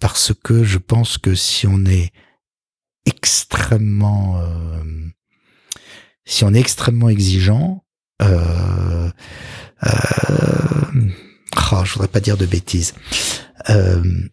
parce 0.00 0.32
que 0.42 0.64
je 0.64 0.78
pense 0.78 1.18
que 1.18 1.34
si 1.34 1.66
on 1.66 1.84
est 1.84 2.10
extrêmement 3.06 4.40
euh, 4.40 4.82
si 6.24 6.44
on 6.44 6.52
est 6.52 6.60
extrêmement 6.60 7.08
exigeant 7.08 7.84
euh, 8.22 9.10
euh, 9.84 11.10
ah, 11.56 11.82
je 11.84 11.92
voudrais 11.92 12.08
pas 12.08 12.20
dire 12.20 12.36
de 12.36 12.46
bêtises 12.46 12.94
Euh, 13.68 14.28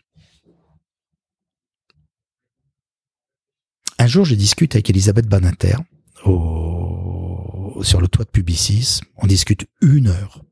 un 3.98 4.08
jour 4.08 4.26
je 4.26 4.36
discute 4.36 4.76
avec 4.76 4.90
Elisabeth 4.92 5.28
Badinter 5.28 5.78
au, 6.24 7.80
sur 7.82 8.00
le 8.00 8.08
toit 8.08 8.26
de 8.26 8.30
Publicis 8.30 9.00
on 9.18 9.26
discute 9.26 9.66
une 9.82 10.08
heure 10.08 10.44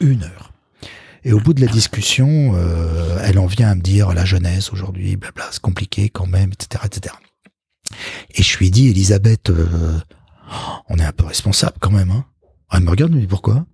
une 0.00 0.22
heure 0.22 0.52
et 1.26 1.32
au 1.32 1.40
bout 1.40 1.54
de 1.54 1.60
la 1.60 1.66
discussion, 1.66 2.52
euh, 2.54 3.18
elle 3.24 3.40
en 3.40 3.46
vient 3.46 3.68
à 3.68 3.74
me 3.74 3.80
dire 3.80 4.14
la 4.14 4.24
jeunesse 4.24 4.72
aujourd'hui, 4.72 5.16
blabla, 5.16 5.48
c'est 5.50 5.60
compliqué 5.60 6.08
quand 6.08 6.28
même, 6.28 6.52
etc., 6.52 6.84
etc. 6.86 7.16
Et 8.30 8.42
je 8.42 8.58
lui 8.58 8.70
dis, 8.70 8.88
Elisabeth, 8.88 9.50
euh, 9.50 9.98
on 10.88 10.98
est 10.98 11.04
un 11.04 11.12
peu 11.12 11.26
responsable 11.26 11.76
quand 11.80 11.90
même. 11.90 12.10
Hein. 12.10 12.24
Elle 12.72 12.80
me 12.80 12.90
regarde, 12.90 13.12
elle 13.12 13.16
me 13.16 13.22
dit 13.22 13.28
pourquoi? 13.28 13.66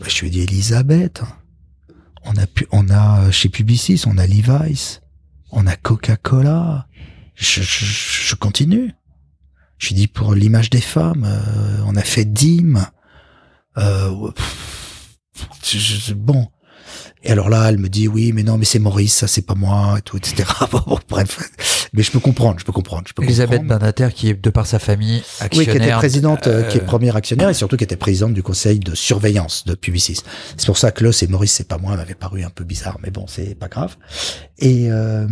Bah, 0.00 0.06
Je 0.08 0.20
lui 0.22 0.30
dis, 0.30 0.40
Elisabeth, 0.40 1.22
on 2.72 2.88
a 2.90 3.30
chez 3.30 3.48
Publicis, 3.48 4.02
on 4.06 4.18
a 4.18 4.26
Levi's, 4.26 5.02
on 5.50 5.66
a 5.66 5.76
Coca-Cola. 5.76 6.86
Je, 7.34 8.34
continue. 8.34 8.92
Je 9.78 9.88
lui 9.88 9.94
dis 9.94 10.06
pour 10.06 10.34
l'image 10.34 10.70
des 10.70 10.80
femmes, 10.80 11.24
euh, 11.24 11.82
on 11.86 11.96
a 11.96 12.02
fait 12.02 12.24
Dim. 12.24 12.86
Euh, 13.76 14.30
bon. 16.16 16.48
Et 17.22 17.30
alors 17.30 17.48
là, 17.48 17.68
elle 17.68 17.78
me 17.78 17.88
dit 17.88 18.08
oui, 18.08 18.32
mais 18.32 18.42
non, 18.42 18.58
mais 18.58 18.64
c'est 18.64 18.78
Maurice, 18.78 19.14
ça 19.14 19.26
c'est 19.26 19.42
pas 19.46 19.54
moi, 19.54 19.96
et 19.98 20.02
tout, 20.02 20.16
etc. 20.16 20.44
Bon, 20.70 20.98
bref. 21.08 21.50
mais 21.92 22.02
je 22.02 22.10
peux 22.10 22.18
comprendre, 22.20 22.58
je 22.58 22.64
peux 22.64 22.72
comprendre. 22.72 23.04
Je 23.06 23.12
peux 23.12 23.22
Elisabeth 23.22 23.60
comprendre. 23.60 23.80
Banater, 23.80 24.08
qui 24.14 24.28
est 24.28 24.34
de 24.34 24.50
par 24.50 24.66
sa 24.66 24.78
famille 24.78 25.22
Oui, 25.22 25.44
actionnaire. 25.44 25.72
qui 25.72 25.76
était 25.78 25.92
présidente, 25.96 26.46
euh, 26.46 26.62
qui 26.64 26.78
est 26.78 26.82
euh, 26.82 26.84
première 26.84 27.16
actionnaire 27.16 27.48
et 27.48 27.54
surtout 27.54 27.76
qui 27.76 27.84
était 27.84 27.96
présidente 27.96 28.34
du 28.34 28.42
conseil 28.42 28.78
de 28.78 28.94
surveillance 28.94 29.64
de 29.64 29.74
Publicis. 29.74 30.20
C'est 30.56 30.66
pour 30.66 30.78
ça 30.78 30.90
que 30.90 31.04
Los 31.04 31.22
et 31.22 31.26
Maurice, 31.28 31.52
c'est 31.52 31.68
pas 31.68 31.78
moi, 31.78 31.96
m'avait 31.96 32.14
paru 32.14 32.42
un 32.44 32.50
peu 32.50 32.64
bizarre, 32.64 32.98
mais 33.02 33.10
bon, 33.10 33.26
c'est 33.28 33.54
pas 33.54 33.68
grave. 33.68 33.96
Et 34.58 34.90
euh, 34.90 35.26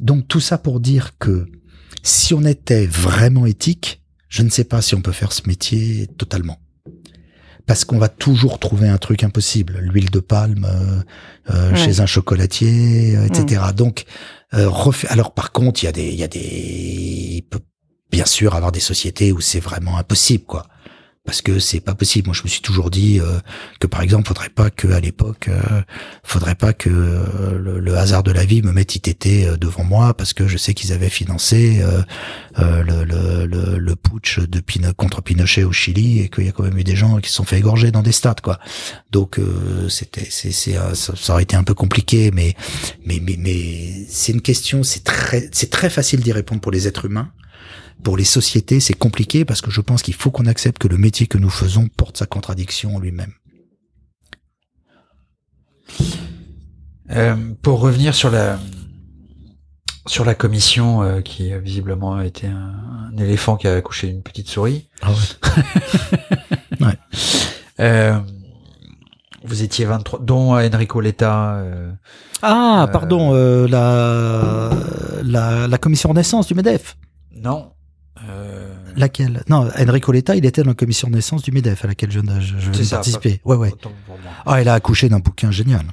donc 0.00 0.28
tout 0.28 0.40
ça 0.40 0.58
pour 0.58 0.80
dire 0.80 1.12
que 1.18 1.46
si 2.02 2.34
on 2.34 2.44
était 2.44 2.86
vraiment 2.86 3.46
éthique, 3.46 4.02
je 4.28 4.42
ne 4.42 4.50
sais 4.50 4.64
pas 4.64 4.82
si 4.82 4.94
on 4.94 5.00
peut 5.00 5.12
faire 5.12 5.32
ce 5.32 5.42
métier 5.46 6.08
totalement. 6.18 6.58
Parce 7.66 7.84
qu'on 7.86 7.98
va 7.98 8.08
toujours 8.08 8.58
trouver 8.58 8.88
un 8.88 8.98
truc 8.98 9.24
impossible, 9.24 9.78
l'huile 9.80 10.10
de 10.10 10.20
palme 10.20 10.66
euh, 10.68 11.00
euh, 11.54 11.70
Ouais. 11.70 11.76
chez 11.76 12.00
un 12.00 12.06
chocolatier, 12.06 13.16
euh, 13.16 13.26
etc. 13.26 13.62
Donc, 13.74 14.04
euh, 14.52 14.68
refait- 14.68 15.08
alors 15.08 15.32
par 15.32 15.50
contre, 15.52 15.82
il 15.82 15.86
y 15.86 15.88
a 15.88 15.92
des, 15.92 16.08
il 16.08 16.14
y 16.18 16.22
a 16.24 16.28
des, 16.28 16.40
il 16.40 17.42
peut 17.42 17.60
bien 18.10 18.26
sûr 18.26 18.54
avoir 18.54 18.70
des 18.70 18.80
sociétés 18.80 19.32
où 19.32 19.40
c'est 19.40 19.60
vraiment 19.60 19.96
impossible, 19.96 20.44
quoi. 20.44 20.66
Parce 21.24 21.40
que 21.40 21.58
c'est 21.58 21.80
pas 21.80 21.94
possible. 21.94 22.26
Moi, 22.28 22.34
je 22.36 22.42
me 22.42 22.48
suis 22.48 22.60
toujours 22.60 22.90
dit 22.90 23.18
euh, 23.18 23.38
que, 23.80 23.86
par 23.86 24.02
exemple, 24.02 24.28
faudrait 24.28 24.50
pas 24.50 24.68
que 24.68 24.88
à 24.88 25.00
l'époque, 25.00 25.48
euh, 25.48 25.80
faudrait 26.22 26.54
pas 26.54 26.74
que 26.74 26.90
euh, 26.90 27.58
le, 27.80 27.96
hasard 27.96 28.22
de 28.22 28.30
la 28.30 28.44
vie 28.44 28.60
me 28.60 28.72
mette 28.72 28.94
ITT 28.94 29.26
euh, 29.46 29.56
devant 29.56 29.84
moi, 29.84 30.12
parce 30.12 30.34
que 30.34 30.46
je 30.46 30.58
sais 30.58 30.74
qu'ils 30.74 30.92
avaient 30.92 31.08
financé 31.08 31.80
euh, 31.80 32.02
euh, 32.58 32.82
le, 32.82 33.04
le, 33.46 33.78
le, 33.78 33.96
putsch 33.96 34.38
de 34.38 34.60
Pino- 34.60 34.92
contre 34.92 35.22
Pinochet 35.22 35.64
au 35.64 35.72
Chili 35.72 36.20
et 36.20 36.28
qu'il 36.28 36.44
y 36.44 36.48
a 36.48 36.52
quand 36.52 36.64
même 36.64 36.76
eu 36.76 36.84
des 36.84 36.96
gens 36.96 37.18
qui 37.20 37.30
se 37.30 37.36
sont 37.36 37.44
fait 37.44 37.58
égorger 37.58 37.90
dans 37.90 38.02
des 38.02 38.12
stades, 38.12 38.42
quoi. 38.42 38.58
Donc 39.10 39.40
c'était, 39.88 40.26
c'est, 40.30 40.52
c'est, 40.52 40.74
ça, 40.94 41.14
ça 41.16 41.32
aurait 41.32 41.44
été 41.44 41.56
un 41.56 41.64
peu 41.64 41.74
compliqué, 41.74 42.32
mais 42.32 42.54
mais 43.06 43.18
mais, 43.22 43.36
mais 43.38 44.04
c'est 44.10 44.32
une 44.32 44.42
question, 44.42 44.82
c'est 44.82 45.04
très, 45.04 45.48
c'est 45.52 45.70
très 45.70 45.88
facile 45.88 46.20
d'y 46.20 46.32
répondre 46.32 46.60
pour 46.60 46.72
les 46.72 46.86
êtres 46.86 47.06
humains. 47.06 47.30
Pour 48.02 48.16
les 48.16 48.24
sociétés, 48.24 48.80
c'est 48.80 48.94
compliqué 48.94 49.44
parce 49.44 49.60
que 49.62 49.70
je 49.70 49.80
pense 49.80 50.02
qu'il 50.02 50.14
faut 50.14 50.30
qu'on 50.30 50.46
accepte 50.46 50.78
que 50.78 50.88
le 50.88 50.98
métier 50.98 51.26
que 51.26 51.38
nous 51.38 51.48
faisons 51.50 51.88
porte 51.88 52.18
sa 52.18 52.26
contradiction 52.26 52.96
en 52.96 52.98
lui-même. 53.00 53.32
Euh, 57.10 57.36
pour 57.62 57.80
revenir 57.80 58.14
sur 58.14 58.30
la 58.30 58.58
sur 60.06 60.24
la 60.24 60.34
commission 60.34 61.02
euh, 61.02 61.20
qui 61.22 61.52
euh, 61.52 61.58
visiblement 61.58 62.14
a 62.16 62.26
été 62.26 62.46
un, 62.46 62.74
un 63.12 63.16
éléphant 63.16 63.56
qui 63.56 63.68
a 63.68 63.74
accouché 63.74 64.08
d'une 64.08 64.22
petite 64.22 64.48
souris. 64.48 64.88
Ah 65.02 65.10
ouais. 66.80 66.88
Euh, 67.80 68.20
vous 69.42 69.64
étiez 69.64 69.84
23, 69.84 70.20
dont 70.20 70.52
Enrico 70.56 71.00
Letta. 71.00 71.56
euh, 71.56 71.90
Ah, 72.40 72.84
Euh, 72.88 72.92
pardon, 72.92 73.34
euh, 73.34 73.66
la, 73.66 74.70
la 75.24 75.66
la 75.66 75.78
commission 75.78 76.10
Renaissance 76.10 76.46
du 76.46 76.54
Medef. 76.54 76.96
non. 77.32 77.72
Laquelle? 78.96 79.42
Non, 79.48 79.68
Enrico 79.78 80.12
Letta, 80.12 80.36
il 80.36 80.44
était 80.44 80.62
dans 80.62 80.70
la 80.70 80.74
commission 80.74 81.08
Renaissance 81.08 81.42
du 81.42 81.52
Medef 81.52 81.84
à 81.84 81.88
laquelle 81.88 82.10
je, 82.10 82.20
je, 82.20 82.72
je 82.72 82.82
ça, 82.82 82.96
participais. 82.96 83.40
Ouais, 83.44 83.56
ouais. 83.56 83.72
Ah, 84.46 84.60
elle 84.60 84.68
a 84.68 84.74
accouché 84.74 85.08
d'un 85.08 85.20
bouquin 85.20 85.50
génial 85.50 85.84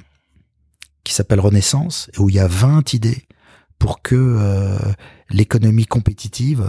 qui 1.04 1.14
s'appelle 1.14 1.40
Renaissance, 1.40 2.10
où 2.18 2.30
il 2.30 2.36
y 2.36 2.38
a 2.38 2.46
20 2.46 2.94
idées 2.94 3.26
pour 3.78 4.02
que 4.02 4.14
euh, 4.14 4.78
l'économie 5.30 5.86
compétitive 5.86 6.64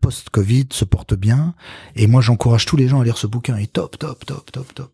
post-Covid 0.00 0.66
se 0.72 0.84
porte 0.84 1.14
bien. 1.14 1.54
Et 1.96 2.06
moi, 2.06 2.20
j'encourage 2.20 2.66
tous 2.66 2.76
les 2.76 2.88
gens 2.88 3.00
à 3.00 3.04
lire 3.04 3.16
ce 3.16 3.26
bouquin. 3.26 3.56
Et 3.56 3.66
top, 3.66 3.98
top, 3.98 4.26
top, 4.26 4.52
top, 4.52 4.74
top. 4.74 4.92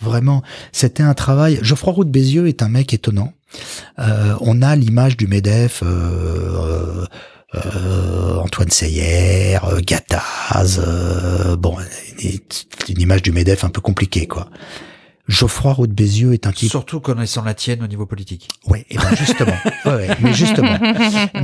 Vraiment, 0.00 0.42
c'était 0.72 1.02
un 1.02 1.14
travail. 1.14 1.58
Geoffroy 1.62 1.92
Roux 1.92 2.04
de 2.04 2.10
Bézieux 2.10 2.46
est 2.46 2.62
un 2.62 2.68
mec 2.68 2.92
étonnant. 2.94 3.32
Euh, 3.98 4.36
on 4.40 4.62
a 4.62 4.76
l'image 4.76 5.16
du 5.16 5.26
Medef. 5.26 5.82
Euh, 5.82 5.86
euh, 5.86 7.06
Antoine 7.54 8.70
Seyer, 8.70 9.58
euh, 9.64 9.80
Gattaz, 9.80 10.78
euh, 10.78 11.56
bon, 11.56 11.76
une, 12.22 12.38
une 12.88 13.00
image 13.00 13.22
du 13.22 13.32
Medef 13.32 13.64
un 13.64 13.70
peu 13.70 13.80
compliquée, 13.80 14.26
quoi. 14.26 14.48
Geoffroy 15.28 15.72
Roux 15.74 15.86
de 15.86 15.92
Bézieux 15.92 16.32
est 16.32 16.46
un 16.46 16.52
type. 16.52 16.70
Surtout 16.70 17.00
connaissant 17.00 17.44
la 17.44 17.52
tienne 17.54 17.82
au 17.82 17.86
niveau 17.86 18.06
politique. 18.06 18.48
Ouais, 18.66 18.86
et 18.90 18.96
ben 18.96 19.14
justement, 19.14 19.52
ouais, 19.84 19.92
ouais, 19.94 20.08
mais 20.22 20.32
justement, 20.32 20.78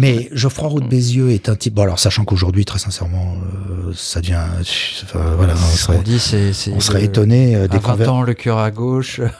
mais 0.01 0.29
Geoffroy 0.33 0.69
Roux 0.69 0.81
de 0.81 0.89
Bézieux 0.89 1.31
est 1.33 1.49
un 1.51 1.55
type. 1.57 1.75
Bon, 1.75 1.83
alors 1.83 1.99
sachant 1.99 2.25
qu'aujourd'hui, 2.25 2.65
très 2.65 2.79
sincèrement, 2.79 3.35
euh, 3.35 3.93
ça 3.95 4.21
devient, 4.23 4.41
enfin, 5.05 5.35
voilà, 5.37 5.55
on 5.55 5.77
serait, 5.77 5.99
dit, 6.03 6.19
c'est, 6.19 6.53
c'est 6.55 6.73
on 6.73 6.81
serait 6.81 7.05
étonné 7.05 7.57
euh, 7.57 7.65
À 7.65 7.69
des 7.69 7.79
20 7.79 7.95
conver- 7.97 8.07
ans, 8.09 8.23
le 8.23 8.35
cœur 8.35 8.59
à 8.59 8.71
gauche. 8.71 9.21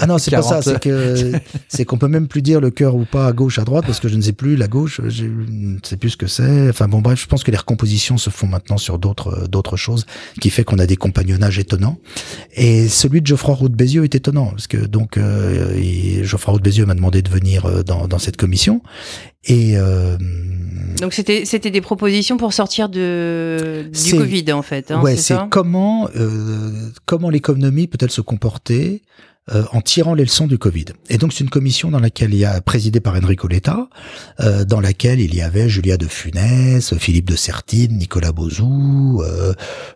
Ah 0.00 0.06
non, 0.06 0.18
c'est 0.18 0.30
pas 0.32 0.42
ça, 0.42 0.60
40. 0.60 0.64
c'est 0.64 0.80
que 0.80 1.32
c'est 1.68 1.84
qu'on 1.84 1.98
peut 1.98 2.08
même 2.08 2.26
plus 2.26 2.42
dire 2.42 2.60
le 2.60 2.70
cœur 2.70 2.96
ou 2.96 3.04
pas 3.04 3.26
à 3.28 3.32
gauche, 3.32 3.58
à 3.58 3.64
droite, 3.64 3.84
parce 3.86 4.00
que 4.00 4.08
je 4.08 4.16
ne 4.16 4.22
sais 4.22 4.32
plus 4.32 4.56
la 4.56 4.66
gauche, 4.66 5.00
je 5.04 5.10
je 5.10 5.24
ne 5.26 5.78
sais 5.82 5.96
plus 5.96 6.10
ce 6.10 6.16
que 6.16 6.26
c'est. 6.26 6.68
Enfin 6.70 6.88
bon, 6.88 7.00
bref, 7.00 7.20
je 7.22 7.26
pense 7.26 7.44
que 7.44 7.50
les 7.52 7.56
recompositions 7.56 8.16
se 8.18 8.30
font 8.30 8.46
maintenant 8.48 8.78
sur 8.78 8.98
d'autres 8.98 9.46
d'autres 9.48 9.76
choses, 9.76 10.06
qui 10.40 10.50
fait 10.50 10.64
qu'on 10.64 10.78
a 10.78 10.86
des 10.86 10.96
compagnonnages 10.96 11.58
étonnants. 11.60 11.98
Et 12.54 12.88
celui 12.88 13.20
de 13.20 13.26
Geoffroy 13.26 13.54
Roux 13.54 13.68
de 13.68 13.76
Bézieux 13.76 13.91
est 14.00 14.14
étonnant, 14.14 14.46
parce 14.46 14.66
que 14.66 14.78
donc 14.78 15.16
euh, 15.16 15.74
il- 15.76 16.24
Geoffroy 16.24 16.52
Roux 16.52 16.58
de 16.58 16.64
Bézieux 16.64 16.86
m'a 16.86 16.94
demandé 16.94 17.20
de 17.22 17.28
venir 17.28 17.66
euh, 17.66 17.82
dans, 17.82 18.08
dans 18.08 18.18
cette 18.18 18.36
commission. 18.36 18.80
Et 19.44 19.72
euh, 19.76 20.16
Donc 21.00 21.12
c'était 21.12 21.44
c'était 21.44 21.70
des 21.70 21.80
propositions 21.80 22.36
pour 22.36 22.52
sortir 22.52 22.88
de 22.88 23.84
du 23.92 24.12
Covid 24.16 24.52
en 24.52 24.62
fait. 24.62 24.90
Hein, 24.90 25.02
ouais, 25.02 25.16
c'est 25.16 25.36
comment 25.50 26.08
euh, 26.16 26.70
comment 27.06 27.28
l'économie 27.28 27.88
peut-elle 27.88 28.10
se 28.10 28.20
comporter 28.20 29.02
euh, 29.50 29.64
en 29.72 29.80
tirant 29.80 30.14
les 30.14 30.24
leçons 30.24 30.46
du 30.46 30.56
Covid. 30.56 30.86
Et 31.08 31.18
donc 31.18 31.32
c'est 31.32 31.42
une 31.42 31.50
commission 31.50 31.90
dans 31.90 31.98
laquelle 31.98 32.32
il 32.32 32.38
y 32.38 32.44
a 32.44 32.60
présidée 32.60 33.00
par 33.00 33.14
Enrico 33.14 33.48
Letta, 33.48 33.88
euh, 34.40 34.64
dans 34.64 34.80
laquelle 34.80 35.20
il 35.20 35.34
y 35.34 35.42
avait 35.42 35.68
Julia 35.68 35.96
de 35.96 36.06
Funès, 36.06 36.96
Philippe 36.98 37.28
de 37.28 37.36
Sertine, 37.36 37.98
Nicolas 37.98 38.32
Bozou, 38.32 39.22
euh, 39.24 39.52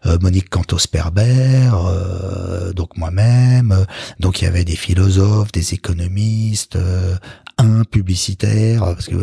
euh, 0.07 0.18
Monique 0.20 0.51
Cantos-Perber, 0.51 1.70
euh, 1.72 2.72
donc 2.72 2.97
moi-même. 2.97 3.86
Donc 4.18 4.40
il 4.42 4.47
y 4.47 4.49
avait 4.49 4.64
des 4.64 4.76
philosophes, 4.76 5.53
des 5.53 5.74
économistes, 5.74 6.76
euh, 6.76 7.14
un 7.59 7.84
publicitaire, 7.84 8.80
parce 8.80 9.07
que 9.07 9.14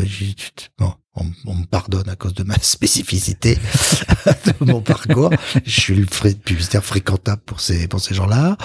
bon, 0.77 0.93
on, 1.15 1.25
on 1.45 1.55
me 1.55 1.65
pardonne 1.65 2.09
à 2.09 2.15
cause 2.15 2.33
de 2.33 2.43
ma 2.43 2.57
spécificité 2.61 3.55
de 4.25 4.65
mon 4.65 4.81
parcours. 4.81 5.31
Je 5.65 5.79
suis 5.81 5.95
le 5.95 6.05
publicitaire 6.05 6.83
fréquentable 6.83 7.41
pour 7.45 7.59
ces 7.59 7.87
pour 7.87 8.01
ces 8.01 8.13
gens-là. 8.13 8.57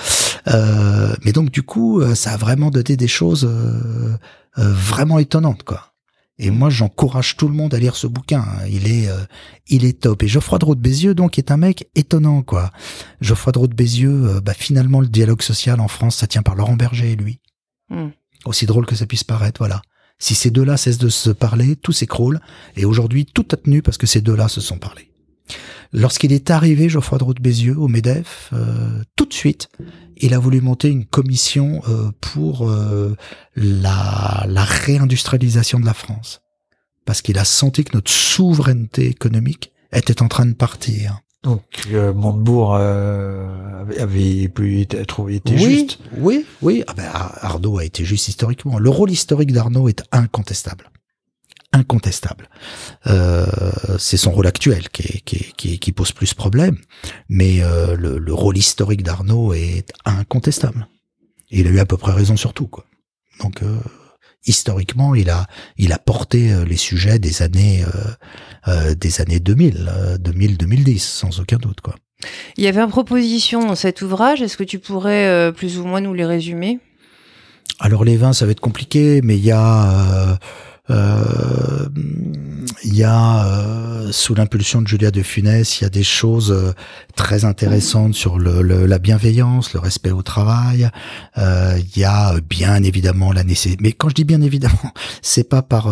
Euh, 0.49 1.15
mais 1.25 1.33
donc 1.33 1.51
du 1.51 1.63
coup, 1.63 2.01
euh, 2.01 2.15
ça 2.15 2.33
a 2.33 2.37
vraiment 2.37 2.71
donné 2.71 2.97
des 2.97 3.09
choses 3.09 3.45
euh, 3.45 4.17
euh, 4.59 4.73
vraiment 4.73 5.19
étonnantes, 5.19 5.63
quoi. 5.63 5.93
Et 6.41 6.51
moi, 6.51 6.71
j'encourage 6.71 7.37
tout 7.37 7.49
le 7.49 7.55
monde 7.55 7.75
à 7.75 7.79
lire 7.79 7.97
ce 7.97 8.07
bouquin. 8.07 8.45
Il 8.69 8.87
est, 8.87 9.09
euh, 9.09 9.25
il 9.67 9.85
est 9.85 10.03
top. 10.03 10.23
Et 10.23 10.29
Geoffroy 10.29 10.59
de 10.59 10.75
Bézieux, 10.75 11.15
donc, 11.15 11.37
est 11.39 11.51
un 11.51 11.57
mec 11.57 11.89
étonnant, 11.97 12.43
quoi. 12.43 12.71
Geoffroy 13.21 13.53
de 13.53 13.75
Bézieux, 13.75 14.27
euh, 14.37 14.41
bah, 14.41 14.55
finalement, 14.55 15.01
le 15.01 15.09
dialogue 15.09 15.43
social 15.43 15.81
en 15.81 15.89
France, 15.89 16.17
ça 16.17 16.29
tient 16.29 16.43
par 16.43 16.55
Laurent 16.55 16.77
Berger 16.77 17.13
et 17.13 17.17
lui. 17.17 17.41
Hmm. 17.91 18.11
Aussi 18.45 18.67
drôle 18.67 18.87
que 18.87 18.95
ça 18.95 19.07
puisse 19.07 19.25
paraître, 19.25 19.59
voilà. 19.59 19.83
Si 20.19 20.35
ces 20.35 20.51
deux-là 20.51 20.77
cessent 20.77 20.99
de 20.99 21.09
se 21.09 21.31
parler, 21.31 21.77
tout 21.77 21.93
s'écroule. 21.93 22.41
Et 22.77 22.85
aujourd'hui, 22.85 23.25
tout 23.27 23.47
a 23.53 23.57
tenu 23.57 23.83
parce 23.83 23.99
que 23.99 24.07
ces 24.07 24.21
deux-là 24.21 24.49
se 24.49 24.61
sont 24.61 24.79
parlé. 24.79 25.11
Lorsqu'il 25.93 26.33
est 26.33 26.51
arrivé, 26.51 26.89
Geoffroy 26.89 27.19
de 27.19 27.41
Bézieux, 27.41 27.79
au 27.79 27.89
MEDEF, 27.89 28.51
euh, 28.53 29.03
tout 29.17 29.25
de 29.25 29.33
suite, 29.33 29.69
il 30.19 30.35
a 30.35 30.39
voulu 30.39 30.61
monter 30.61 30.89
une 30.89 31.07
commission 31.07 31.81
euh, 31.89 32.11
pour 32.21 32.69
euh, 32.69 33.17
la 33.57 34.65
réindustrialisation 34.65 35.81
de 35.81 35.87
la 35.87 35.95
France. 35.95 36.41
Parce 37.07 37.23
qu'il 37.23 37.39
a 37.39 37.45
senti 37.45 37.85
que 37.85 37.97
notre 37.97 38.11
souveraineté 38.11 39.07
économique 39.07 39.73
était 39.93 40.21
en 40.21 40.29
train 40.29 40.45
de 40.45 40.53
partir. 40.53 41.21
Donc, 41.45 41.63
euh, 41.93 42.13
Montebourg 42.13 42.75
euh, 42.75 43.85
avait- 43.97 44.49
pu 44.49 44.81
être 44.83 45.01
trouvé 45.07 45.37
était 45.37 45.55
oui, 45.55 45.59
juste. 45.81 45.99
Oui, 46.17 46.45
oui. 46.63 46.83
Ah 46.89 46.95
ben, 46.95 47.05
Ar- 47.13 47.39
Arnaud 47.45 47.79
a 47.79 47.85
été 47.85 48.05
juste 48.05 48.29
historiquement. 48.29 48.79
Le 48.79 48.91
rôle 48.91 49.11
historique 49.11 49.53
d'Arnaud 49.53 49.89
est 49.89 50.03
incontestable. 50.11 50.91
Incontestable. 51.73 52.49
Euh, 53.07 53.47
c'est 53.99 54.17
son 54.17 54.33
rôle 54.33 54.47
actuel 54.47 54.89
qui, 54.89 55.03
est- 55.03 55.21
qui, 55.21 55.37
est- 55.37 55.53
qui, 55.57 55.75
est- 55.75 55.79
qui 55.79 55.93
pose 55.93 56.13
plus 56.13 56.35
problème. 56.35 56.77
Mais 57.29 57.63
euh, 57.63 57.95
le, 57.97 58.19
le 58.19 58.35
rôle 58.35 58.57
historique 58.59 59.03
d'Arnaud 59.05 59.53
est 59.53 59.93
incontestable. 60.05 60.89
Il 61.51 61.67
a 61.67 61.71
eu 61.71 61.79
à 61.79 61.87
peu 61.87 61.97
près 61.97 62.13
raison 62.13 62.37
sur 62.37 62.53
tout, 62.53 62.67
quoi. 62.67 62.85
Donc, 63.41 63.63
euh, 63.63 63.79
historiquement, 64.45 65.15
il 65.15 65.31
a, 65.31 65.47
il 65.77 65.93
a 65.93 65.99
porté 65.99 66.65
les 66.65 66.77
sujets 66.77 67.19
des 67.19 67.43
années, 67.43 67.85
euh, 68.69 68.91
euh, 68.91 68.95
des 68.95 69.21
années 69.21 69.41
2000, 69.41 69.89
euh, 69.89 70.19
2000-2010, 70.19 70.99
sans 70.99 71.41
aucun 71.41 71.57
doute, 71.57 71.81
quoi. 71.81 71.95
Il 72.57 72.65
y 72.65 72.67
avait 72.67 72.81
une 72.81 72.91
proposition 72.91 73.65
dans 73.65 73.77
cet 73.77 74.03
ouvrage. 74.03 74.43
Est-ce 74.43 74.57
que 74.57 74.65
tu 74.65 74.79
pourrais 74.79 75.27
euh, 75.27 75.53
plus 75.53 75.79
ou 75.79 75.85
moins 75.85 76.01
nous 76.01 76.15
les 76.15 76.25
résumer? 76.25 76.81
Alors 77.79 78.05
les 78.05 78.17
vins, 78.17 78.33
ça 78.33 78.45
va 78.45 78.53
être 78.53 78.61
compliqué, 78.61 79.21
mais 79.23 79.37
il 79.37 79.45
y 79.45 79.53
a 79.53 80.33
euh, 80.33 80.37
Euh, 80.37 80.37
il 82.85 82.95
y 82.95 83.05
a 83.05 83.47
euh, 83.47 84.13
sous 84.13 84.35
l'impulsion 84.35 84.83
de 84.83 84.87
Julia 84.87 85.11
de 85.11 85.23
Funès, 85.23 85.81
il 85.81 85.85
y 85.85 85.87
a 85.87 85.91
des 85.91 86.03
choses 86.03 86.53
euh, 86.53 86.73
très 87.17 87.45
intéressantes 87.45 88.15
sur 88.15 88.39
le, 88.39 88.63
la 88.63 88.99
bienveillance, 88.99 89.73
le 89.73 89.81
respect 89.81 90.11
au 90.11 90.23
travail. 90.23 90.89
Euh, 91.39 91.79
il 91.79 92.01
y 92.01 92.05
a 92.05 92.41
bien 92.41 92.83
évidemment 92.83 93.33
la 93.33 93.45
nécessité. 93.45 93.83
Mais 93.83 93.93
quand 93.93 94.09
je 94.09 94.15
dis 94.15 94.25
bien 94.25 94.41
évidemment, 94.41 94.93
c'est 95.23 95.49
pas 95.49 95.63
par 95.63 95.89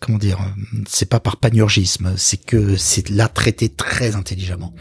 comment 0.00 0.18
dire, 0.18 0.38
c'est 0.86 1.08
pas 1.08 1.20
par 1.20 1.36
panurgisme, 1.36 2.14
c'est 2.16 2.44
que 2.44 2.76
c'est 2.76 3.10
là 3.10 3.28
traité 3.28 3.68
très 3.68 4.16
intelligemment. 4.16 4.74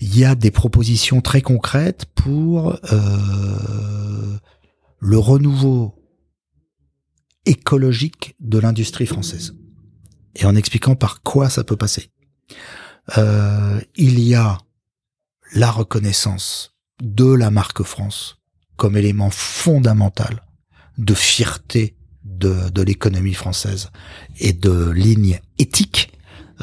Il 0.00 0.18
y 0.18 0.24
a 0.24 0.34
des 0.34 0.50
propositions 0.50 1.20
très 1.20 1.42
concrètes 1.42 2.06
pour 2.14 2.76
le 5.00 5.18
renouveau 5.18 5.94
écologique 7.46 8.34
de 8.40 8.58
l'industrie 8.58 9.06
française. 9.06 9.54
Et 10.34 10.44
en 10.44 10.56
expliquant 10.56 10.94
par 10.94 11.22
quoi 11.22 11.50
ça 11.50 11.64
peut 11.64 11.76
passer. 11.76 12.10
Euh, 13.18 13.80
il 13.96 14.20
y 14.20 14.34
a 14.34 14.58
la 15.54 15.70
reconnaissance 15.70 16.74
de 17.02 17.32
la 17.32 17.50
marque 17.50 17.82
France 17.82 18.38
comme 18.76 18.96
élément 18.96 19.30
fondamental 19.30 20.42
de 20.98 21.14
fierté 21.14 21.96
de, 22.24 22.70
de 22.70 22.82
l'économie 22.82 23.34
française 23.34 23.90
et 24.38 24.52
de 24.52 24.90
ligne 24.90 25.40
éthique 25.58 26.12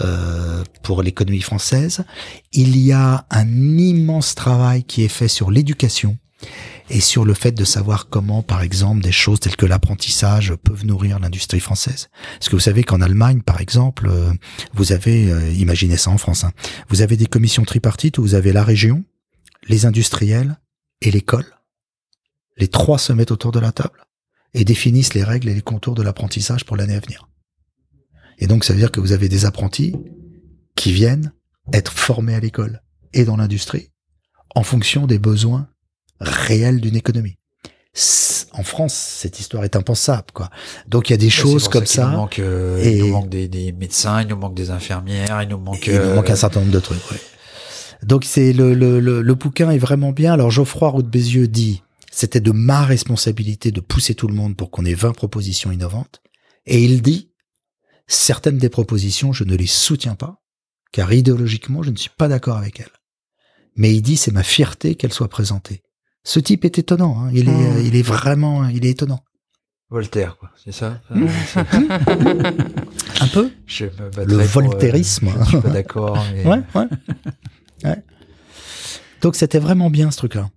euh, 0.02 0.64
pour 0.84 1.04
l'économie 1.04 1.42
française. 1.42 2.06
Il 2.54 2.78
y 2.78 2.92
a 2.92 3.26
un 3.30 3.78
immense 3.78 4.34
travail 4.34 4.84
qui 4.84 5.04
est 5.04 5.10
fait 5.10 5.28
sur 5.28 5.52
l'éducation 5.52 6.18
et 6.90 7.02
sur 7.02 7.26
le 7.26 7.34
fait 7.34 7.52
de 7.52 7.64
savoir 7.64 8.10
comment, 8.10 8.42
par 8.42 8.62
exemple, 8.62 9.02
des 9.02 9.12
choses 9.12 9.40
telles 9.40 9.56
que 9.56 9.66
l'apprentissage 9.66 10.56
peuvent 10.56 10.86
nourrir 10.86 11.20
l'industrie 11.20 11.60
française. 11.60 12.10
Parce 12.34 12.50
que 12.50 12.56
vous 12.56 12.62
savez 12.62 12.84
qu'en 12.84 13.02
Allemagne, 13.02 13.42
par 13.42 13.62
exemple, 13.62 14.08
euh, 14.08 14.32
vous 14.74 14.92
avez, 14.92 15.32
euh, 15.32 15.52
imaginez 15.52 15.98
ça 15.98 16.10
en 16.10 16.18
France, 16.18 16.44
hein, 16.44 16.52
vous 16.90 17.02
avez 17.02 17.18
des 17.18 17.28
commissions 17.28 17.64
tripartites 17.64 18.18
où 18.18 18.22
vous 18.22 18.36
avez 18.36 18.52
la 18.52 18.64
région, 18.64 19.04
les 19.68 19.86
industriels 19.86 20.60
et 21.02 21.12
l'école. 21.12 21.46
Les 22.58 22.68
trois 22.68 22.98
se 22.98 23.14
mettent 23.14 23.32
autour 23.32 23.52
de 23.52 23.60
la 23.60 23.72
table 23.72 24.06
et 24.54 24.66
définissent 24.66 25.14
les 25.14 25.24
règles 25.24 25.50
et 25.50 25.56
les 25.56 25.62
contours 25.62 25.96
de 25.96 26.04
l'apprentissage 26.04 26.66
pour 26.66 26.76
l'année 26.76 26.96
à 26.96 27.00
venir. 27.00 27.30
Et 28.40 28.48
donc, 28.48 28.64
ça 28.64 28.74
veut 28.74 28.80
dire 28.80 28.92
que 28.92 29.00
vous 29.00 29.12
avez 29.12 29.30
des 29.30 29.46
apprentis 29.46 29.96
qui 30.76 30.92
viennent 30.92 31.34
être 31.72 31.92
formés 31.92 32.36
à 32.36 32.40
l'école 32.40 32.82
et 33.14 33.26
dans 33.26 33.38
l'industrie 33.38 33.92
en 34.56 34.64
fonction 34.64 35.08
des 35.08 35.20
besoins 35.20 35.68
réel 36.20 36.82
d'une 36.82 36.96
économie. 36.96 37.38
En 38.54 38.64
France, 38.64 38.94
cette 38.94 39.40
histoire 39.40 39.64
est 39.64 39.76
impensable, 39.76 40.28
quoi. 40.34 40.50
Donc 40.88 41.10
il 41.10 41.14
y 41.14 41.16
a 41.16 41.18
des 41.18 41.30
choses 41.30 41.68
comme 41.68 41.86
ça. 41.86 42.04
Il 42.04 42.12
nous 42.12 42.18
manque, 42.18 42.40
euh, 42.40 42.82
il 42.84 43.00
nous 43.00 43.08
manque 43.10 43.30
des, 43.30 43.72
médecins, 43.78 44.22
il 44.22 44.28
nous 44.28 44.38
manque 44.38 44.56
des 44.56 44.70
infirmières, 44.70 45.42
il 45.42 45.50
nous 45.50 45.58
manque. 45.58 45.86
Il 45.88 46.00
nous 46.00 46.16
manque 46.16 46.30
un 46.30 46.34
euh, 46.34 46.36
certain 46.36 46.60
nombre 46.62 46.72
de 46.72 46.80
trucs. 46.80 47.00
Donc 48.04 48.24
c'est 48.24 48.54
le, 48.54 48.74
le, 48.74 49.00
le, 49.00 49.34
bouquin 49.36 49.72
est 49.72 49.78
vraiment 49.78 50.12
bien. 50.12 50.34
Alors 50.34 50.52
Geoffroy 50.52 50.90
Roux 50.90 51.02
de 51.02 51.10
Bézieux 51.10 51.48
dit 51.48 51.84
c'était 52.12 52.40
de 52.40 52.52
ma 52.52 52.84
responsabilité 52.84 53.72
de 53.72 53.82
pousser 53.82 54.16
tout 54.16 54.28
le 54.28 54.34
monde 54.34 54.56
pour 54.56 54.72
qu'on 54.72 54.86
ait 54.86 54.94
20 54.94 55.14
propositions 55.14 55.72
innovantes. 55.72 56.22
Et 56.66 56.84
il 56.84 57.02
dit 57.02 57.32
certaines 58.08 58.58
des 58.58 58.70
propositions 58.70 59.34
je 59.34 59.44
ne 59.44 59.56
les 59.56 59.68
soutiens 59.68 60.16
pas 60.16 60.42
car 60.92 61.12
idéologiquement 61.12 61.84
je 61.84 61.92
ne 61.92 61.98
suis 61.98 62.10
pas 62.10 62.28
d'accord 62.28 62.58
avec 62.58 62.80
elles. 62.80 62.92
Mais 63.76 63.94
il 63.94 64.02
dit 64.02 64.18
c'est 64.18 64.32
ma 64.32 64.44
fierté 64.44 64.96
qu'elles 64.96 65.14
soient 65.14 65.30
présentées. 65.30 65.82
Ce 66.30 66.40
type 66.40 66.64
est 66.64 66.78
étonnant. 66.78 67.18
Hein. 67.20 67.32
Il, 67.34 67.50
est, 67.50 67.52
hmm. 67.52 67.82
il 67.84 67.96
est 67.96 68.04
vraiment, 68.04 68.68
il 68.68 68.86
est 68.86 68.92
étonnant. 68.92 69.24
Voltaire, 69.90 70.38
quoi. 70.38 70.52
C'est 70.64 70.72
ça? 70.72 71.02
Un 71.10 71.26
peu. 73.34 73.50
Je 73.66 73.86
le 73.86 74.40
euh, 74.40 74.44
voltairisme. 74.44 75.32
je 75.40 75.46
suis 75.46 75.60
pas 75.60 75.70
d'accord. 75.70 76.24
Mais... 76.32 76.46
Ouais, 76.46 76.62
ouais. 76.76 76.86
ouais. 77.84 78.04
Donc 79.24 79.36
c'était 79.36 79.58
vraiment 79.58 79.90
bien 79.90 80.12
ce 80.12 80.18
truc-là. 80.18 80.52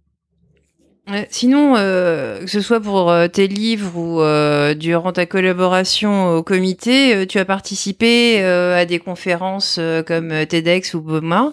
Sinon, 1.30 1.74
euh, 1.76 2.44
que 2.44 2.46
ce 2.46 2.60
soit 2.60 2.80
pour 2.80 3.10
euh, 3.10 3.26
tes 3.26 3.48
livres 3.48 3.96
ou 3.96 4.20
euh, 4.20 4.74
durant 4.74 5.12
ta 5.12 5.26
collaboration 5.26 6.36
au 6.36 6.42
comité, 6.44 7.26
tu 7.26 7.38
as 7.38 7.44
participé 7.44 8.42
à 8.42 8.86
des 8.86 8.98
conférences 8.98 9.80
comme 10.06 10.46
TEDx 10.46 10.94
ou 10.94 11.00
BOMA, 11.00 11.52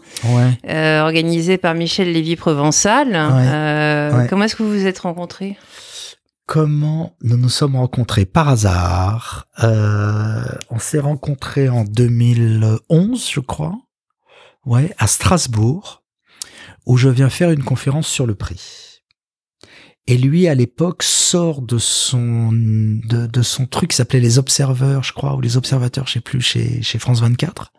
organisées 1.03 1.57
par 1.57 1.73
Michel 1.73 2.11
Lévy-Provençal. 2.11 4.27
Comment 4.29 4.43
est-ce 4.43 4.55
que 4.55 4.63
vous 4.63 4.71
vous 4.71 4.85
êtes 4.85 4.99
rencontrés? 4.99 5.57
Comment 6.45 7.15
nous 7.21 7.37
nous 7.37 7.49
sommes 7.49 7.75
rencontrés? 7.75 8.25
Par 8.25 8.49
hasard 8.49 9.47
On 9.57 10.79
s'est 10.79 10.99
rencontrés 10.99 11.69
en 11.69 11.83
2011, 11.83 13.29
je 13.31 13.39
crois, 13.39 13.75
ouais, 14.65 14.93
à 14.99 15.07
Strasbourg, 15.07 16.03
où 16.85 16.97
je 16.97 17.09
viens 17.09 17.29
faire 17.29 17.49
une 17.49 17.63
conférence 17.63 18.07
sur 18.07 18.27
le 18.27 18.35
prix. 18.35 18.88
Et 20.07 20.17
lui, 20.17 20.47
à 20.47 20.55
l'époque, 20.55 21.03
sort 21.03 21.61
de 21.61 21.77
son 21.77 22.51
de, 22.51 23.27
de 23.27 23.41
son 23.41 23.67
truc 23.67 23.91
qui 23.91 23.97
s'appelait 23.97 24.19
les 24.19 24.39
observeurs, 24.39 25.03
je 25.03 25.13
crois, 25.13 25.35
ou 25.35 25.41
les 25.41 25.55
observateurs, 25.55 26.07
je 26.07 26.13
sais 26.13 26.19
plus, 26.19 26.41
chez 26.41 26.81
chez 26.81 26.97
France 26.97 27.21
24. 27.21 27.71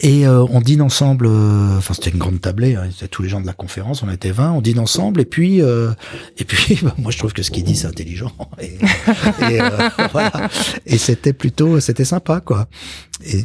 Et 0.00 0.26
euh, 0.26 0.44
on 0.50 0.60
dîne 0.60 0.80
ensemble. 0.80 1.26
Euh, 1.26 1.76
enfin, 1.76 1.94
c'était 1.94 2.10
une 2.10 2.18
grande 2.18 2.40
tablée. 2.40 2.76
Hein, 2.76 2.88
c'était 2.92 3.08
tous 3.08 3.22
les 3.22 3.28
gens 3.28 3.40
de 3.40 3.46
la 3.46 3.52
conférence. 3.52 4.02
On 4.02 4.10
était 4.10 4.30
20. 4.30 4.52
On 4.52 4.60
dîne 4.60 4.78
ensemble. 4.78 5.20
Et 5.20 5.24
puis, 5.24 5.60
euh, 5.60 5.90
et 6.36 6.44
puis, 6.44 6.78
bah, 6.82 6.94
moi, 6.98 7.10
je 7.10 7.18
trouve 7.18 7.32
que 7.32 7.42
ce 7.42 7.50
qu'il 7.50 7.64
dit, 7.64 7.76
c'est 7.76 7.88
intelligent. 7.88 8.32
Et, 8.60 8.78
et 9.42 9.58
voilà. 10.12 10.48
Et 10.86 10.98
c'était 10.98 11.32
plutôt, 11.32 11.80
c'était 11.80 12.04
sympa, 12.04 12.40
quoi. 12.40 12.68
Et, 13.24 13.44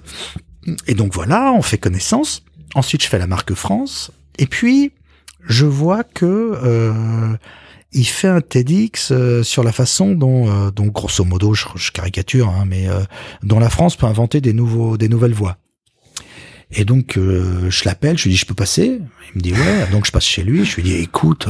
et 0.87 0.93
donc 0.93 1.13
voilà, 1.13 1.51
on 1.53 1.61
fait 1.61 1.77
connaissance. 1.79 2.43
Ensuite, 2.75 3.03
je 3.03 3.07
fais 3.07 3.19
la 3.19 3.27
marque 3.27 3.53
France. 3.53 4.11
Et 4.37 4.45
puis, 4.45 4.93
je 5.47 5.65
vois 5.65 6.03
que 6.03 7.37
il 7.93 8.05
fait 8.05 8.27
un 8.27 8.41
TEDx 8.41 9.11
euh, 9.11 9.43
sur 9.43 9.63
la 9.63 9.71
façon 9.71 10.13
dont, 10.13 10.49
euh, 10.49 10.71
dont 10.71 10.87
grosso 10.87 11.23
modo, 11.23 11.53
je, 11.53 11.91
caricature, 11.91 12.49
hein, 12.49 12.65
mais 12.67 12.87
euh, 12.89 13.01
dont 13.43 13.59
la 13.59 13.69
France 13.69 13.95
peut 13.95 14.05
inventer 14.05 14.41
des 14.41 14.53
nouveaux, 14.53 14.97
des 14.97 15.09
nouvelles 15.09 15.33
voies. 15.33 15.57
Et 16.75 16.85
donc 16.85 17.19
je 17.19 17.85
l'appelle, 17.85 18.17
je 18.17 18.23
lui 18.23 18.31
dis 18.31 18.37
je 18.37 18.47
peux 18.47 18.55
passer? 18.55 18.99
Il 19.29 19.37
me 19.37 19.41
dit 19.41 19.53
ouais. 19.53 19.87
Donc 19.91 20.07
je 20.07 20.11
passe 20.11 20.25
chez 20.25 20.41
lui, 20.41 20.65
je 20.65 20.77
lui 20.77 20.81
dis 20.81 20.95
écoute, 20.95 21.47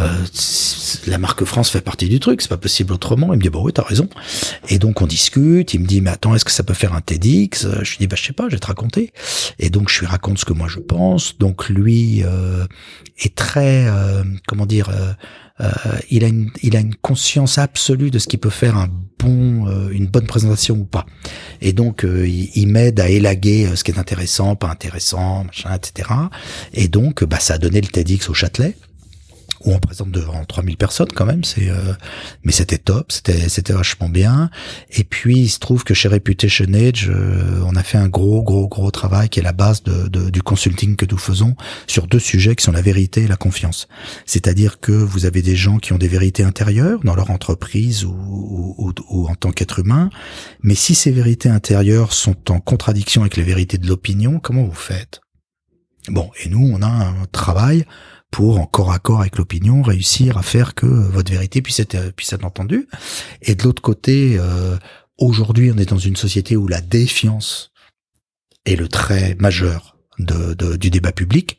euh, 0.00 0.06
la 1.06 1.18
marque 1.18 1.44
France 1.44 1.70
fait 1.70 1.80
partie 1.80 2.08
du 2.08 2.18
truc, 2.18 2.40
c'est 2.40 2.48
pas 2.48 2.56
possible 2.56 2.92
autrement. 2.92 3.32
Il 3.32 3.36
me 3.36 3.42
dit, 3.42 3.50
bah 3.50 3.60
oui, 3.62 3.72
t'as 3.72 3.82
raison. 3.82 4.08
Et 4.68 4.78
donc 4.78 5.02
on 5.02 5.06
discute, 5.06 5.74
il 5.74 5.80
me 5.80 5.86
dit, 5.86 6.00
mais 6.00 6.10
attends, 6.10 6.34
est-ce 6.34 6.44
que 6.44 6.50
ça 6.50 6.62
peut 6.62 6.74
faire 6.74 6.94
un 6.94 7.00
TEDx? 7.00 7.66
Je 7.82 7.90
lui 7.90 7.98
dis, 7.98 8.06
bah 8.06 8.16
je 8.16 8.24
sais 8.24 8.32
pas, 8.32 8.48
je 8.48 8.54
vais 8.54 8.60
te 8.60 8.66
raconter. 8.66 9.12
Et 9.58 9.70
donc 9.70 9.90
je 9.90 10.00
lui 10.00 10.06
raconte 10.06 10.38
ce 10.38 10.44
que 10.44 10.52
moi 10.52 10.68
je 10.68 10.78
pense. 10.78 11.36
Donc 11.38 11.68
lui 11.68 12.22
euh, 12.24 12.64
est 13.18 13.34
très, 13.34 13.86
euh, 13.86 14.24
comment 14.46 14.66
dire, 14.66 14.90
il 16.10 16.24
a 16.24 16.26
une, 16.26 16.50
il 16.62 16.76
a 16.76 16.80
une 16.80 16.96
conscience 16.96 17.56
absolue 17.56 18.10
de 18.10 18.18
ce 18.18 18.26
qui 18.26 18.36
peut 18.36 18.50
faire 18.50 18.76
un 18.76 18.88
bon, 19.20 19.90
une 19.90 20.08
bonne 20.08 20.26
présentation 20.26 20.74
ou 20.74 20.84
pas. 20.84 21.06
Et 21.60 21.72
donc 21.72 22.04
il, 22.04 22.50
il 22.56 22.66
m'aide 22.66 22.98
à 22.98 23.08
élaguer 23.08 23.68
ce 23.76 23.84
qui 23.84 23.92
est 23.92 23.98
intéressant, 23.98 24.56
pas 24.56 24.68
intéressant, 24.68 25.44
machin, 25.44 25.72
etc. 25.74 26.08
Et 26.74 26.88
donc 26.88 27.22
bah 27.22 27.38
ça 27.38 27.54
a 27.54 27.58
donné 27.58 27.80
le 27.80 27.86
TEDx 27.86 28.28
au 28.28 28.34
Châtelet 28.34 28.74
où 29.64 29.72
on 29.72 29.78
présente 29.78 30.10
devant 30.10 30.44
3000 30.44 30.76
personnes 30.76 31.08
quand 31.14 31.26
même, 31.26 31.44
c'est 31.44 31.68
euh, 31.68 31.92
mais 32.44 32.52
c'était 32.52 32.78
top, 32.78 33.12
c'était 33.12 33.48
c'était 33.48 33.72
vachement 33.72 34.08
bien. 34.08 34.50
Et 34.90 35.04
puis 35.04 35.40
il 35.40 35.48
se 35.48 35.58
trouve 35.58 35.84
que 35.84 35.94
chez 35.94 36.08
Reputation 36.08 36.66
Age, 36.74 37.10
euh, 37.10 37.62
on 37.66 37.76
a 37.76 37.82
fait 37.82 37.98
un 37.98 38.08
gros 38.08 38.42
gros 38.42 38.68
gros 38.68 38.90
travail 38.90 39.28
qui 39.28 39.40
est 39.40 39.42
la 39.42 39.52
base 39.52 39.82
de, 39.82 40.08
de, 40.08 40.30
du 40.30 40.42
consulting 40.42 40.96
que 40.96 41.06
nous 41.10 41.18
faisons 41.18 41.54
sur 41.86 42.06
deux 42.06 42.18
sujets 42.18 42.56
qui 42.56 42.64
sont 42.64 42.72
la 42.72 42.82
vérité 42.82 43.22
et 43.22 43.28
la 43.28 43.36
confiance. 43.36 43.88
C'est-à-dire 44.26 44.80
que 44.80 44.92
vous 44.92 45.26
avez 45.26 45.42
des 45.42 45.56
gens 45.56 45.78
qui 45.78 45.92
ont 45.92 45.98
des 45.98 46.08
vérités 46.08 46.42
intérieures 46.42 47.00
dans 47.04 47.14
leur 47.14 47.30
entreprise 47.30 48.04
ou, 48.04 48.74
ou, 48.78 48.92
ou 49.10 49.28
en 49.28 49.34
tant 49.34 49.52
qu'être 49.52 49.78
humain, 49.78 50.10
mais 50.62 50.74
si 50.74 50.94
ces 50.94 51.10
vérités 51.10 51.48
intérieures 51.48 52.12
sont 52.12 52.50
en 52.50 52.60
contradiction 52.60 53.22
avec 53.22 53.36
les 53.36 53.42
vérités 53.42 53.78
de 53.78 53.86
l'opinion, 53.86 54.40
comment 54.40 54.64
vous 54.64 54.72
faites? 54.72 55.20
Bon, 56.08 56.30
et 56.42 56.48
nous, 56.48 56.68
on 56.72 56.82
a 56.82 56.88
un 56.88 57.26
travail 57.30 57.84
pour, 58.32 58.58
en 58.58 58.66
corps 58.66 58.90
à 58.90 58.98
corps 58.98 59.20
avec 59.20 59.36
l'opinion, 59.36 59.82
réussir 59.82 60.38
à 60.38 60.42
faire 60.42 60.74
que 60.74 60.86
votre 60.86 61.30
vérité 61.30 61.60
puisse 61.62 61.78
être, 61.78 62.12
puisse 62.12 62.32
être 62.32 62.44
entendue. 62.44 62.88
Et 63.42 63.54
de 63.54 63.62
l'autre 63.62 63.82
côté, 63.82 64.36
euh, 64.38 64.76
aujourd'hui, 65.18 65.70
on 65.72 65.78
est 65.78 65.90
dans 65.90 65.98
une 65.98 66.16
société 66.16 66.56
où 66.56 66.66
la 66.66 66.80
défiance 66.80 67.72
est 68.64 68.74
le 68.74 68.88
trait 68.88 69.36
majeur 69.38 69.98
de, 70.18 70.54
de, 70.54 70.76
du 70.76 70.88
débat 70.90 71.12
public. 71.12 71.58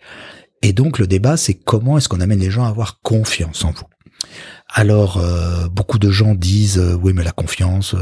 Et 0.63 0.73
donc, 0.73 0.97
le 0.97 1.05
débat, 1.05 1.37
c'est 1.37 1.53
comment 1.53 1.97
est-ce 1.97 2.09
qu'on 2.09 2.21
amène 2.21 2.39
les 2.39 2.49
gens 2.49 2.65
à 2.65 2.69
avoir 2.69 3.01
confiance 3.01 3.63
en 3.63 3.71
vous. 3.71 3.85
Alors, 4.67 5.17
euh, 5.17 5.67
beaucoup 5.67 5.99
de 5.99 6.09
gens 6.09 6.33
disent 6.33 6.79
euh, 6.79 6.95
oui, 6.95 7.13
mais 7.13 7.23
la 7.23 7.33
confiance, 7.33 7.95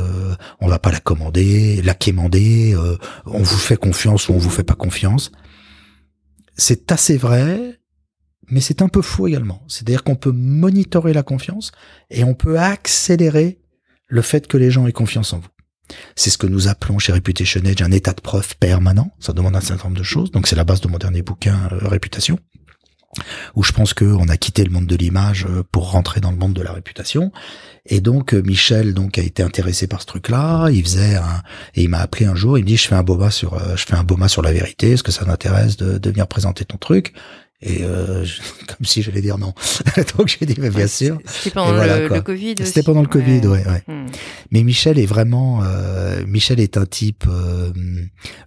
on 0.62 0.68
va 0.70 0.80
pas 0.80 0.94
la 0.94 1.02
commander, 1.02 1.82
la 1.82 1.94
quémander, 1.94 2.74
on 3.26 3.44
vous 3.44 3.58
fait 3.58 3.76
confiance 3.76 4.30
ou 4.30 4.34
on 4.34 4.38
vous 4.38 4.50
fait 4.50 4.64
pas 4.64 4.76
confiance. 4.76 5.34
C'est 6.56 6.92
assez 6.94 7.18
vrai, 7.18 7.81
mais 8.52 8.62
c'est 8.62 8.82
un 8.82 8.90
peu 8.90 9.02
faux 9.02 9.28
également. 9.28 9.64
C'est-à-dire 9.68 10.04
qu'on 10.04 10.16
peut 10.16 10.32
monitorer 10.32 11.14
la 11.14 11.24
confiance 11.24 11.72
et 12.10 12.24
on 12.24 12.36
peut 12.36 12.60
accélérer 12.60 13.60
le 14.08 14.22
fait 14.22 14.48
que 14.48 14.58
les 14.58 14.70
gens 14.70 14.86
aient 14.86 14.92
confiance 14.92 15.34
en 15.34 15.40
vous. 15.40 15.48
C'est 16.16 16.30
ce 16.30 16.38
que 16.38 16.48
nous 16.48 16.68
appelons 16.68 17.00
chez 17.00 17.12
Reputation 17.12 17.62
Edge 17.64 17.82
un 17.82 17.92
état 17.92 18.14
de 18.14 18.22
preuve 18.22 18.56
permanent. 18.58 19.12
Ça 19.20 19.34
demande 19.34 19.56
un 19.56 19.62
certain 19.62 19.86
nombre 19.86 19.98
de 19.98 20.04
choses. 20.04 20.32
Donc 20.32 20.48
c'est 20.48 20.56
la 20.56 20.64
base 20.64 20.82
de 20.82 20.88
mon 20.88 20.98
dernier 20.98 21.22
bouquin, 21.22 21.70
euh, 21.72 21.88
Réputation 21.88 22.38
où 23.56 23.64
je 23.64 23.74
pense 23.74 23.94
qu'on 23.94 24.30
a 24.30 24.38
quitté 24.38 24.64
le 24.64 24.70
monde 24.70 24.88
de 24.88 24.96
l'image 24.96 25.46
euh, 25.46 25.64
pour 25.70 25.92
rentrer 25.92 26.22
dans 26.22 26.32
le 26.32 26.38
monde 26.38 26.54
de 26.54 26.62
la 26.62 26.72
réputation. 26.72 27.34
Et 27.86 28.00
donc 28.00 28.34
euh, 28.34 28.42
Michel 28.42 28.94
donc 28.94 29.18
a 29.18 29.22
été 29.22 29.44
intéressé 29.44 29.86
par 29.86 30.00
ce 30.00 30.06
truc-là. 30.06 30.70
Il 30.70 30.82
faisait 30.82 31.16
un 31.16 31.44
et 31.76 31.84
il 31.84 31.90
m'a 31.90 32.00
appelé 32.00 32.26
un 32.26 32.36
jour. 32.36 32.58
Il 32.58 32.62
me 32.62 32.68
dit 32.68 32.78
je 32.78 32.88
fais 32.88 32.96
un 32.96 33.04
boma 33.04 33.30
sur 33.30 33.60
je 33.76 33.86
fais 33.86 33.96
un 33.96 34.06
boma 34.06 34.30
sur 34.30 34.42
la 34.42 34.54
vérité. 34.54 34.92
Est-ce 34.92 35.04
que 35.04 35.12
ça 35.12 35.26
t'intéresse 35.26 35.76
de, 35.76 35.98
de 35.98 36.10
venir 36.10 36.26
présenter 36.28 36.64
ton 36.64 36.78
truc? 36.78 37.14
Et 37.62 37.84
euh, 37.84 38.26
comme 38.68 38.86
si 38.86 39.02
j'allais 39.02 39.22
dire 39.22 39.38
non. 39.38 39.54
Donc 40.18 40.28
j'ai 40.28 40.46
dit 40.46 40.56
bien 40.56 40.88
sûr. 40.88 41.20
C'était 41.26 41.52
pendant 41.52 41.74
le, 41.74 42.22
Covid. 42.22 42.56
C'était 42.64 42.84
pendant 42.84 43.02
le 43.02 43.08
Covid, 43.08 43.48
ouais. 43.48 43.66
ouais, 43.66 43.84
hmm. 43.88 44.08
Mais 44.52 44.64
Michel 44.64 44.98
est 45.00 45.06
vraiment, 45.06 45.62
euh, 45.64 46.26
Michel 46.26 46.60
est 46.60 46.78
un 46.78 46.86
type. 46.86 47.26
Euh, 47.28 47.72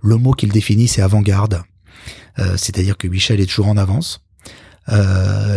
le 0.03 0.17
mot 0.17 0.33
qu'il 0.33 0.51
définit, 0.51 0.89
c'est 0.89 1.03
avant-garde. 1.03 1.63
Euh, 2.39 2.57
c'est-à-dire 2.57 2.97
que 2.97 3.07
Michel 3.07 3.41
est 3.41 3.47
toujours 3.47 3.69
en 3.69 3.77
avance. 3.77 4.21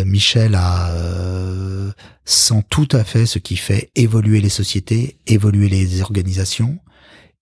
Michel 0.06 0.56
a 0.56 0.94
sent 2.24 2.64
tout 2.70 2.88
à 2.92 3.04
fait 3.04 3.26
ce 3.26 3.40
qui 3.40 3.58
fait 3.58 3.90
évoluer 3.96 4.42
les 4.42 4.50
sociétés, 4.50 5.18
évoluer 5.28 5.70
les 5.70 6.02
organisations, 6.02 6.78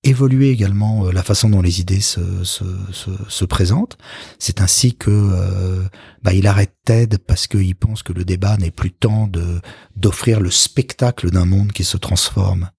évoluer 0.06 0.52
également 0.52 1.06
euh, 1.06 1.12
la 1.12 1.24
façon 1.24 1.50
dont 1.50 1.62
les 1.62 1.82
idées 1.82 2.00
se, 2.00 2.44
se, 2.44 2.64
se, 2.92 3.10
se 3.28 3.46
présentent. 3.46 3.98
C'est 4.40 4.62
ainsi 4.62 4.96
que 4.96 5.12
euh, 5.12 5.84
bah, 6.24 6.34
il 6.34 6.48
arrête 6.48 6.76
TED 6.86 7.18
parce 7.18 7.48
qu'il 7.48 7.76
pense 7.76 8.04
que 8.04 8.14
le 8.14 8.24
débat 8.24 8.56
n'est 8.58 8.72
plus 8.72 8.92
temps 8.92 9.28
de 9.28 9.60
d'offrir 9.96 10.40
le 10.40 10.52
spectacle 10.52 11.32
d'un 11.32 11.46
monde 11.46 11.72
qui 11.72 11.84
se 11.84 11.98
transforme 11.98 12.70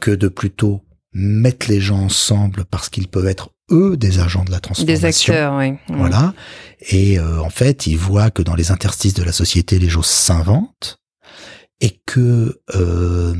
que 0.00 0.10
de 0.10 0.28
plutôt 0.28 0.82
mettre 1.12 1.68
les 1.68 1.80
gens 1.80 2.04
ensemble 2.04 2.64
parce 2.66 2.88
qu'ils 2.88 3.08
peuvent 3.08 3.26
être 3.26 3.50
eux 3.70 3.96
des 3.96 4.20
agents 4.20 4.44
de 4.44 4.50
la 4.50 4.60
transformation. 4.60 5.00
Des 5.00 5.04
acteurs, 5.04 5.56
oui. 5.56 5.74
Voilà. 5.88 6.34
Et 6.80 7.18
euh, 7.18 7.40
en 7.40 7.50
fait, 7.50 7.86
il 7.86 7.96
voit 7.96 8.30
que 8.30 8.42
dans 8.42 8.54
les 8.54 8.70
interstices 8.70 9.14
de 9.14 9.24
la 9.24 9.32
société, 9.32 9.78
les 9.78 9.88
choses 9.88 10.06
s'inventent 10.06 11.00
et 11.80 12.00
que 12.06 12.60
euh, 12.74 13.34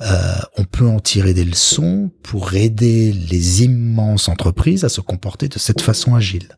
euh, 0.00 0.38
on 0.56 0.64
peut 0.64 0.86
en 0.86 1.00
tirer 1.00 1.34
des 1.34 1.44
leçons 1.44 2.10
pour 2.22 2.54
aider 2.54 3.12
les 3.12 3.64
immenses 3.64 4.28
entreprises 4.28 4.84
à 4.84 4.88
se 4.88 5.00
comporter 5.00 5.48
de 5.48 5.58
cette 5.58 5.80
façon 5.80 6.14
agile. 6.14 6.56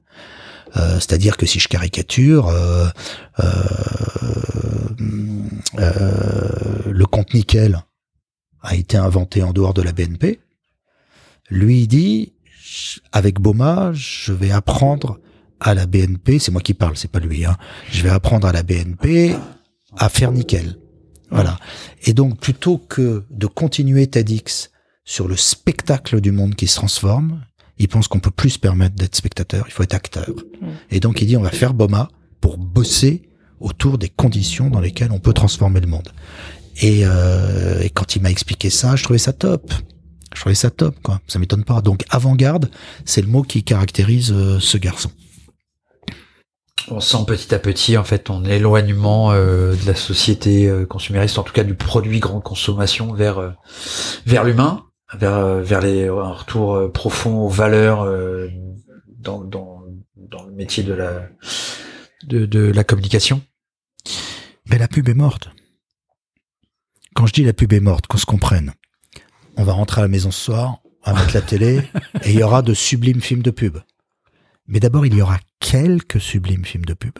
Euh, 0.76 0.94
c'est-à-dire 0.96 1.36
que 1.36 1.46
si 1.46 1.58
je 1.58 1.68
caricature, 1.68 2.48
euh, 2.48 2.88
le 6.86 7.06
compte 7.06 7.34
nickel 7.34 7.82
a 8.62 8.74
été 8.74 8.96
inventé 8.96 9.42
en 9.42 9.52
dehors 9.52 9.74
de 9.74 9.82
la 9.82 9.92
BNP. 9.92 10.40
Lui 11.48 11.88
dit, 11.88 12.34
avec 13.12 13.40
Boma, 13.40 13.92
je 13.94 14.32
vais 14.32 14.50
apprendre 14.50 15.18
à 15.60 15.74
la 15.74 15.86
BNP, 15.86 16.38
c'est 16.38 16.52
moi 16.52 16.60
qui 16.60 16.74
parle, 16.74 16.96
c'est 16.96 17.10
pas 17.10 17.18
lui, 17.20 17.44
hein, 17.44 17.56
je 17.90 18.02
vais 18.02 18.10
apprendre 18.10 18.46
à 18.46 18.52
la 18.52 18.62
BNP 18.62 19.34
à 19.96 20.08
faire 20.08 20.32
nickel. 20.32 20.76
Voilà. 21.30 21.58
Et 22.04 22.12
donc, 22.12 22.38
plutôt 22.38 22.78
que 22.78 23.24
de 23.30 23.46
continuer 23.46 24.06
TEDx 24.06 24.70
sur 25.04 25.28
le 25.28 25.36
spectacle 25.36 26.20
du 26.20 26.32
monde 26.32 26.54
qui 26.54 26.66
se 26.66 26.76
transforme, 26.76 27.40
il 27.78 27.88
pense 27.88 28.08
qu'on 28.08 28.20
peut 28.20 28.30
plus 28.30 28.50
se 28.50 28.58
permettre 28.58 28.94
d'être 28.94 29.16
spectateur, 29.16 29.64
il 29.66 29.72
faut 29.72 29.82
être 29.82 29.94
acteur. 29.94 30.28
Et 30.90 31.00
donc, 31.00 31.22
il 31.22 31.26
dit, 31.26 31.36
on 31.36 31.42
va 31.42 31.50
faire 31.50 31.72
BOMA 31.72 32.10
pour 32.40 32.58
bosser 32.58 33.22
autour 33.58 33.98
des 33.98 34.08
conditions 34.08 34.70
dans 34.70 34.80
lesquelles 34.80 35.12
on 35.12 35.18
peut 35.18 35.32
transformer 35.32 35.80
le 35.80 35.86
monde. 35.86 36.08
Et, 36.80 37.00
euh, 37.04 37.80
et 37.80 37.90
quand 37.90 38.16
il 38.16 38.22
m'a 38.22 38.30
expliqué 38.30 38.70
ça, 38.70 38.96
je 38.96 39.04
trouvais 39.04 39.18
ça 39.18 39.32
top. 39.32 39.72
Je 40.34 40.40
trouvais 40.40 40.54
ça 40.54 40.70
top, 40.70 40.96
quoi. 41.02 41.20
Ça 41.26 41.38
m'étonne 41.38 41.64
pas. 41.64 41.80
Donc, 41.80 42.04
avant-garde, 42.10 42.70
c'est 43.04 43.20
le 43.20 43.28
mot 43.28 43.42
qui 43.42 43.62
caractérise 43.62 44.32
euh, 44.32 44.60
ce 44.60 44.78
garçon 44.78 45.10
on 46.88 47.00
sent 47.00 47.24
petit 47.26 47.54
à 47.54 47.58
petit 47.58 47.96
en 47.96 48.04
fait 48.04 48.20
ton 48.20 48.44
éloignement 48.44 49.32
euh, 49.32 49.74
de 49.74 49.86
la 49.86 49.94
société 49.94 50.66
euh, 50.66 50.86
consumériste, 50.86 51.38
en 51.38 51.42
tout 51.42 51.52
cas 51.52 51.64
du 51.64 51.74
produit 51.74 52.20
grande 52.20 52.42
consommation 52.42 53.12
vers 53.12 53.38
euh, 53.38 53.50
vers 54.26 54.44
l'humain, 54.44 54.84
vers 55.14 55.56
vers 55.60 55.80
les 55.80 56.06
un 56.06 56.32
retour 56.32 56.92
profond 56.92 57.38
aux 57.40 57.48
valeurs 57.48 58.06
dans, 59.18 59.42
dans 59.42 59.82
dans 60.16 60.44
le 60.44 60.52
métier 60.52 60.82
de 60.82 60.92
la 60.92 61.28
de, 62.26 62.46
de 62.46 62.60
la 62.60 62.84
communication. 62.84 63.42
Mais 64.66 64.78
la 64.78 64.88
pub 64.88 65.08
est 65.08 65.14
morte. 65.14 65.50
Quand 67.14 67.26
je 67.26 67.32
dis 67.32 67.44
la 67.44 67.52
pub 67.52 67.72
est 67.72 67.80
morte, 67.80 68.06
qu'on 68.06 68.18
se 68.18 68.26
comprenne. 68.26 68.72
On 69.56 69.64
va 69.64 69.72
rentrer 69.72 70.00
à 70.00 70.04
la 70.04 70.08
maison 70.08 70.30
ce 70.30 70.40
soir, 70.40 70.78
on 71.04 71.12
va 71.12 71.20
mettre 71.20 71.34
la 71.34 71.42
télé 71.42 71.82
et 72.24 72.30
il 72.30 72.38
y 72.38 72.42
aura 72.42 72.62
de 72.62 72.74
sublimes 72.74 73.20
films 73.20 73.42
de 73.42 73.50
pub. 73.50 73.78
Mais 74.70 74.80
d'abord, 74.80 75.04
il 75.04 75.14
y 75.14 75.20
aura 75.20 75.38
quelques 75.58 76.20
sublimes 76.20 76.64
films 76.64 76.84
de 76.84 76.94
pub. 76.94 77.18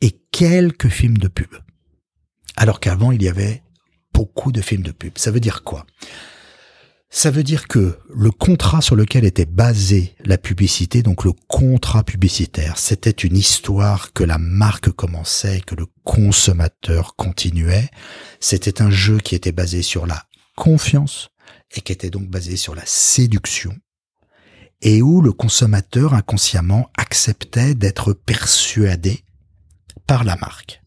Et 0.00 0.22
quelques 0.30 0.88
films 0.88 1.18
de 1.18 1.28
pub. 1.28 1.50
Alors 2.56 2.78
qu'avant, 2.78 3.10
il 3.10 3.22
y 3.22 3.28
avait 3.28 3.62
beaucoup 4.12 4.52
de 4.52 4.60
films 4.60 4.82
de 4.82 4.92
pub. 4.92 5.18
Ça 5.18 5.32
veut 5.32 5.40
dire 5.40 5.64
quoi? 5.64 5.84
Ça 7.10 7.30
veut 7.30 7.42
dire 7.42 7.68
que 7.68 7.98
le 8.12 8.30
contrat 8.30 8.80
sur 8.80 8.96
lequel 8.96 9.24
était 9.24 9.46
basée 9.46 10.14
la 10.24 10.38
publicité, 10.38 11.02
donc 11.02 11.24
le 11.24 11.32
contrat 11.48 12.02
publicitaire, 12.02 12.76
c'était 12.76 13.10
une 13.10 13.36
histoire 13.36 14.12
que 14.12 14.24
la 14.24 14.38
marque 14.38 14.90
commençait, 14.90 15.60
que 15.60 15.76
le 15.76 15.86
consommateur 16.02 17.14
continuait. 17.14 17.88
C'était 18.40 18.82
un 18.82 18.90
jeu 18.90 19.18
qui 19.18 19.34
était 19.34 19.52
basé 19.52 19.82
sur 19.82 20.06
la 20.06 20.24
confiance 20.56 21.28
et 21.76 21.80
qui 21.80 21.92
était 21.92 22.10
donc 22.10 22.28
basé 22.28 22.56
sur 22.56 22.74
la 22.74 22.84
séduction 22.84 23.76
et 24.84 25.00
où 25.00 25.22
le 25.22 25.32
consommateur 25.32 26.14
inconsciemment 26.14 26.90
acceptait 26.96 27.74
d'être 27.74 28.12
persuadé 28.12 29.24
par 30.06 30.24
la 30.24 30.36
marque. 30.36 30.82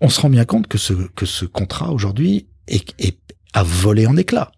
On 0.00 0.08
se 0.08 0.20
rend 0.20 0.30
bien 0.30 0.46
compte 0.46 0.66
que 0.66 0.78
ce, 0.78 0.94
que 0.94 1.26
ce 1.26 1.44
contrat 1.44 1.92
aujourd'hui 1.92 2.48
est, 2.66 2.94
est, 2.98 3.18
a 3.52 3.62
volé 3.62 4.06
en 4.06 4.16
éclats. 4.16 4.52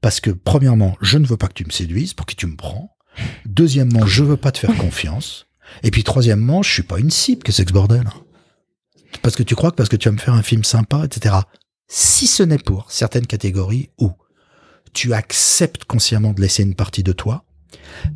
Parce 0.00 0.20
que 0.20 0.30
premièrement, 0.30 0.96
je 1.02 1.18
ne 1.18 1.26
veux 1.26 1.36
pas 1.36 1.48
que 1.48 1.52
tu 1.52 1.66
me 1.66 1.70
séduises, 1.70 2.14
pour 2.14 2.26
qui 2.26 2.34
tu 2.34 2.46
me 2.46 2.56
prends. 2.56 2.96
Deuxièmement, 3.44 4.06
je 4.06 4.24
veux 4.24 4.38
pas 4.38 4.50
te 4.50 4.58
faire 4.58 4.76
confiance. 4.76 5.46
Et 5.82 5.90
puis 5.90 6.02
troisièmement, 6.02 6.62
je 6.62 6.72
suis 6.72 6.82
pas 6.82 6.98
une 6.98 7.10
cible, 7.10 7.42
que 7.42 7.52
c'est 7.52 7.64
que 7.64 7.70
ce 7.70 7.74
bordel. 7.74 8.08
Parce 9.20 9.36
que 9.36 9.42
tu 9.42 9.54
crois 9.54 9.70
que 9.70 9.76
parce 9.76 9.90
que 9.90 9.96
tu 9.96 10.08
vas 10.08 10.12
me 10.12 10.18
faire 10.18 10.34
un 10.34 10.42
film 10.42 10.64
sympa, 10.64 11.04
etc. 11.04 11.36
Si 11.88 12.26
ce 12.26 12.42
n'est 12.42 12.58
pour 12.58 12.90
certaines 12.90 13.26
catégories 13.26 13.90
où 13.98 14.12
tu 14.94 15.12
acceptes 15.12 15.84
consciemment 15.84 16.32
de 16.32 16.40
laisser 16.40 16.62
une 16.62 16.74
partie 16.74 17.02
de 17.02 17.12
toi, 17.12 17.44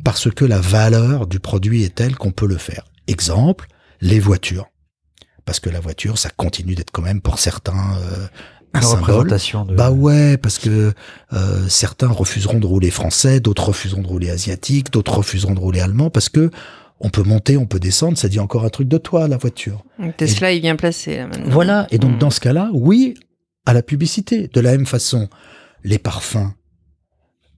parce 0.03 0.29
que 0.29 0.45
la 0.45 0.59
valeur 0.59 1.27
du 1.27 1.39
produit 1.39 1.83
est 1.83 1.95
telle 1.95 2.15
qu'on 2.15 2.31
peut 2.31 2.47
le 2.47 2.57
faire. 2.57 2.85
Exemple, 3.07 3.67
les 4.01 4.19
voitures. 4.19 4.67
Parce 5.45 5.59
que 5.59 5.69
la 5.69 5.79
voiture, 5.79 6.17
ça 6.17 6.29
continue 6.29 6.75
d'être 6.75 6.91
quand 6.91 7.01
même 7.01 7.21
pour 7.21 7.39
certains 7.39 7.95
euh, 8.01 8.27
un 8.73 8.81
symbole. 8.81 9.29
De... 9.29 9.75
Bah 9.75 9.91
ouais, 9.91 10.37
parce 10.37 10.59
que 10.59 10.93
euh, 11.33 11.69
certains 11.69 12.09
refuseront 12.09 12.59
de 12.59 12.67
rouler 12.67 12.91
français, 12.91 13.39
d'autres 13.39 13.69
refuseront 13.69 14.01
de 14.01 14.07
rouler 14.07 14.29
asiatique, 14.29 14.91
d'autres 14.91 15.15
refuseront 15.17 15.53
de 15.53 15.59
rouler 15.59 15.79
allemand, 15.79 16.09
parce 16.09 16.29
que 16.29 16.51
on 16.99 17.09
peut 17.09 17.23
monter, 17.23 17.57
on 17.57 17.67
peut 17.67 17.79
descendre, 17.79 18.17
ça 18.17 18.27
dit 18.27 18.39
encore 18.39 18.65
un 18.65 18.69
truc 18.69 18.87
de 18.87 18.97
toi, 18.97 19.27
la 19.27 19.37
voiture. 19.37 19.83
Tesla, 20.17 20.51
il 20.51 20.61
vient 20.61 20.75
placer 20.75 21.17
là, 21.17 21.27
maintenant. 21.27 21.49
Voilà, 21.49 21.87
et 21.91 21.99
donc 21.99 22.15
hmm. 22.15 22.19
dans 22.19 22.29
ce 22.31 22.39
cas-là, 22.39 22.71
oui, 22.73 23.13
à 23.65 23.73
la 23.73 23.83
publicité. 23.83 24.49
De 24.51 24.59
la 24.59 24.71
même 24.71 24.85
façon, 24.85 25.29
les 25.83 25.99
parfums, 25.99 26.51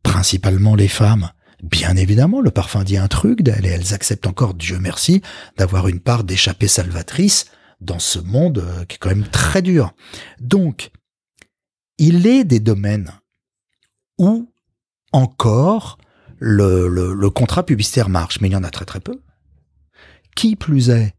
principalement 0.03 0.75
les 0.75 0.87
femmes, 0.87 1.29
Bien 1.61 1.95
évidemment, 1.95 2.41
le 2.41 2.51
parfum 2.51 2.83
dit 2.83 2.97
un 2.97 3.07
truc 3.07 3.41
d'elles 3.41 3.65
et 3.65 3.69
elles 3.69 3.93
acceptent 3.93 4.27
encore, 4.27 4.53
Dieu 4.53 4.79
merci, 4.79 5.21
d'avoir 5.57 5.87
une 5.87 5.99
part 5.99 6.23
d'échappée 6.23 6.67
salvatrice 6.67 7.45
dans 7.81 7.99
ce 7.99 8.19
monde 8.19 8.59
euh, 8.59 8.85
qui 8.85 8.95
est 8.95 8.97
quand 8.97 9.09
même 9.09 9.27
très 9.27 9.61
dur. 9.61 9.93
Donc, 10.39 10.91
il 11.97 12.27
est 12.27 12.43
des 12.43 12.59
domaines 12.59 13.11
où 14.17 14.51
encore 15.11 15.97
le, 16.37 16.87
le, 16.87 17.29
contrat 17.29 17.65
publicitaire 17.65 18.09
marche, 18.09 18.39
mais 18.39 18.47
il 18.47 18.53
y 18.53 18.55
en 18.55 18.63
a 18.63 18.69
très 18.69 18.85
très 18.85 19.01
peu. 19.01 19.21
Qui 20.35 20.55
plus 20.55 20.89
est, 20.89 21.13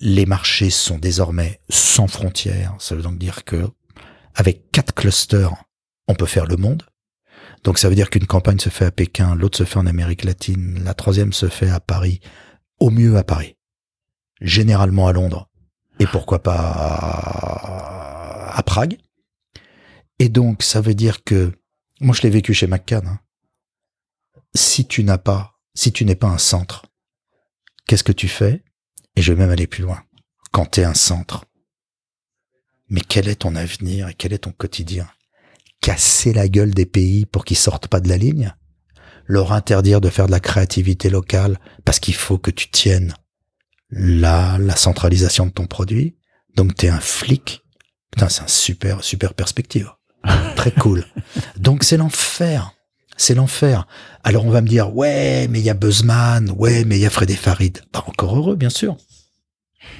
les 0.00 0.26
marchés 0.26 0.70
sont 0.70 0.98
désormais 0.98 1.60
sans 1.68 2.06
frontières. 2.06 2.76
Ça 2.78 2.94
veut 2.94 3.02
donc 3.02 3.18
dire 3.18 3.44
que 3.44 3.68
avec 4.34 4.70
quatre 4.70 4.94
clusters, 4.94 5.52
on 6.06 6.14
peut 6.14 6.26
faire 6.26 6.46
le 6.46 6.56
monde. 6.56 6.84
Donc 7.64 7.78
ça 7.78 7.88
veut 7.88 7.94
dire 7.94 8.10
qu'une 8.10 8.26
campagne 8.26 8.58
se 8.58 8.68
fait 8.68 8.86
à 8.86 8.90
Pékin, 8.90 9.34
l'autre 9.34 9.58
se 9.58 9.64
fait 9.64 9.78
en 9.78 9.86
Amérique 9.86 10.24
latine, 10.24 10.82
la 10.84 10.94
troisième 10.94 11.32
se 11.32 11.48
fait 11.48 11.70
à 11.70 11.80
Paris, 11.80 12.20
au 12.78 12.90
mieux 12.90 13.16
à 13.16 13.24
Paris, 13.24 13.56
généralement 14.40 15.08
à 15.08 15.12
Londres, 15.12 15.48
et 15.98 16.06
pourquoi 16.06 16.42
pas 16.42 16.56
à, 18.54 18.62
Prague. 18.64 18.98
Et 20.18 20.28
donc 20.28 20.62
ça 20.62 20.80
veut 20.80 20.94
dire 20.94 21.24
que, 21.24 21.52
moi 22.00 22.14
je 22.14 22.22
l'ai 22.22 22.30
vécu 22.30 22.54
chez 22.54 22.66
McCann, 22.66 23.06
hein. 23.06 23.20
si 24.54 24.86
tu 24.86 25.02
n'as 25.02 25.18
pas, 25.18 25.58
si 25.74 25.92
tu 25.92 26.04
n'es 26.04 26.16
pas 26.16 26.28
un 26.28 26.38
centre, 26.38 26.86
qu'est-ce 27.86 28.04
que 28.04 28.12
tu 28.12 28.28
fais? 28.28 28.62
Et 29.16 29.22
je 29.22 29.32
vais 29.32 29.38
même 29.40 29.50
aller 29.50 29.66
plus 29.66 29.82
loin. 29.82 30.02
Quand 30.52 30.66
tu 30.66 30.80
es 30.80 30.84
un 30.84 30.94
centre, 30.94 31.44
mais 32.88 33.00
quel 33.00 33.28
est 33.28 33.36
ton 33.36 33.56
avenir 33.56 34.08
et 34.08 34.14
quel 34.14 34.32
est 34.32 34.38
ton 34.38 34.52
quotidien? 34.52 35.08
Casser 35.80 36.32
la 36.32 36.48
gueule 36.48 36.74
des 36.74 36.86
pays 36.86 37.26
pour 37.26 37.44
qu'ils 37.44 37.56
sortent 37.56 37.88
pas 37.88 38.00
de 38.00 38.08
la 38.08 38.16
ligne, 38.16 38.54
leur 39.26 39.52
interdire 39.52 40.00
de 40.00 40.08
faire 40.08 40.26
de 40.26 40.32
la 40.32 40.40
créativité 40.40 41.10
locale 41.10 41.58
parce 41.84 42.00
qu'il 42.00 42.14
faut 42.14 42.38
que 42.38 42.50
tu 42.50 42.70
tiennes 42.70 43.14
la, 43.90 44.58
la 44.58 44.76
centralisation 44.76 45.46
de 45.46 45.52
ton 45.52 45.66
produit. 45.66 46.16
Donc 46.56 46.74
t'es 46.74 46.88
un 46.88 47.00
flic. 47.00 47.62
Putain, 48.10 48.28
c'est 48.28 48.42
un 48.42 48.48
super, 48.48 49.04
super 49.04 49.34
perspective. 49.34 49.90
Très 50.56 50.72
cool. 50.72 51.04
Donc 51.56 51.84
c'est 51.84 51.96
l'enfer. 51.96 52.72
C'est 53.16 53.34
l'enfer. 53.34 53.86
Alors 54.24 54.46
on 54.46 54.50
va 54.50 54.60
me 54.60 54.68
dire, 54.68 54.94
ouais, 54.94 55.46
mais 55.48 55.60
il 55.60 55.64
y 55.64 55.70
a 55.70 55.74
Buzzman, 55.74 56.50
ouais, 56.56 56.84
mais 56.84 56.98
il 56.98 57.02
y 57.02 57.06
a 57.06 57.10
Fred 57.10 57.30
et 57.30 57.36
Farid. 57.36 57.80
Bah, 57.92 58.04
encore 58.06 58.36
heureux, 58.36 58.56
bien 58.56 58.70
sûr. 58.70 58.96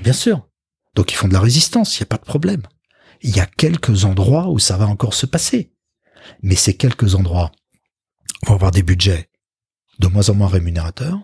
Bien 0.03 0.13
sûr. 0.13 0.49
Donc 0.95 1.13
ils 1.13 1.17
font 1.17 1.29
de 1.29 1.33
la 1.33 1.41
résistance, 1.41 1.97
il 1.97 2.03
n'y 2.03 2.05
a 2.05 2.07
pas 2.07 2.17
de 2.17 2.25
problème. 2.25 2.63
Il 3.23 3.37
y 3.37 3.41
a 3.41 3.47
quelques 3.47 4.05
endroits 4.05 4.49
où 4.49 4.59
ça 4.59 4.77
va 4.77 4.87
encore 4.87 5.15
se 5.15 5.27
passer. 5.27 5.73
Mais 6.43 6.57
ces 6.57 6.75
quelques 6.75 7.15
endroits 7.15 7.53
vont 8.47 8.55
avoir 8.55 8.71
des 8.71 8.83
budgets 8.83 9.29
de 9.99 10.07
moins 10.09 10.29
en 10.29 10.35
moins 10.35 10.49
rémunérateurs. 10.49 11.19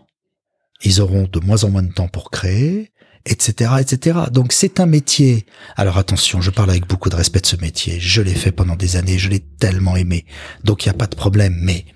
Ils 0.83 1.01
auront 1.01 1.29
de 1.31 1.41
moins 1.41 1.65
en 1.65 1.71
moins 1.71 1.83
de 1.83 1.93
temps 1.93 2.09
pour 2.09 2.31
créer, 2.31 2.93
etc., 3.27 3.73
etc. 3.81 4.19
Donc 4.31 4.53
c'est 4.53 4.81
un 4.81 4.87
métier. 4.87 5.47
Alors 5.77 5.99
attention, 5.99 6.41
je 6.41 6.51
parle 6.51 6.71
avec 6.71 6.87
beaucoup 6.87 7.09
de 7.09 7.17
respect 7.17 7.41
de 7.41 7.47
ce 7.47 7.57
métier. 7.57 8.01
Je 8.01 8.23
l'ai 8.23 8.35
fait 8.35 8.53
pendant 8.53 8.77
des 8.77 8.97
années, 8.97 9.19
je 9.19 9.31
l'ai 9.31 9.41
tellement 9.41 9.97
aimé. 9.97 10.27
Donc 10.65 10.85
il 10.85 10.89
n'y 10.89 10.95
a 10.95 10.99
pas 10.99 11.07
de 11.07 11.15
problème. 11.15 11.57
Mais 11.61 11.87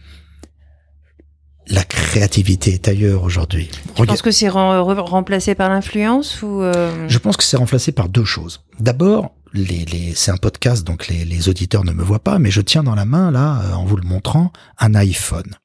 la 1.67 1.85
créativité 1.85 2.73
est 2.73 2.89
ailleurs 2.89 3.25
aujourd'hui. 3.25 3.71
Je 3.97 4.05
pense 4.05 4.23
que 4.23 4.31
c'est 4.31 4.49
remplacé 4.49 5.55
par 5.55 5.69
l'influence 5.69 6.43
ou 6.43 6.63
euh, 6.63 7.09
Je 7.09 7.19
pense 7.19 7.37
que 7.37 7.45
c'est 7.45 7.59
remplacé 7.59 7.93
par 7.93 8.09
deux 8.09 8.25
choses. 8.25 8.65
D'abord, 8.81 9.35
les, 9.53 9.85
les, 9.85 10.15
c'est 10.15 10.31
un 10.31 10.37
podcast, 10.37 10.85
donc 10.85 11.09
les, 11.09 11.25
les, 11.25 11.49
auditeurs 11.49 11.85
ne 11.85 11.93
me 11.93 12.03
voient 12.03 12.23
pas, 12.23 12.39
mais 12.39 12.51
je 12.51 12.61
tiens 12.61 12.83
dans 12.83 12.95
la 12.95 13.05
main, 13.05 13.31
là, 13.31 13.63
euh, 13.63 13.73
en 13.73 13.85
vous 13.85 13.97
le 13.97 14.07
montrant, 14.07 14.53
un 14.79 14.95
iPhone. 14.95 15.57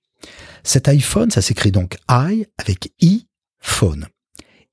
Cet 0.63 0.87
iPhone, 0.87 1.31
ça 1.31 1.41
s'écrit 1.41 1.71
donc 1.71 1.97
i 2.09 2.45
avec 2.57 2.93
i, 3.01 3.27
phone. 3.59 4.07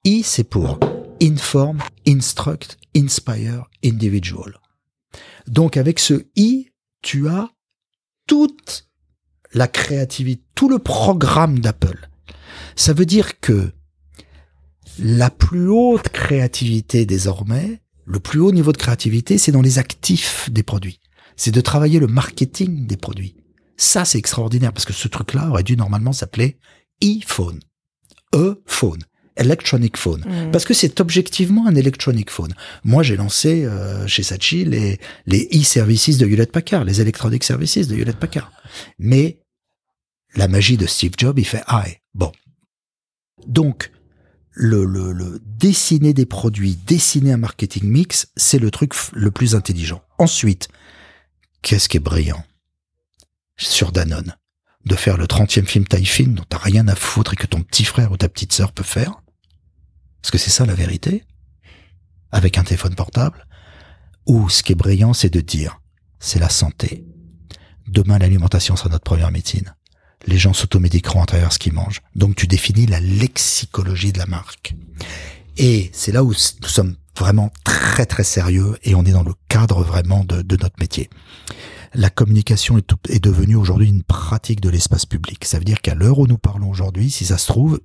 I, 0.05 0.23
c'est 0.23 0.45
pour 0.45 0.79
inform, 1.21 1.79
instruct, 2.07 2.79
inspire, 2.97 3.65
individual. 3.85 4.59
Donc 5.47 5.77
avec 5.77 5.99
ce 5.99 6.27
i, 6.37 6.71
tu 7.03 7.29
as 7.29 7.51
toute 8.27 8.89
la 9.53 9.67
créativité, 9.67 10.43
tout 10.55 10.69
le 10.69 10.79
programme 10.79 11.59
d'Apple. 11.59 12.09
Ça 12.77 12.93
veut 12.93 13.07
dire 13.07 13.41
que 13.41 13.73
la 14.99 15.31
plus 15.31 15.69
haute 15.69 16.09
créativité 16.11 17.07
désormais, 17.07 17.83
le 18.11 18.19
plus 18.19 18.41
haut 18.41 18.53
niveau 18.53 18.73
de 18.73 18.77
créativité, 18.77 19.39
c'est 19.39 19.53
dans 19.53 19.63
les 19.63 19.79
actifs 19.79 20.51
des 20.51 20.65
produits. 20.65 20.99
C'est 21.37 21.53
de 21.53 21.61
travailler 21.61 22.01
le 22.01 22.09
marketing 22.09 22.87
des 22.87 22.97
produits. 22.97 23.37
Ça, 23.77 24.05
c'est 24.05 24.19
extraordinaire 24.19 24.73
parce 24.73 24.85
que 24.85 24.93
ce 24.93 25.07
truc-là 25.07 25.49
aurait 25.49 25.63
dû 25.63 25.77
normalement 25.77 26.13
s'appeler 26.13 26.59
e-phone. 27.03 27.61
E-phone. 28.35 29.03
Electronic 29.37 29.97
phone. 29.97 30.25
Mm. 30.27 30.51
Parce 30.51 30.65
que 30.65 30.75
c'est 30.75 31.01
objectivement 31.01 31.67
un 31.69 31.75
electronic 31.77 32.31
phone. 32.31 32.53
Moi, 32.85 33.05
j'ai 33.05 33.17
lancé 33.17 33.65
euh, 33.65 34.07
chez 34.09 34.25
Sachi 34.25 34.65
les, 34.65 34.99
les 35.27 35.49
e-services 35.55 36.19
de 36.19 36.27
Hewlett 36.27 36.51
Packard, 36.51 36.85
les 36.85 37.01
electronic 37.01 37.45
services 37.45 37.87
de 37.87 37.95
Hewlett 37.95 38.17
Packard. 38.17 38.53
Mais 38.99 39.39
la 40.35 40.49
magie 40.49 40.77
de 40.77 40.87
Steve 40.87 41.13
Jobs, 41.17 41.39
il 41.39 41.47
fait 41.47 41.63
ah 41.69 41.85
bon. 42.13 42.33
Donc 43.47 43.93
le, 44.53 44.85
le, 44.85 45.13
le 45.13 45.41
dessiner 45.45 46.13
des 46.13 46.27
produits, 46.27 46.75
dessiner 46.75 47.33
un 47.33 47.37
marketing 47.37 47.85
mix, 47.85 48.29
c'est 48.37 48.59
le 48.59 48.71
truc 48.71 48.95
le 49.13 49.31
plus 49.31 49.55
intelligent. 49.55 50.03
Ensuite, 50.19 50.69
qu'est-ce 51.63 51.89
qui 51.89 51.97
est 51.97 52.01
brillant 52.01 52.45
sur 53.57 53.93
Danone? 53.93 54.37
De 54.87 54.97
faire 54.97 55.19
le 55.19 55.27
30e 55.27 55.67
film 55.67 55.87
taille 55.87 56.09
dont 56.29 56.45
t'as 56.49 56.57
rien 56.57 56.89
à 56.89 56.95
foutre 56.95 57.35
et 57.35 57.37
que 57.37 57.47
ton 57.47 57.63
petit 57.63 57.85
frère 57.85 58.13
ou 58.13 58.17
ta 58.17 58.31
petite 58.31 58.53
sœur 58.53 58.73
peut 58.73 58.83
faire? 58.83 59.21
Parce 60.23 60.31
que 60.31 60.39
c'est 60.39 60.51
ça 60.51 60.65
la 60.65 60.75
vérité. 60.75 61.25
Avec 62.33 62.57
un 62.57 62.65
téléphone 62.65 62.95
portable. 62.95 63.47
Ou 64.27 64.49
ce 64.49 64.63
qui 64.63 64.73
est 64.73 64.77
brillant, 64.77 65.13
c'est 65.13 65.33
de 65.33 65.41
dire, 65.41 65.81
c'est 66.19 66.39
la 66.39 66.49
santé. 66.49 67.05
Demain, 67.89 68.19
l'alimentation 68.19 68.75
sera 68.75 68.89
notre 68.89 69.05
première 69.05 69.31
médecine 69.31 69.75
les 70.27 70.39
gens 70.39 70.53
s'automédiqueront 70.53 71.23
à 71.23 71.27
travers 71.27 71.53
ce 71.53 71.59
qu'ils 71.59 71.73
mangent. 71.73 72.03
Donc 72.15 72.37
tu 72.37 72.47
définis 72.47 72.87
la 72.87 73.01
lexicologie 73.01 74.13
de 74.13 74.19
la 74.19 74.27
marque. 74.27 74.75
Et 75.57 75.91
c'est 75.93 76.13
là 76.13 76.25
où 76.25 76.29
nous 76.29 76.69
sommes 76.69 76.97
vraiment 77.17 77.51
très 77.65 78.07
très 78.07 78.25
sérieux 78.25 78.79
et 78.83 78.95
on 78.95 79.05
est 79.05 79.13
dans 79.13 79.23
le 79.23 79.35
cadre 79.49 79.83
vraiment 79.83 80.25
de, 80.25 80.57
notre 80.57 80.79
métier. 80.79 81.11
La 81.93 82.09
communication 82.09 82.79
est, 82.79 82.91
est 83.09 83.23
devenue 83.23 83.57
aujourd'hui 83.57 83.89
une 83.89 84.03
pratique 84.03 84.61
de 84.61 84.71
l'espace 84.71 85.07
public. 85.07 85.45
Ça 85.45 85.59
veut 85.59 85.65
dire 85.65 85.81
qu'à 85.81 85.95
l'heure 85.95 86.19
où 86.19 86.27
nous 86.27 86.39
parlons 86.39 86.71
aujourd'hui, 86.71 87.11
si 87.11 87.27
ça 87.27 87.37
se 87.37 87.47
trouve, 87.47 87.81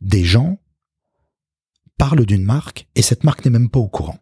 des 0.00 0.24
gens 0.24 0.58
parlent 1.98 2.26
d'une 2.26 2.44
marque 2.44 2.88
et 2.94 3.02
cette 3.02 3.24
marque 3.24 3.44
n'est 3.44 3.50
même 3.50 3.68
pas 3.68 3.78
au 3.78 3.88
courant 3.88 4.18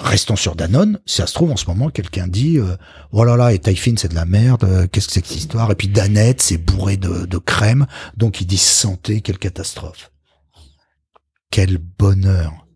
restons 0.00 0.36
sur 0.36 0.56
Danone, 0.56 0.98
si 1.06 1.16
ça 1.16 1.26
se 1.26 1.34
trouve 1.34 1.50
en 1.50 1.56
ce 1.56 1.66
moment 1.66 1.90
quelqu'un 1.90 2.26
dit 2.26 2.58
euh, 2.58 2.76
oh 3.12 3.24
là 3.24 3.36
là 3.36 3.52
et 3.52 3.58
Taifin 3.58 3.94
c'est 3.96 4.08
de 4.08 4.14
la 4.14 4.24
merde, 4.24 4.64
euh, 4.64 4.86
qu'est-ce 4.86 5.06
que 5.06 5.12
c'est 5.12 5.22
que 5.22 5.28
cette 5.28 5.36
histoire? 5.36 5.70
Et 5.70 5.74
puis 5.74 5.88
Danette 5.88 6.40
c'est 6.40 6.58
bourré 6.58 6.96
de, 6.96 7.38
crème, 7.38 7.86
donc 8.16 8.40
ils 8.40 8.46
disent 8.46 8.62
santé, 8.62 9.20
quelle 9.20 9.38
catastrophe. 9.38 10.10
Quel 11.50 11.78
bonheur 11.78 12.66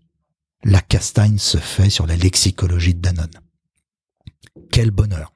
la 0.65 0.81
castagne 0.81 1.39
se 1.39 1.59
fait 1.59 1.91
sur 1.91 2.07
la 2.07 2.17
lexicologie 2.17 2.95
de 2.95 3.01
Danone. 3.01 3.41
Quel 4.71 4.91
bonheur. 4.91 5.33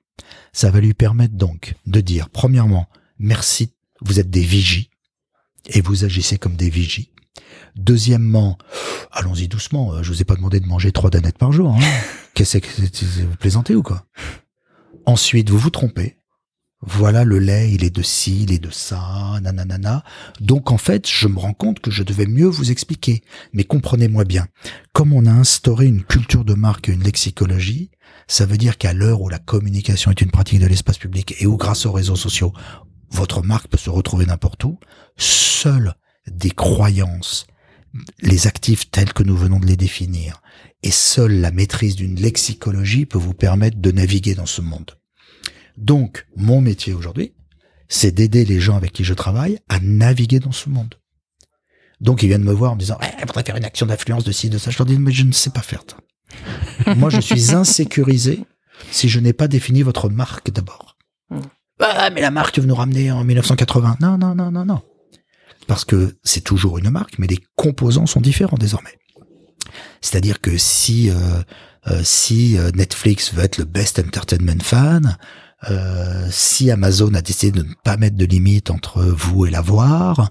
Ça 0.53 0.71
va 0.71 0.81
lui 0.81 0.95
permettre 0.95 1.35
donc 1.35 1.75
de 1.87 2.01
dire 2.01 2.31
premièrement 2.31 2.89
merci, 3.19 3.71
vous 4.01 4.21
êtes 4.21 4.31
des 4.31 4.43
vigies 4.43 4.91
et 5.67 5.81
vous 5.81 6.05
agissez 6.05 6.39
comme 6.39 6.57
des 6.57 6.71
vigies. 6.71 7.13
Deuxièmement, 7.77 8.59
allons-y 9.13 9.49
doucement. 9.49 9.95
Euh, 9.95 10.03
je 10.03 10.13
vous 10.13 10.21
ai 10.21 10.25
pas 10.25 10.37
demandé 10.37 10.61
de 10.61 10.67
manger 10.67 10.93
trois 10.93 11.11
danettes 11.11 11.39
par 11.39 11.53
jour. 11.53 11.75
Hein. 11.75 11.81
Qu'est-ce 12.35 12.59
que 12.59 13.23
vous 13.23 13.37
plaisantez 13.37 13.75
ou 13.75 13.83
quoi? 13.83 14.05
Ensuite, 15.07 15.51
vous 15.51 15.59
vous 15.59 15.71
trompez. 15.71 16.19
Voilà 16.81 17.25
le 17.25 17.41
lait, 17.41 17.73
il 17.73 17.83
est 17.83 17.91
de 17.91 18.03
ci, 18.03 18.45
il 18.45 18.53
est 18.53 18.61
de 18.61 18.71
ça, 18.71 19.41
nanana. 19.43 20.05
Donc 20.41 20.71
en 20.71 20.79
fait, 20.79 21.09
je 21.09 21.27
me 21.27 21.39
rends 21.39 21.53
compte 21.53 21.81
que 21.81 21.91
je 21.91 22.05
devais 22.05 22.27
mieux 22.27 22.47
vous 22.47 22.71
expliquer. 22.71 23.25
Mais 23.53 23.65
comprenez-moi 23.65 24.25
bien, 24.25 24.47
comme 24.93 25.13
on 25.13 25.27
a 25.27 25.33
instauré 25.33 25.87
une 25.87 26.05
culture 26.05 26.45
de 26.45 26.55
marque 26.55 26.89
et 26.89 26.93
une 26.93 27.03
lexicologie, 27.03 27.91
ça 28.29 28.47
veut 28.47 28.59
dire 28.59 28.79
qu'à 28.79 28.93
l'heure 28.93 29.23
où 29.23 29.29
la 29.29 29.41
communication 29.41 30.13
est 30.13 30.21
une 30.21 30.31
pratique 30.31 30.61
de 30.61 30.67
l'espace 30.67 30.99
public 30.99 31.35
et 31.41 31.47
où 31.47 31.57
grâce 31.57 31.85
aux 31.85 31.93
réseaux 31.93 32.15
sociaux, 32.15 32.53
votre 33.11 33.43
marque 33.43 33.69
peut 33.69 33.79
se 33.79 33.91
retrouver 33.91 34.27
n'importe 34.27 34.63
où, 34.63 34.79
seules 35.17 35.95
des 36.33 36.51
croyances, 36.51 37.47
les 38.21 38.47
actifs 38.47 38.91
tels 38.91 39.13
que 39.13 39.23
nous 39.23 39.37
venons 39.37 39.59
de 39.59 39.67
les 39.67 39.77
définir, 39.77 40.41
et 40.83 40.91
seule 40.91 41.41
la 41.41 41.51
maîtrise 41.51 41.97
d'une 41.97 42.21
lexicologie 42.21 43.07
peut 43.07 43.19
vous 43.19 43.35
permettre 43.35 43.79
de 43.79 43.91
naviguer 43.91 44.35
dans 44.35 44.47
ce 44.47 44.61
monde. 44.61 44.99
Donc, 45.77 46.27
mon 46.37 46.61
métier 46.61 46.93
aujourd'hui, 46.93 47.35
c'est 47.89 48.13
d'aider 48.13 48.45
les 48.45 48.61
gens 48.61 48.77
avec 48.77 48.93
qui 48.93 49.05
je 49.05 49.15
travaille 49.15 49.59
à 49.69 49.81
naviguer 49.81 50.41
dans 50.41 50.53
ce 50.53 50.69
monde. 50.69 50.95
Donc, 52.01 52.23
ils 52.23 52.29
viennent 52.29 52.45
me 52.45 52.53
voir 52.53 52.73
en 52.73 52.75
me 52.75 52.81
disant, 52.81 52.99
eh, 53.03 53.27
faudrait 53.27 53.45
faire 53.45 53.57
une 53.57 53.65
action 53.65 53.87
d'influence 53.87 54.25
de 54.25 54.33
ci, 54.33 54.51
de 54.51 54.59
ça. 54.59 54.71
Je 54.71 54.79
leur 54.79 54.87
dis, 54.87 54.99
mais 54.99 55.13
je 55.13 55.25
ne 55.25 55.33
sais 55.33 55.51
pas 55.51 55.63
faire 55.63 55.83
ça. 55.89 56.95
Moi, 56.95 57.11
je 57.11 57.21
suis 57.21 57.55
insécurisé 57.55 58.45
si 58.91 59.09
je 59.09 59.19
n'ai 59.19 59.33
pas 59.33 59.49
défini 59.49 59.83
votre 59.83 60.09
marque 60.09 60.51
d'abord. 60.51 60.97
Hmm. 61.31 61.41
Ah, 61.81 62.11
mais 62.11 62.21
la 62.21 62.31
marque, 62.31 62.59
vous 62.59 62.67
nous 62.67 62.75
ramener 62.75 63.11
en 63.11 63.25
1980. 63.25 63.97
Non, 64.01 64.19
non, 64.19 64.35
non, 64.35 64.51
non, 64.51 64.65
non 64.65 64.83
parce 65.69 65.85
que 65.85 66.17
c'est 66.25 66.41
toujours 66.41 66.79
une 66.79 66.91
marque, 66.91 67.19
mais 67.19 67.29
les 67.29 67.39
composants 67.55 68.07
sont 68.07 68.21
différents 68.21 68.57
désormais. 68.57 68.99
C'est-à-dire 70.01 70.41
que 70.41 70.57
si 70.57 71.11
euh, 71.11 71.15
euh, 71.87 72.01
si 72.03 72.59
euh, 72.59 72.71
Netflix 72.75 73.33
veut 73.35 73.45
être 73.45 73.59
le 73.59 73.65
best 73.65 74.01
entertainment 74.01 74.63
fan, 74.63 75.17
si 76.31 76.71
Amazon 76.71 77.13
a 77.15 77.21
décidé 77.21 77.51
de 77.51 77.67
ne 77.67 77.75
pas 77.83 77.97
mettre 77.97 78.17
de 78.17 78.25
limite 78.25 78.71
entre 78.71 79.03
vous 79.03 79.45
et 79.45 79.51
l'avoir, 79.51 80.31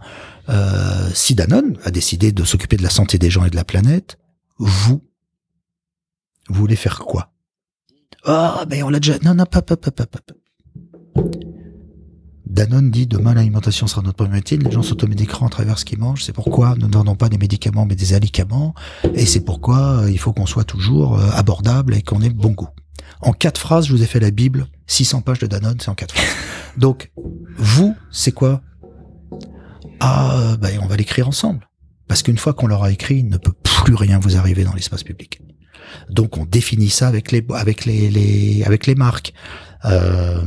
si 1.14 1.36
Danone 1.36 1.78
a 1.84 1.92
décidé 1.92 2.32
de 2.32 2.46
s'occuper 2.46 2.78
de 2.78 2.84
la 2.84 2.90
santé 2.90 3.18
des 3.18 3.30
gens 3.30 3.44
et 3.44 3.50
de 3.50 3.58
la 3.58 3.66
planète, 3.66 4.18
vous, 4.58 5.04
vous 6.48 6.62
voulez 6.62 6.78
faire 6.78 7.00
quoi? 7.00 7.34
Ah, 8.24 8.64
ben 8.70 8.84
on 8.84 8.90
l'a 8.90 9.02
déjà. 9.02 9.18
Non, 9.22 9.36
non, 9.36 9.46
pas, 9.46 9.62
pas, 9.62 9.76
pas, 9.76 9.92
pas, 9.92 10.06
pas. 10.06 10.22
Danone 12.50 12.92
dit 12.92 13.08
demain 13.08 13.34
l'alimentation 13.34 13.88
sera 13.88 14.02
notre 14.02 14.26
métier, 14.28 14.58
les 14.58 14.72
gens 14.72 14.82
s'automédiqueront 14.82 15.48
à 15.48 15.50
travers 15.50 15.78
ce 15.78 15.86
qu'ils 15.86 16.00
mangent, 16.00 16.24
c'est 16.24 16.34
pourquoi 16.34 16.76
nous 16.78 16.88
ne 16.88 16.94
vendons 16.94 17.16
pas 17.16 17.30
des 17.30 17.38
médicaments 17.38 17.86
mais 17.86 17.96
des 17.96 18.14
alicaments, 18.14 18.74
et 19.14 19.26
c'est 19.26 19.42
pourquoi 19.42 20.02
euh, 20.02 20.12
il 20.12 20.18
faut 20.18 20.34
qu'on 20.34 20.46
soit 20.46 20.64
toujours 20.64 21.20
euh, 21.20 21.30
abordable 21.34 21.96
et 21.96 22.02
qu'on 22.02 22.22
ait 22.22 22.30
bon 22.30 22.52
goût. 22.52 22.70
En 23.22 23.34
quatre 23.34 23.60
phrases, 23.60 23.88
je 23.88 23.94
vous 23.94 24.04
ai 24.04 24.06
fait 24.06 24.20
la 24.20 24.32
Bible, 24.32 24.68
600 24.88 25.22
pages 25.22 25.40
de 25.40 25.48
Danone, 25.48 25.78
c'est 25.80 25.90
en 25.90 25.96
quatre 25.96 26.16
phrases. 26.16 26.36
Donc, 26.78 27.12
vous, 27.58 27.96
c'est 28.12 28.32
quoi? 28.32 28.62
Ah, 30.00 30.56
ben 30.62 30.80
on 30.82 30.86
va 30.86 30.96
l'écrire 30.96 31.28
ensemble. 31.28 31.68
Parce 32.08 32.22
qu'une 32.22 32.38
fois 32.38 32.54
qu'on 32.54 32.68
l'aura 32.68 32.92
écrit, 32.92 33.18
il 33.18 33.28
ne 33.28 33.38
peut 33.38 33.54
plus 33.64 33.96
rien 33.96 34.20
vous 34.20 34.38
arriver 34.38 34.64
dans 34.64 34.74
l'espace 34.74 35.04
public. 35.04 35.42
Donc 36.10 36.38
on 36.38 36.46
définit 36.46 36.90
ça 36.90 37.08
avec 37.08 37.32
les 37.32 37.46
avec 37.54 37.86
les 37.86 38.64
avec 38.66 38.86
les 38.86 38.96
marques. 38.96 39.34
Euh, 39.88 40.42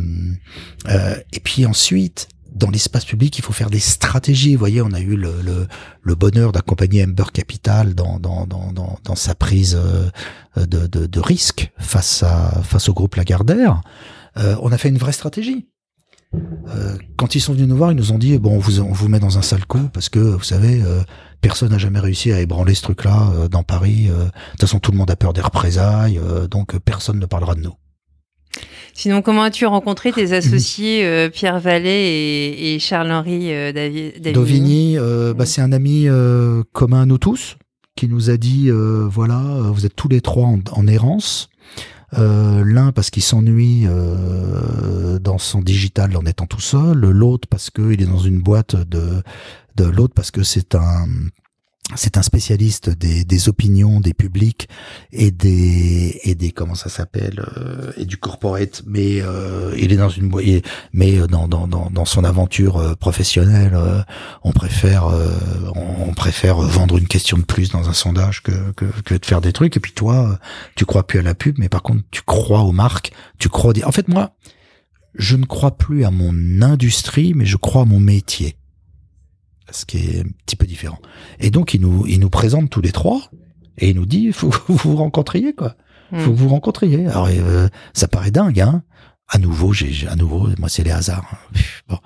euh, 0.88 1.16
et 1.32 1.40
puis 1.40 1.66
ensuite, 1.66 2.28
dans 2.52 2.70
l'espace 2.70 3.04
public, 3.04 3.38
il 3.38 3.42
faut 3.42 3.52
faire 3.52 3.70
des 3.70 3.78
stratégies. 3.78 4.54
Vous 4.54 4.58
voyez, 4.58 4.82
on 4.82 4.92
a 4.92 5.00
eu 5.00 5.16
le, 5.16 5.40
le, 5.42 5.66
le 6.02 6.14
bonheur 6.14 6.52
d'accompagner 6.52 7.04
Amber 7.04 7.24
Capital 7.32 7.94
dans, 7.94 8.18
dans, 8.18 8.46
dans, 8.46 8.72
dans, 8.72 8.98
dans 9.04 9.14
sa 9.14 9.34
prise 9.34 9.76
euh, 9.76 10.10
de, 10.56 10.86
de, 10.86 11.06
de, 11.06 11.20
risque 11.20 11.70
face, 11.78 12.22
à, 12.22 12.62
face 12.62 12.88
au 12.88 12.94
groupe 12.94 13.16
Lagardère. 13.16 13.82
Euh, 14.36 14.56
on 14.62 14.72
a 14.72 14.78
fait 14.78 14.88
une 14.88 14.98
vraie 14.98 15.12
stratégie. 15.12 15.68
Euh, 16.34 16.96
quand 17.16 17.34
ils 17.34 17.40
sont 17.40 17.54
venus 17.54 17.66
nous 17.66 17.76
voir, 17.76 17.90
ils 17.92 17.96
nous 17.96 18.12
ont 18.12 18.18
dit 18.18 18.38
bon, 18.38 18.56
on 18.56 18.58
vous, 18.58 18.80
on 18.80 18.92
vous 18.92 19.08
met 19.08 19.18
dans 19.18 19.38
un 19.38 19.42
sale 19.42 19.66
coup 19.66 19.88
parce 19.92 20.08
que 20.08 20.20
vous 20.20 20.44
savez, 20.44 20.80
euh, 20.82 21.02
personne 21.40 21.70
n'a 21.70 21.78
jamais 21.78 21.98
réussi 21.98 22.32
à 22.32 22.40
ébranler 22.40 22.74
ce 22.74 22.82
truc-là 22.82 23.48
dans 23.50 23.64
Paris. 23.64 24.06
de 24.06 24.24
toute 24.52 24.60
façon, 24.60 24.78
tout 24.78 24.92
le 24.92 24.98
monde 24.98 25.10
a 25.10 25.16
peur 25.16 25.32
des 25.32 25.40
représailles, 25.40 26.20
donc 26.50 26.78
personne 26.78 27.18
ne 27.18 27.26
parlera 27.26 27.54
de 27.54 27.62
nous. 27.62 27.74
Sinon, 29.00 29.22
comment 29.22 29.44
as-tu 29.44 29.64
rencontré 29.64 30.12
tes 30.12 30.34
associés 30.34 31.06
euh, 31.06 31.30
Pierre 31.30 31.58
Vallée 31.58 31.88
et, 31.88 32.74
et 32.74 32.78
Charles-Henri 32.78 33.50
euh, 33.50 33.72
Davigny 33.72 34.32
Dovigny, 34.34 34.98
euh, 34.98 35.32
bah, 35.32 35.46
c'est 35.46 35.62
un 35.62 35.72
ami 35.72 36.06
commun 36.74 37.00
à 37.00 37.06
nous 37.06 37.16
tous 37.16 37.56
qui 37.96 38.08
nous 38.08 38.28
a 38.28 38.36
dit 38.36 38.68
voilà, 38.70 39.40
vous 39.72 39.86
êtes 39.86 39.96
tous 39.96 40.08
les 40.08 40.20
trois 40.20 40.48
en, 40.48 40.58
en 40.72 40.86
errance. 40.86 41.48
L'un 42.12 42.92
parce 42.92 43.08
qu'il 43.08 43.22
s'ennuie 43.22 43.86
dans 45.18 45.38
son 45.38 45.62
digital 45.62 46.14
en 46.14 46.26
étant 46.26 46.44
tout 46.44 46.60
seul, 46.60 46.98
l'autre 46.98 47.48
parce 47.48 47.70
qu'il 47.70 48.02
est 48.02 48.06
dans 48.06 48.18
une 48.18 48.42
boîte 48.42 48.76
de, 48.76 49.22
de 49.76 49.84
l'autre 49.84 50.12
parce 50.14 50.30
que 50.30 50.42
c'est 50.42 50.74
un 50.74 51.06
c'est 51.96 52.16
un 52.16 52.22
spécialiste 52.22 52.90
des, 52.90 53.24
des, 53.24 53.48
opinions 53.48 54.00
des 54.00 54.14
publics 54.14 54.68
et 55.12 55.30
des 55.30 56.20
et 56.24 56.34
des 56.34 56.52
comment 56.52 56.74
ça 56.74 56.88
s'appelle 56.88 57.44
euh, 57.56 57.92
et 57.96 58.04
du 58.04 58.16
corporate 58.16 58.82
mais 58.86 59.20
euh, 59.20 59.74
il 59.78 59.92
est 59.92 59.96
dans 59.96 60.08
une 60.08 60.30
mais 60.92 61.18
dans 61.26 61.48
dans 61.48 61.66
dans, 61.66 61.90
dans 61.90 62.04
son 62.04 62.24
aventure 62.24 62.76
euh, 62.76 62.94
professionnelle 62.94 63.78
on 64.44 64.52
préfère 64.52 65.08
on, 65.74 66.12
préfère 66.14 66.56
vendre 66.56 66.98
une 66.98 67.06
question 67.06 67.38
de 67.38 67.44
plus 67.44 67.70
dans 67.70 67.88
un 67.88 67.92
sondage 67.92 68.42
que, 68.42 68.72
que 68.72 68.84
que 69.02 69.14
de 69.14 69.24
faire 69.24 69.40
des 69.40 69.52
trucs. 69.52 69.76
Et 69.76 69.80
puis 69.80 69.92
toi 69.92 70.38
tu 70.74 70.84
crois 70.84 71.06
plus 71.06 71.18
à 71.18 71.22
la 71.22 71.34
pub 71.34 71.56
mais 71.58 71.68
par 71.68 71.82
contre 71.82 72.02
tu 72.10 72.22
crois 72.22 72.60
aux 72.60 72.72
marques 72.72 73.12
tu 73.38 73.48
crois 73.48 73.72
en 73.84 73.92
fait 73.92 74.08
moi 74.08 74.32
je 75.14 75.36
ne 75.36 75.44
crois 75.44 75.76
plus 75.76 76.04
à 76.04 76.10
mon 76.10 76.62
industrie 76.62 77.32
mais 77.34 77.46
je 77.46 77.56
crois 77.56 77.82
à 77.82 77.84
mon 77.84 78.00
métier 78.00 78.56
ce 79.72 79.84
qui 79.84 79.98
est 79.98 80.20
un 80.20 80.30
petit 80.46 80.56
peu 80.56 80.66
différent. 80.66 80.98
Et 81.38 81.50
donc 81.50 81.74
il 81.74 81.80
nous 81.80 82.06
il 82.06 82.20
nous 82.20 82.30
présente 82.30 82.70
tous 82.70 82.80
les 82.80 82.92
trois 82.92 83.30
et 83.78 83.90
il 83.90 83.96
nous 83.96 84.06
dit 84.06 84.20
il 84.24 84.32
faut 84.32 84.50
que 84.50 84.60
vous 84.68 84.76
vous 84.76 84.96
rencontriez 84.96 85.54
quoi. 85.54 85.74
Il 86.12 86.18
faut 86.20 86.32
que 86.32 86.36
vous 86.36 86.48
vous 86.48 86.54
rencontriez. 86.54 87.06
Alors 87.06 87.28
euh, 87.30 87.68
ça 87.92 88.08
paraît 88.08 88.30
dingue 88.30 88.60
hein. 88.60 88.82
À 89.32 89.38
nouveau, 89.38 89.72
j'ai 89.72 90.08
à 90.08 90.16
nouveau, 90.16 90.48
moi 90.58 90.68
c'est 90.68 90.82
les 90.82 90.90
hasards. 90.90 91.24
Hein. 91.32 91.58
Bon. 91.88 91.98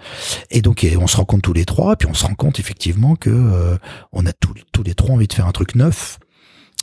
Et 0.51 0.61
donc 0.61 0.87
on 1.01 1.07
se 1.07 1.17
rencontre 1.17 1.41
tous 1.41 1.55
les 1.55 1.65
trois, 1.65 1.97
puis 1.97 2.07
on 2.07 2.13
se 2.13 2.27
rend 2.27 2.35
compte 2.35 2.61
effectivement 2.61 3.17
que 3.17 3.31
euh, 3.31 3.79
on 4.13 4.27
a 4.27 4.33
tous 4.35 4.83
les 4.85 4.95
trois 4.95 5.15
envie 5.15 5.27
de 5.27 5.33
faire 5.33 5.47
un 5.47 5.53
truc 5.53 5.75
neuf, 5.75 6.19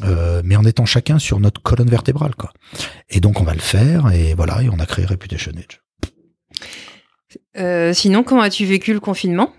euh, 0.03 0.41
mais 0.43 0.55
en 0.55 0.63
étant 0.65 0.85
chacun 0.85 1.19
sur 1.19 1.39
notre 1.39 1.61
colonne 1.61 1.91
vertébrale 1.91 2.33
quoi. 2.35 2.51
Et 3.09 3.19
donc 3.19 3.39
on 3.39 3.43
va 3.43 3.53
le 3.53 3.59
faire 3.59 4.11
et 4.11 4.33
voilà, 4.33 4.63
et 4.63 4.69
on 4.69 4.79
a 4.79 4.87
créé 4.87 5.05
Reputation 5.05 5.51
Edge. 5.51 5.77
sinon, 7.93 8.23
comment 8.23 8.41
as-tu 8.41 8.65
vécu 8.65 8.93
le 8.93 8.99
confinement? 8.99 9.53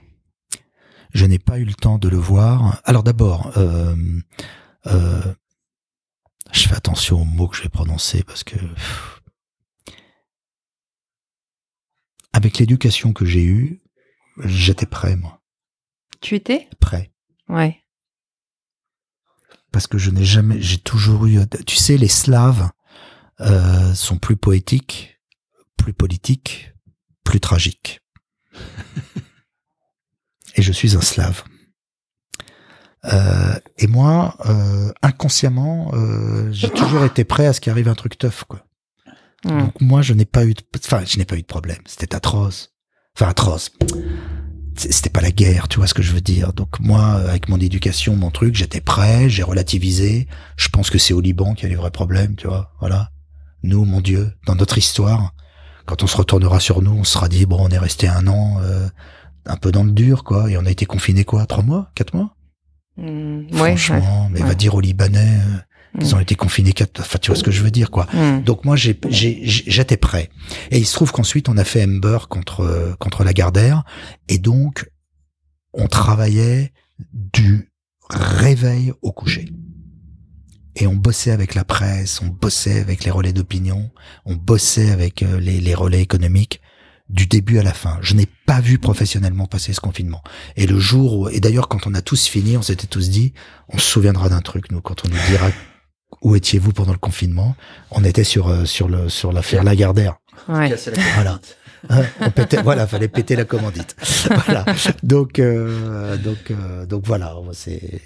Je 1.13 1.27
n'ai 1.27 1.39
pas 1.39 1.59
eu 1.59 1.65
le 1.65 1.75
temps 1.75 1.99
de 1.99 2.09
le 2.09 2.17
voir. 2.17 2.81
Alors 2.85 3.03
d'abord, 3.03 3.57
euh, 3.57 3.95
euh, 4.87 5.35
je 6.53 6.69
fais 6.69 6.75
attention 6.75 7.23
aux 7.23 7.25
mots 7.25 7.49
que 7.49 7.57
je 7.57 7.63
vais 7.63 7.69
prononcer 7.69 8.23
parce 8.25 8.45
que 8.45 8.57
avec 12.33 12.59
l'éducation 12.59 13.13
que 13.13 13.25
j'ai 13.25 13.45
eue, 13.45 13.83
j'étais 14.45 14.87
prêt, 14.87 15.17
moi. 15.17 15.43
Tu 16.21 16.35
étais? 16.35 16.69
Prêt. 16.81 17.13
Ouais. 17.49 17.83
Parce 19.71 19.87
que 19.87 19.99
je 19.99 20.11
n'ai 20.11 20.25
jamais, 20.25 20.61
j'ai 20.61 20.79
toujours 20.79 21.27
eu, 21.27 21.39
tu 21.67 21.77
sais, 21.77 21.97
les 21.97 22.09
Slaves 22.09 22.71
euh, 23.41 23.95
sont 23.95 24.19
plus 24.19 24.37
poétiques, 24.37 25.21
plus 25.77 25.93
politiques, 25.93 26.73
plus 27.25 27.41
tragiques. 27.41 28.01
et 30.57 30.63
je 30.63 30.73
suis 30.73 30.97
un 30.97 31.01
slave. 31.01 31.45
Euh, 33.05 33.55
et 33.79 33.87
moi, 33.87 34.37
euh, 34.47 34.93
inconsciemment, 35.03 35.91
euh, 35.95 36.51
j'ai 36.53 36.71
toujours 36.75 37.05
été 37.05 37.25
prêt 37.25 37.47
à 37.47 37.53
ce 37.53 37.61
qu'il 37.61 37.73
arrive 37.73 37.89
un 37.89 37.95
truc 37.95 38.19
tough, 38.19 38.45
quoi. 38.49 38.65
Hmm. 39.45 39.59
Donc 39.59 39.81
moi, 39.81 40.03
je 40.03 40.15
n'ai 40.15 40.25
pas 40.25 40.45
eu, 40.45 40.55
de, 40.55 40.63
enfin, 40.77 41.03
je 41.05 41.19
n'ai 41.19 41.25
pas 41.25 41.37
eu 41.37 41.43
de 41.43 41.47
problème. 41.47 41.81
C'était 41.87 42.15
atroce, 42.15 42.73
enfin 43.17 43.29
atroce. 43.29 43.73
C'était 44.75 45.11
pas 45.11 45.21
la 45.21 45.33
guerre, 45.33 45.69
tu 45.69 45.79
vois 45.79 45.87
ce 45.87 45.95
que 45.95 46.03
je 46.03 46.13
veux 46.13 46.21
dire. 46.21 46.53
Donc 46.53 46.81
moi, 46.81 47.05
avec 47.05 47.49
mon 47.49 47.59
éducation, 47.59 48.17
mon 48.17 48.31
truc, 48.31 48.55
j'étais 48.55 48.81
prêt, 48.81 49.29
j'ai 49.29 49.43
relativisé. 49.43 50.29
Je 50.57 50.69
pense 50.69 50.89
que 50.89 50.97
c'est 50.97 51.13
au 51.13 51.21
Liban 51.21 51.55
qu'il 51.55 51.65
y 51.65 51.67
a 51.67 51.71
les 51.71 51.77
vrais 51.77 51.91
problèmes, 51.91 52.37
tu 52.37 52.47
vois. 52.47 52.73
Voilà. 52.81 53.11
Nous, 53.65 53.85
mon 53.85 54.01
Dieu, 54.01 54.33
dans 54.47 54.55
notre 54.55 54.79
histoire, 54.79 55.35
quand 55.85 56.03
on 56.03 56.07
se 56.07 56.17
retournera 56.17 56.59
sur 56.59 56.81
nous, 56.81 56.93
on 56.93 57.05
sera 57.05 57.29
dit 57.29 57.45
bon, 57.45 57.59
on 57.61 57.69
est 57.69 57.79
resté 57.79 58.09
un 58.09 58.27
an. 58.29 58.61
Euh, 59.49 59.53
un 59.53 59.57
peu 59.57 59.73
dans 59.73 59.85
le 59.85 59.93
dur, 59.93 60.25
quoi. 60.25 60.51
Et 60.51 60.57
on 60.57 60.67
a 60.67 60.71
été 60.71 60.87
confiné 60.87 61.25
quoi, 61.25 61.47
trois 61.47 61.63
mois, 61.63 61.91
quatre 61.95 62.15
mois? 62.15 62.37
Mmh, 62.97 63.53
Franchement, 63.53 64.29
mais 64.31 64.41
va 64.41 64.55
dire 64.55 64.75
aux 64.75 64.81
Libanais, 64.81 65.39
euh, 65.39 66.01
ils 66.01 66.15
ont 66.15 66.19
mmh. 66.19 66.23
été 66.23 66.35
confinés 66.35 66.73
quatre. 66.73 67.01
Enfin, 67.01 67.19
tu 67.21 67.31
vois 67.31 67.39
ce 67.39 67.43
que 67.43 67.51
je 67.51 67.63
veux 67.63 67.71
dire, 67.71 67.91
quoi. 67.91 68.07
Mmh. 68.13 68.43
Donc 68.43 68.65
moi, 68.65 68.77
j'ai, 68.77 68.99
j'étais 69.11 69.97
prêt. 69.97 70.31
Et 70.71 70.79
il 70.79 70.87
se 70.87 70.95
trouve 70.95 71.13
qu'ensuite, 71.13 71.49
on 71.49 71.57
a 71.57 71.65
fait 71.65 71.85
Ember 71.85 72.19
contre 72.29 72.97
contre 72.99 73.25
la 73.25 73.33
Gardère, 73.33 73.85
et 74.29 74.39
donc 74.39 74.91
on 75.73 75.87
travaillait 75.87 76.73
du 77.13 77.73
réveil 78.11 78.93
au 79.03 79.13
coucher. 79.13 79.49
Et 80.77 80.87
on 80.87 80.95
bossait 80.95 81.31
avec 81.31 81.55
la 81.55 81.65
presse, 81.65 82.23
on 82.23 82.29
bossait 82.29 82.81
avec 82.81 83.05
les 83.05 83.11
relais 83.11 83.33
d'opinion, 83.33 83.91
on 84.25 84.37
bossait 84.37 84.91
avec 84.91 85.23
euh, 85.23 85.39
les, 85.39 85.61
les 85.61 85.75
relais 85.75 86.01
économiques 86.01 86.63
du 87.09 87.27
début 87.27 87.59
à 87.59 87.63
la 87.63 87.73
fin. 87.73 87.99
Je 88.01 88.15
n'ai 88.15 88.27
pas 88.47 88.61
vu 88.61 88.79
professionnellement 88.79 89.47
passer 89.47 89.73
ce 89.73 89.81
confinement. 89.81 90.23
Et 90.57 90.67
le 90.67 90.79
jour 90.79 91.19
où, 91.19 91.29
et 91.29 91.41
d'ailleurs 91.41 91.69
quand 91.69 91.87
on 91.87 91.95
a 91.95 92.03
tous 92.03 92.27
fini, 92.27 92.57
on 92.57 92.63
s'était 92.63 92.87
tous 92.87 93.11
dit, 93.11 93.35
on 93.69 93.79
se 93.79 93.89
souviendra 93.89 94.29
d'un 94.29 94.41
truc, 94.41 94.71
nous, 94.71 94.81
quand 94.81 95.05
on 95.05 95.09
nous 95.09 95.19
dira 95.29 95.51
où 96.21 96.37
étiez-vous 96.37 96.73
pendant 96.73 96.93
le 96.93 96.99
confinement, 96.99 97.57
on 97.91 98.05
était 98.05 98.25
sur 98.25 98.49
euh, 98.49 98.65
sur 98.65 98.89
le 98.89 99.09
sur 99.09 99.33
l'affaire 99.33 99.65
Lagardère. 99.65 100.17
Ouais. 100.49 100.75
Voilà. 101.15 101.41
Hein, 101.89 102.03
on 102.21 102.31
pétait, 102.31 102.63
voilà, 102.63 102.87
fallait 102.87 103.09
péter 103.09 103.35
la 103.35 103.45
commandite. 103.45 103.97
Voilà. 104.29 104.65
Donc 105.03 105.39
euh, 105.39 106.17
donc 106.17 106.51
euh, 106.51 106.87
donc 106.87 107.05
voilà, 107.07 107.35
c'est 107.53 108.01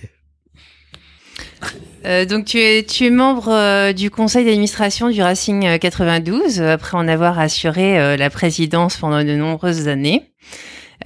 euh, 2.07 2.25
donc 2.25 2.45
tu 2.45 2.61
es, 2.61 2.85
tu 2.85 3.07
es 3.07 3.11
membre 3.11 3.49
euh, 3.49 3.93
du 3.93 4.11
conseil 4.11 4.45
d'administration 4.45 5.11
du 5.11 5.21
Racing 5.23 5.79
92 5.79 6.61
euh, 6.61 6.73
après 6.73 6.97
en 6.97 7.09
avoir 7.09 7.39
assuré 7.39 8.17
la 8.17 8.31
présidence 8.31 8.97
pendant 8.97 9.25
de 9.25 9.35
nombreuses 9.35 9.89
années. 9.89 10.31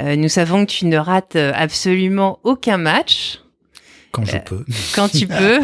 nous 0.03 0.29
savons 0.29 0.67
que 0.67 0.71
tu 0.71 0.87
ne 0.87 0.99
rates 0.99 1.37
absolument 1.37 2.39
aucun 2.45 2.77
match. 2.77 3.41
Quand 4.13 4.25
je 4.25 4.39
peux. 4.39 4.65
Quand 4.95 5.09
tu 5.09 5.27
peux. 5.27 5.61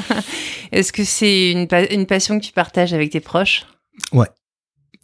Est-ce 0.72 0.92
que 0.92 1.02
c'est 1.02 1.50
une, 1.50 1.66
une 1.90 2.06
passion 2.06 2.38
que 2.38 2.44
tu 2.44 2.52
partages 2.52 2.92
avec 2.92 3.10
tes 3.10 3.20
proches? 3.20 3.66
Ouais. 4.12 4.28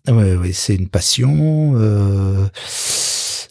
Ouais, 0.08 0.36
ouais, 0.36 0.52
c'est 0.52 0.76
une 0.76 0.88
passion. 0.88 1.72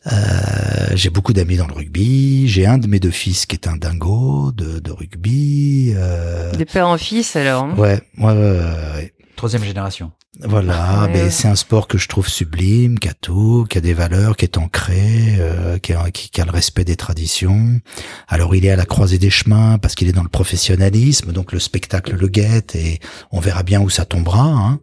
Euh, 0.08 0.88
j'ai 0.94 1.10
beaucoup 1.10 1.34
d'amis 1.34 1.58
dans 1.58 1.68
le 1.68 1.74
rugby. 1.74 2.48
J'ai 2.48 2.66
un 2.66 2.78
de 2.78 2.88
mes 2.88 3.00
deux 3.00 3.12
fils 3.12 3.46
qui 3.46 3.56
est 3.56 3.68
un 3.68 3.78
dingo 3.78 4.52
de, 4.52 4.80
de 4.80 4.92
rugby. 4.92 5.94
Euh... 5.96 6.52
De 6.52 6.64
père 6.64 6.88
en 6.88 6.98
fils 6.98 7.36
alors. 7.36 7.64
Hein 7.64 7.76
ouais, 7.78 8.02
ouais, 8.20 8.34
ouais, 8.34 9.14
Troisième 9.36 9.64
génération. 9.64 10.12
Voilà, 10.42 11.08
mais 11.14 11.30
c'est 11.30 11.48
un 11.48 11.56
sport 11.56 11.88
que 11.88 11.98
je 11.98 12.10
trouve 12.10 12.28
sublime, 12.28 13.00
qui 13.00 13.08
a 13.08 13.14
tout, 13.14 13.66
qui 13.70 13.78
a 13.78 13.82
des 13.82 13.94
valeurs, 13.94 14.36
qui 14.36 14.44
est 14.44 14.58
ancré, 14.58 15.38
euh, 15.40 15.78
qui, 15.78 15.94
a, 15.94 16.12
qui, 16.12 16.42
a 16.42 16.46
le 16.46 16.52
respect 16.52 16.84
des 16.84 16.98
traditions. 16.98 17.80
Alors 18.28 18.54
il 18.54 18.66
est 18.66 18.70
à 18.70 18.76
la 18.76 18.86
croisée 18.86 19.18
des 19.18 19.30
chemins 19.30 19.78
parce 19.78 19.96
qu'il 19.96 20.10
est 20.10 20.14
dans 20.14 20.24
le 20.24 20.30
professionnalisme, 20.30 21.32
donc 21.32 21.54
le 21.54 21.60
spectacle 21.60 22.16
le 22.16 22.28
guette 22.28 22.76
et 22.76 23.00
on 23.32 23.40
verra 23.40 23.64
bien 23.64 23.80
où 23.80 23.90
ça 23.90 24.04
tombera. 24.04 24.44
Hein. 24.44 24.80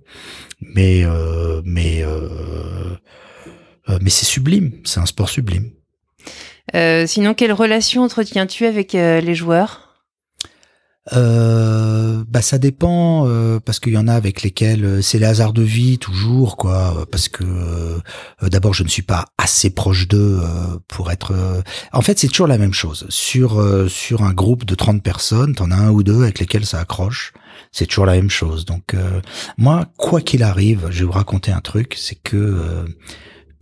Mais 0.74 1.05
euh, 1.05 1.61
mais 1.66 2.03
euh, 2.03 2.97
euh, 3.88 3.98
mais 4.00 4.10
c'est 4.10 4.26
sublime, 4.26 4.72
c'est 4.84 5.00
un 5.00 5.06
sport 5.06 5.28
sublime. 5.28 5.70
Euh, 6.74 7.06
sinon, 7.06 7.34
quelle 7.34 7.52
relation 7.52 8.02
entretiens-tu 8.02 8.66
avec 8.66 8.94
euh, 8.94 9.20
les 9.20 9.34
joueurs? 9.34 9.88
Euh, 11.12 12.22
bah 12.28 12.42
ça 12.42 12.59
dépend 12.59 13.26
parce 13.64 13.80
qu'il 13.80 13.92
y 13.92 13.98
en 13.98 14.06
a 14.06 14.14
avec 14.14 14.42
lesquels 14.42 15.02
c'est 15.02 15.18
les 15.18 15.26
hasards 15.26 15.52
de 15.52 15.62
vie 15.62 15.98
toujours 15.98 16.56
quoi 16.56 17.04
parce 17.10 17.28
que 17.28 17.42
d'abord 18.40 18.72
je 18.72 18.84
ne 18.84 18.88
suis 18.88 19.02
pas 19.02 19.24
assez 19.36 19.70
proche 19.70 20.06
d'eux 20.06 20.38
pour 20.86 21.10
être 21.10 21.34
en 21.92 22.02
fait 22.02 22.20
c'est 22.20 22.28
toujours 22.28 22.46
la 22.46 22.56
même 22.56 22.72
chose 22.72 23.04
sur 23.09 23.60
sur 23.90 24.22
un 24.22 24.32
groupe 24.32 24.64
de 24.64 24.76
30 24.76 25.02
personnes 25.02 25.56
t'en 25.56 25.72
as 25.72 25.76
un 25.76 25.90
ou 25.90 26.04
deux 26.04 26.22
avec 26.22 26.38
lesquels 26.38 26.66
ça 26.66 26.78
accroche 26.78 27.32
C'est 27.72 27.86
toujours 27.86 28.06
la 28.06 28.14
même 28.14 28.30
chose. 28.30 28.64
Donc 28.64 28.94
moi, 29.59 29.86
quoi 29.96 30.20
qu'il 30.20 30.44
arrive, 30.44 30.86
je 30.90 31.00
vais 31.00 31.06
vous 31.06 31.10
raconter 31.10 31.50
un 31.50 31.60
truc, 31.60 31.96
c'est 31.98 32.14
que 32.14 32.84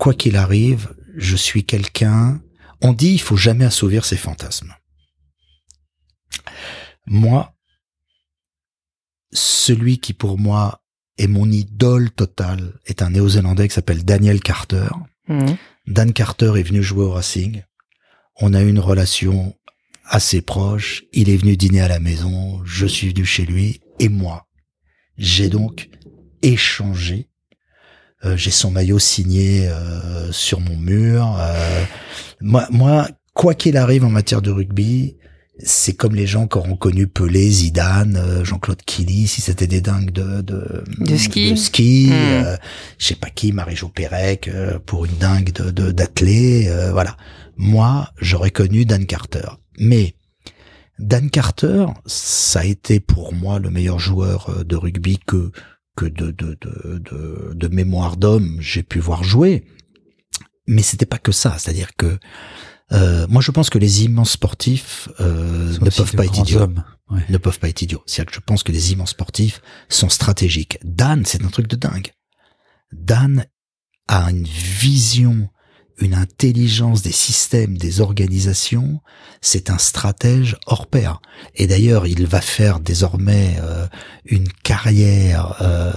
quoi 0.01 0.14
qu'il 0.14 0.36
arrive, 0.36 0.94
je 1.14 1.36
suis 1.36 1.64
quelqu'un. 1.64 2.43
On 2.81 2.93
dit 2.94 3.12
il 3.12 3.20
faut 3.20 3.36
jamais 3.36 3.66
assouvir 3.66 4.05
ses 4.06 4.16
fantasmes. 4.16 4.74
Moi, 7.06 7.55
celui 9.31 9.98
qui 9.98 10.14
pour 10.14 10.39
moi 10.39 10.82
est 11.18 11.27
mon 11.27 11.48
idole 11.51 12.10
totale 12.10 12.81
est 12.86 13.02
un 13.02 13.10
néo-zélandais 13.10 13.68
qui 13.68 13.74
s'appelle 13.74 14.05
Daniel 14.05 14.40
Carter. 14.40 14.89
Mhm. 15.28 15.56
Dan 15.86 16.12
Carter 16.14 16.52
est 16.56 16.62
venu 16.62 16.82
jouer 16.82 17.05
au 17.05 17.12
Racing. 17.12 17.62
On 18.36 18.55
a 18.55 18.62
eu 18.62 18.70
une 18.70 18.78
relation 18.78 19.55
assez 20.06 20.40
proche. 20.40 21.05
Il 21.12 21.28
est 21.28 21.36
venu 21.36 21.59
dîner 21.59 21.82
à 21.82 21.89
la 21.89 22.01
maison. 22.01 22.64
Je 22.64 22.86
suis 22.86 23.10
venu 23.10 23.27
chez 23.27 23.44
lui. 23.44 23.81
Et 23.98 24.09
moi, 24.09 24.47
j'ai 25.18 25.51
donc 25.51 25.90
échangé. 26.40 27.28
Euh, 28.24 28.36
j'ai 28.36 28.51
son 28.51 28.70
maillot 28.70 28.98
signé 28.98 29.66
euh, 29.68 30.30
sur 30.32 30.60
mon 30.60 30.76
mur. 30.76 31.36
Euh, 31.40 31.84
moi, 32.40 32.66
moi, 32.70 33.09
quoi 33.34 33.55
qu'il 33.55 33.76
arrive 33.76 34.05
en 34.05 34.10
matière 34.10 34.42
de 34.42 34.51
rugby, 34.51 35.16
c'est 35.62 35.94
comme 35.94 36.14
les 36.14 36.26
gens 36.26 36.47
qui 36.47 36.59
auront 36.59 36.76
connu 36.76 37.06
Pelé, 37.06 37.51
Zidane, 37.51 38.42
Jean-Claude 38.44 38.82
Killy, 38.82 39.26
si 39.26 39.40
c'était 39.40 39.66
des 39.66 39.80
dingues 39.80 40.10
de 40.10 40.40
de, 40.42 40.84
De 40.98 41.16
ski. 41.16 41.51
de 41.52 41.56
ski, 41.56 42.06
Mm. 42.10 42.12
euh, 42.12 42.56
je 42.98 43.06
sais 43.06 43.14
pas 43.14 43.30
qui, 43.30 43.52
Marie-Jo 43.52 43.88
Pérec, 43.88 44.48
euh, 44.48 44.78
pour 44.84 45.05
une 45.06 45.16
dingue 45.16 45.52
de 45.52 45.70
de- 45.70 45.92
d'athlée, 45.92 46.66
euh, 46.68 46.92
voilà. 46.92 47.16
Moi, 47.56 48.09
j'aurais 48.20 48.51
connu 48.51 48.84
Dan 48.86 49.05
Carter, 49.06 49.48
mais 49.78 50.14
Dan 50.98 51.30
Carter, 51.30 51.86
ça 52.06 52.60
a 52.60 52.64
été 52.64 53.01
pour 53.01 53.32
moi 53.34 53.59
le 53.59 53.70
meilleur 53.70 53.98
joueur 53.98 54.64
de 54.64 54.76
rugby 54.76 55.18
que 55.26 55.51
que 56.01 56.06
de 56.06 56.31
de 56.31 56.56
de 56.60 56.98
de, 56.98 57.52
de 57.55 57.68
mémoire 57.68 58.16
d'homme 58.16 58.56
j'ai 58.60 58.82
pu 58.82 59.01
voir 59.01 59.22
jouer. 59.22 59.64
Mais 60.66 60.82
c'était 60.82 61.06
pas 61.06 61.18
que 61.18 61.32
ça, 61.32 61.56
c'est-à-dire 61.59 61.94
que 61.97 62.18
euh, 62.93 63.27
moi 63.28 63.43
je 63.43 63.51
pense 63.51 63.68
que 63.68 63.78
les 63.78 64.05
immenses 64.05 64.32
sportifs 64.32 65.09
euh, 65.20 65.77
ne 65.78 65.90
peuvent 65.90 66.16
pas 66.16 66.24
être 66.24 66.39
idiots 66.39 66.60
hommes. 66.60 66.85
Ouais. 67.10 67.22
ne 67.28 67.39
peuvent 67.39 67.59
pas 67.59 67.68
être 67.68 67.82
idiots. 67.82 68.02
C'est-à-dire 68.06 68.31
que 68.31 68.36
je 68.36 68.40
pense 68.40 68.62
que 68.62 68.72
les 68.72 68.93
immenses 68.93 69.10
sportifs 69.10 69.60
sont 69.89 70.09
stratégiques. 70.09 70.78
Dan, 70.85 71.24
c'est 71.27 71.44
un 71.44 71.48
truc 71.48 71.66
de 71.66 71.77
dingue. 71.77 72.12
Dan 72.93 73.44
a 74.09 74.31
une 74.31 74.44
vision, 74.44 75.51
une 76.01 76.14
intelligence 76.14 77.02
des 77.02 77.12
systèmes, 77.12 77.77
des 77.77 78.01
organisations. 78.01 79.01
C'est 79.40 79.70
un 79.70 79.78
stratège 79.78 80.56
hors 80.66 80.86
pair. 80.86 81.20
Et 81.55 81.66
d'ailleurs, 81.66 82.06
il 82.06 82.27
va 82.27 82.40
faire 82.40 82.81
désormais 82.81 83.56
euh, 83.60 83.86
une 84.24 84.48
carrière 84.48 85.56
euh, 85.60 85.93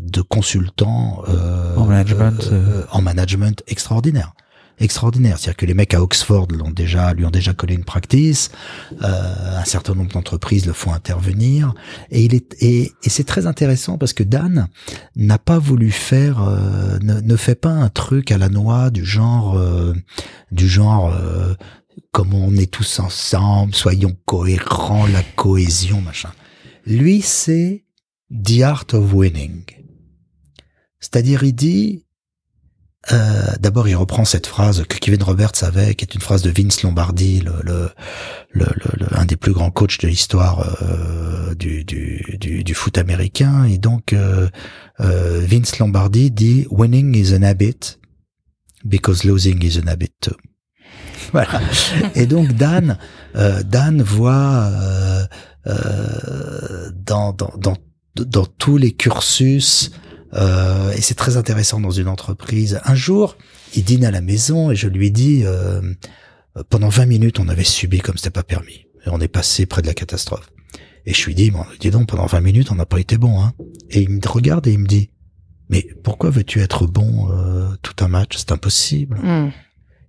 de 0.00 0.20
consultant 0.22 1.22
euh, 1.28 1.74
En 1.76 1.86
management, 1.86 2.48
euh, 2.52 2.84
en 2.90 3.02
management 3.02 3.62
extraordinaire 3.66 4.32
extraordinaire. 4.78 5.38
C'est-à-dire 5.38 5.56
que 5.56 5.66
les 5.66 5.74
mecs 5.74 5.94
à 5.94 6.02
Oxford 6.02 6.48
l'ont 6.50 6.70
déjà, 6.70 7.14
lui 7.14 7.24
ont 7.24 7.30
déjà 7.30 7.52
collé 7.52 7.74
une 7.74 7.84
practice. 7.84 8.50
Euh, 9.02 9.58
un 9.60 9.64
certain 9.64 9.94
nombre 9.94 10.12
d'entreprises 10.12 10.66
le 10.66 10.72
font 10.72 10.92
intervenir. 10.92 11.74
Et 12.10 12.24
il 12.24 12.34
est 12.34 12.54
et, 12.62 12.92
et 13.02 13.08
c'est 13.08 13.24
très 13.24 13.46
intéressant 13.46 13.98
parce 13.98 14.12
que 14.12 14.22
Dan 14.22 14.68
n'a 15.14 15.38
pas 15.38 15.58
voulu 15.58 15.90
faire, 15.90 16.42
euh, 16.42 16.98
ne, 17.00 17.20
ne 17.20 17.36
fait 17.36 17.54
pas 17.54 17.70
un 17.70 17.88
truc 17.88 18.30
à 18.30 18.38
la 18.38 18.48
noix 18.48 18.90
du 18.90 19.04
genre, 19.04 19.56
euh, 19.56 19.94
du 20.50 20.68
genre. 20.68 21.12
euh, 21.14 21.54
comme 22.12 22.34
on 22.34 22.54
est 22.56 22.70
tous 22.70 23.00
ensemble, 23.00 23.74
soyons 23.74 24.16
cohérents, 24.24 25.06
la 25.06 25.22
cohésion, 25.22 26.00
machin. 26.00 26.30
Lui, 26.86 27.20
c'est 27.20 27.84
the 28.30 28.62
art 28.62 28.86
of 28.92 29.12
winning. 29.12 29.64
C'est-à-dire, 31.00 31.42
il 31.44 31.52
dit, 31.52 32.05
euh, 33.12 33.42
d'abord, 33.60 33.88
il 33.88 33.94
reprend 33.96 34.24
cette 34.24 34.46
phrase 34.46 34.84
que 34.88 34.96
Kevin 34.98 35.22
Roberts 35.22 35.62
avait, 35.62 35.94
qui 35.94 36.04
est 36.04 36.14
une 36.14 36.20
phrase 36.20 36.42
de 36.42 36.50
Vince 36.50 36.82
Lombardi, 36.82 37.40
le, 37.40 37.52
le, 37.62 37.90
le, 38.50 38.66
le- 38.98 39.18
un 39.18 39.24
des 39.24 39.36
plus 39.36 39.52
grands 39.52 39.70
coachs 39.70 40.00
de 40.00 40.08
l'histoire 40.08 40.76
euh, 40.82 41.54
du, 41.54 41.84
du, 41.84 42.36
du, 42.40 42.64
du 42.64 42.74
foot 42.74 42.98
américain. 42.98 43.64
Et 43.64 43.78
donc, 43.78 44.12
euh, 44.12 44.48
euh, 45.00 45.40
Vince 45.46 45.78
Lombardi 45.78 46.30
dit 46.30 46.66
"Winning 46.70 47.14
is 47.16 47.34
an 47.34 47.42
habit 47.42 47.98
because 48.84 49.24
losing 49.24 49.62
is 49.64 49.78
an 49.78 49.86
habit 49.88 50.12
too." 50.20 50.34
Voilà. 51.32 51.60
Et 52.14 52.26
donc 52.26 52.52
Dan, 52.52 52.98
euh, 53.34 53.62
Dan 53.64 54.00
voit 54.02 54.70
euh, 55.66 56.90
dans, 56.94 57.32
dans, 57.32 57.52
dans, 57.58 57.76
dans 58.14 58.46
tous 58.46 58.76
les 58.76 58.92
cursus 58.92 59.90
euh, 60.34 60.92
et 60.92 61.00
c'est 61.00 61.14
très 61.14 61.36
intéressant 61.36 61.80
dans 61.80 61.90
une 61.90 62.08
entreprise. 62.08 62.80
Un 62.84 62.94
jour, 62.94 63.36
il 63.74 63.84
dîne 63.84 64.04
à 64.04 64.10
la 64.10 64.20
maison 64.20 64.70
et 64.70 64.76
je 64.76 64.88
lui 64.88 65.10
dis, 65.10 65.42
euh, 65.44 65.80
pendant 66.68 66.88
20 66.88 67.06
minutes, 67.06 67.38
on 67.38 67.48
avait 67.48 67.64
subi 67.64 68.00
comme 68.00 68.16
c'était 68.16 68.30
pas 68.30 68.42
permis. 68.42 68.86
Et 69.04 69.08
on 69.08 69.20
est 69.20 69.28
passé 69.28 69.66
près 69.66 69.82
de 69.82 69.86
la 69.86 69.94
catastrophe. 69.94 70.50
Et 71.04 71.14
je 71.14 71.24
lui 71.26 71.34
dis, 71.34 71.50
bon, 71.50 71.64
dis 71.80 71.90
donc, 71.90 72.08
pendant 72.08 72.26
20 72.26 72.40
minutes, 72.40 72.70
on 72.72 72.74
n'a 72.74 72.86
pas 72.86 72.98
été 72.98 73.16
bon. 73.16 73.40
Hein. 73.40 73.52
Et 73.90 74.02
il 74.02 74.10
me 74.10 74.20
regarde 74.28 74.66
et 74.66 74.72
il 74.72 74.80
me 74.80 74.88
dit, 74.88 75.10
mais 75.68 75.86
pourquoi 76.02 76.30
veux-tu 76.30 76.60
être 76.60 76.86
bon 76.86 77.30
euh, 77.30 77.68
tout 77.82 78.04
un 78.04 78.08
match? 78.08 78.36
C'est 78.36 78.52
impossible. 78.52 79.18
Mhm. 79.22 79.52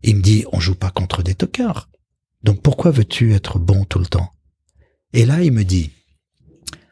Il 0.04 0.18
me 0.18 0.22
dit, 0.22 0.46
on 0.52 0.60
joue 0.60 0.76
pas 0.76 0.92
contre 0.92 1.24
des 1.24 1.36
tocards. 1.36 1.90
Donc 2.44 2.62
pourquoi 2.62 2.92
veux-tu 2.92 3.34
être 3.34 3.60
bon 3.60 3.84
tout 3.86 4.00
le 4.00 4.06
temps? 4.06 4.32
Et 5.14 5.26
là, 5.26 5.42
il 5.44 5.52
me 5.52 5.64
dit, 5.64 5.92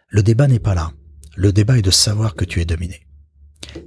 le 0.09 0.23
débat 0.23 0.47
n'est 0.47 0.59
pas 0.59 0.75
là. 0.75 0.91
Le 1.35 1.51
débat 1.51 1.77
est 1.77 1.83
de 1.83 1.91
savoir 1.91 2.35
que 2.35 2.45
tu 2.45 2.61
es 2.61 2.65
dominé. 2.65 3.04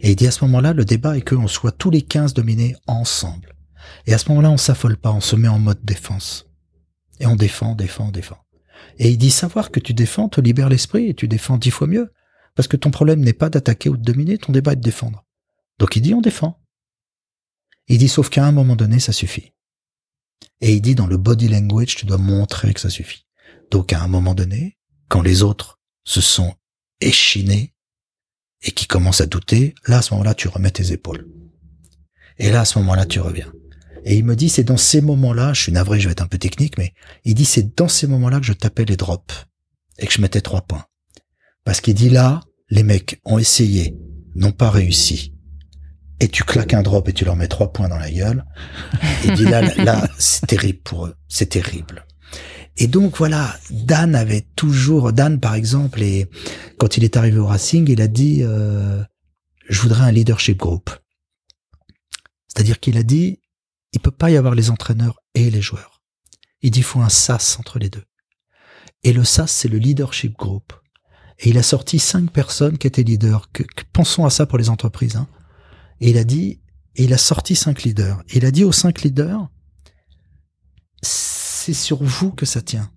Et 0.01 0.11
il 0.11 0.17
dit 0.17 0.27
à 0.27 0.31
ce 0.31 0.45
moment-là, 0.45 0.73
le 0.73 0.85
débat 0.85 1.17
est 1.17 1.29
qu'on 1.29 1.49
soit 1.49 1.73
tous 1.73 1.91
les 1.91 2.03
15 2.03 2.35
dominés 2.35 2.77
ensemble. 2.87 3.55
Et 4.07 4.15
à 4.15 4.19
ce 4.19 4.29
moment-là, 4.29 4.51
on 4.51 4.57
s'affole 4.57 4.97
pas, 4.97 5.13
on 5.13 5.21
se 5.21 5.37
met 5.37 5.49
en 5.49 5.59
mode 5.59 5.85
défense. 5.85 6.47
Et 7.21 7.27
on 7.27 7.37
défend, 7.37 7.75
défend, 7.75 8.11
défend. 8.11 8.39
Et 8.99 9.11
il 9.11 9.19
dit, 9.19 9.31
savoir 9.31 9.71
que 9.71 9.81
tu 9.81 9.95
défends 9.95 10.29
te 10.29 10.41
libère 10.41 10.69
l'esprit 10.69 11.09
et 11.09 11.15
tu 11.15 11.29
défends 11.29 11.57
dix 11.57 11.71
fois 11.71 11.87
mieux. 11.87 12.13
Parce 12.55 12.69
que 12.69 12.77
ton 12.77 12.91
problème 12.91 13.21
n'est 13.21 13.33
pas 13.33 13.51
d'attaquer 13.51 13.89
ou 13.89 13.97
de 13.97 14.03
dominer, 14.03 14.39
ton 14.39 14.53
débat 14.53 14.73
est 14.73 14.77
de 14.77 14.81
défendre. 14.81 15.25
Donc 15.79 15.97
il 15.97 16.03
dit, 16.03 16.15
on 16.15 16.21
défend. 16.21 16.61
Il 17.87 17.99
dit, 17.99 18.09
sauf 18.09 18.29
qu'à 18.29 18.45
un 18.45 18.53
moment 18.53 18.77
donné, 18.77 18.99
ça 18.99 19.13
suffit. 19.13 19.53
Et 20.61 20.75
il 20.75 20.81
dit, 20.81 20.95
dans 20.95 21.07
le 21.07 21.17
body 21.17 21.49
language, 21.49 21.97
tu 21.97 22.07
dois 22.07 22.19
montrer 22.19 22.75
que 22.75 22.81
ça 22.81 22.91
suffit. 22.91 23.27
Donc 23.71 23.93
à 23.93 24.03
un 24.03 24.09
moment 24.09 24.35
donné, 24.35 24.79
quand 25.09 25.23
les 25.23 25.43
autres 25.43 25.79
se 26.05 26.21
sont 26.21 26.55
échinés 27.01 27.75
et 28.63 28.71
qui 28.73 28.87
commencent 28.87 29.21
à 29.21 29.27
douter, 29.27 29.75
là, 29.87 29.99
à 29.99 30.03
ce 30.03 30.15
moment-là, 30.15 30.35
tu 30.35 30.49
remets 30.49 30.71
tes 30.71 30.93
épaules. 30.93 31.27
Et 32.39 32.51
là, 32.51 32.61
à 32.61 32.65
ce 32.65 32.79
moment-là, 32.79 33.07
tu 33.07 33.21
reviens. 33.21 33.53
Et 34.05 34.17
il 34.17 34.25
me 34.25 34.37
dit, 34.37 34.49
c'est 34.49 34.65
dans 34.65 34.77
ces 34.77 35.01
moments-là, 35.01 35.53
je 35.53 35.63
suis 35.63 35.73
navré, 35.73 36.01
je 36.01 36.09
vais 36.09 36.13
être 36.13 36.23
un 36.23 36.29
peu 36.29 36.39
technique, 36.39 36.79
mais 36.79 36.93
il 37.25 37.35
dit, 37.35 37.45
c'est 37.45 37.77
dans 37.77 37.89
ces 37.89 38.07
moments-là 38.07 38.41
que 38.41 38.47
je 38.47 38.53
tapais 38.53 38.85
les 38.85 38.97
drops 38.97 39.47
et 39.99 40.07
que 40.07 40.13
je 40.13 40.21
mettais 40.21 40.41
trois 40.41 40.63
points. 40.63 40.85
Parce 41.65 41.81
qu'il 41.81 41.95
dit 41.95 42.09
là, 42.09 42.41
les 42.71 42.83
mecs 42.83 43.21
ont 43.25 43.39
essayé, 43.39 43.97
n'ont 44.35 44.53
pas 44.53 44.71
réussi. 44.71 45.35
Et 46.21 46.29
tu 46.29 46.43
claques 46.43 46.75
un 46.75 46.83
drop 46.83 47.09
et 47.09 47.13
tu 47.13 47.25
leur 47.25 47.37
mets 47.37 47.49
trois 47.49 47.73
points 47.73 47.89
dans 47.89 47.99
la 47.99 48.11
gueule. 48.11 48.45
Il 49.25 49.35
dit 49.35 49.45
là, 49.45 49.63
là, 49.77 50.09
c'est 50.19 50.47
terrible 50.47 50.81
pour 50.81 51.07
eux. 51.07 51.15
C'est 51.29 51.51
terrible. 51.51 52.07
Et 52.81 52.87
donc 52.87 53.19
voilà, 53.19 53.59
Dan 53.71 54.15
avait 54.15 54.47
toujours, 54.55 55.13
Dan 55.13 55.41
par 55.41 55.55
exemple, 55.55 56.01
et 56.01 56.31
quand 56.79 56.97
il 56.97 57.03
est 57.03 57.17
arrivé 57.17 57.39
au 57.39 57.47
Racing, 57.47 57.91
il 57.91 58.01
a 58.01 58.07
dit, 58.07 58.43
euh, 58.43 59.03
je 59.69 59.81
voudrais 59.81 60.05
un 60.05 60.13
leadership 60.13 60.59
group. 60.59 60.91
C'est-à-dire 62.47 62.79
qu'il 62.79 62.97
a 62.97 63.03
dit, 63.03 63.41
il 63.93 64.01
peut 64.01 64.13
pas 64.13 64.31
y 64.31 64.37
avoir 64.37 64.55
les 64.55 64.71
entraîneurs 64.71 65.21
et 65.35 65.51
les 65.51 65.61
joueurs. 65.61 66.03
Il 66.63 66.71
dit, 66.71 66.81
il 66.81 66.85
faut 66.85 67.01
un 67.01 67.09
SAS 67.09 67.59
entre 67.59 67.81
les 67.81 67.91
deux. 67.91 68.05
Et 69.03 69.13
le 69.13 69.25
SAS, 69.25 69.51
c'est 69.51 69.69
le 69.69 69.79
leadership 69.79 70.37
group. 70.37 70.73
Et 71.41 71.51
il 71.51 71.59
a 71.59 71.63
sorti 71.65 71.99
cinq 71.99 72.33
personnes 72.33 72.79
qui 72.79 72.87
étaient 72.87 73.03
leaders. 73.03 73.49
Pensons 73.93 74.25
à 74.25 74.31
ça 74.31 74.47
pour 74.47 74.59
les 74.59 74.71
entreprises. 74.71 75.17
Hein. 75.17 75.29
Et 76.01 76.11
il 76.11 76.19
a 76.19 76.25
dit, 76.25 76.61
il 76.95 77.13
a 77.13 77.19
sorti 77.19 77.57
cinq 77.57 77.83
leaders. 77.83 78.23
Il 78.33 78.45
a 78.45 78.51
dit 78.53 78.65
aux 78.65 78.73
cinq 78.73 79.03
leaders, 79.03 79.49
c'est 81.75 81.75
sur 81.75 82.03
vous 82.03 82.31
que 82.31 82.47
ça 82.47 82.63
tient. 82.63 82.89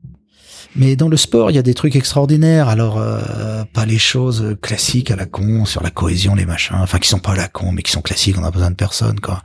Mais 0.78 0.96
dans 0.96 1.10
le 1.10 1.18
sport, 1.18 1.52
il 1.52 1.56
y 1.56 1.60
a 1.60 1.64
des 1.64 1.74
trucs 1.74 1.98
extraordinaires. 1.98 2.70
Alors, 2.70 2.98
euh, 2.98 3.66
pas 3.74 3.86
les 3.86 3.98
choses 3.98 4.56
classiques 4.62 5.12
à 5.12 5.18
la 5.18 5.26
con, 5.26 5.66
sur 5.66 5.84
la 5.84 5.90
cohésion, 5.90 6.34
les 6.34 6.46
machins, 6.46 6.78
enfin 6.80 6.98
qui 6.98 7.10
sont 7.10 7.20
pas 7.20 7.32
à 7.32 7.36
la 7.36 7.50
con, 7.50 7.74
mais 7.74 7.82
qui 7.82 7.92
sont 7.92 8.02
classiques, 8.02 8.38
on 8.40 8.44
a 8.46 8.52
besoin 8.52 8.70
de 8.72 8.76
personne, 8.76 9.20
quoi. 9.20 9.42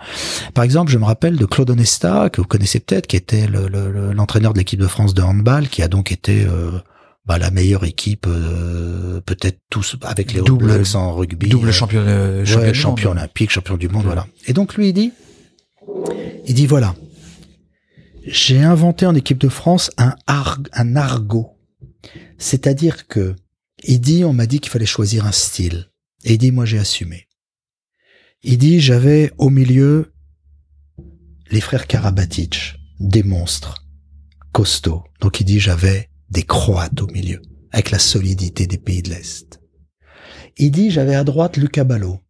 Par 0.55 0.63
exemple, 0.63 0.93
je 0.93 0.99
me 0.99 1.05
rappelle 1.05 1.37
de 1.37 1.45
Claude 1.45 1.69
Onesta, 1.71 2.31
que 2.31 2.41
vous 2.41 2.47
connaissez 2.47 2.79
peut-être, 2.79 3.09
qui 3.09 3.17
était 3.17 3.49
le- 3.49 3.67
le- 3.67 3.91
le- 3.91 4.13
l'entraîneur 4.13 4.53
de 4.53 4.59
l'équipe 4.59 4.79
de 4.79 4.87
France 4.87 5.15
de 5.15 5.23
handball, 5.23 5.69
qui 5.69 5.83
a 5.83 5.89
donc 5.89 6.13
été 6.13 6.45
euh, 6.45 6.71
bah, 7.27 7.39
la 7.39 7.51
meilleure 7.51 7.83
équipe, 7.85 8.27
euh, 8.29 9.21
peut-être 9.27 9.59
tous 9.69 9.97
avec 10.03 10.33
les 10.33 10.43
Double- 10.43 10.67
Blacks 10.77 10.95
en 10.95 11.13
rugby. 11.13 11.49
Double 11.49 11.73
champion, 11.73 12.05
Ouais, 12.05 12.45
champion, 12.47 12.73
champion 12.73 13.11
olympique, 13.11 13.51
champion 13.51 13.77
du 13.77 13.89
monde, 13.89 14.03
Ouais. 14.03 14.09
voilà. 14.15 14.27
Et 14.47 14.53
donc 14.53 14.77
lui, 14.77 14.91
il 14.91 14.93
dit, 14.93 15.13
il 16.47 16.55
dit 16.55 16.67
voilà, 16.69 16.95
j'ai 18.27 18.63
inventé 18.63 19.07
en 19.07 19.15
équipe 19.15 19.39
de 19.39 19.49
France 19.49 19.91
un, 19.99 20.15
ar- 20.27 20.61
un 20.73 20.97
argot, 20.97 21.59
c'est-à-dire 22.39 23.07
que 23.07 23.37
Il 23.83 24.01
dit, 24.01 24.25
on 24.25 24.33
m'a 24.33 24.47
dit 24.47 24.59
qu'il 24.61 24.71
fallait 24.73 24.87
choisir 24.87 25.27
un 25.27 25.33
style. 25.33 25.91
Et 26.25 26.33
il 26.35 26.39
dit, 26.39 26.51
moi 26.51 26.65
j'ai 26.65 26.79
assumé. 26.79 27.29
Il 28.43 28.59
dit, 28.59 28.81
j'avais 28.81 29.33
au 29.37 29.51
milieu 29.51 30.15
les 31.51 31.61
frères 31.61 31.87
Karabatic, 31.87 32.77
des 32.99 33.23
monstres, 33.23 33.87
costauds. 34.53 35.05
Donc 35.21 35.41
il 35.41 35.45
dit, 35.45 35.61
j'avais 35.61 36.09
des 36.31 36.43
Croates 36.43 37.01
au 37.03 37.07
milieu, 37.09 37.41
avec 37.71 37.91
la 37.91 37.99
solidité 37.99 38.67
des 38.67 38.79
pays 38.79 39.03
de 39.03 39.11
l'Est. 39.11 39.61
Il 40.57 40.71
dit, 40.71 40.91
j'avais 40.91 41.15
à 41.15 41.23
droite 41.23 41.59
Lucas 41.59 41.85
Ballot, 41.85 42.21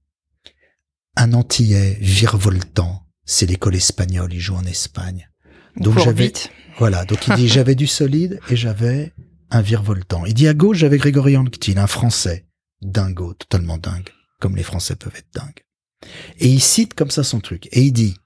un 1.15 1.33
Antillais 1.33 1.97
virevoltant. 2.01 3.07
C'est 3.25 3.47
l'école 3.47 3.77
espagnole, 3.77 4.35
il 4.35 4.41
joue 4.41 4.57
en 4.57 4.65
Espagne. 4.65 5.31
Donc 5.77 5.99
j'avais, 5.99 6.33
voilà. 6.79 7.05
Donc 7.05 7.27
il 7.27 7.35
dit, 7.35 7.49
j'avais 7.57 7.75
du 7.75 7.87
solide 7.87 8.41
et 8.51 8.57
j'avais 8.57 9.13
un 9.51 9.61
virevoltant. 9.61 10.25
Il 10.27 10.35
dit 10.35 10.49
à 10.49 10.55
gauche, 10.55 10.79
j'avais 10.79 10.99
Grégory 10.99 11.37
Anctil, 11.37 11.79
un 11.79 11.87
Français, 11.87 12.47
dingo, 12.83 13.35
totalement 13.35 13.79
dingue, 13.79 14.11
comme 14.41 14.57
les 14.57 14.63
Français 14.63 14.97
peuvent 14.97 15.17
être 15.17 15.33
dingues. 15.35 15.65
Et 16.39 16.49
il 16.49 16.61
cite 16.61 16.95
comme 16.95 17.11
ça 17.11 17.23
son 17.23 17.41
truc. 17.41 17.69
Et 17.73 17.83
il 17.83 17.93
dit, 17.93 18.17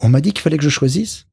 on 0.00 0.08
m'a 0.08 0.20
dit 0.20 0.32
qu'il 0.32 0.42
fallait 0.42 0.58
que 0.58 0.64
je 0.64 0.68
choisisse. 0.68 1.26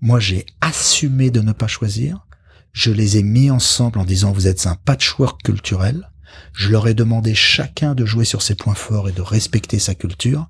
Moi, 0.00 0.18
j'ai 0.18 0.46
assumé 0.60 1.30
de 1.30 1.40
ne 1.40 1.52
pas 1.52 1.66
choisir. 1.66 2.26
Je 2.72 2.90
les 2.90 3.18
ai 3.18 3.22
mis 3.22 3.50
ensemble 3.50 3.98
en 3.98 4.04
disant, 4.04 4.32
vous 4.32 4.46
êtes 4.46 4.66
un 4.66 4.76
patchwork 4.76 5.42
culturel. 5.42 6.10
Je 6.52 6.70
leur 6.70 6.88
ai 6.88 6.94
demandé 6.94 7.34
chacun 7.34 7.94
de 7.94 8.06
jouer 8.06 8.24
sur 8.24 8.42
ses 8.42 8.54
points 8.54 8.74
forts 8.74 9.08
et 9.08 9.12
de 9.12 9.20
respecter 9.20 9.78
sa 9.78 9.94
culture. 9.94 10.48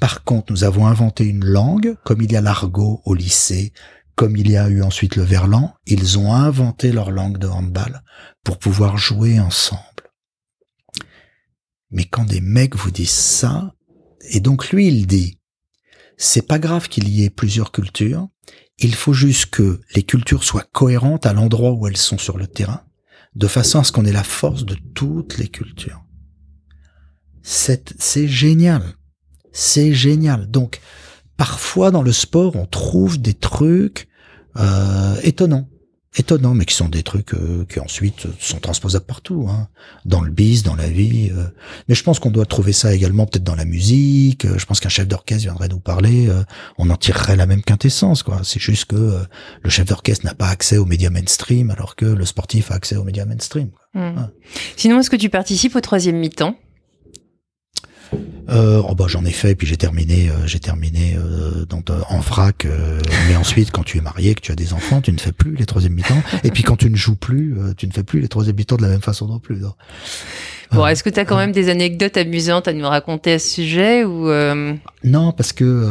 Par 0.00 0.24
contre, 0.24 0.52
nous 0.52 0.64
avons 0.64 0.86
inventé 0.86 1.24
une 1.24 1.44
langue, 1.44 1.96
comme 2.04 2.20
il 2.20 2.32
y 2.32 2.36
a 2.36 2.40
l'argot 2.40 3.00
au 3.04 3.14
lycée, 3.14 3.72
comme 4.14 4.36
il 4.36 4.50
y 4.50 4.56
a 4.56 4.68
eu 4.68 4.82
ensuite 4.82 5.16
le 5.16 5.22
verlan, 5.22 5.74
ils 5.86 6.18
ont 6.18 6.32
inventé 6.32 6.92
leur 6.92 7.10
langue 7.10 7.38
de 7.38 7.48
handball 7.48 8.02
pour 8.44 8.58
pouvoir 8.58 8.96
jouer 8.96 9.40
ensemble. 9.40 9.80
Mais 11.90 12.04
quand 12.04 12.24
des 12.24 12.40
mecs 12.40 12.76
vous 12.76 12.90
disent 12.90 13.10
ça, 13.10 13.74
et 14.30 14.40
donc 14.40 14.70
lui 14.70 14.88
il 14.88 15.06
dit, 15.06 15.38
c'est 16.16 16.46
pas 16.46 16.58
grave 16.58 16.88
qu'il 16.88 17.08
y 17.08 17.24
ait 17.24 17.30
plusieurs 17.30 17.72
cultures, 17.72 18.28
il 18.78 18.94
faut 18.94 19.12
juste 19.12 19.46
que 19.46 19.80
les 19.94 20.02
cultures 20.02 20.44
soient 20.44 20.66
cohérentes 20.72 21.26
à 21.26 21.32
l'endroit 21.32 21.72
où 21.72 21.86
elles 21.86 21.96
sont 21.96 22.18
sur 22.18 22.38
le 22.38 22.46
terrain, 22.46 22.84
de 23.34 23.46
façon 23.46 23.80
à 23.80 23.84
ce 23.84 23.92
qu'on 23.92 24.04
ait 24.04 24.12
la 24.12 24.24
force 24.24 24.64
de 24.64 24.76
toutes 24.94 25.38
les 25.38 25.48
cultures. 25.48 26.04
C'est 27.42 28.28
génial. 28.28 28.94
C'est 29.54 29.94
génial. 29.94 30.50
Donc, 30.50 30.80
parfois 31.38 31.90
dans 31.90 32.02
le 32.02 32.12
sport, 32.12 32.56
on 32.56 32.66
trouve 32.66 33.18
des 33.18 33.34
trucs 33.34 34.08
euh, 34.58 35.16
étonnants 35.22 35.68
étonnants, 36.16 36.54
mais 36.54 36.64
qui 36.64 36.76
sont 36.76 36.88
des 36.88 37.02
trucs 37.02 37.34
euh, 37.34 37.66
qui 37.68 37.80
ensuite 37.80 38.28
sont 38.38 38.60
transposables 38.60 39.04
partout, 39.04 39.48
hein, 39.50 39.66
dans 40.04 40.20
le 40.20 40.30
bis, 40.30 40.62
dans 40.62 40.76
la 40.76 40.88
vie. 40.88 41.32
Euh. 41.36 41.46
Mais 41.88 41.96
je 41.96 42.04
pense 42.04 42.20
qu'on 42.20 42.30
doit 42.30 42.46
trouver 42.46 42.72
ça 42.72 42.94
également 42.94 43.26
peut-être 43.26 43.42
dans 43.42 43.56
la 43.56 43.64
musique. 43.64 44.46
Je 44.56 44.64
pense 44.64 44.78
qu'un 44.78 44.88
chef 44.88 45.08
d'orchestre 45.08 45.42
viendrait 45.42 45.66
nous 45.66 45.80
parler, 45.80 46.30
on 46.78 46.88
en 46.90 46.96
tirerait 46.96 47.34
la 47.34 47.46
même 47.46 47.62
quintessence. 47.62 48.22
quoi. 48.22 48.42
C'est 48.44 48.60
juste 48.60 48.84
que 48.84 49.24
le 49.60 49.70
chef 49.70 49.86
d'orchestre 49.86 50.24
n'a 50.24 50.34
pas 50.34 50.46
accès 50.46 50.78
aux 50.78 50.86
médias 50.86 51.10
mainstream, 51.10 51.72
alors 51.72 51.96
que 51.96 52.06
le 52.06 52.24
sportif 52.24 52.70
a 52.70 52.74
accès 52.74 52.94
aux 52.94 53.02
médias 53.02 53.24
mainstream. 53.24 53.70
Hmm. 53.94 54.26
Sinon, 54.76 55.00
est-ce 55.00 55.10
que 55.10 55.16
tu 55.16 55.30
participes 55.30 55.74
au 55.74 55.80
troisième 55.80 56.18
mi-temps? 56.18 56.56
Euh, 58.50 58.82
oh 58.86 58.94
bah 58.94 59.06
j'en 59.08 59.24
ai 59.24 59.30
fait 59.30 59.54
puis 59.54 59.66
j'ai 59.66 59.76
terminé 59.76 60.28
euh, 60.28 60.46
j'ai 60.46 60.58
terminé 60.58 61.16
euh, 61.16 61.64
en 62.08 62.20
frac 62.20 62.66
mais 63.28 63.36
ensuite 63.36 63.70
quand 63.70 63.84
tu 63.84 63.98
es 63.98 64.00
marié 64.00 64.34
que 64.34 64.40
tu 64.40 64.52
as 64.52 64.54
des 64.54 64.72
enfants 64.72 65.00
tu 65.00 65.12
ne 65.12 65.18
fais 65.18 65.32
plus 65.32 65.54
les 65.56 65.64
troisième 65.64 65.94
mi-temps 65.94 66.22
et 66.42 66.50
puis 66.50 66.62
quand 66.62 66.76
tu 66.76 66.90
ne 66.90 66.96
joues 66.96 67.16
plus 67.16 67.56
tu 67.76 67.86
ne 67.86 67.92
fais 67.92 68.02
plus 68.02 68.20
les 68.20 68.28
troisième 68.28 68.56
mi-temps 68.56 68.76
de 68.76 68.82
la 68.82 68.88
même 68.88 69.02
façon 69.02 69.26
non 69.26 69.38
plus 69.38 69.60
Bon, 70.72 70.84
est-ce 70.88 71.04
que 71.04 71.10
tu 71.10 71.20
as 71.20 71.24
quand 71.24 71.36
même 71.36 71.52
des 71.52 71.68
anecdotes 71.68 72.16
amusantes 72.16 72.66
à 72.66 72.72
nous 72.72 72.88
raconter 72.88 73.34
à 73.34 73.38
ce 73.38 73.48
sujet 73.48 74.02
ou 74.02 74.28
Non, 75.04 75.30
parce 75.30 75.52
que 75.52 75.86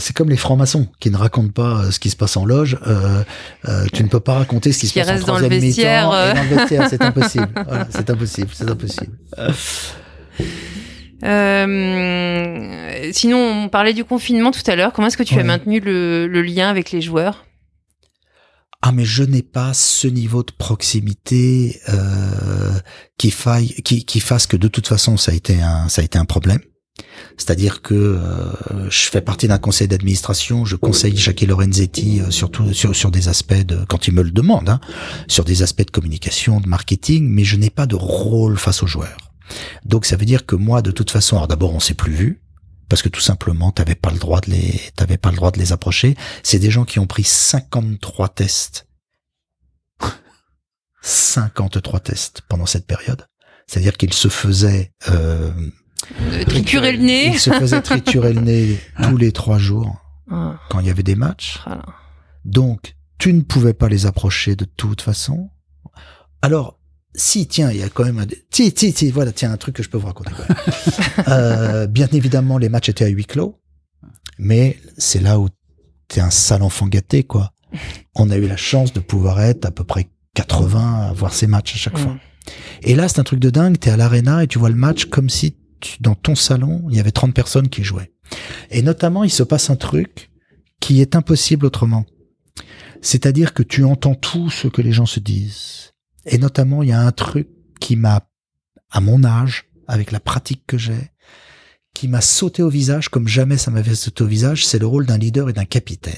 c'est 0.00 0.16
comme 0.16 0.28
les 0.28 0.36
francs-maçons 0.36 0.88
qui 0.98 1.10
ne 1.10 1.16
racontent 1.16 1.52
pas 1.52 1.92
ce 1.92 2.00
qui 2.00 2.10
se 2.10 2.16
passe 2.16 2.36
en 2.36 2.44
loge. 2.44 2.76
tu 3.92 4.02
ne 4.02 4.08
peux 4.08 4.20
pas 4.20 4.34
raconter 4.34 4.72
ce 4.72 4.80
qui, 4.80 4.86
se 4.88 4.98
passe 4.98 5.22
en 5.22 5.26
troisième 5.26 5.52
mi-temps. 5.52 6.10
Dans 6.10 6.34
le 6.34 6.56
vestiaire, 6.56 6.86
c'est 6.90 7.02
impossible. 7.02 7.48
Voilà, 7.66 7.86
c'est 7.90 8.10
impossible, 8.10 8.48
c'est 8.52 8.68
impossible. 8.68 9.12
Euh, 11.24 13.10
sinon, 13.12 13.64
on 13.64 13.68
parlait 13.68 13.94
du 13.94 14.04
confinement 14.04 14.50
tout 14.50 14.62
à 14.66 14.76
l'heure. 14.76 14.92
Comment 14.92 15.08
est-ce 15.08 15.16
que 15.16 15.22
tu 15.22 15.38
as 15.38 15.44
maintenu 15.44 15.80
le, 15.80 16.42
lien 16.42 16.68
avec 16.68 16.90
les 16.92 17.00
joueurs? 17.00 17.44
Ah 18.82 18.92
mais 18.92 19.04
je 19.04 19.24
n'ai 19.24 19.42
pas 19.42 19.74
ce 19.74 20.06
niveau 20.06 20.44
de 20.44 20.52
proximité 20.52 21.80
euh, 21.88 22.78
qui 23.18 23.30
faille, 23.32 23.68
qui, 23.82 24.04
qui 24.04 24.20
fasse 24.20 24.46
que 24.46 24.56
de 24.56 24.68
toute 24.68 24.86
façon 24.86 25.16
ça 25.16 25.32
a 25.32 25.34
été 25.34 25.60
un 25.60 25.88
ça 25.88 26.02
a 26.02 26.04
été 26.04 26.18
un 26.18 26.24
problème. 26.24 26.60
C'est-à-dire 27.36 27.82
que 27.82 27.94
euh, 27.94 28.90
je 28.90 29.10
fais 29.10 29.20
partie 29.20 29.48
d'un 29.48 29.58
conseil 29.58 29.88
d'administration, 29.88 30.64
je 30.64 30.76
conseille 30.76 31.16
Jacques 31.16 31.42
Lorenzetti 31.42 32.20
euh, 32.20 32.30
surtout 32.30 32.72
sur, 32.72 32.94
sur 32.94 33.10
des 33.10 33.28
aspects 33.28 33.54
de, 33.54 33.84
quand 33.88 34.08
il 34.08 34.14
me 34.14 34.22
le 34.22 34.30
demande, 34.30 34.68
hein, 34.68 34.80
sur 35.28 35.44
des 35.44 35.62
aspects 35.62 35.84
de 35.84 35.90
communication, 35.90 36.60
de 36.60 36.68
marketing, 36.68 37.28
mais 37.28 37.44
je 37.44 37.56
n'ai 37.56 37.70
pas 37.70 37.86
de 37.86 37.96
rôle 37.96 38.56
face 38.56 38.82
aux 38.82 38.86
joueurs. 38.86 39.18
Donc 39.84 40.06
ça 40.06 40.16
veut 40.16 40.24
dire 40.24 40.46
que 40.46 40.56
moi, 40.56 40.82
de 40.82 40.90
toute 40.90 41.10
façon, 41.10 41.36
alors 41.36 41.48
d'abord 41.48 41.74
on 41.74 41.80
s'est 41.80 41.94
plus 41.94 42.12
vu 42.12 42.42
parce 42.88 43.02
que 43.02 43.08
tout 43.08 43.20
simplement 43.20 43.72
t'avais 43.72 43.94
pas 43.94 44.10
le 44.10 44.18
droit 44.18 44.40
de 44.40 44.50
les, 44.50 44.80
t'avais 44.94 45.18
pas 45.18 45.30
le 45.30 45.36
droit 45.36 45.50
de 45.50 45.58
les 45.58 45.72
approcher. 45.72 46.16
C'est 46.42 46.58
des 46.58 46.70
gens 46.70 46.84
qui 46.84 46.98
ont 46.98 47.06
pris 47.06 47.24
53 47.24 48.28
tests, 48.30 48.86
53 51.02 52.00
tests 52.00 52.42
pendant 52.48 52.66
cette 52.66 52.86
période. 52.86 53.26
C'est-à-dire 53.66 53.96
qu'ils 53.96 54.12
se 54.12 54.28
faisaient 54.28 54.92
euh, 55.08 55.50
triturer 56.46 56.92
le 56.92 56.98
nez. 56.98 57.26
Ils 57.34 57.40
se 57.40 57.50
faisaient 57.50 57.82
triturer 57.82 58.32
le 58.32 58.40
nez 58.40 58.80
tous 59.02 59.16
les 59.16 59.32
trois 59.32 59.58
jours 59.58 59.96
ah. 60.30 60.60
quand 60.70 60.78
il 60.80 60.86
y 60.86 60.90
avait 60.90 61.02
des 61.02 61.16
matchs. 61.16 61.58
Donc 62.44 62.94
tu 63.18 63.32
ne 63.32 63.40
pouvais 63.40 63.74
pas 63.74 63.88
les 63.88 64.06
approcher 64.06 64.54
de 64.54 64.64
toute 64.64 65.00
façon. 65.00 65.50
Alors 66.42 66.78
si, 67.16 67.46
tiens, 67.46 67.70
il 67.70 67.78
y 67.78 67.82
a 67.82 67.88
quand 67.88 68.04
même 68.04 68.18
un... 68.18 68.26
Si, 68.50 68.72
si, 68.76 68.92
si, 68.92 69.10
voilà, 69.10 69.32
tiens, 69.32 69.50
un 69.50 69.56
truc 69.56 69.76
que 69.76 69.82
je 69.82 69.88
peux 69.88 69.98
vous 69.98 70.06
raconter. 70.06 70.32
euh, 71.28 71.86
bien 71.86 72.08
évidemment, 72.12 72.58
les 72.58 72.68
matchs 72.68 72.90
étaient 72.90 73.06
à 73.06 73.08
huis 73.08 73.24
clos, 73.24 73.58
mais 74.38 74.78
c'est 74.98 75.20
là 75.20 75.40
où 75.40 75.48
t'es 76.08 76.20
un 76.20 76.30
sale 76.30 76.62
enfant 76.62 76.86
gâté, 76.86 77.24
quoi. 77.24 77.52
On 78.14 78.30
a 78.30 78.36
eu 78.36 78.46
la 78.46 78.56
chance 78.56 78.92
de 78.92 79.00
pouvoir 79.00 79.40
être 79.40 79.64
à 79.64 79.70
peu 79.70 79.82
près 79.82 80.08
80 80.34 81.08
à 81.08 81.12
voir 81.12 81.32
ces 81.32 81.46
matchs 81.46 81.74
à 81.74 81.78
chaque 81.78 81.98
fois. 81.98 82.12
Mm. 82.12 82.20
Et 82.82 82.94
là, 82.94 83.08
c'est 83.08 83.18
un 83.18 83.24
truc 83.24 83.40
de 83.40 83.50
dingue, 83.50 83.78
t'es 83.78 83.90
à 83.90 83.96
l'arena 83.96 84.44
et 84.44 84.46
tu 84.46 84.58
vois 84.58 84.68
le 84.68 84.76
match 84.76 85.06
comme 85.06 85.28
si 85.28 85.56
dans 86.00 86.14
ton 86.14 86.34
salon, 86.34 86.84
il 86.90 86.96
y 86.96 87.00
avait 87.00 87.10
30 87.10 87.34
personnes 87.34 87.68
qui 87.68 87.82
jouaient. 87.82 88.12
Et 88.70 88.82
notamment, 88.82 89.24
il 89.24 89.30
se 89.30 89.42
passe 89.42 89.70
un 89.70 89.76
truc 89.76 90.30
qui 90.80 91.00
est 91.00 91.16
impossible 91.16 91.66
autrement. 91.66 92.04
C'est-à-dire 93.00 93.54
que 93.54 93.62
tu 93.62 93.84
entends 93.84 94.14
tout 94.14 94.50
ce 94.50 94.68
que 94.68 94.82
les 94.82 94.92
gens 94.92 95.06
se 95.06 95.20
disent 95.20 95.92
et 96.26 96.38
notamment, 96.38 96.82
il 96.82 96.90
y 96.90 96.92
a 96.92 97.00
un 97.00 97.12
truc 97.12 97.48
qui 97.80 97.96
m'a, 97.96 98.28
à 98.90 99.00
mon 99.00 99.24
âge, 99.24 99.70
avec 99.86 100.10
la 100.10 100.20
pratique 100.20 100.64
que 100.66 100.76
j'ai, 100.76 101.12
qui 101.94 102.08
m'a 102.08 102.20
sauté 102.20 102.62
au 102.62 102.68
visage 102.68 103.08
comme 103.08 103.28
jamais 103.28 103.56
ça 103.56 103.70
m'avait 103.70 103.94
sauté 103.94 104.24
au 104.24 104.26
visage, 104.26 104.66
c'est 104.66 104.78
le 104.78 104.86
rôle 104.86 105.06
d'un 105.06 105.18
leader 105.18 105.48
et 105.48 105.52
d'un 105.52 105.64
capitaine. 105.64 106.14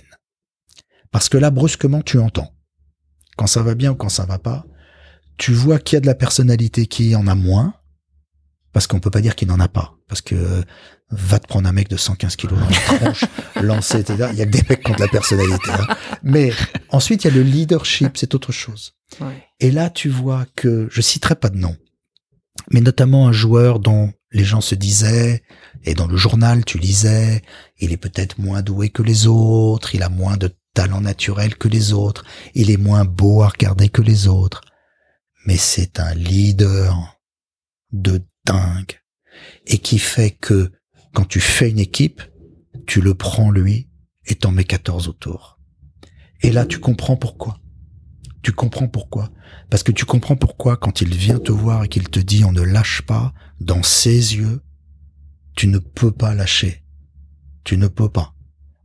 Parce 1.11 1.29
que 1.29 1.39
là, 1.39 1.51
brusquement, 1.51 2.03
tu 2.03 2.19
entends. 2.19 2.53
Quand 3.37 3.47
ça 3.47 3.63
va 3.63 3.75
bien 3.75 3.93
ou 3.93 3.95
quand 3.95 4.09
ça 4.09 4.27
va 4.27 4.39
pas, 4.39 4.67
tu 5.37 5.53
vois 5.53 5.79
qu'il 5.79 5.97
y 5.97 5.99
a 5.99 6.01
de 6.01 6.07
la 6.07 6.15
personnalité 6.15 6.87
qui 6.87 7.15
en 7.15 7.27
a 7.29 7.35
moins, 7.35 7.75
parce 8.73 8.87
qu'on 8.87 9.01
peut 9.01 9.11
pas 9.11 9.21
dire 9.21 9.37
qu'il 9.37 9.49
n'en 9.49 9.61
a 9.61 9.69
pas. 9.69 9.95
Parce 10.09 10.21
que 10.21 10.65
va 11.11 11.39
te 11.39 11.47
prendre 11.47 11.69
un 11.69 11.73
mec 11.73 11.89
de 11.89 11.97
115 11.97 12.37
kilos 12.37 12.59
dans 12.59 12.69
la 12.69 12.77
tronche, 12.99 13.25
lancer, 13.63 14.01
etc. 14.01 14.31
Il 14.33 14.39
y 14.39 14.43
a 14.43 14.47
que 14.47 14.51
des 14.51 14.63
mecs 14.69 14.83
contre 14.83 15.01
la 15.01 15.09
personnalité. 15.09 15.71
Hein. 15.71 15.95
Mais 16.23 16.53
ensuite, 16.91 17.25
il 17.25 17.29
y 17.29 17.31
a 17.31 17.35
le 17.35 17.43
leadership, 17.43 18.17
c'est 18.17 18.35
autre 18.35 18.53
chose. 18.53 18.95
Et 19.61 19.71
là, 19.71 19.91
tu 19.91 20.09
vois 20.09 20.47
que, 20.55 20.89
je 20.91 21.01
citerai 21.01 21.35
pas 21.35 21.51
de 21.51 21.59
nom, 21.59 21.77
mais 22.71 22.81
notamment 22.81 23.27
un 23.27 23.33
joueur 23.33 23.81
dont 23.81 24.13
les 24.31 24.45
gens 24.45 24.61
se 24.61 24.75
disaient, 24.75 25.43
et 25.85 25.95
dans 25.95 26.07
le 26.07 26.17
journal 26.17 26.65
tu 26.65 26.79
lisais, 26.79 27.43
il 27.79 27.93
est 27.93 27.97
peut-être 27.97 28.39
moins 28.39 28.63
doué 28.63 28.91
que 28.91 29.03
les 29.03 29.27
autres, 29.27 29.95
il 29.95 30.03
a 30.03 30.09
moins 30.09 30.37
de 30.37 30.55
talent 30.75 31.01
naturel 31.01 31.57
que 31.57 31.69
les 31.69 31.93
autres, 31.93 32.25
il 32.55 32.71
est 32.71 32.77
moins 32.77 33.05
beau 33.05 33.43
à 33.43 33.49
regarder 33.49 33.89
que 33.89 34.03
les 34.03 34.29
autres, 34.29 34.61
mais 35.47 35.57
c'est 35.57 35.99
un 35.99 36.15
leader 36.15 37.19
de 37.93 38.23
dingue, 38.45 39.01
et 39.67 39.79
qui 39.79 39.99
fait 39.99 40.31
que 40.31 40.71
quand 41.15 41.25
tu 41.25 41.41
fais 41.41 41.71
une 41.71 41.79
équipe, 41.79 42.23
tu 42.87 43.01
le 43.01 43.15
prends 43.15 43.51
lui 43.51 43.89
et 44.27 44.35
t'en 44.35 44.53
mets 44.53 44.65
14 44.65 45.09
autour. 45.09 45.59
Et 46.43 46.53
là, 46.53 46.65
tu 46.65 46.79
comprends 46.79 47.17
pourquoi. 47.17 47.61
Tu 48.43 48.53
comprends 48.53 48.89
pourquoi. 48.89 49.31
Parce 49.71 49.83
que 49.83 49.93
tu 49.93 50.05
comprends 50.05 50.37
pourquoi 50.37 50.77
quand 50.77 51.01
il 51.01 51.15
vient 51.15 51.39
te 51.39 51.53
voir 51.53 51.85
et 51.85 51.89
qu'il 51.89 52.09
te 52.09 52.21
dit 52.21 52.45
on 52.45 52.53
ne 52.53 52.63
lâche 52.63 53.03
pas, 53.03 53.33
dans 53.61 53.83
ses 53.83 54.37
yeux, 54.37 54.61
tu 55.57 55.67
ne 55.67 55.79
peux 55.79 56.13
pas 56.13 56.35
lâcher. 56.35 56.83
Tu 57.65 57.77
ne 57.77 57.89
peux 57.89 58.09
pas. 58.09 58.35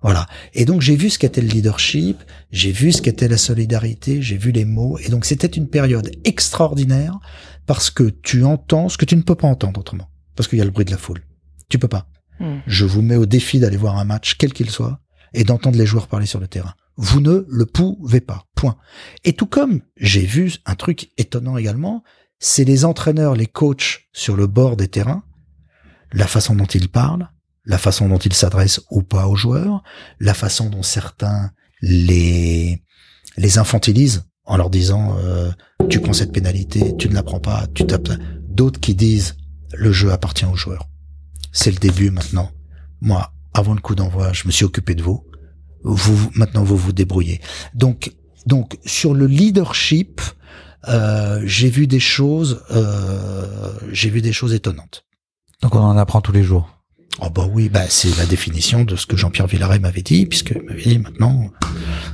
Voilà. 0.01 0.27
Et 0.53 0.65
donc 0.65 0.81
j'ai 0.81 0.97
vu 0.97 1.09
ce 1.09 1.17
qu'était 1.17 1.41
le 1.41 1.47
leadership, 1.47 2.21
j'ai 2.51 2.73
vu 2.73 2.91
ce 2.91 3.01
qu'était 3.01 3.29
la 3.29 3.37
solidarité, 3.37 4.21
j'ai 4.21 4.37
vu 4.37 4.51
les 4.51 4.65
mots. 4.65 4.97
Et 4.99 5.09
donc 5.09 5.23
c'était 5.23 5.47
une 5.47 5.69
période 5.69 6.11
extraordinaire 6.25 7.19
parce 7.65 7.89
que 7.89 8.09
tu 8.09 8.43
entends 8.43 8.89
ce 8.89 8.97
que 8.97 9.05
tu 9.05 9.15
ne 9.15 9.21
peux 9.21 9.35
pas 9.35 9.47
entendre 9.47 9.79
autrement. 9.79 10.09
Parce 10.35 10.49
qu'il 10.49 10.59
y 10.59 10.61
a 10.61 10.65
le 10.65 10.71
bruit 10.71 10.85
de 10.85 10.91
la 10.91 10.97
foule. 10.97 11.21
Tu 11.69 11.79
peux 11.79 11.87
pas. 11.87 12.07
Hmm. 12.39 12.57
Je 12.67 12.83
vous 12.83 13.01
mets 13.01 13.15
au 13.15 13.25
défi 13.25 13.59
d'aller 13.59 13.77
voir 13.77 13.97
un 13.97 14.03
match, 14.03 14.35
quel 14.37 14.51
qu'il 14.51 14.69
soit, 14.69 14.99
et 15.33 15.45
d'entendre 15.45 15.77
les 15.77 15.85
joueurs 15.85 16.07
parler 16.07 16.25
sur 16.25 16.39
le 16.39 16.47
terrain. 16.47 16.73
Vous 16.95 17.21
ne 17.21 17.45
le 17.47 17.65
pouvez 17.65 18.21
pas. 18.21 18.45
Point. 18.55 18.77
Et 19.23 19.33
tout 19.33 19.47
comme 19.47 19.81
j'ai 19.97 20.25
vu 20.25 20.53
un 20.65 20.75
truc 20.75 21.11
étonnant 21.17 21.57
également, 21.57 22.03
c'est 22.39 22.65
les 22.65 22.85
entraîneurs, 22.85 23.35
les 23.35 23.47
coachs 23.47 24.01
sur 24.11 24.35
le 24.35 24.47
bord 24.47 24.77
des 24.77 24.87
terrains, 24.87 25.23
la 26.11 26.27
façon 26.27 26.55
dont 26.55 26.65
ils 26.65 26.89
parlent, 26.89 27.29
la 27.65 27.77
façon 27.77 28.09
dont 28.09 28.17
ils 28.17 28.33
s'adressent 28.33 28.81
ou 28.91 29.01
pas 29.01 29.27
aux 29.27 29.35
joueurs, 29.35 29.83
la 30.19 30.33
façon 30.33 30.69
dont 30.69 30.83
certains 30.83 31.51
les 31.81 32.83
les 33.37 33.57
infantilisent 33.57 34.25
en 34.45 34.57
leur 34.57 34.69
disant 34.69 35.17
euh, 35.17 35.51
tu 35.89 35.99
prends 35.99 36.13
cette 36.13 36.31
pénalité, 36.31 36.95
tu 36.97 37.09
ne 37.09 37.13
la 37.13 37.23
prends 37.23 37.39
pas, 37.39 37.65
tu 37.73 37.85
tapes. 37.85 38.11
D'autres 38.49 38.79
qui 38.79 38.93
disent 38.93 39.35
le 39.73 39.91
jeu 39.91 40.11
appartient 40.11 40.45
aux 40.45 40.55
joueurs. 40.55 40.87
C'est 41.51 41.71
le 41.71 41.77
début 41.77 42.11
maintenant. 42.11 42.51
Moi, 43.01 43.33
avant 43.53 43.73
le 43.73 43.81
coup 43.81 43.95
d'envoi, 43.95 44.33
je 44.33 44.45
me 44.45 44.51
suis 44.51 44.65
occupé 44.65 44.95
de 44.95 45.03
vous. 45.03 45.25
Vous 45.83 46.29
maintenant 46.35 46.63
vous 46.63 46.77
vous 46.77 46.93
débrouillez. 46.93 47.41
Donc 47.73 48.11
donc 48.45 48.77
sur 48.85 49.13
le 49.13 49.27
leadership, 49.27 50.21
euh, 50.87 51.41
j'ai 51.45 51.69
vu 51.69 51.87
des 51.87 51.99
choses, 51.99 52.63
euh, 52.71 53.73
j'ai 53.91 54.09
vu 54.09 54.21
des 54.21 54.33
choses 54.33 54.53
étonnantes. 54.53 55.05
Donc 55.61 55.75
on 55.75 55.79
en 55.79 55.97
apprend 55.97 56.21
tous 56.21 56.33
les 56.33 56.43
jours. 56.43 56.69
Oh 57.21 57.29
bah 57.29 57.47
oui, 57.51 57.69
bah 57.69 57.85
c'est 57.89 58.15
la 58.17 58.25
définition 58.25 58.83
de 58.83 58.95
ce 58.95 59.05
que 59.05 59.15
Jean-Pierre 59.15 59.47
Villaret 59.47 59.79
m'avait 59.79 60.01
dit, 60.01 60.25
puisque 60.25 60.51
il 60.55 60.63
m'avait 60.63 60.81
dit 60.81 60.99
maintenant, 60.99 61.51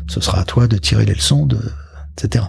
ce 0.07 0.19
sera 0.19 0.41
à 0.41 0.43
toi 0.43 0.67
de 0.67 0.77
tirer 0.77 1.05
les 1.05 1.13
leçons 1.13 1.45
de, 1.45 1.57
etc. 2.17 2.45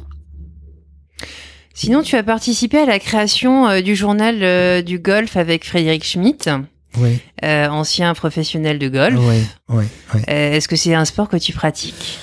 Sinon, 1.75 2.03
tu 2.03 2.17
as 2.17 2.23
participé 2.23 2.79
à 2.79 2.85
la 2.85 2.99
création 2.99 3.69
euh, 3.69 3.81
du 3.81 3.97
journal 3.97 4.43
euh, 4.43 4.83
du 4.83 4.99
golf 4.99 5.37
avec 5.37 5.65
Frédéric 5.65 6.05
Schmitt, 6.05 6.51
Oui, 6.99 7.21
euh, 7.45 7.69
ancien 7.69 8.12
professionnel 8.15 8.79
de 8.79 8.89
golf. 8.89 9.19
oui. 9.69 9.85
Euh, 10.29 10.53
Est-ce 10.53 10.67
que 10.69 10.77
c'est 10.77 10.95
un 10.95 11.05
sport 11.05 11.29
que 11.29 11.37
tu 11.37 11.53
pratiques? 11.53 12.19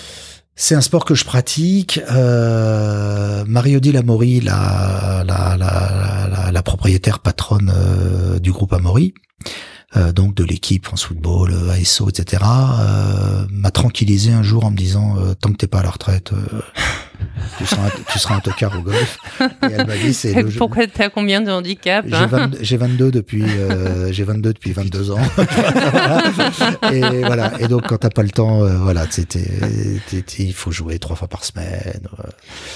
C'est 0.60 0.74
un 0.76 0.82
sport 0.82 1.06
que 1.06 1.14
je 1.16 1.24
pratique. 1.24 2.00
Euh, 2.12 3.44
Marie-Odile 3.48 3.98
Amaury, 3.98 4.42
la, 4.42 5.24
la, 5.26 5.56
la, 5.58 6.28
la, 6.32 6.52
la 6.52 6.64
propriétaire 6.64 7.20
patronne 7.20 7.72
euh, 7.74 8.40
du 8.40 8.52
groupe 8.52 8.74
Amaury, 8.74 9.14
euh, 9.98 10.12
donc 10.12 10.36
de 10.36 10.44
l'équipe 10.44 10.86
France 10.86 11.04
Football, 11.06 11.52
euh, 11.54 11.72
ASO, 11.72 12.10
etc., 12.10 12.44
euh, 12.46 13.46
m'a 13.52 13.72
tranquillisé 13.72 14.32
un 14.32 14.44
jour 14.44 14.64
en 14.66 14.72
me 14.72 14.78
disant 14.78 15.16
euh, 15.18 15.34
tant 15.34 15.52
que 15.52 15.58
t'es 15.58 15.68
pas 15.68 15.80
à 15.80 15.84
la 15.84 15.90
retraite, 15.90 16.32
euh, 16.34 16.60
tu 17.58 17.66
seras 17.66 17.88
un, 17.88 17.92
tu 18.12 18.20
seras 18.20 18.36
un 18.36 18.40
tocard 18.40 18.78
au 18.78 18.82
golf. 18.82 19.18
Et 19.42 19.46
elle 19.76 19.88
m'a 19.88 19.98
dit 19.98 20.14
c'est 20.14 20.34
le 20.42 20.50
jeu- 20.50 20.58
Pourquoi 20.60 20.86
t'as 20.88 21.10
combien 21.10 21.42
de 21.42 21.50
handicap 21.52 22.06
J'ai 22.08 22.16
hein 22.16 22.28
22, 22.28 22.58
j'ai 22.62 22.78
22 22.78 23.12
depuis 23.12 23.44
euh, 23.44 24.12
j'ai 24.12 24.24
22 24.24 24.54
depuis 24.54 24.72
22 24.74 25.12
ans. 25.12 25.18
et 26.92 27.02
voilà. 27.26 27.54
Et 27.60 27.68
donc 27.68 27.88
quand 27.88 27.98
t'as 27.98 28.10
pas 28.10 28.24
le 28.24 28.30
temps, 28.30 28.64
euh, 28.64 28.78
voilà, 28.78 29.06
c'était 29.10 29.50
il 30.40 30.54
faut 30.54 30.72
jouer 30.72 31.00
trois 31.00 31.16
fois 31.16 31.28
par 31.28 31.44
semaine. 31.44 32.02
euh, 32.20 32.24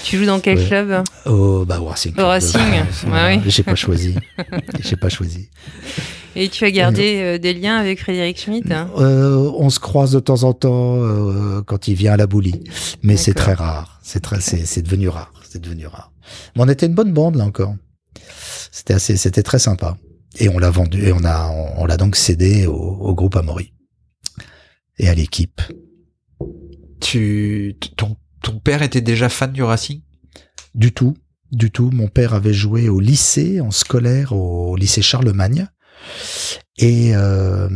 Tu 0.04 0.18
joues 0.18 0.26
dans 0.26 0.40
quel 0.40 0.58
Ouais. 0.58 0.66
club? 0.66 1.02
Au 1.26 1.64
bah 1.64 1.78
Racing. 1.80 2.14
Au 2.18 2.26
Racing, 2.26 2.60
ouais, 3.10 3.36
oui. 3.36 3.42
J'ai 3.46 3.62
pas 3.62 3.74
choisi. 3.76 4.14
J'ai 4.80 4.96
pas 4.96 5.08
choisi. 5.08 5.48
Et 6.34 6.48
tu 6.48 6.64
as 6.64 6.70
gardé 6.70 7.18
euh, 7.20 7.38
des 7.38 7.52
liens 7.52 7.76
avec 7.76 8.00
Frédéric 8.00 8.40
Schmitt 8.40 8.70
hein? 8.70 8.90
Euh, 8.96 9.50
on 9.56 9.68
se 9.70 9.78
croise 9.78 10.12
de 10.12 10.20
temps 10.20 10.44
en 10.44 10.54
temps 10.54 10.96
euh, 10.96 11.62
quand 11.62 11.88
il 11.88 11.94
vient 11.94 12.14
à 12.14 12.16
la 12.16 12.26
boulie, 12.26 12.64
mais 13.02 13.16
c'est 13.16 13.34
très 13.34 13.52
rare. 13.52 14.00
C'est 14.02 14.20
très 14.20 14.40
c'est 14.40 14.64
c'est 14.64 14.82
devenu 14.82 15.08
rare. 15.08 15.32
C'est 15.48 15.60
devenu 15.60 15.86
rare. 15.86 16.12
Mais 16.56 16.62
on 16.62 16.68
était 16.68 16.86
une 16.86 16.94
bonne 16.94 17.12
bande 17.12 17.36
là 17.36 17.44
encore. 17.44 17.74
C'était 18.70 18.94
assez 18.94 19.16
c'était 19.16 19.42
très 19.42 19.58
sympa. 19.58 19.98
Et 20.38 20.48
on 20.48 20.58
l'a 20.58 20.70
vendu 20.70 21.04
et 21.04 21.12
on 21.12 21.24
a 21.24 21.50
on, 21.50 21.82
on 21.82 21.84
l'a 21.84 21.98
donc 21.98 22.16
cédé 22.16 22.66
au, 22.66 22.72
au 22.72 23.14
groupe 23.14 23.36
Amaury 23.36 23.74
et 24.98 25.08
à 25.08 25.14
l'équipe. 25.14 25.60
Tu, 27.00 27.76
ton, 27.96 28.16
ton 28.42 28.58
père 28.58 28.82
était 28.82 29.00
déjà 29.00 29.28
fan 29.28 29.52
du 29.52 29.62
Racing? 29.62 30.00
Du 30.74 30.92
tout, 30.92 31.14
du 31.50 31.70
tout. 31.70 31.90
Mon 31.90 32.06
père 32.06 32.32
avait 32.32 32.54
joué 32.54 32.88
au 32.88 33.00
lycée, 33.00 33.60
en 33.60 33.72
scolaire, 33.72 34.32
au 34.32 34.76
lycée 34.76 35.02
Charlemagne. 35.02 35.66
Et, 36.78 37.12
euh, 37.14 37.68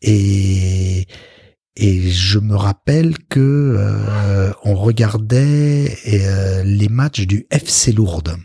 et, 0.00 1.06
et 1.76 2.10
je 2.10 2.38
me 2.38 2.54
rappelle 2.54 3.18
que 3.28 3.76
euh, 3.78 4.52
on 4.64 4.74
regardait 4.74 5.96
euh, 6.06 6.62
les 6.62 6.88
matchs 6.88 7.26
du 7.26 7.46
FC 7.50 7.92
Lourdes 7.92 8.36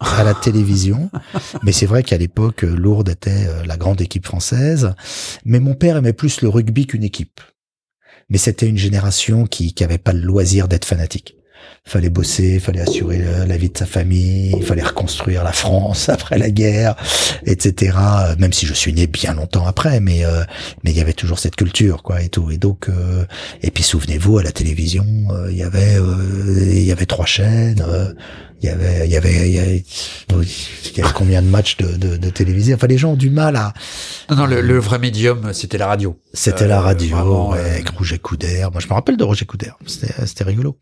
à 0.00 0.24
la 0.24 0.34
télévision. 0.34 1.10
Mais 1.62 1.72
c'est 1.72 1.86
vrai 1.86 2.02
qu'à 2.02 2.18
l'époque, 2.18 2.62
Lourdes 2.62 3.08
était 3.08 3.64
la 3.66 3.76
grande 3.76 4.00
équipe 4.00 4.26
française. 4.26 4.94
Mais 5.44 5.60
mon 5.60 5.74
père 5.74 5.96
aimait 5.96 6.12
plus 6.12 6.40
le 6.40 6.48
rugby 6.48 6.86
qu'une 6.86 7.04
équipe. 7.04 7.40
Mais 8.30 8.38
c'était 8.38 8.68
une 8.68 8.78
génération 8.78 9.46
qui 9.46 9.74
qui 9.74 9.84
avait 9.84 9.98
pas 9.98 10.12
le 10.12 10.20
loisir 10.20 10.66
d'être 10.68 10.84
fanatique 10.84 11.36
fallait 11.84 12.08
bosser, 12.10 12.60
fallait 12.60 12.80
assurer 12.80 13.22
la 13.46 13.56
vie 13.56 13.68
de 13.68 13.76
sa 13.76 13.86
famille, 13.86 14.54
il 14.56 14.64
fallait 14.64 14.82
reconstruire 14.82 15.44
la 15.44 15.52
France 15.52 16.08
après 16.08 16.38
la 16.38 16.50
guerre, 16.50 16.96
etc. 17.44 17.96
Euh, 17.98 18.36
Même 18.38 18.52
si 18.52 18.66
je 18.66 18.74
suis 18.74 18.92
né 18.92 19.06
bien 19.06 19.34
longtemps 19.34 19.66
après, 19.66 20.00
mais 20.00 20.24
euh, 20.24 20.42
mais 20.82 20.90
il 20.92 20.96
y 20.96 21.00
avait 21.00 21.12
toujours 21.12 21.38
cette 21.38 21.56
culture, 21.56 22.02
quoi, 22.02 22.22
et 22.22 22.28
tout. 22.28 22.50
Et 22.50 22.58
donc, 22.58 22.88
euh, 22.88 23.24
et 23.62 23.70
puis 23.70 23.82
souvenez-vous, 23.82 24.38
à 24.38 24.42
la 24.42 24.52
télévision, 24.52 25.04
euh, 25.30 25.48
il 25.50 25.56
y 25.58 25.62
avait 25.62 25.96
euh, 25.98 26.66
il 26.72 26.82
y 26.84 26.92
avait 26.92 27.06
trois 27.06 27.26
chaînes. 27.26 27.84
euh, 27.86 28.12
il 28.62 28.68
y 28.68 28.70
avait, 28.70 29.06
il 29.06 29.12
y 29.12 29.16
avait, 29.18 29.48
il 29.50 29.54
y 29.54 29.58
avait, 29.58 29.84
il 30.30 30.96
y 30.96 31.00
avait 31.02 31.12
combien 31.12 31.42
de 31.42 31.48
matchs 31.48 31.76
de, 31.76 31.96
de, 31.98 32.16
de 32.16 32.30
télévisés 32.30 32.72
Enfin, 32.72 32.86
les 32.86 32.96
gens 32.96 33.10
ont 33.12 33.16
du 33.16 33.28
mal 33.28 33.56
à. 33.56 33.74
Non, 34.30 34.36
non, 34.36 34.46
le, 34.46 34.62
le 34.62 34.78
vrai 34.78 34.98
médium, 34.98 35.52
c'était 35.52 35.76
la 35.76 35.86
radio. 35.86 36.18
C'était 36.32 36.66
la 36.66 36.80
radio, 36.80 37.14
vraiment, 37.14 37.52
avec 37.52 37.90
Roger 37.90 38.18
Coudert. 38.18 38.70
Moi, 38.72 38.80
je 38.80 38.86
me 38.88 38.94
rappelle 38.94 39.18
de 39.18 39.24
Roger 39.24 39.44
Coudert. 39.44 39.76
C'était, 39.86 40.14
c'était 40.26 40.44
rigolo. 40.44 40.78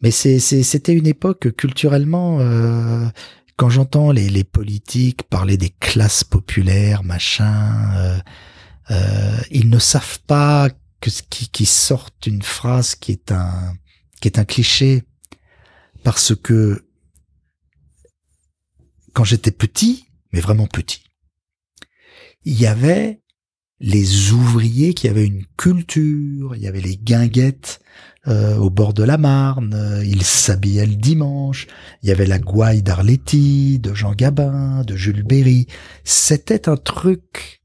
Mais 0.00 0.10
c'était 0.10 0.94
une 0.94 1.06
époque 1.06 1.54
culturellement. 1.56 2.40
euh, 2.40 3.06
quand 3.56 3.70
j'entends 3.70 4.12
les, 4.12 4.28
les 4.28 4.44
politiques 4.44 5.22
parler 5.24 5.56
des 5.56 5.70
classes 5.70 6.24
populaires, 6.24 7.02
machin, 7.02 7.94
euh, 7.96 8.18
euh, 8.90 9.40
ils 9.50 9.70
ne 9.70 9.78
savent 9.78 10.20
pas 10.26 10.68
que 11.00 11.10
ce 11.10 11.22
qui, 11.22 11.48
qui 11.48 11.66
sortent 11.66 12.26
une 12.26 12.42
phrase 12.42 12.94
qui 12.94 13.12
est 13.12 13.32
un, 13.32 13.74
qui 14.20 14.28
est 14.28 14.38
un 14.38 14.44
cliché, 14.44 15.04
parce 16.04 16.34
que 16.34 16.86
quand 19.12 19.24
j'étais 19.24 19.50
petit, 19.50 20.04
mais 20.32 20.40
vraiment 20.40 20.66
petit, 20.66 21.02
il 22.44 22.60
y 22.60 22.66
avait 22.66 23.22
les 23.80 24.32
ouvriers 24.32 24.94
qui 24.94 25.08
avaient 25.08 25.26
une 25.26 25.46
culture, 25.56 26.54
il 26.54 26.62
y 26.62 26.68
avait 26.68 26.80
les 26.80 26.96
guinguettes 26.96 27.80
euh, 28.28 28.56
au 28.56 28.70
bord 28.70 28.92
de 28.92 29.04
la 29.04 29.18
Marne, 29.18 29.74
euh, 29.74 30.04
ils 30.04 30.24
s'habillaient 30.24 30.86
le 30.86 30.96
dimanche, 30.96 31.68
il 32.02 32.08
y 32.08 32.12
avait 32.12 32.26
la 32.26 32.38
gouaille 32.38 32.82
d'Arletty, 32.82 33.78
de 33.78 33.94
Jean 33.94 34.14
Gabin, 34.14 34.82
de 34.82 34.96
Jules 34.96 35.22
Berry. 35.22 35.66
C'était 36.02 36.68
un 36.68 36.76
truc, 36.76 37.62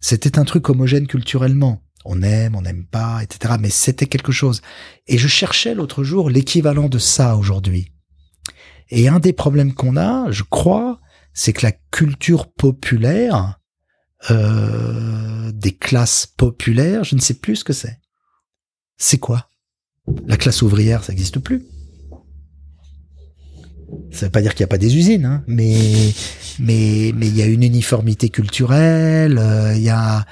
c'était 0.00 0.38
un 0.38 0.44
truc 0.44 0.68
homogène 0.68 1.06
culturellement. 1.06 1.82
On 2.04 2.22
aime, 2.22 2.54
on 2.54 2.62
n'aime 2.62 2.84
pas, 2.84 3.22
etc. 3.22 3.54
Mais 3.58 3.70
c'était 3.70 4.06
quelque 4.06 4.32
chose. 4.32 4.60
Et 5.06 5.16
je 5.16 5.26
cherchais 5.28 5.74
l'autre 5.74 6.04
jour 6.04 6.28
l'équivalent 6.28 6.90
de 6.90 6.98
ça 6.98 7.36
aujourd'hui. 7.36 7.92
Et 8.90 9.08
un 9.08 9.20
des 9.20 9.32
problèmes 9.32 9.72
qu'on 9.72 9.96
a, 9.96 10.30
je 10.30 10.42
crois, 10.42 11.00
c'est 11.32 11.54
que 11.54 11.64
la 11.64 11.72
culture 11.72 12.52
populaire, 12.52 13.58
euh, 14.30 15.50
des 15.52 15.74
classes 15.74 16.26
populaires, 16.26 17.04
je 17.04 17.14
ne 17.14 17.20
sais 17.20 17.34
plus 17.34 17.56
ce 17.56 17.64
que 17.64 17.72
c'est. 17.72 17.98
C'est 18.98 19.18
quoi? 19.18 19.48
La 20.26 20.36
classe 20.36 20.62
ouvrière, 20.62 21.02
ça 21.04 21.12
n'existe 21.12 21.38
plus. 21.38 21.64
Ça 24.10 24.26
veut 24.26 24.32
pas 24.32 24.42
dire 24.42 24.54
qu'il 24.54 24.62
n'y 24.64 24.68
a 24.68 24.68
pas 24.68 24.78
des 24.78 24.96
usines, 24.96 25.24
hein, 25.24 25.44
mais 25.46 25.76
mais 26.58 27.12
mais 27.14 27.26
il 27.28 27.36
y 27.36 27.42
a 27.42 27.46
une 27.46 27.62
uniformité 27.62 28.28
culturelle, 28.28 29.38
euh, 29.38 29.74
il 29.76 29.82
y 29.82 29.88
a 29.90 30.24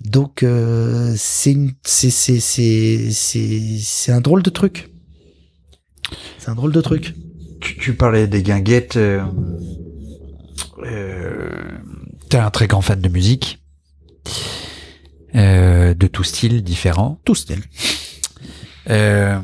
donc 0.00 0.42
euh, 0.42 1.14
c'est 1.16 1.52
une- 1.52 1.72
c'est 1.84 2.10
c'est 2.10 2.40
c'est 2.40 3.10
c'est 3.10 3.78
c'est 3.80 4.12
un 4.12 4.20
drôle 4.20 4.42
de 4.42 4.50
truc. 4.50 4.90
C'est 6.38 6.50
un 6.50 6.54
drôle 6.54 6.72
de 6.72 6.80
truc. 6.80 7.14
tu, 7.60 7.76
tu 7.78 7.94
parlais 7.94 8.26
des 8.26 8.42
guinguettes. 8.42 8.96
Euh, 8.96 9.22
euh, 10.84 11.50
T'es 12.30 12.38
un 12.38 12.50
très 12.50 12.66
grand 12.66 12.80
fan 12.82 13.00
de 13.00 13.08
musique, 13.08 13.62
euh, 15.34 15.94
de 15.94 16.06
tout 16.06 16.24
style 16.24 16.62
différent. 16.62 17.20
Tout 17.24 17.34
style. 17.34 17.62
Euh, 18.90 19.38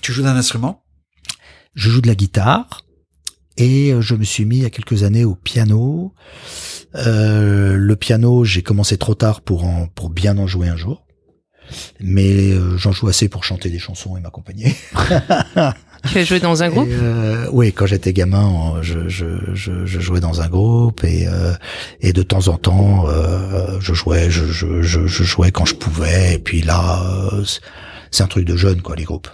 tu 0.00 0.12
joues 0.12 0.22
d'un 0.22 0.36
instrument? 0.36 0.82
Je 1.74 1.90
joue 1.90 2.00
de 2.00 2.08
la 2.08 2.14
guitare 2.14 2.84
Et 3.56 3.94
je 4.00 4.14
me 4.14 4.24
suis 4.24 4.44
mis 4.44 4.58
il 4.58 4.62
y 4.62 4.66
a 4.66 4.70
quelques 4.70 5.04
années 5.04 5.24
au 5.24 5.34
piano. 5.34 6.14
Euh, 6.94 7.76
le 7.76 7.96
piano, 7.96 8.44
j'ai 8.44 8.62
commencé 8.62 8.98
trop 8.98 9.14
tard 9.14 9.40
pour 9.40 9.64
en, 9.64 9.86
pour 9.86 10.10
bien 10.10 10.36
en 10.38 10.46
jouer 10.46 10.68
un 10.68 10.76
jour. 10.76 11.06
Mais 12.00 12.50
euh, 12.52 12.76
j'en 12.76 12.92
joue 12.92 13.08
assez 13.08 13.28
pour 13.28 13.44
chanter 13.44 13.70
des 13.70 13.78
chansons 13.78 14.16
et 14.16 14.20
m'accompagner. 14.20 14.74
Tu 16.10 16.18
as 16.18 16.24
joué 16.24 16.40
dans 16.40 16.64
un 16.64 16.68
groupe? 16.68 16.88
Euh, 16.90 17.46
Oui, 17.52 17.72
quand 17.72 17.86
j'étais 17.86 18.12
gamin, 18.12 18.74
je, 18.82 19.08
je, 19.08 19.54
je, 19.54 19.86
je, 19.86 20.00
jouais 20.00 20.18
dans 20.18 20.40
un 20.40 20.48
groupe 20.48 21.04
et, 21.04 21.28
euh, 21.28 21.52
et 22.00 22.12
de 22.12 22.24
temps 22.24 22.48
en 22.48 22.58
temps, 22.58 23.08
euh, 23.08 23.78
je 23.78 23.94
jouais, 23.94 24.28
je, 24.28 24.44
je, 24.46 24.82
je, 24.82 25.06
jouais 25.06 25.52
quand 25.52 25.64
je 25.64 25.76
pouvais. 25.76 26.34
Et 26.34 26.38
puis 26.40 26.60
là, 26.62 27.04
euh, 27.32 27.44
c'est 28.12 28.22
un 28.22 28.28
truc 28.28 28.44
de 28.44 28.56
jeune, 28.56 28.80
quoi, 28.80 28.94
les 28.94 29.04
groupes. 29.04 29.28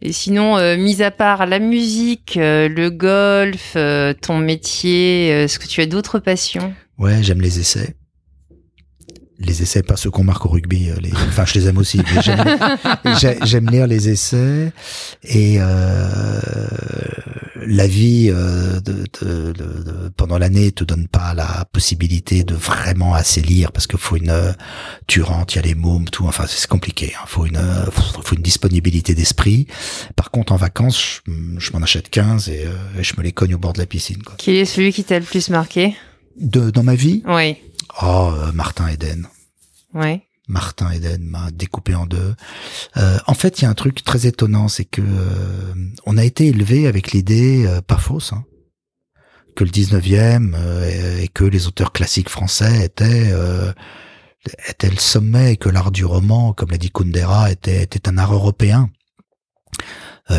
Et 0.00 0.12
sinon, 0.12 0.56
euh, 0.56 0.76
mis 0.76 1.02
à 1.02 1.10
part 1.10 1.46
la 1.46 1.58
musique, 1.58 2.36
euh, 2.36 2.68
le 2.68 2.90
golf, 2.90 3.76
ton 4.20 4.38
métier, 4.38 5.28
est-ce 5.28 5.58
que 5.58 5.66
tu 5.66 5.80
as 5.80 5.86
d'autres 5.86 6.20
passions? 6.20 6.74
Ouais, 6.98 7.22
j'aime 7.22 7.40
les 7.40 7.58
essais 7.58 7.96
les 9.38 9.62
essais, 9.62 9.82
pas 9.82 9.96
ceux 9.96 10.10
qu'on 10.10 10.24
marque 10.24 10.46
au 10.46 10.48
rugby. 10.48 10.90
Euh, 10.90 10.96
les... 11.00 11.12
Enfin, 11.28 11.44
je 11.44 11.54
les 11.54 11.68
aime 11.68 11.78
aussi. 11.78 12.00
J'aime 13.44 13.70
lire 13.70 13.86
les 13.86 14.08
essais 14.08 14.72
et 15.24 15.56
euh, 15.58 16.40
la 17.66 17.86
vie 17.86 18.28
euh, 18.30 18.80
de, 18.80 19.04
de, 19.20 19.52
de, 19.52 20.08
pendant 20.16 20.38
l'année 20.38 20.72
te 20.72 20.84
donne 20.84 21.08
pas 21.08 21.34
la 21.34 21.64
possibilité 21.72 22.44
de 22.44 22.54
vraiment 22.54 23.14
assez 23.14 23.40
lire 23.40 23.72
parce 23.72 23.86
que 23.86 23.96
faut 23.96 24.16
une 24.16 24.54
tu 25.06 25.22
rentres, 25.22 25.54
il 25.54 25.56
y 25.56 25.58
a 25.60 25.62
les 25.62 25.74
mômes, 25.74 26.08
tout. 26.08 26.26
Enfin, 26.26 26.44
c'est 26.46 26.66
compliqué. 26.66 27.14
Hein. 27.16 27.24
Faut 27.26 27.46
une 27.46 27.60
faut, 27.90 28.34
une 28.34 28.42
disponibilité 28.42 29.14
d'esprit. 29.14 29.66
Par 30.16 30.30
contre, 30.30 30.52
en 30.52 30.56
vacances, 30.56 31.22
je, 31.58 31.72
m'en 31.72 31.80
achète 31.80 32.10
15 32.10 32.48
et, 32.48 32.64
et, 32.98 33.02
je 33.02 33.14
me 33.16 33.22
les 33.22 33.32
cogne 33.32 33.54
au 33.54 33.58
bord 33.58 33.72
de 33.72 33.78
la 33.78 33.86
piscine. 33.86 34.22
Quoi. 34.22 34.34
Qui 34.36 34.56
est 34.56 34.64
celui 34.64 34.92
qui 34.92 35.04
t'a 35.04 35.18
le 35.18 35.24
plus 35.24 35.48
marqué? 35.50 35.94
De, 36.36 36.70
dans 36.70 36.82
ma 36.82 36.94
vie? 36.94 37.22
Oui. 37.26 37.56
Oh, 38.00 38.32
Martin 38.54 38.88
Eden. 38.88 39.28
Ouais. 39.92 40.26
Martin 40.48 40.90
Eden 40.90 41.22
m'a 41.24 41.50
découpé 41.50 41.94
en 41.94 42.06
deux. 42.06 42.34
Euh, 42.96 43.18
en 43.26 43.34
fait, 43.34 43.60
il 43.60 43.64
y 43.64 43.66
a 43.66 43.70
un 43.70 43.74
truc 43.74 44.02
très 44.04 44.26
étonnant, 44.26 44.68
c'est 44.68 44.84
que 44.84 45.02
euh, 45.02 45.74
on 46.06 46.16
a 46.16 46.24
été 46.24 46.46
élevé 46.46 46.86
avec 46.86 47.12
l'idée, 47.12 47.64
euh, 47.66 47.80
pas 47.80 47.96
fausse, 47.96 48.32
hein, 48.32 48.44
que 49.56 49.64
le 49.64 49.70
19e 49.70 50.56
et 51.20 51.28
que 51.28 51.44
les 51.44 51.66
auteurs 51.66 51.92
classiques 51.92 52.30
français 52.30 52.86
étaient 52.86 53.32
étaient 54.68 54.90
le 54.90 54.96
sommet 54.96 55.52
et 55.52 55.56
que 55.56 55.68
l'art 55.68 55.90
du 55.90 56.04
roman, 56.04 56.52
comme 56.54 56.70
l'a 56.70 56.78
dit 56.78 56.90
Kundera, 56.90 57.50
était, 57.50 57.82
était 57.82 58.08
un 58.08 58.16
art 58.16 58.32
européen. 58.32 58.90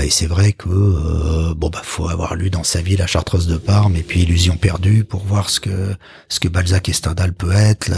Et 0.02 0.10
c'est 0.10 0.26
vrai 0.26 0.53
que 0.53 1.53
bon 1.53 1.70
bah 1.70 1.82
faut 1.84 2.10
avoir 2.10 2.36
lu 2.36 2.49
dans 2.49 2.64
sa 2.64 2.82
vie 2.82 2.95
la 2.95 3.07
Chartreuse 3.07 3.48
de 3.48 3.57
Parme 3.57 3.95
et 3.95 4.03
puis 4.03 4.22
Illusion 4.22 4.57
perdue 4.57 5.03
pour 5.03 5.24
voir 5.24 5.49
ce 5.49 5.60
que 5.60 5.95
ce 6.30 6.40
que 6.40 6.48
Balzac 6.48 6.90
et 6.90 6.94
Stendhal 6.94 7.34
peut 7.34 7.52
être 7.52 7.91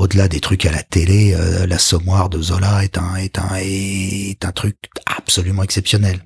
au-delà 0.00 0.28
des 0.28 0.40
trucs 0.40 0.64
à 0.64 0.72
la 0.72 0.82
télé, 0.82 1.34
euh, 1.34 1.66
la 1.66 1.78
Sommoire 1.78 2.30
de 2.30 2.40
Zola 2.40 2.84
est 2.84 2.96
un, 2.96 3.16
est 3.16 3.38
un, 3.38 3.56
est 3.56 4.44
un 4.44 4.52
truc 4.52 4.76
absolument 5.04 5.62
exceptionnel. 5.62 6.20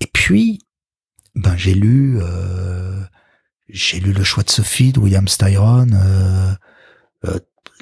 Et 0.00 0.06
puis, 0.12 0.58
ben 1.36 1.56
j'ai 1.56 1.74
lu, 1.74 2.18
euh, 2.20 3.00
j'ai 3.68 4.00
lu 4.00 4.12
Le 4.12 4.24
Choix 4.24 4.42
de 4.42 4.50
Sophie 4.50 4.92
de 4.92 4.98
William 4.98 5.28
Styron. 5.28 5.90
Euh, 5.92 6.54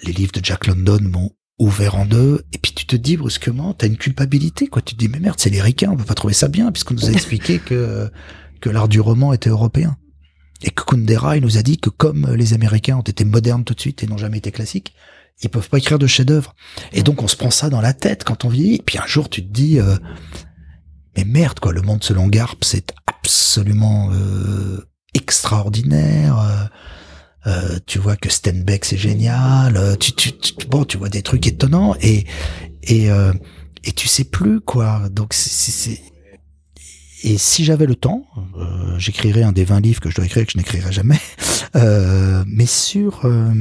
les 0.03 0.13
livres 0.13 0.33
de 0.33 0.45
Jack 0.45 0.67
London 0.67 1.01
m'ont 1.01 1.31
ouvert 1.63 1.95
en 1.97 2.07
deux. 2.07 2.45
Et 2.53 2.59
puis 2.59 2.73
tu 2.73 2.87
te 2.87 2.97
dis 2.97 3.17
brusquement, 3.17 3.75
t'as 3.75 3.87
une 3.87 3.97
culpabilité, 3.97 4.67
quoi. 4.67 4.83
Tu 4.83 4.95
te 4.95 4.99
dis 4.99 5.09
mais 5.09 5.21
merde, 5.21 5.39
c'est 5.39 5.51
les 5.51 5.63
ricains, 5.63 5.91
on 5.91 5.97
peut 5.97 6.05
pas 6.05 6.15
trouver 6.15 6.35
ça 6.35 6.49
bien 6.49 6.71
puisqu'on 6.73 6.95
nous 6.95 7.07
a 7.07 7.13
expliqué 7.13 7.59
que 7.59 8.11
que 8.61 8.71
l'art 8.71 8.89
du 8.89 9.01
roman 9.01 9.33
était 9.33 9.51
européen. 9.51 9.97
Et 10.65 10.71
que 10.71 10.85
Kundera, 10.85 11.37
il 11.37 11.43
nous 11.43 11.59
a 11.59 11.63
dit 11.63 11.79
que 11.79 11.91
comme 11.91 12.35
les 12.35 12.55
Américains 12.55 12.97
ont 12.97 13.03
été 13.03 13.25
modernes 13.25 13.65
tout 13.65 13.75
de 13.75 13.81
suite 13.81 14.05
et 14.05 14.07
n'ont 14.07 14.17
jamais 14.17 14.39
été 14.39 14.53
classiques, 14.53 14.95
ils 15.43 15.51
peuvent 15.51 15.69
pas 15.69 15.79
écrire 15.79 15.99
de 15.99 16.07
chef-d'œuvre. 16.07 16.55
Et 16.93 17.03
donc 17.03 17.23
on 17.23 17.29
se 17.29 17.37
prend 17.37 17.51
ça 17.51 17.69
dans 17.69 17.81
la 17.81 17.93
tête 17.93 18.25
quand 18.25 18.45
on 18.45 18.49
vit. 18.49 18.77
Et 18.77 18.83
puis 18.85 18.99
un 18.99 19.07
jour 19.07 19.29
tu 19.29 19.45
te 19.45 19.53
dis, 19.53 19.81
euh, 19.81 19.97
mais 21.17 21.25
merde 21.25 21.59
quoi, 21.59 21.73
le 21.73 21.83
monde 21.83 22.05
selon 22.05 22.29
Garp, 22.29 22.63
c'est 22.63 22.93
absolument 23.07 24.11
euh, 24.13 24.87
extraordinaire. 25.15 26.39
Euh, 26.39 26.65
tu 27.87 27.99
vois 27.99 28.17
que 28.17 28.31
Steinbeck 28.31 28.85
c'est 28.85 28.97
génial. 28.97 29.97
Tu, 29.99 30.13
tu, 30.13 30.33
bon, 30.69 30.85
tu 30.85 30.97
vois 30.97 31.09
des 31.09 31.23
trucs 31.23 31.47
étonnants 31.47 31.95
et 32.01 32.25
et 32.83 33.09
et 33.85 33.93
tu 33.93 34.09
sais 34.09 34.25
plus 34.25 34.61
quoi. 34.61 35.09
Donc 35.11 35.35
c'est 35.35 36.01
et 37.25 37.39
si 37.39 37.65
j'avais 37.65 37.87
le 37.87 37.95
temps, 37.95 38.27
euh, 38.57 38.99
j'écrirais 38.99 39.43
un 39.43 39.53
des 39.53 39.65
20 39.65 39.81
livres 39.81 40.01
que 40.01 40.11
je 40.11 40.17
dois 40.17 40.25
écrire 40.25 40.45
que 40.45 40.53
je 40.53 40.59
n'écrirai 40.59 40.91
jamais, 40.91 41.21
euh, 41.77 42.43
mais 42.47 42.67
sur 42.67 43.25
euh, 43.25 43.53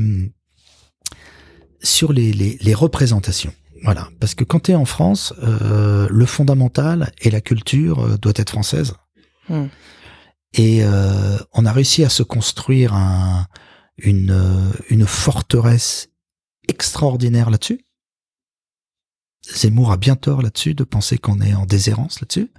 sur 1.82 2.12
les, 2.12 2.34
les, 2.34 2.58
les, 2.60 2.74
représentations. 2.74 3.54
Voilà, 3.84 4.10
parce 4.20 4.36
que 4.36 4.44
quand 4.44 4.62
tu 4.62 4.72
es 4.72 4.76
en 4.76 4.86
France, 4.86 5.34
euh, 5.44 6.08
le 6.10 6.26
fondamental 6.26 7.12
et 7.22 7.30
la 7.30 7.42
culture 7.42 8.00
euh, 8.00 8.18
doit 8.18 8.34
être 8.36 8.52
française. 8.52 8.94
Hmm. 9.50 9.68
Et 10.54 10.84
on 11.54 11.66
a 11.66 11.72
réussi 11.72 12.04
à 12.04 12.10
se 12.10 12.24
construire 12.24 12.94
un, 12.94 13.48
une, 14.04 14.72
une 14.90 15.06
forteresse 15.06 16.10
extraordinaire 16.68 17.50
là-dessus. 17.50 17.86
Zemmour 19.56 19.92
a 19.92 19.98
bien 19.98 20.16
tort 20.16 20.42
là-dessus 20.42 20.74
de 20.74 20.84
penser 20.84 21.18
qu'on 21.18 21.42
est 21.42 21.54
en 21.54 21.66
déshérence 21.66 22.22
là-dessus. 22.22 22.52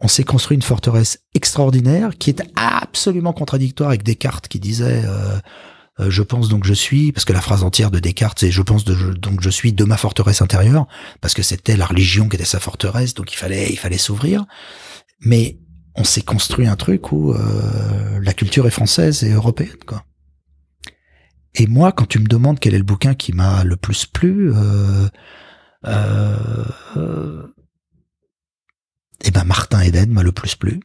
On 0.00 0.08
s'est 0.08 0.24
construit 0.24 0.56
une 0.56 0.62
forteresse 0.62 1.20
extraordinaire 1.34 2.16
qui 2.18 2.30
est 2.30 2.42
absolument 2.56 3.32
contradictoire 3.32 3.90
avec 3.90 4.02
Descartes 4.02 4.48
qui 4.48 4.58
disait 4.58 5.02
euh, 5.04 5.38
euh, 6.00 6.10
je 6.10 6.22
pense 6.22 6.48
donc 6.48 6.64
je 6.64 6.74
suis 6.74 7.12
parce 7.12 7.24
que 7.24 7.32
la 7.32 7.40
phrase 7.40 7.62
entière 7.62 7.90
de 7.90 8.00
Descartes 8.00 8.40
c'est 8.40 8.50
je 8.50 8.62
pense 8.62 8.84
donc 8.84 9.40
je 9.40 9.50
suis 9.50 9.72
de 9.72 9.84
ma 9.84 9.96
forteresse 9.96 10.42
intérieure 10.42 10.88
parce 11.20 11.34
que 11.34 11.42
c'était 11.42 11.76
la 11.76 11.86
religion 11.86 12.28
qui 12.28 12.36
était 12.36 12.44
sa 12.44 12.58
forteresse 12.58 13.14
donc 13.14 13.32
il 13.32 13.36
fallait 13.36 13.70
il 13.70 13.78
fallait 13.78 13.98
s'ouvrir. 13.98 14.44
Mais 15.20 15.58
on 15.94 16.04
s'est 16.04 16.22
construit 16.22 16.66
un 16.66 16.76
truc 16.76 17.12
où 17.12 17.32
euh, 17.32 18.18
la 18.20 18.32
culture 18.32 18.66
est 18.66 18.70
française 18.70 19.22
et 19.22 19.30
européenne 19.30 19.76
quoi 19.86 20.04
et 21.54 21.66
moi 21.66 21.92
quand 21.92 22.06
tu 22.06 22.18
me 22.18 22.26
demandes 22.26 22.58
quel 22.58 22.74
est 22.74 22.78
le 22.78 22.84
bouquin 22.84 23.14
qui 23.14 23.32
m'a 23.32 23.64
le 23.64 23.76
plus 23.76 24.06
plu 24.06 24.52
euh, 24.54 25.08
et 29.20 29.28
eh 29.28 29.30
ben 29.30 29.44
Martin 29.44 29.80
Eden 29.80 30.10
m'a 30.10 30.22
le 30.22 30.32
plus 30.32 30.56
plu 30.56 30.80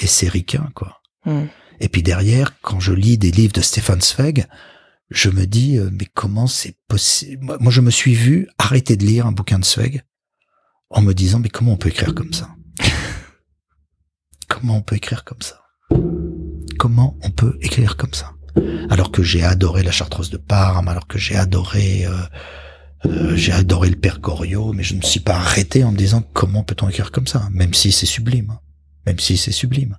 et 0.00 0.06
c'est 0.06 0.28
ricain 0.28 0.70
quoi. 0.74 1.00
Hmm. 1.24 1.46
Et 1.80 1.88
puis 1.88 2.02
derrière, 2.02 2.58
quand 2.60 2.80
je 2.80 2.92
lis 2.92 3.18
des 3.18 3.30
livres 3.30 3.52
de 3.52 3.60
Stefan 3.60 4.00
Zweig, 4.00 4.46
je 5.10 5.30
me 5.30 5.46
dis 5.46 5.78
euh, 5.78 5.90
mais 5.92 6.06
comment 6.06 6.46
c'est 6.46 6.76
possible 6.88 7.56
Moi, 7.60 7.70
je 7.70 7.80
me 7.80 7.90
suis 7.90 8.14
vu 8.14 8.48
arrêter 8.58 8.96
de 8.96 9.04
lire 9.04 9.26
un 9.26 9.32
bouquin 9.32 9.58
de 9.58 9.64
Zweig 9.64 10.02
en 10.90 11.02
me 11.02 11.12
disant 11.12 11.38
mais 11.38 11.48
comment 11.48 11.72
on 11.72 11.76
peut 11.76 11.88
écrire 11.88 12.14
comme 12.14 12.32
ça? 12.32 12.50
Comment 14.48 14.76
on 14.76 14.82
peut 14.82 14.94
écrire 14.94 15.24
comme 15.24 15.42
ça? 15.42 15.60
Comment 16.78 17.18
on 17.22 17.30
peut 17.30 17.58
écrire 17.60 17.96
comme 17.96 18.14
ça? 18.14 18.35
Alors 18.90 19.10
que 19.10 19.22
j'ai 19.22 19.42
adoré 19.42 19.82
la 19.82 19.90
Chartreuse 19.90 20.30
de 20.30 20.36
Parme, 20.36 20.88
alors 20.88 21.06
que 21.06 21.18
j'ai 21.18 21.36
adoré 21.36 22.06
euh, 22.06 22.12
euh, 23.06 23.36
j'ai 23.36 23.52
adoré 23.52 23.90
le 23.90 23.96
père 23.96 24.20
Goriot, 24.20 24.72
mais 24.72 24.82
je 24.82 24.94
ne 24.94 24.98
me 24.98 25.04
suis 25.04 25.20
pas 25.20 25.34
arrêté 25.34 25.84
en 25.84 25.92
me 25.92 25.96
disant 25.96 26.22
comment 26.32 26.62
peut-on 26.62 26.88
écrire 26.88 27.10
comme 27.10 27.26
ça, 27.26 27.48
même 27.52 27.74
si 27.74 27.92
c'est 27.92 28.06
sublime, 28.06 28.50
hein. 28.50 28.60
même 29.06 29.18
si 29.18 29.36
c'est 29.36 29.52
sublime. 29.52 29.96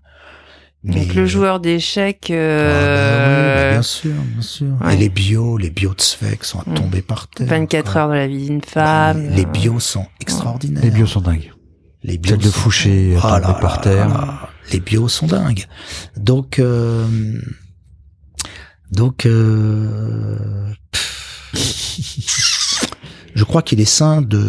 Donc 0.83 1.15
le 1.15 1.25
joueur 1.25 1.59
d'échecs. 1.59 2.29
Euh... 2.29 3.65
Ah 3.65 3.65
bah 3.65 3.71
bien 3.73 3.81
sûr, 3.81 4.13
bien 4.13 4.41
sûr. 4.41 4.89
Et 4.89 4.95
les 4.95 5.09
bios, 5.09 5.57
les 5.57 5.69
bios 5.69 5.93
de 5.93 6.01
Zweig 6.01 6.43
sont 6.43 6.59
à 6.59 6.69
mm. 6.69 6.73
tomber 6.75 7.01
par 7.01 7.27
terre. 7.27 7.47
24 7.47 7.97
heures 7.97 8.09
de 8.09 8.13
la 8.13 8.27
vie 8.27 8.47
d'une 8.47 8.61
femme. 8.61 9.29
les 9.31 9.45
bios 9.45 9.79
sont 9.79 10.05
extraordinaires. 10.21 10.83
Les 10.83 10.91
bios 10.91 11.07
sont 11.07 11.21
dingues. 11.21 11.51
Les 12.03 12.17
bios 12.17 12.37
de 12.37 12.49
Fouché 12.49 13.17
ah 13.21 13.39
par 13.59 13.81
terre. 13.81 14.49
les 14.71 14.79
bios 14.79 15.09
sont 15.09 15.27
dingues. 15.27 15.65
Donc, 16.15 16.59
euh... 16.59 17.05
donc. 18.91 19.25
Euh... 19.25 20.69
je 23.35 23.43
crois 23.43 23.61
qu'il 23.61 23.79
est 23.79 23.85
sain 23.85 24.21
de, 24.21 24.43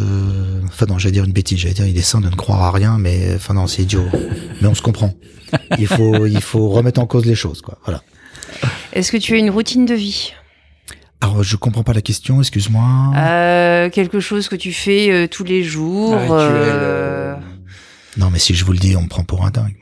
enfin 0.66 0.86
non, 0.86 0.98
j'allais 0.98 1.12
dire 1.12 1.24
une 1.24 1.32
bêtise, 1.32 1.58
j'allais 1.58 1.74
dire 1.74 1.86
il 1.86 1.96
est 1.98 2.02
sain 2.02 2.20
de 2.20 2.28
ne 2.28 2.34
croire 2.34 2.62
à 2.62 2.72
rien, 2.72 2.98
mais 2.98 3.34
enfin 3.34 3.54
non, 3.54 3.66
c'est 3.66 3.82
idiot. 3.82 4.06
mais 4.60 4.68
on 4.68 4.74
se 4.74 4.82
comprend. 4.82 5.14
Il 5.78 5.86
faut, 5.86 6.26
il 6.26 6.40
faut 6.40 6.68
remettre 6.70 7.00
en 7.00 7.06
cause 7.06 7.24
les 7.26 7.34
choses, 7.34 7.60
quoi. 7.62 7.78
Voilà. 7.84 8.02
Est-ce 8.92 9.12
que 9.12 9.16
tu 9.16 9.34
as 9.34 9.38
une 9.38 9.50
routine 9.50 9.86
de 9.86 9.94
vie? 9.94 10.32
Alors, 11.20 11.42
je 11.42 11.56
comprends 11.56 11.82
pas 11.82 11.92
la 11.92 12.00
question, 12.00 12.40
excuse-moi. 12.40 13.12
Euh, 13.16 13.90
quelque 13.90 14.20
chose 14.20 14.48
que 14.48 14.56
tu 14.56 14.72
fais 14.72 15.10
euh, 15.10 15.26
tous 15.26 15.44
les 15.44 15.64
jours. 15.64 16.16
Euh... 16.30 17.34
Non, 18.16 18.30
mais 18.30 18.38
si 18.38 18.54
je 18.54 18.64
vous 18.64 18.72
le 18.72 18.78
dis, 18.78 18.96
on 18.96 19.02
me 19.02 19.08
prend 19.08 19.24
pour 19.24 19.44
un 19.44 19.50
dingue 19.50 19.74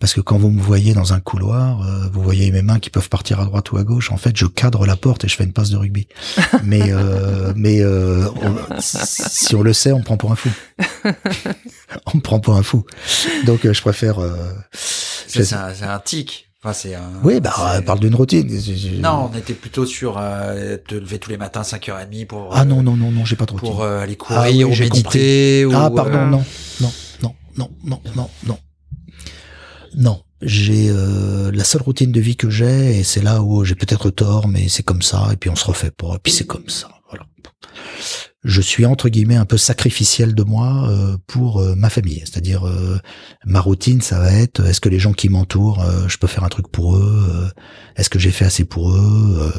parce 0.00 0.14
que 0.14 0.20
quand 0.20 0.38
vous 0.38 0.50
me 0.50 0.60
voyez 0.60 0.94
dans 0.94 1.12
un 1.12 1.20
couloir, 1.20 1.82
euh, 1.82 2.08
vous 2.12 2.22
voyez 2.22 2.50
mes 2.52 2.62
mains 2.62 2.78
qui 2.78 2.88
peuvent 2.90 3.08
partir 3.08 3.40
à 3.40 3.44
droite 3.44 3.72
ou 3.72 3.78
à 3.78 3.82
gauche. 3.84 4.12
En 4.12 4.16
fait, 4.16 4.36
je 4.36 4.46
cadre 4.46 4.86
la 4.86 4.96
porte 4.96 5.24
et 5.24 5.28
je 5.28 5.34
fais 5.36 5.44
une 5.44 5.52
passe 5.52 5.70
de 5.70 5.76
rugby. 5.76 6.06
mais 6.64 6.92
euh, 6.92 7.52
mais 7.56 7.80
euh, 7.80 8.28
si 8.78 9.54
on 9.56 9.62
le 9.62 9.72
sait, 9.72 9.92
on 9.92 10.02
prend 10.02 10.16
pour 10.16 10.30
un 10.30 10.36
fou. 10.36 10.50
on 12.12 12.16
me 12.16 12.20
prend 12.20 12.38
pour 12.40 12.54
un 12.54 12.62
fou. 12.62 12.84
Donc 13.46 13.64
euh, 13.64 13.72
je 13.72 13.80
préfère. 13.80 14.20
Euh, 14.20 14.36
C'est 14.72 15.52
un, 15.52 15.74
c'est 15.74 15.84
un 15.84 15.98
tic. 15.98 16.44
Enfin, 16.62 16.72
c'est 16.72 16.94
un. 16.96 17.02
oui, 17.22 17.38
bah 17.40 17.54
euh, 17.76 17.80
parle 17.82 18.00
d'une 18.00 18.16
routine. 18.16 18.48
Non, 19.00 19.30
on 19.32 19.38
était 19.38 19.54
plutôt 19.54 19.86
sur 19.86 20.16
euh, 20.18 20.76
te 20.76 20.96
lever 20.96 21.20
tous 21.20 21.30
les 21.30 21.36
matins 21.36 21.62
5h30 21.62 22.26
pour. 22.26 22.50
Ah 22.52 22.62
euh, 22.62 22.64
non 22.64 22.82
non 22.82 22.96
non 22.96 23.12
non, 23.12 23.24
j'ai 23.24 23.36
pas 23.36 23.46
de 23.46 23.52
routine. 23.52 23.68
Pour 23.68 23.82
euh, 23.82 24.00
aller 24.00 24.16
Ah 24.20 24.24
courir 24.24 24.68
oui, 24.68 24.76
ou 24.76 24.80
méditer. 24.80 25.64
Ou, 25.66 25.72
Ah 25.72 25.88
pardon, 25.94 26.18
euh, 26.18 26.26
non, 26.26 26.44
non, 26.80 26.92
non, 27.22 27.34
non, 27.56 27.70
non, 27.84 28.00
non, 28.16 28.30
non. 28.46 28.58
Non, 29.96 30.22
j'ai 30.42 30.88
euh, 30.90 31.50
la 31.52 31.64
seule 31.64 31.82
routine 31.82 32.12
de 32.12 32.20
vie 32.20 32.36
que 32.36 32.50
j'ai, 32.50 32.98
et 32.98 33.04
c'est 33.04 33.22
là 33.22 33.42
où 33.42 33.64
j'ai 33.64 33.74
peut-être 33.74 34.10
tort, 34.10 34.48
mais 34.48 34.68
c'est 34.68 34.82
comme 34.82 35.02
ça, 35.02 35.28
et 35.32 35.36
puis 35.36 35.50
on 35.50 35.56
se 35.56 35.64
refait 35.64 35.90
pas, 35.90 36.14
et 36.14 36.18
puis 36.22 36.32
c'est 36.32 36.46
comme 36.46 36.68
ça. 36.68 36.88
Voilà. 37.08 37.26
Je 38.44 38.60
suis 38.60 38.86
entre 38.86 39.08
guillemets 39.08 39.36
un 39.36 39.44
peu 39.44 39.56
sacrificiel 39.58 40.34
de 40.34 40.44
moi 40.44 40.88
euh, 40.88 41.16
pour 41.26 41.60
euh, 41.60 41.74
ma 41.74 41.90
famille, 41.90 42.20
c'est-à-dire 42.20 42.66
euh, 42.66 43.00
ma 43.44 43.60
routine, 43.60 44.00
ça 44.00 44.20
va 44.20 44.32
être 44.32 44.64
est-ce 44.64 44.80
que 44.80 44.88
les 44.88 45.00
gens 45.00 45.12
qui 45.12 45.28
m'entourent, 45.28 45.82
euh, 45.82 46.06
je 46.06 46.18
peux 46.18 46.28
faire 46.28 46.44
un 46.44 46.48
truc 46.48 46.68
pour 46.68 46.96
eux, 46.96 47.26
euh, 47.30 47.48
est-ce 47.96 48.08
que 48.08 48.20
j'ai 48.20 48.30
fait 48.30 48.44
assez 48.44 48.64
pour 48.64 48.92
eux, 48.92 49.52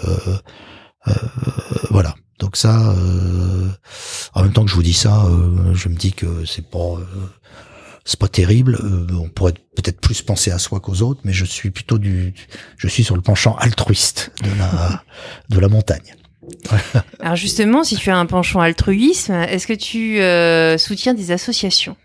voilà. 1.89 2.15
Donc 2.39 2.55
ça, 2.55 2.95
en 4.33 4.43
même 4.43 4.53
temps 4.53 4.63
que 4.63 4.69
je 4.69 4.75
vous 4.75 4.83
dis 4.83 4.93
ça, 4.93 5.27
je 5.73 5.89
me 5.89 5.95
dis 5.95 6.13
que 6.13 6.45
c'est 6.45 6.69
pas 6.69 6.97
c'est 8.09 8.19
pas 8.19 8.27
terrible. 8.27 8.75
Euh, 8.83 9.07
on 9.13 9.29
pourrait 9.29 9.53
peut-être 9.53 10.01
plus 10.01 10.23
penser 10.23 10.49
à 10.49 10.57
soi 10.57 10.79
qu'aux 10.79 11.03
autres, 11.03 11.21
mais 11.25 11.31
je 11.31 11.45
suis 11.45 11.69
plutôt 11.69 11.99
du, 11.99 12.33
je 12.75 12.87
suis 12.87 13.03
sur 13.03 13.15
le 13.15 13.21
penchant 13.21 13.55
altruiste 13.57 14.31
de 14.43 14.49
la 14.57 15.03
de 15.49 15.59
la 15.59 15.69
montagne. 15.69 16.15
Alors 17.19 17.35
justement, 17.35 17.83
si 17.83 17.95
tu 17.97 18.09
as 18.09 18.17
un 18.17 18.25
penchant 18.25 18.61
altruisme, 18.61 19.33
est-ce 19.33 19.67
que 19.67 19.73
tu 19.73 20.21
euh, 20.21 20.79
soutiens 20.79 21.13
des 21.13 21.29
associations? 21.29 21.95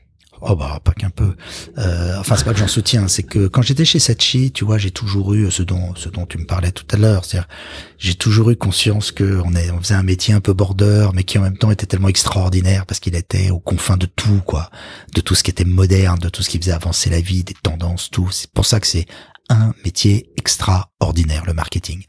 Oh 0.46 0.54
bah 0.56 0.78
pas 0.84 0.92
qu'un 0.92 1.08
peu. 1.08 1.36
Euh, 1.78 2.18
enfin 2.18 2.36
c'est 2.36 2.44
pas 2.44 2.52
que 2.52 2.58
j'en 2.58 2.68
soutiens, 2.68 3.08
c'est 3.08 3.22
que 3.22 3.46
quand 3.46 3.62
j'étais 3.62 3.86
chez 3.86 3.98
Sachi, 3.98 4.52
tu 4.52 4.66
vois, 4.66 4.76
j'ai 4.76 4.90
toujours 4.90 5.32
eu 5.32 5.50
ce 5.50 5.62
dont 5.62 5.94
ce 5.94 6.10
dont 6.10 6.26
tu 6.26 6.36
me 6.36 6.44
parlais 6.44 6.70
tout 6.70 6.84
à 6.90 6.98
l'heure, 6.98 7.24
c'est-à-dire 7.24 7.48
j'ai 7.96 8.14
toujours 8.14 8.50
eu 8.50 8.56
conscience 8.56 9.10
que 9.10 9.40
on, 9.42 9.54
est, 9.54 9.70
on 9.70 9.80
faisait 9.80 9.94
un 9.94 10.02
métier 10.02 10.34
un 10.34 10.40
peu 10.40 10.52
border, 10.52 11.08
mais 11.14 11.24
qui 11.24 11.38
en 11.38 11.42
même 11.42 11.56
temps 11.56 11.70
était 11.70 11.86
tellement 11.86 12.08
extraordinaire 12.08 12.84
parce 12.84 13.00
qu'il 13.00 13.14
était 13.14 13.48
aux 13.48 13.58
confins 13.58 13.96
de 13.96 14.04
tout, 14.04 14.42
quoi, 14.44 14.70
de 15.14 15.22
tout 15.22 15.34
ce 15.34 15.42
qui 15.42 15.50
était 15.50 15.64
moderne, 15.64 16.18
de 16.18 16.28
tout 16.28 16.42
ce 16.42 16.50
qui 16.50 16.58
faisait 16.58 16.72
avancer 16.72 17.08
la 17.08 17.22
vie, 17.22 17.42
des 17.42 17.54
tendances, 17.62 18.10
tout. 18.10 18.28
C'est 18.30 18.50
pour 18.50 18.66
ça 18.66 18.80
que 18.80 18.86
c'est 18.86 19.06
un 19.48 19.72
métier 19.82 20.30
extraordinaire, 20.36 21.44
le 21.46 21.54
marketing. 21.54 22.04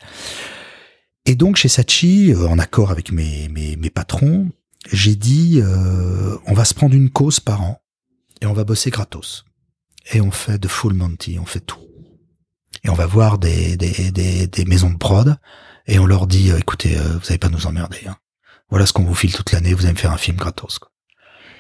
Et 1.25 1.35
donc 1.35 1.55
chez 1.55 1.69
Sachi, 1.69 2.33
euh, 2.33 2.49
en 2.49 2.59
accord 2.59 2.91
avec 2.91 3.13
mes 3.13 3.47
mes, 3.47 3.77
mes 3.77 3.89
patrons, 3.89 4.49
j'ai 4.91 5.15
dit 5.15 5.61
euh, 5.63 6.35
on 6.47 6.53
va 6.53 6.65
se 6.65 6.73
prendre 6.73 6.95
une 6.95 7.09
cause 7.09 7.39
par 7.39 7.61
an 7.61 7.81
et 8.41 8.45
on 8.45 8.53
va 8.53 8.63
bosser 8.63 8.89
gratos. 8.89 9.45
Et 10.11 10.21
on 10.21 10.31
fait 10.31 10.57
de 10.57 10.67
full 10.67 10.93
Monty, 10.93 11.39
on 11.39 11.45
fait 11.45 11.61
tout. 11.61 11.79
Et 12.83 12.89
on 12.89 12.93
va 12.93 13.07
voir 13.07 13.39
des, 13.39 13.77
des, 13.77 14.11
des, 14.11 14.47
des 14.47 14.65
maisons 14.65 14.91
de 14.91 14.97
prod 14.97 15.37
et 15.87 15.99
on 15.99 16.05
leur 16.05 16.27
dit, 16.27 16.51
euh, 16.51 16.59
écoutez, 16.59 16.97
euh, 16.97 17.17
vous 17.17 17.27
allez 17.29 17.37
pas 17.37 17.49
nous 17.49 17.67
emmerder. 17.67 18.01
Hein. 18.07 18.17
Voilà 18.69 18.85
ce 18.85 18.93
qu'on 18.93 19.03
vous 19.03 19.15
file 19.15 19.33
toute 19.33 19.51
l'année, 19.51 19.73
vous 19.73 19.85
allez 19.85 19.93
me 19.93 19.99
faire 19.99 20.11
un 20.11 20.17
film 20.17 20.37
gratos. 20.37 20.79
Quoi. 20.79 20.91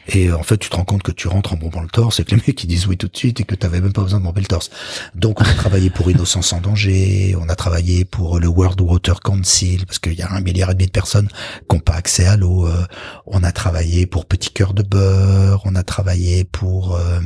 Et 0.09 0.31
en 0.31 0.43
fait, 0.43 0.57
tu 0.57 0.69
te 0.69 0.75
rends 0.75 0.85
compte 0.85 1.03
que 1.03 1.11
tu 1.11 1.27
rentres 1.27 1.53
en 1.53 1.57
bombant 1.57 1.81
le 1.81 1.89
torse 1.89 2.19
et 2.19 2.23
que 2.23 2.35
les 2.35 2.41
mecs 2.47 2.63
ils 2.63 2.67
disent 2.67 2.87
oui 2.87 2.97
tout 2.97 3.07
de 3.07 3.17
suite 3.17 3.39
et 3.39 3.43
que 3.43 3.55
t'avais 3.55 3.81
même 3.81 3.93
pas 3.93 4.01
besoin 4.03 4.19
de 4.19 4.25
bomber 4.25 4.41
le 4.41 4.47
torse. 4.47 4.69
Donc 5.15 5.41
on 5.41 5.45
a 5.45 5.53
travaillé 5.53 5.89
pour 5.89 6.09
Innocence 6.09 6.53
en 6.53 6.61
danger, 6.61 7.35
on 7.39 7.49
a 7.49 7.55
travaillé 7.55 8.05
pour 8.05 8.39
le 8.39 8.47
World 8.47 8.79
Water 8.81 9.19
Council 9.21 9.85
parce 9.85 9.99
qu'il 9.99 10.13
y 10.13 10.21
a 10.21 10.31
un 10.31 10.41
milliard 10.41 10.71
et 10.71 10.73
demi 10.73 10.85
de 10.85 10.91
personnes 10.91 11.29
qui 11.69 11.75
n'ont 11.75 11.81
pas 11.81 11.95
accès 11.95 12.25
à 12.25 12.37
l'eau. 12.37 12.67
euh, 12.67 12.85
on 13.25 13.43
a 13.43 13.51
travaillé 13.51 14.05
pour 14.05 14.25
Petit 14.25 14.51
Cœur 14.51 14.73
de 14.73 14.83
Beurre, 14.83 15.61
on 15.65 15.75
a 15.75 15.83
travaillé 15.83 16.43
pour 16.43 16.95
euh, 16.95 17.19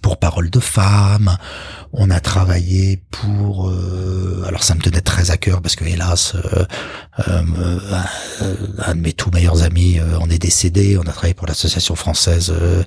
pour 0.00 0.18
Parole 0.18 0.50
de 0.50 0.60
Femme, 0.60 1.36
on 1.92 2.10
a 2.10 2.20
travaillé 2.20 3.02
pour 3.10 3.68
euh, 3.68 4.44
alors 4.46 4.62
ça 4.62 4.74
me 4.74 4.80
tenait 4.80 5.02
très 5.02 5.30
à 5.30 5.36
cœur 5.36 5.60
parce 5.60 5.76
que 5.76 5.84
hélas 5.84 6.34
euh, 6.34 6.64
euh, 7.28 7.78
un 8.78 8.94
de 8.94 9.00
mes 9.00 9.12
tout 9.12 9.30
meilleurs 9.30 9.62
amis 9.62 9.98
euh, 9.98 10.18
en 10.18 10.30
est 10.30 10.38
décédé. 10.38 10.96
On 10.96 11.02
a 11.02 11.12
travaillé 11.12 11.34
pour 11.34 11.46
l'association 11.46 11.94
française 11.94 12.52
euh, 12.52 12.82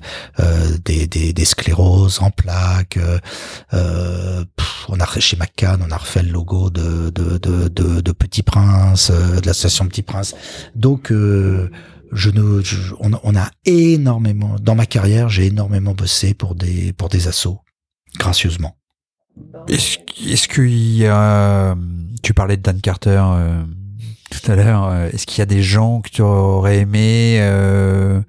des, 0.84 1.06
des, 1.06 1.32
des 1.32 1.44
scléroses 1.44 2.18
en 2.20 2.30
plaques. 2.30 2.98
on 3.72 5.00
a 5.00 5.20
chez 5.20 5.36
McCann, 5.36 5.82
on 5.86 5.90
a 5.90 5.96
refait 5.96 6.22
le 6.22 6.30
logo 6.30 6.68
de 6.70 7.10
de 7.10 7.38
de, 7.38 7.68
de, 7.68 8.00
de 8.00 8.12
Petit 8.12 8.42
Prince, 8.42 9.10
de 9.10 9.46
l'association 9.46 9.86
Petit 9.86 10.02
Prince. 10.02 10.34
Donc 10.74 11.12
je 12.12 12.30
ne, 12.30 12.60
je- 12.62 12.94
on, 13.00 13.12
a- 13.12 13.20
on 13.24 13.34
a 13.36 13.50
énormément 13.64 14.56
dans 14.60 14.74
ma 14.74 14.86
carrière, 14.86 15.28
j'ai 15.28 15.46
énormément 15.46 15.92
bossé 15.94 16.34
pour 16.34 16.54
des 16.54 16.92
pour 16.92 17.08
des 17.08 17.28
assos, 17.28 17.60
gracieusement. 18.18 18.76
Est-ce 19.68 19.98
est-ce 20.30 20.48
qu'il 20.48 20.96
y 20.96 21.06
a, 21.06 21.76
tu 22.22 22.32
parlais 22.34 22.56
de 22.56 22.62
Dan 22.62 22.80
Carter 22.80 23.22
euh, 23.24 23.62
tout 24.30 24.50
à 24.50 24.56
l'heure, 24.56 24.84
euh, 24.86 25.08
est-ce 25.12 25.26
qu'il 25.26 25.38
y 25.38 25.42
a 25.42 25.46
des 25.46 25.62
gens 25.62 26.00
que 26.00 26.08
tu 26.10 26.22
aurais 26.22 26.78
aimé 26.78 27.36
euh, 27.40 28.20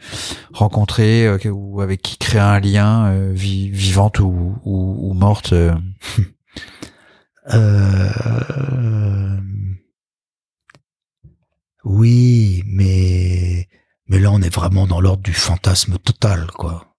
rencontrer 0.53 1.25
euh, 1.27 1.37
ou 1.49 1.81
avec 1.81 2.01
qui 2.01 2.17
créer 2.17 2.41
un 2.41 2.59
lien, 2.59 3.07
euh, 3.07 3.31
vi- 3.33 3.69
vivante 3.71 4.19
ou, 4.19 4.55
ou, 4.63 5.09
ou 5.09 5.13
morte 5.13 5.53
euh 5.53 5.73
Euh, 7.53 9.37
Oui, 11.89 12.63
mais 12.67 13.67
mais 14.09 14.19
là 14.19 14.31
on 14.31 14.41
est 14.41 14.53
vraiment 14.53 14.87
dans 14.87 14.99
l'ordre 14.99 15.23
du 15.23 15.33
fantasme 15.33 15.97
total, 15.97 16.47
quoi. 16.47 16.93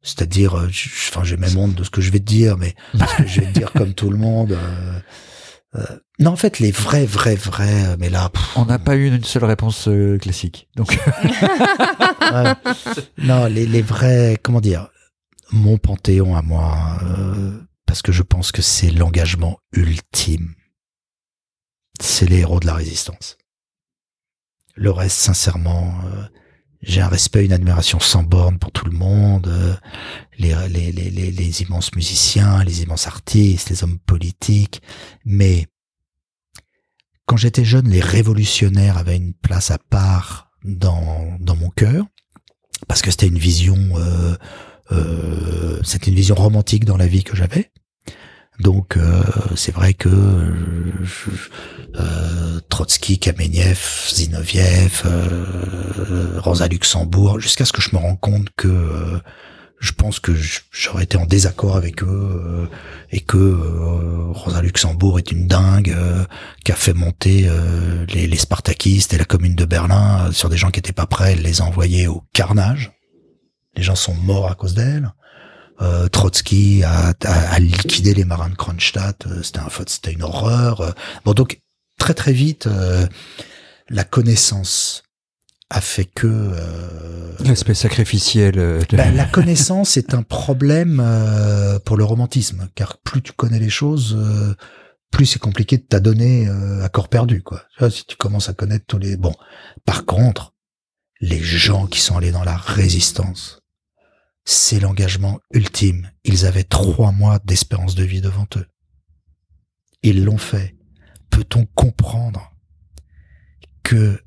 C'est-à-dire, 0.00 0.56
euh, 0.56 0.68
enfin, 0.68 1.24
j'ai 1.24 1.36
même 1.36 1.56
honte 1.58 1.74
de 1.74 1.84
ce 1.84 1.90
que 1.90 2.00
je 2.00 2.10
vais 2.10 2.20
te 2.20 2.24
dire, 2.24 2.56
mais 2.56 2.74
parce 2.98 3.14
que 3.14 3.26
je 3.26 3.40
vais 3.40 3.46
te 3.48 3.58
dire 3.58 3.70
comme 3.72 3.92
tout 3.92 4.08
le 4.10 4.16
monde. 4.16 4.52
euh, 4.52 5.00
euh, 5.74 5.98
non, 6.18 6.30
en 6.30 6.36
fait, 6.36 6.58
les 6.60 6.70
vrais, 6.70 7.04
vrais, 7.04 7.34
vrais, 7.34 7.84
euh, 7.88 7.96
mais 7.98 8.08
là, 8.08 8.30
pff, 8.30 8.56
On 8.56 8.64
n'a 8.64 8.78
pas 8.78 8.96
eu 8.96 9.08
une 9.08 9.22
seule 9.24 9.44
réponse 9.44 9.88
euh, 9.88 10.16
classique. 10.16 10.68
Donc, 10.76 10.92
ouais. 12.32 12.54
non, 13.18 13.44
les, 13.46 13.66
les 13.66 13.82
vrais, 13.82 14.38
comment 14.42 14.62
dire, 14.62 14.88
mon 15.52 15.76
panthéon 15.76 16.34
à 16.34 16.40
moi, 16.42 16.98
euh, 17.02 17.60
parce 17.84 18.00
que 18.00 18.12
je 18.12 18.22
pense 18.22 18.52
que 18.52 18.62
c'est 18.62 18.90
l'engagement 18.90 19.58
ultime. 19.72 20.54
C'est 22.00 22.26
les 22.30 22.38
héros 22.38 22.60
de 22.60 22.66
la 22.66 22.74
résistance. 22.74 23.36
Le 24.80 24.92
reste, 24.92 25.18
sincèrement, 25.18 25.92
euh, 26.04 26.22
j'ai 26.82 27.00
un 27.00 27.08
respect, 27.08 27.44
une 27.44 27.52
admiration 27.52 27.98
sans 27.98 28.22
borne 28.22 28.60
pour 28.60 28.70
tout 28.70 28.84
le 28.84 28.96
monde, 28.96 29.48
euh, 29.48 29.74
les, 30.38 30.54
les, 30.68 31.62
immenses 31.62 31.92
musiciens, 31.96 32.62
les 32.62 32.84
immenses 32.84 33.08
artistes, 33.08 33.70
les 33.70 33.82
hommes 33.82 33.98
politiques, 33.98 34.80
mais 35.24 35.66
quand 37.26 37.36
j'étais 37.36 37.64
jeune, 37.64 37.88
les 37.88 38.00
révolutionnaires 38.00 38.98
avaient 38.98 39.16
une 39.16 39.34
place 39.34 39.72
à 39.72 39.78
part 39.78 40.52
dans, 40.62 41.36
dans 41.40 41.56
mon 41.56 41.70
cœur, 41.70 42.06
parce 42.86 43.02
que 43.02 43.10
c'était 43.10 43.26
une 43.26 43.38
vision, 43.38 43.76
euh, 44.92 45.82
c'était 45.82 46.12
une 46.12 46.16
vision 46.16 46.36
romantique 46.36 46.84
dans 46.84 46.96
la 46.96 47.08
vie 47.08 47.24
que 47.24 47.34
j'avais. 47.34 47.72
Donc 48.60 48.96
euh, 48.96 49.22
c'est 49.54 49.72
vrai 49.72 49.94
que 49.94 50.08
euh, 51.94 52.60
Trotsky, 52.68 53.18
Kamenev, 53.18 53.78
Zinoviev, 54.12 55.02
euh, 55.04 56.40
Rosa 56.40 56.66
Luxembourg, 56.66 57.40
jusqu'à 57.40 57.64
ce 57.64 57.72
que 57.72 57.80
je 57.80 57.90
me 57.94 58.00
rende 58.00 58.20
compte 58.20 58.48
que 58.56 58.68
euh, 58.68 59.18
je 59.80 59.92
pense 59.92 60.18
que 60.18 60.32
j'aurais 60.72 61.04
été 61.04 61.16
en 61.16 61.24
désaccord 61.24 61.76
avec 61.76 62.02
eux 62.02 62.06
euh, 62.08 62.66
et 63.12 63.20
que 63.20 63.36
Rosa 64.32 64.60
Luxembourg 64.60 65.20
est 65.20 65.30
une 65.30 65.46
dingue 65.46 65.96
qui 66.64 66.72
a 66.72 66.74
fait 66.74 66.94
monter 66.94 67.48
les, 68.12 68.26
les 68.26 68.36
Spartakistes 68.36 69.14
et 69.14 69.18
la 69.18 69.24
commune 69.24 69.54
de 69.54 69.64
Berlin 69.64 70.32
sur 70.32 70.48
des 70.48 70.56
gens 70.56 70.70
qui 70.70 70.80
étaient 70.80 70.92
pas 70.92 71.06
prêts, 71.06 71.34
elle 71.34 71.42
les 71.42 71.60
a 71.60 71.70
au 72.08 72.24
carnage. 72.32 72.90
Les 73.76 73.84
gens 73.84 73.94
sont 73.94 74.14
morts 74.14 74.50
à 74.50 74.56
cause 74.56 74.74
d'elle. 74.74 75.12
Euh, 75.80 76.08
Trotsky 76.08 76.82
a, 76.84 77.14
a- 77.24 77.54
a 77.54 77.58
liquidé 77.60 78.12
les 78.14 78.24
marins 78.24 78.48
de 78.50 78.56
Kronstadt. 78.56 79.26
euh, 79.26 79.42
C'était 79.42 79.60
un 79.60 79.68
c'était 79.86 80.12
une 80.12 80.22
horreur. 80.22 80.80
euh. 80.80 80.90
Bon 81.24 81.34
donc 81.34 81.60
très 81.98 82.14
très 82.14 82.32
vite, 82.32 82.66
euh, 82.66 83.06
la 83.88 84.04
connaissance 84.04 85.02
a 85.70 85.80
fait 85.80 86.04
que 86.06 86.26
euh, 86.26 87.32
l'aspect 87.44 87.74
sacrificiel. 87.74 88.58
euh, 88.58 88.80
de- 88.88 88.96
ben, 88.96 89.14
la 89.14 89.24
connaissance 89.26 89.96
est 89.96 90.14
un 90.14 90.22
problème 90.22 91.00
euh, 91.04 91.78
pour 91.78 91.96
le 91.96 92.04
romantisme, 92.04 92.68
car 92.74 92.98
plus 92.98 93.22
tu 93.22 93.32
connais 93.32 93.58
les 93.58 93.68
choses, 93.70 94.16
euh, 94.18 94.54
plus 95.10 95.26
c'est 95.26 95.38
compliqué 95.38 95.76
de 95.76 95.82
t'adonner 95.82 96.48
euh, 96.48 96.82
à 96.84 96.88
corps 96.88 97.08
perdu, 97.08 97.42
quoi. 97.42 97.62
Si 97.90 98.04
tu 98.06 98.16
commences 98.16 98.48
à 98.48 98.54
connaître 98.54 98.84
tous 98.86 98.98
les... 98.98 99.16
Bon, 99.16 99.34
par 99.84 100.04
contre, 100.06 100.54
les 101.20 101.42
gens 101.42 101.86
qui 101.86 102.00
sont 102.00 102.16
allés 102.16 102.30
dans 102.32 102.44
la 102.44 102.56
résistance, 102.56 103.57
c'est 104.50 104.80
l'engagement 104.80 105.40
ultime. 105.52 106.10
Ils 106.24 106.46
avaient 106.46 106.64
trois 106.64 107.12
mois 107.12 107.38
d'espérance 107.40 107.94
de 107.94 108.04
vie 108.04 108.22
devant 108.22 108.46
eux. 108.56 108.66
Ils 110.02 110.24
l'ont 110.24 110.38
fait. 110.38 110.74
Peut-on 111.28 111.66
comprendre 111.66 112.56
que 113.82 114.24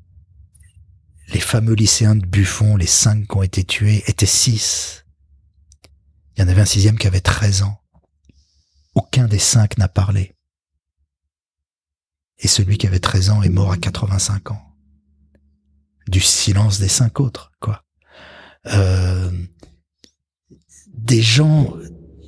les 1.32 1.40
fameux 1.40 1.74
lycéens 1.74 2.14
de 2.14 2.24
Buffon, 2.24 2.76
les 2.76 2.86
cinq 2.86 3.26
qui 3.26 3.36
ont 3.36 3.42
été 3.42 3.64
tués, 3.64 4.04
étaient 4.06 4.24
six? 4.24 5.04
Il 6.36 6.42
y 6.42 6.44
en 6.44 6.48
avait 6.48 6.62
un 6.62 6.66
sixième 6.66 6.98
qui 6.98 7.08
avait 7.08 7.20
13 7.20 7.62
ans. 7.62 7.82
Aucun 8.94 9.26
des 9.26 9.40
cinq 9.40 9.76
n'a 9.76 9.88
parlé. 9.88 10.36
Et 12.38 12.46
celui 12.46 12.78
qui 12.78 12.86
avait 12.86 13.00
13 13.00 13.30
ans 13.30 13.42
est 13.42 13.48
mort 13.48 13.72
à 13.72 13.76
85 13.76 14.52
ans. 14.52 14.62
Du 16.06 16.20
silence 16.20 16.78
des 16.78 16.88
cinq 16.88 17.18
autres, 17.18 17.50
quoi. 17.58 17.84
Euh, 18.66 19.32
des 21.04 21.22
gens, 21.22 21.74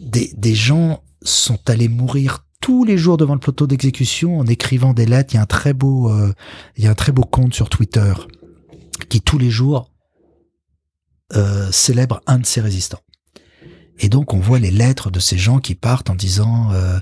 des, 0.01 0.33
des 0.37 0.55
gens 0.55 1.03
sont 1.23 1.59
allés 1.69 1.89
mourir 1.89 2.45
tous 2.61 2.85
les 2.85 2.97
jours 2.97 3.17
devant 3.17 3.35
le 3.35 3.41
plateau 3.41 3.67
d'exécution 3.67 4.39
en 4.39 4.47
écrivant 4.47 4.95
des 4.95 5.07
lettres. 5.07 5.35
Il 5.35 5.37
y 5.37 5.39
a 5.39 5.43
un 5.43 5.47
très 5.47 5.73
beau, 5.73 6.11
euh, 6.11 6.33
il 6.77 6.85
y 6.85 6.87
a 6.87 6.91
un 6.91 6.95
très 6.95 7.13
beau 7.13 7.23
compte 7.23 7.55
sur 7.55 7.69
Twitter 7.69 8.13
qui 9.09 9.21
tous 9.21 9.39
les 9.39 9.51
jours 9.51 9.91
euh, 11.35 11.71
célèbre 11.71 12.21
un 12.27 12.39
de 12.39 12.47
ces 12.47 12.61
résistants. 12.61 13.03
Et 13.99 14.09
donc 14.09 14.35
on 14.35 14.41
voit 14.41 14.59
les 14.59 14.71
lettres 14.71 15.11
de 15.11 15.21
ces 15.21 15.39
gens 15.39 15.59
qui 15.59 15.75
partent 15.75 16.11
en 16.11 16.15
disant 16.15 16.73
euh, 16.73 16.99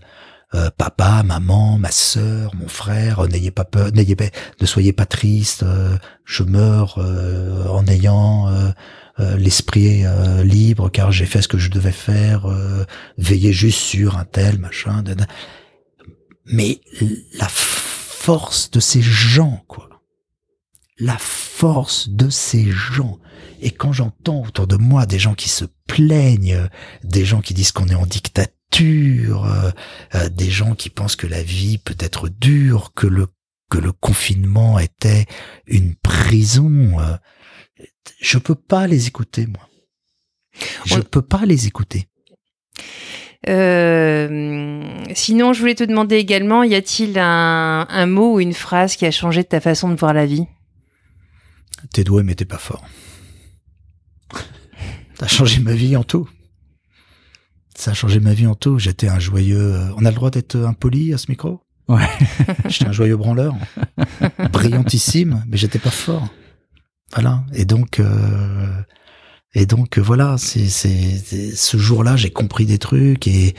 euh, 0.54 0.70
papa, 0.76 1.22
maman, 1.22 1.78
ma 1.78 1.90
sœur, 1.90 2.54
mon 2.54 2.68
frère, 2.68 3.26
n'ayez 3.28 3.50
pas 3.50 3.64
peur, 3.64 3.90
n'ayez 3.92 4.16
pas, 4.16 4.26
ne 4.60 4.66
soyez 4.66 4.92
pas 4.92 5.06
triste, 5.06 5.62
euh, 5.62 5.96
je 6.26 6.42
meurs 6.42 6.98
euh, 6.98 7.68
en 7.68 7.86
ayant 7.86 8.48
euh, 9.20 9.36
l'esprit 9.36 10.04
libre 10.44 10.90
car 10.90 11.12
j'ai 11.12 11.26
fait 11.26 11.42
ce 11.42 11.48
que 11.48 11.58
je 11.58 11.70
devais 11.70 11.92
faire, 11.92 12.46
veillez 13.18 13.52
juste 13.52 13.80
sur 13.80 14.18
un 14.18 14.24
tel 14.24 14.58
machin. 14.58 15.04
Mais 16.46 16.80
la 17.34 17.48
force 17.48 18.70
de 18.70 18.80
ces 18.80 19.02
gens, 19.02 19.64
quoi. 19.68 19.88
La 20.98 21.18
force 21.18 22.08
de 22.08 22.28
ces 22.30 22.70
gens. 22.70 23.18
Et 23.60 23.70
quand 23.70 23.92
j'entends 23.92 24.42
autour 24.44 24.66
de 24.66 24.76
moi 24.76 25.06
des 25.06 25.18
gens 25.18 25.34
qui 25.34 25.48
se 25.48 25.64
plaignent, 25.86 26.68
des 27.04 27.24
gens 27.24 27.40
qui 27.40 27.54
disent 27.54 27.72
qu'on 27.72 27.88
est 27.88 27.94
en 27.94 28.06
dictature, 28.06 28.52
euh, 28.80 29.70
euh, 30.14 30.28
des 30.28 30.50
gens 30.50 30.74
qui 30.74 30.90
pensent 30.90 31.16
que 31.16 31.26
la 31.26 31.42
vie 31.42 31.78
peut 31.78 31.96
être 31.98 32.28
dure, 32.28 32.92
que 32.94 33.06
le 33.06 33.26
que 33.70 33.78
le 33.78 33.92
confinement 33.92 34.78
était 34.78 35.26
une 35.66 35.94
prison, 35.94 37.00
euh, 37.00 37.16
je 38.20 38.38
peux 38.38 38.54
pas 38.54 38.86
les 38.86 39.06
écouter 39.08 39.46
moi. 39.46 39.68
Je 40.84 40.96
On- 40.98 41.02
peux 41.02 41.22
pas 41.22 41.44
les 41.46 41.66
écouter. 41.66 42.08
Euh, 43.48 45.04
sinon, 45.14 45.52
je 45.52 45.60
voulais 45.60 45.74
te 45.74 45.82
demander 45.84 46.16
également, 46.16 46.62
y 46.62 46.74
a-t-il 46.74 47.18
un, 47.18 47.86
un 47.88 48.06
mot 48.06 48.34
ou 48.34 48.40
une 48.40 48.52
phrase 48.52 48.94
qui 48.96 49.04
a 49.06 49.10
changé 49.10 49.42
de 49.42 49.48
ta 49.48 49.60
façon 49.60 49.88
de 49.88 49.96
voir 49.96 50.12
la 50.14 50.26
vie? 50.26 50.44
T'es 51.92 52.04
doué 52.04 52.22
mais 52.22 52.34
t'es 52.36 52.44
pas 52.44 52.58
fort. 52.58 52.84
Ça 55.18 55.24
a 55.24 55.28
changé 55.28 55.60
ma 55.60 55.74
vie 55.74 55.96
en 55.96 56.04
tout. 56.04 56.28
Ça 57.74 57.92
a 57.92 57.94
changé 57.94 58.20
ma 58.20 58.34
vie 58.34 58.46
en 58.46 58.54
tout. 58.54 58.78
J'étais 58.78 59.08
un 59.08 59.18
joyeux. 59.18 59.74
euh, 59.74 59.92
On 59.96 60.04
a 60.04 60.10
le 60.10 60.14
droit 60.14 60.30
d'être 60.30 60.56
impoli 60.56 61.12
à 61.14 61.18
ce 61.18 61.26
micro? 61.30 61.60
Ouais. 61.88 62.06
J'étais 62.68 62.86
un 62.86 62.92
joyeux 62.92 63.16
branleur, 63.16 63.54
brillantissime, 64.52 65.42
mais 65.48 65.56
j'étais 65.56 65.80
pas 65.80 65.90
fort. 65.90 66.28
Voilà. 67.14 67.44
Et 67.54 67.64
donc, 67.64 68.00
euh, 68.00 68.68
et 69.54 69.66
donc 69.66 69.98
euh, 69.98 70.00
voilà. 70.02 70.36
C'est, 70.38 70.68
ce 70.68 71.76
jour-là, 71.76 72.16
j'ai 72.16 72.30
compris 72.30 72.66
des 72.66 72.78
trucs 72.78 73.26
et 73.26 73.54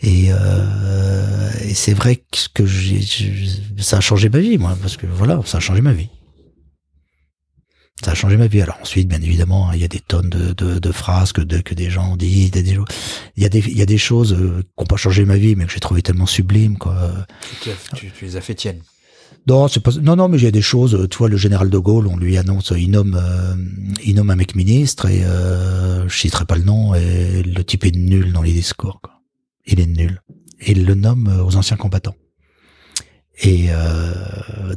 et, 0.00 0.28
euh, 0.32 1.50
et 1.62 1.74
c'est 1.74 1.94
vrai 1.94 2.24
que 2.54 2.66
j'ai, 2.66 3.00
ça 3.78 3.98
a 3.98 4.00
changé 4.00 4.28
ma 4.28 4.38
vie, 4.40 4.58
moi, 4.58 4.76
parce 4.82 4.96
que 4.96 5.06
voilà, 5.06 5.40
ça 5.44 5.58
a 5.58 5.60
changé 5.60 5.80
ma 5.80 5.92
vie. 5.92 6.08
Ça 8.04 8.10
a 8.12 8.14
changé 8.14 8.36
ma 8.36 8.48
vie. 8.48 8.60
Alors 8.60 8.78
ensuite, 8.82 9.06
bien 9.06 9.22
évidemment, 9.22 9.70
il 9.72 9.80
y 9.80 9.84
a 9.84 9.88
des 9.88 10.00
tonnes 10.00 10.28
de, 10.28 10.52
de, 10.54 10.80
de 10.80 10.92
phrases 10.92 11.30
que, 11.32 11.40
de, 11.40 11.58
que 11.58 11.72
des 11.74 11.88
gens 11.88 12.16
des- 12.16 12.50
des- 12.50 12.78
il 13.36 13.42
y 13.44 13.46
a 13.46 13.48
des, 13.48 13.60
il 13.60 13.78
y 13.78 13.82
a 13.82 13.86
des 13.86 13.98
choses 13.98 14.32
euh, 14.32 14.60
qui 14.62 14.80
n'ont 14.82 14.86
pas 14.86 14.96
changé 14.96 15.24
ma 15.24 15.36
vie, 15.36 15.54
mais 15.54 15.66
que 15.66 15.72
j'ai 15.72 15.78
trouvé 15.78 16.02
tellement 16.02 16.26
sublimes, 16.26 16.78
quoi. 16.78 16.96
Tu, 17.62 17.70
tu- 17.94 18.10
tu 18.10 18.24
les 18.24 18.36
as 18.36 18.40
fait 18.40 18.56
tiennes. 18.56 18.80
Non. 19.46 19.66
Non, 20.02 20.28
mais 20.28 20.38
il 20.38 20.44
y 20.44 20.46
a 20.46 20.50
des 20.52 20.62
choses. 20.62 20.94
euh, 20.94 21.08
Tu 21.08 21.18
vois, 21.18 21.28
le 21.28 21.36
général 21.36 21.68
de 21.70 21.78
Gaulle, 21.78 22.06
on 22.06 22.16
lui 22.16 22.36
annonce, 22.38 22.72
il 22.76 22.90
nomme, 22.90 23.18
euh, 23.20 23.54
il 24.04 24.14
nomme 24.14 24.30
un 24.30 24.36
mec 24.36 24.54
ministre 24.54 25.06
et 25.06 25.24
euh, 25.24 26.08
je 26.08 26.16
citerai 26.16 26.44
pas 26.44 26.56
le 26.56 26.64
nom. 26.64 26.94
Et 26.94 27.42
le 27.42 27.64
type 27.64 27.84
est 27.84 27.94
nul 27.96 28.32
dans 28.32 28.42
les 28.42 28.52
discours. 28.52 29.00
Quoi. 29.02 29.20
Il 29.66 29.80
est 29.80 29.86
nul. 29.86 30.20
Il 30.66 30.84
le 30.86 30.94
nomme 30.94 31.28
euh, 31.28 31.44
aux 31.44 31.56
anciens 31.56 31.76
combattants. 31.76 32.14
Et 33.40 33.66
euh, 33.70 34.12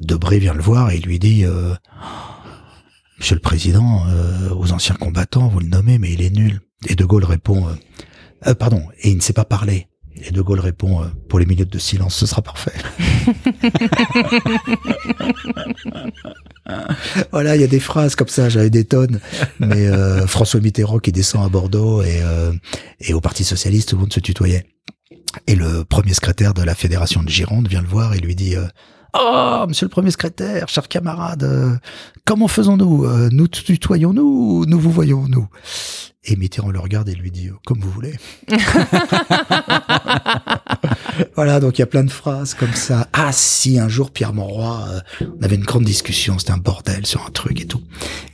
Debré 0.02 0.40
vient 0.40 0.54
le 0.54 0.62
voir 0.64 0.90
et 0.92 0.98
il 0.98 1.04
lui 1.06 1.20
dit, 1.20 1.44
euh, 1.46 1.74
Monsieur 3.20 3.36
le 3.36 3.42
Président, 3.42 4.06
euh, 4.08 4.50
aux 4.56 4.72
anciens 4.72 4.96
combattants, 4.96 5.48
vous 5.48 5.60
le 5.60 5.68
nommez, 5.68 6.00
mais 6.00 6.12
il 6.14 6.22
est 6.22 6.36
nul. 6.36 6.62
Et 6.88 6.96
De 6.96 7.06
Gaulle 7.06 7.26
répond, 7.26 7.68
euh, 7.68 7.74
Euh, 8.48 8.54
pardon, 8.54 8.84
et 9.02 9.10
il 9.10 9.16
ne 9.18 9.22
sait 9.22 9.34
pas 9.34 9.46
parler. 9.46 9.88
Et 10.22 10.32
De 10.32 10.42
Gaulle 10.42 10.62
répond, 10.62 11.02
euh, 11.02 11.08
pour 11.30 11.40
les 11.40 11.46
minutes 11.46 11.72
de 11.72 11.80
silence, 11.80 12.16
ce 12.16 12.26
sera 12.26 12.42
parfait. 12.42 12.74
voilà, 17.32 17.56
il 17.56 17.62
y 17.62 17.64
a 17.64 17.68
des 17.68 17.80
phrases 17.80 18.16
comme 18.16 18.28
ça, 18.28 18.50
j'avais 18.50 18.70
des 18.70 18.86
tonnes. 18.86 19.20
Mais 19.60 19.88
euh, 19.88 20.26
François 20.28 20.60
Mitterrand 20.60 21.00
qui 21.00 21.12
descend 21.12 21.46
à 21.46 21.50
Bordeaux 21.50 22.02
et, 22.02 22.22
euh, 22.22 22.54
et 23.02 23.14
au 23.14 23.22
Parti 23.22 23.44
Socialiste, 23.44 23.90
tout 23.90 23.96
le 23.96 24.02
monde 24.02 24.14
se 24.14 24.20
tutoyait. 24.20 24.66
Et 25.48 25.56
le 25.56 25.84
premier 25.84 26.14
secrétaire 26.14 26.54
de 26.54 26.64
la 26.64 26.76
Fédération 26.76 27.22
de 27.24 27.30
Gironde 27.30 27.68
vient 27.68 27.82
le 27.82 27.88
voir 27.88 28.14
et 28.14 28.20
lui 28.20 28.36
dit 28.36 28.56
euh, 28.56 28.66
Oh, 29.18 29.66
monsieur 29.68 29.86
le 29.86 29.90
premier 29.90 30.12
secrétaire, 30.12 30.68
cher 30.68 30.88
camarade, 30.88 31.44
euh, 31.44 31.76
comment 32.26 32.48
faisons-nous 32.48 33.06
Euh, 33.06 33.30
Nous 33.32 33.48
tutoyons-nous 33.48 34.22
ou 34.24 34.66
nous 34.66 34.80
vous 34.80 34.92
voyons-nous? 34.92 35.48
Et 36.28 36.36
Mitterrand 36.36 36.72
le 36.72 36.80
regarde 36.80 37.08
et 37.08 37.16
lui 37.16 37.32
dit 37.32 37.48
euh, 37.48 37.54
Comme 37.66 37.80
vous 37.80 37.92
voulez. 37.92 38.16
voilà, 41.36 41.60
donc 41.60 41.78
il 41.78 41.82
y 41.82 41.84
a 41.84 41.88
plein 41.88 42.04
de 42.04 42.12
phrases 42.12 42.56
comme 42.56 42.74
ça. 42.74 43.08
Ah 43.14 43.32
si, 43.32 43.80
un 43.80 43.88
jour, 43.88 44.12
Pierre 44.12 44.34
Monroy, 44.34 44.86
euh, 44.90 45.28
on 45.40 45.44
avait 45.44 45.56
une 45.56 45.64
grande 45.64 45.86
discussion, 45.86 46.38
c'était 46.40 46.52
un 46.52 46.58
bordel 46.58 47.06
sur 47.06 47.26
un 47.26 47.30
truc 47.30 47.62
et 47.62 47.68
tout. 47.68 47.82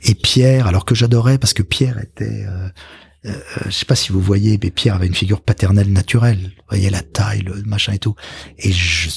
Et 0.04 0.14
Pierre, 0.14 0.66
alors 0.66 0.84
que 0.84 0.94
j'adorais, 0.94 1.38
parce 1.38 1.52
que 1.54 1.62
Pierre 1.62 1.98
était... 1.98 2.46
Euh, 2.46 2.68
euh, 3.24 3.32
je 3.66 3.70
sais 3.70 3.84
pas 3.84 3.94
si 3.94 4.10
vous 4.10 4.20
voyez, 4.20 4.58
mais 4.60 4.70
Pierre 4.70 4.96
avait 4.96 5.06
une 5.06 5.14
figure 5.14 5.42
paternelle 5.42 5.92
naturelle. 5.92 6.40
Vous 6.56 6.64
voyez 6.70 6.90
la 6.90 7.02
taille, 7.02 7.42
le 7.42 7.62
machin 7.62 7.92
et 7.92 7.98
tout. 7.98 8.16
Et 8.58 8.72
je, 8.72 9.10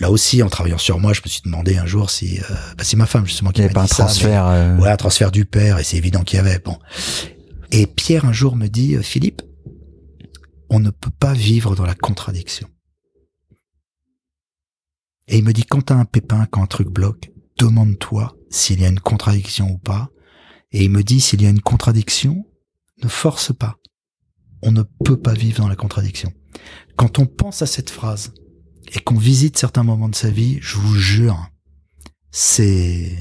là 0.00 0.10
aussi, 0.10 0.42
en 0.42 0.48
travaillant 0.48 0.78
sur 0.78 0.98
moi, 0.98 1.12
je 1.12 1.20
me 1.24 1.28
suis 1.28 1.42
demandé 1.42 1.76
un 1.76 1.86
jour 1.86 2.10
si... 2.10 2.38
Euh, 2.40 2.42
bah, 2.76 2.84
c'est 2.84 2.96
ma 2.96 3.06
femme 3.06 3.26
justement 3.26 3.50
qui 3.50 3.60
m'a 3.60 3.66
avait 3.66 3.74
pas 3.74 3.82
un 3.82 3.84
dit 3.84 3.90
mais- 3.92 4.04
transfert. 4.04 4.46
euh, 4.46 4.76
Ouais, 4.78 4.88
un 4.90 4.96
transfert 4.96 5.30
du 5.30 5.44
père, 5.44 5.78
et 5.78 5.84
c'est 5.84 5.96
évident 5.96 6.22
qu'il 6.22 6.36
y 6.36 6.40
avait. 6.40 6.58
Bon. 6.58 6.78
Et 7.70 7.86
Pierre 7.86 8.24
un 8.24 8.32
jour 8.32 8.56
me 8.56 8.68
dit, 8.68 8.96
euh, 8.96 9.02
Philippe, 9.02 9.42
on 10.70 10.80
ne 10.80 10.90
peut 10.90 11.10
pas 11.10 11.32
vivre 11.34 11.74
dans 11.74 11.84
la 11.86 11.94
contradiction. 11.94 12.68
Et 15.28 15.38
il 15.38 15.44
me 15.44 15.52
dit, 15.52 15.64
quand 15.64 15.82
t'as 15.82 15.94
un 15.94 16.04
pépin, 16.04 16.46
quand 16.50 16.62
un 16.62 16.66
truc 16.66 16.88
bloque, 16.88 17.30
demande-toi 17.58 18.34
s'il 18.50 18.80
y 18.80 18.84
a 18.84 18.88
une 18.88 19.00
contradiction 19.00 19.70
ou 19.70 19.78
pas. 19.78 20.10
Et 20.72 20.84
il 20.84 20.90
me 20.90 21.02
dit, 21.02 21.20
s'il 21.20 21.42
y 21.42 21.46
a 21.46 21.50
une 21.50 21.60
contradiction, 21.60 22.44
ne 23.02 23.08
force 23.08 23.52
pas. 23.54 23.76
On 24.62 24.72
ne 24.72 24.82
peut 25.04 25.20
pas 25.20 25.32
vivre 25.34 25.58
dans 25.60 25.68
la 25.68 25.76
contradiction. 25.76 26.32
Quand 26.96 27.18
on 27.18 27.26
pense 27.26 27.62
à 27.62 27.66
cette 27.66 27.90
phrase 27.90 28.32
et 28.88 29.00
qu'on 29.00 29.16
visite 29.16 29.58
certains 29.58 29.82
moments 29.82 30.08
de 30.08 30.14
sa 30.14 30.30
vie, 30.30 30.58
je 30.60 30.76
vous 30.76 30.94
jure, 30.94 31.48
c'est 32.30 33.16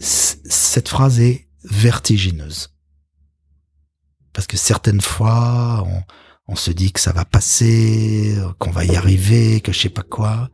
cette 0.00 0.88
phrase 0.88 1.20
est 1.20 1.48
vertigineuse. 1.64 2.74
Parce 4.32 4.46
que 4.46 4.56
certaines 4.56 5.00
fois, 5.00 5.86
on, 6.46 6.56
se 6.56 6.70
dit 6.70 6.92
que 6.92 7.00
ça 7.00 7.12
va 7.12 7.24
passer, 7.24 8.36
qu'on 8.58 8.70
va 8.70 8.84
y 8.84 8.96
arriver, 8.96 9.60
que 9.60 9.72
je 9.72 9.80
sais 9.80 9.88
pas 9.88 10.02
quoi. 10.02 10.50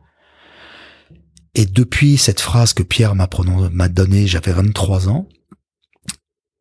Et 1.55 1.65
depuis 1.65 2.17
cette 2.17 2.39
phrase 2.39 2.73
que 2.73 2.83
Pierre 2.83 3.15
m'a 3.15 3.89
donnée, 3.89 4.27
j'avais 4.27 4.51
23 4.51 5.09
ans, 5.09 5.27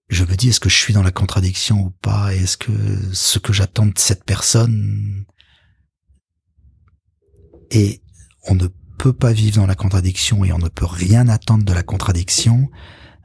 je 0.08 0.24
me 0.24 0.34
dis 0.36 0.48
est-ce 0.50 0.60
que 0.60 0.68
je 0.68 0.76
suis 0.76 0.94
dans 0.94 1.02
la 1.02 1.10
contradiction 1.12 1.80
ou 1.80 1.90
pas? 1.90 2.34
Et 2.34 2.38
est-ce 2.42 2.56
que 2.56 2.72
ce 3.12 3.38
que 3.38 3.52
j'attends 3.52 3.86
de 3.86 3.98
cette 3.98 4.24
personne 4.24 5.24
et 7.70 8.00
on 8.48 8.54
ne 8.54 8.68
peut 8.98 9.12
pas 9.12 9.32
vivre 9.32 9.56
dans 9.56 9.66
la 9.66 9.74
contradiction 9.74 10.44
et 10.44 10.52
on 10.52 10.58
ne 10.58 10.68
peut 10.68 10.86
rien 10.86 11.28
attendre 11.28 11.64
de 11.64 11.72
la 11.72 11.82
contradiction. 11.82 12.68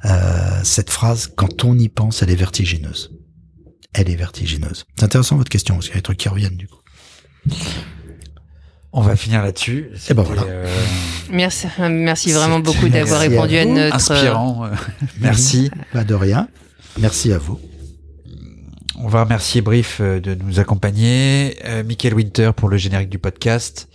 Euh, 0.05 0.59
cette 0.63 0.89
phrase, 0.89 1.31
quand 1.35 1.63
on 1.63 1.77
y 1.77 1.89
pense, 1.89 2.23
elle 2.23 2.31
est 2.31 2.35
vertigineuse. 2.35 3.11
Elle 3.93 4.09
est 4.09 4.15
vertigineuse. 4.15 4.85
C'est 4.97 5.03
intéressant 5.05 5.37
votre 5.37 5.49
question 5.49 5.75
parce 5.75 5.85
qu'il 5.87 5.95
y 5.95 5.97
a 5.97 6.01
des 6.01 6.03
trucs 6.03 6.17
qui 6.17 6.29
reviennent 6.29 6.57
du 6.57 6.67
coup. 6.67 6.79
On 8.93 9.01
va 9.01 9.15
finir 9.15 9.41
là-dessus. 9.41 9.89
Eh 10.09 10.13
ben 10.13 10.23
voilà. 10.23 10.43
euh, 10.43 10.85
Merci, 11.29 11.67
euh, 11.79 11.87
merci 11.89 12.31
vraiment 12.33 12.59
beaucoup 12.59 12.89
d'avoir 12.89 13.19
à 13.21 13.23
répondu 13.23 13.57
à 13.57 13.63
vous. 13.65 13.73
notre. 13.73 13.95
inspirant. 13.95 14.65
euh, 14.65 14.75
Merci. 15.19 15.71
Pas 15.93 16.03
de 16.03 16.13
rien. 16.13 16.49
Merci 16.99 17.31
à 17.33 17.37
vous. 17.37 17.59
On 18.99 19.07
va 19.07 19.23
remercier 19.23 19.61
Brief 19.61 19.99
euh, 20.01 20.19
de 20.19 20.35
nous 20.35 20.59
accompagner, 20.59 21.55
euh, 21.65 21.83
Michael 21.83 22.13
Winter 22.13 22.51
pour 22.55 22.69
le 22.69 22.77
générique 22.77 23.09
du 23.09 23.17
podcast. 23.17 23.87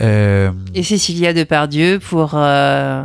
Euh, 0.00 0.50
Et 0.74 0.82
Cécilia 0.82 1.32
Depardieu 1.32 1.98
pour 1.98 2.32
euh, 2.34 3.04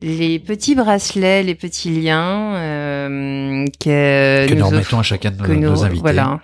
les 0.00 0.38
petits 0.40 0.74
bracelets, 0.74 1.42
les 1.42 1.54
petits 1.54 1.90
liens 2.00 2.54
euh, 2.56 3.64
que, 3.78 4.46
Que 4.48 4.54
nous 4.54 4.60
nous 4.60 4.66
remettons 4.66 4.96
offre- 4.96 5.00
à 5.00 5.02
chacun 5.02 5.30
de 5.30 5.36
nos, 5.36 5.44
que 5.44 5.52
nous- 5.52 5.60
nos 5.70 5.84
invités 5.84 6.00
Voilà. 6.00 6.40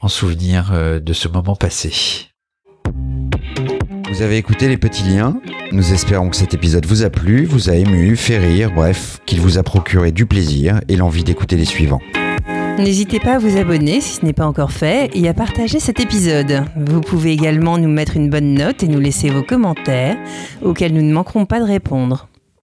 en 0.00 0.08
souvenir 0.08 0.70
euh, 0.72 1.00
de 1.00 1.12
ce 1.12 1.28
moment 1.28 1.56
passé. 1.56 1.92
Vous 4.22 4.26
avez 4.26 4.36
écouté 4.36 4.68
les 4.68 4.76
petits 4.76 5.02
liens. 5.02 5.40
Nous 5.72 5.92
espérons 5.92 6.30
que 6.30 6.36
cet 6.36 6.54
épisode 6.54 6.86
vous 6.86 7.02
a 7.02 7.10
plu, 7.10 7.44
vous 7.44 7.70
a 7.70 7.74
ému, 7.74 8.14
fait 8.14 8.38
rire, 8.38 8.70
bref, 8.72 9.18
qu'il 9.26 9.40
vous 9.40 9.58
a 9.58 9.64
procuré 9.64 10.12
du 10.12 10.26
plaisir 10.26 10.80
et 10.86 10.94
l'envie 10.94 11.24
d'écouter 11.24 11.56
les 11.56 11.64
suivants. 11.64 11.98
N'hésitez 12.78 13.18
pas 13.18 13.32
à 13.32 13.38
vous 13.40 13.56
abonner 13.56 14.00
si 14.00 14.14
ce 14.14 14.24
n'est 14.24 14.32
pas 14.32 14.46
encore 14.46 14.70
fait 14.70 15.10
et 15.12 15.28
à 15.28 15.34
partager 15.34 15.80
cet 15.80 15.98
épisode. 15.98 16.62
Vous 16.76 17.00
pouvez 17.00 17.32
également 17.32 17.78
nous 17.78 17.88
mettre 17.88 18.16
une 18.16 18.30
bonne 18.30 18.54
note 18.54 18.84
et 18.84 18.86
nous 18.86 19.00
laisser 19.00 19.28
vos 19.28 19.42
commentaires 19.42 20.16
auxquels 20.62 20.94
nous 20.94 21.02
ne 21.02 21.12
manquerons 21.12 21.44
pas 21.44 21.58
de 21.58 21.64
répondre. 21.64 22.28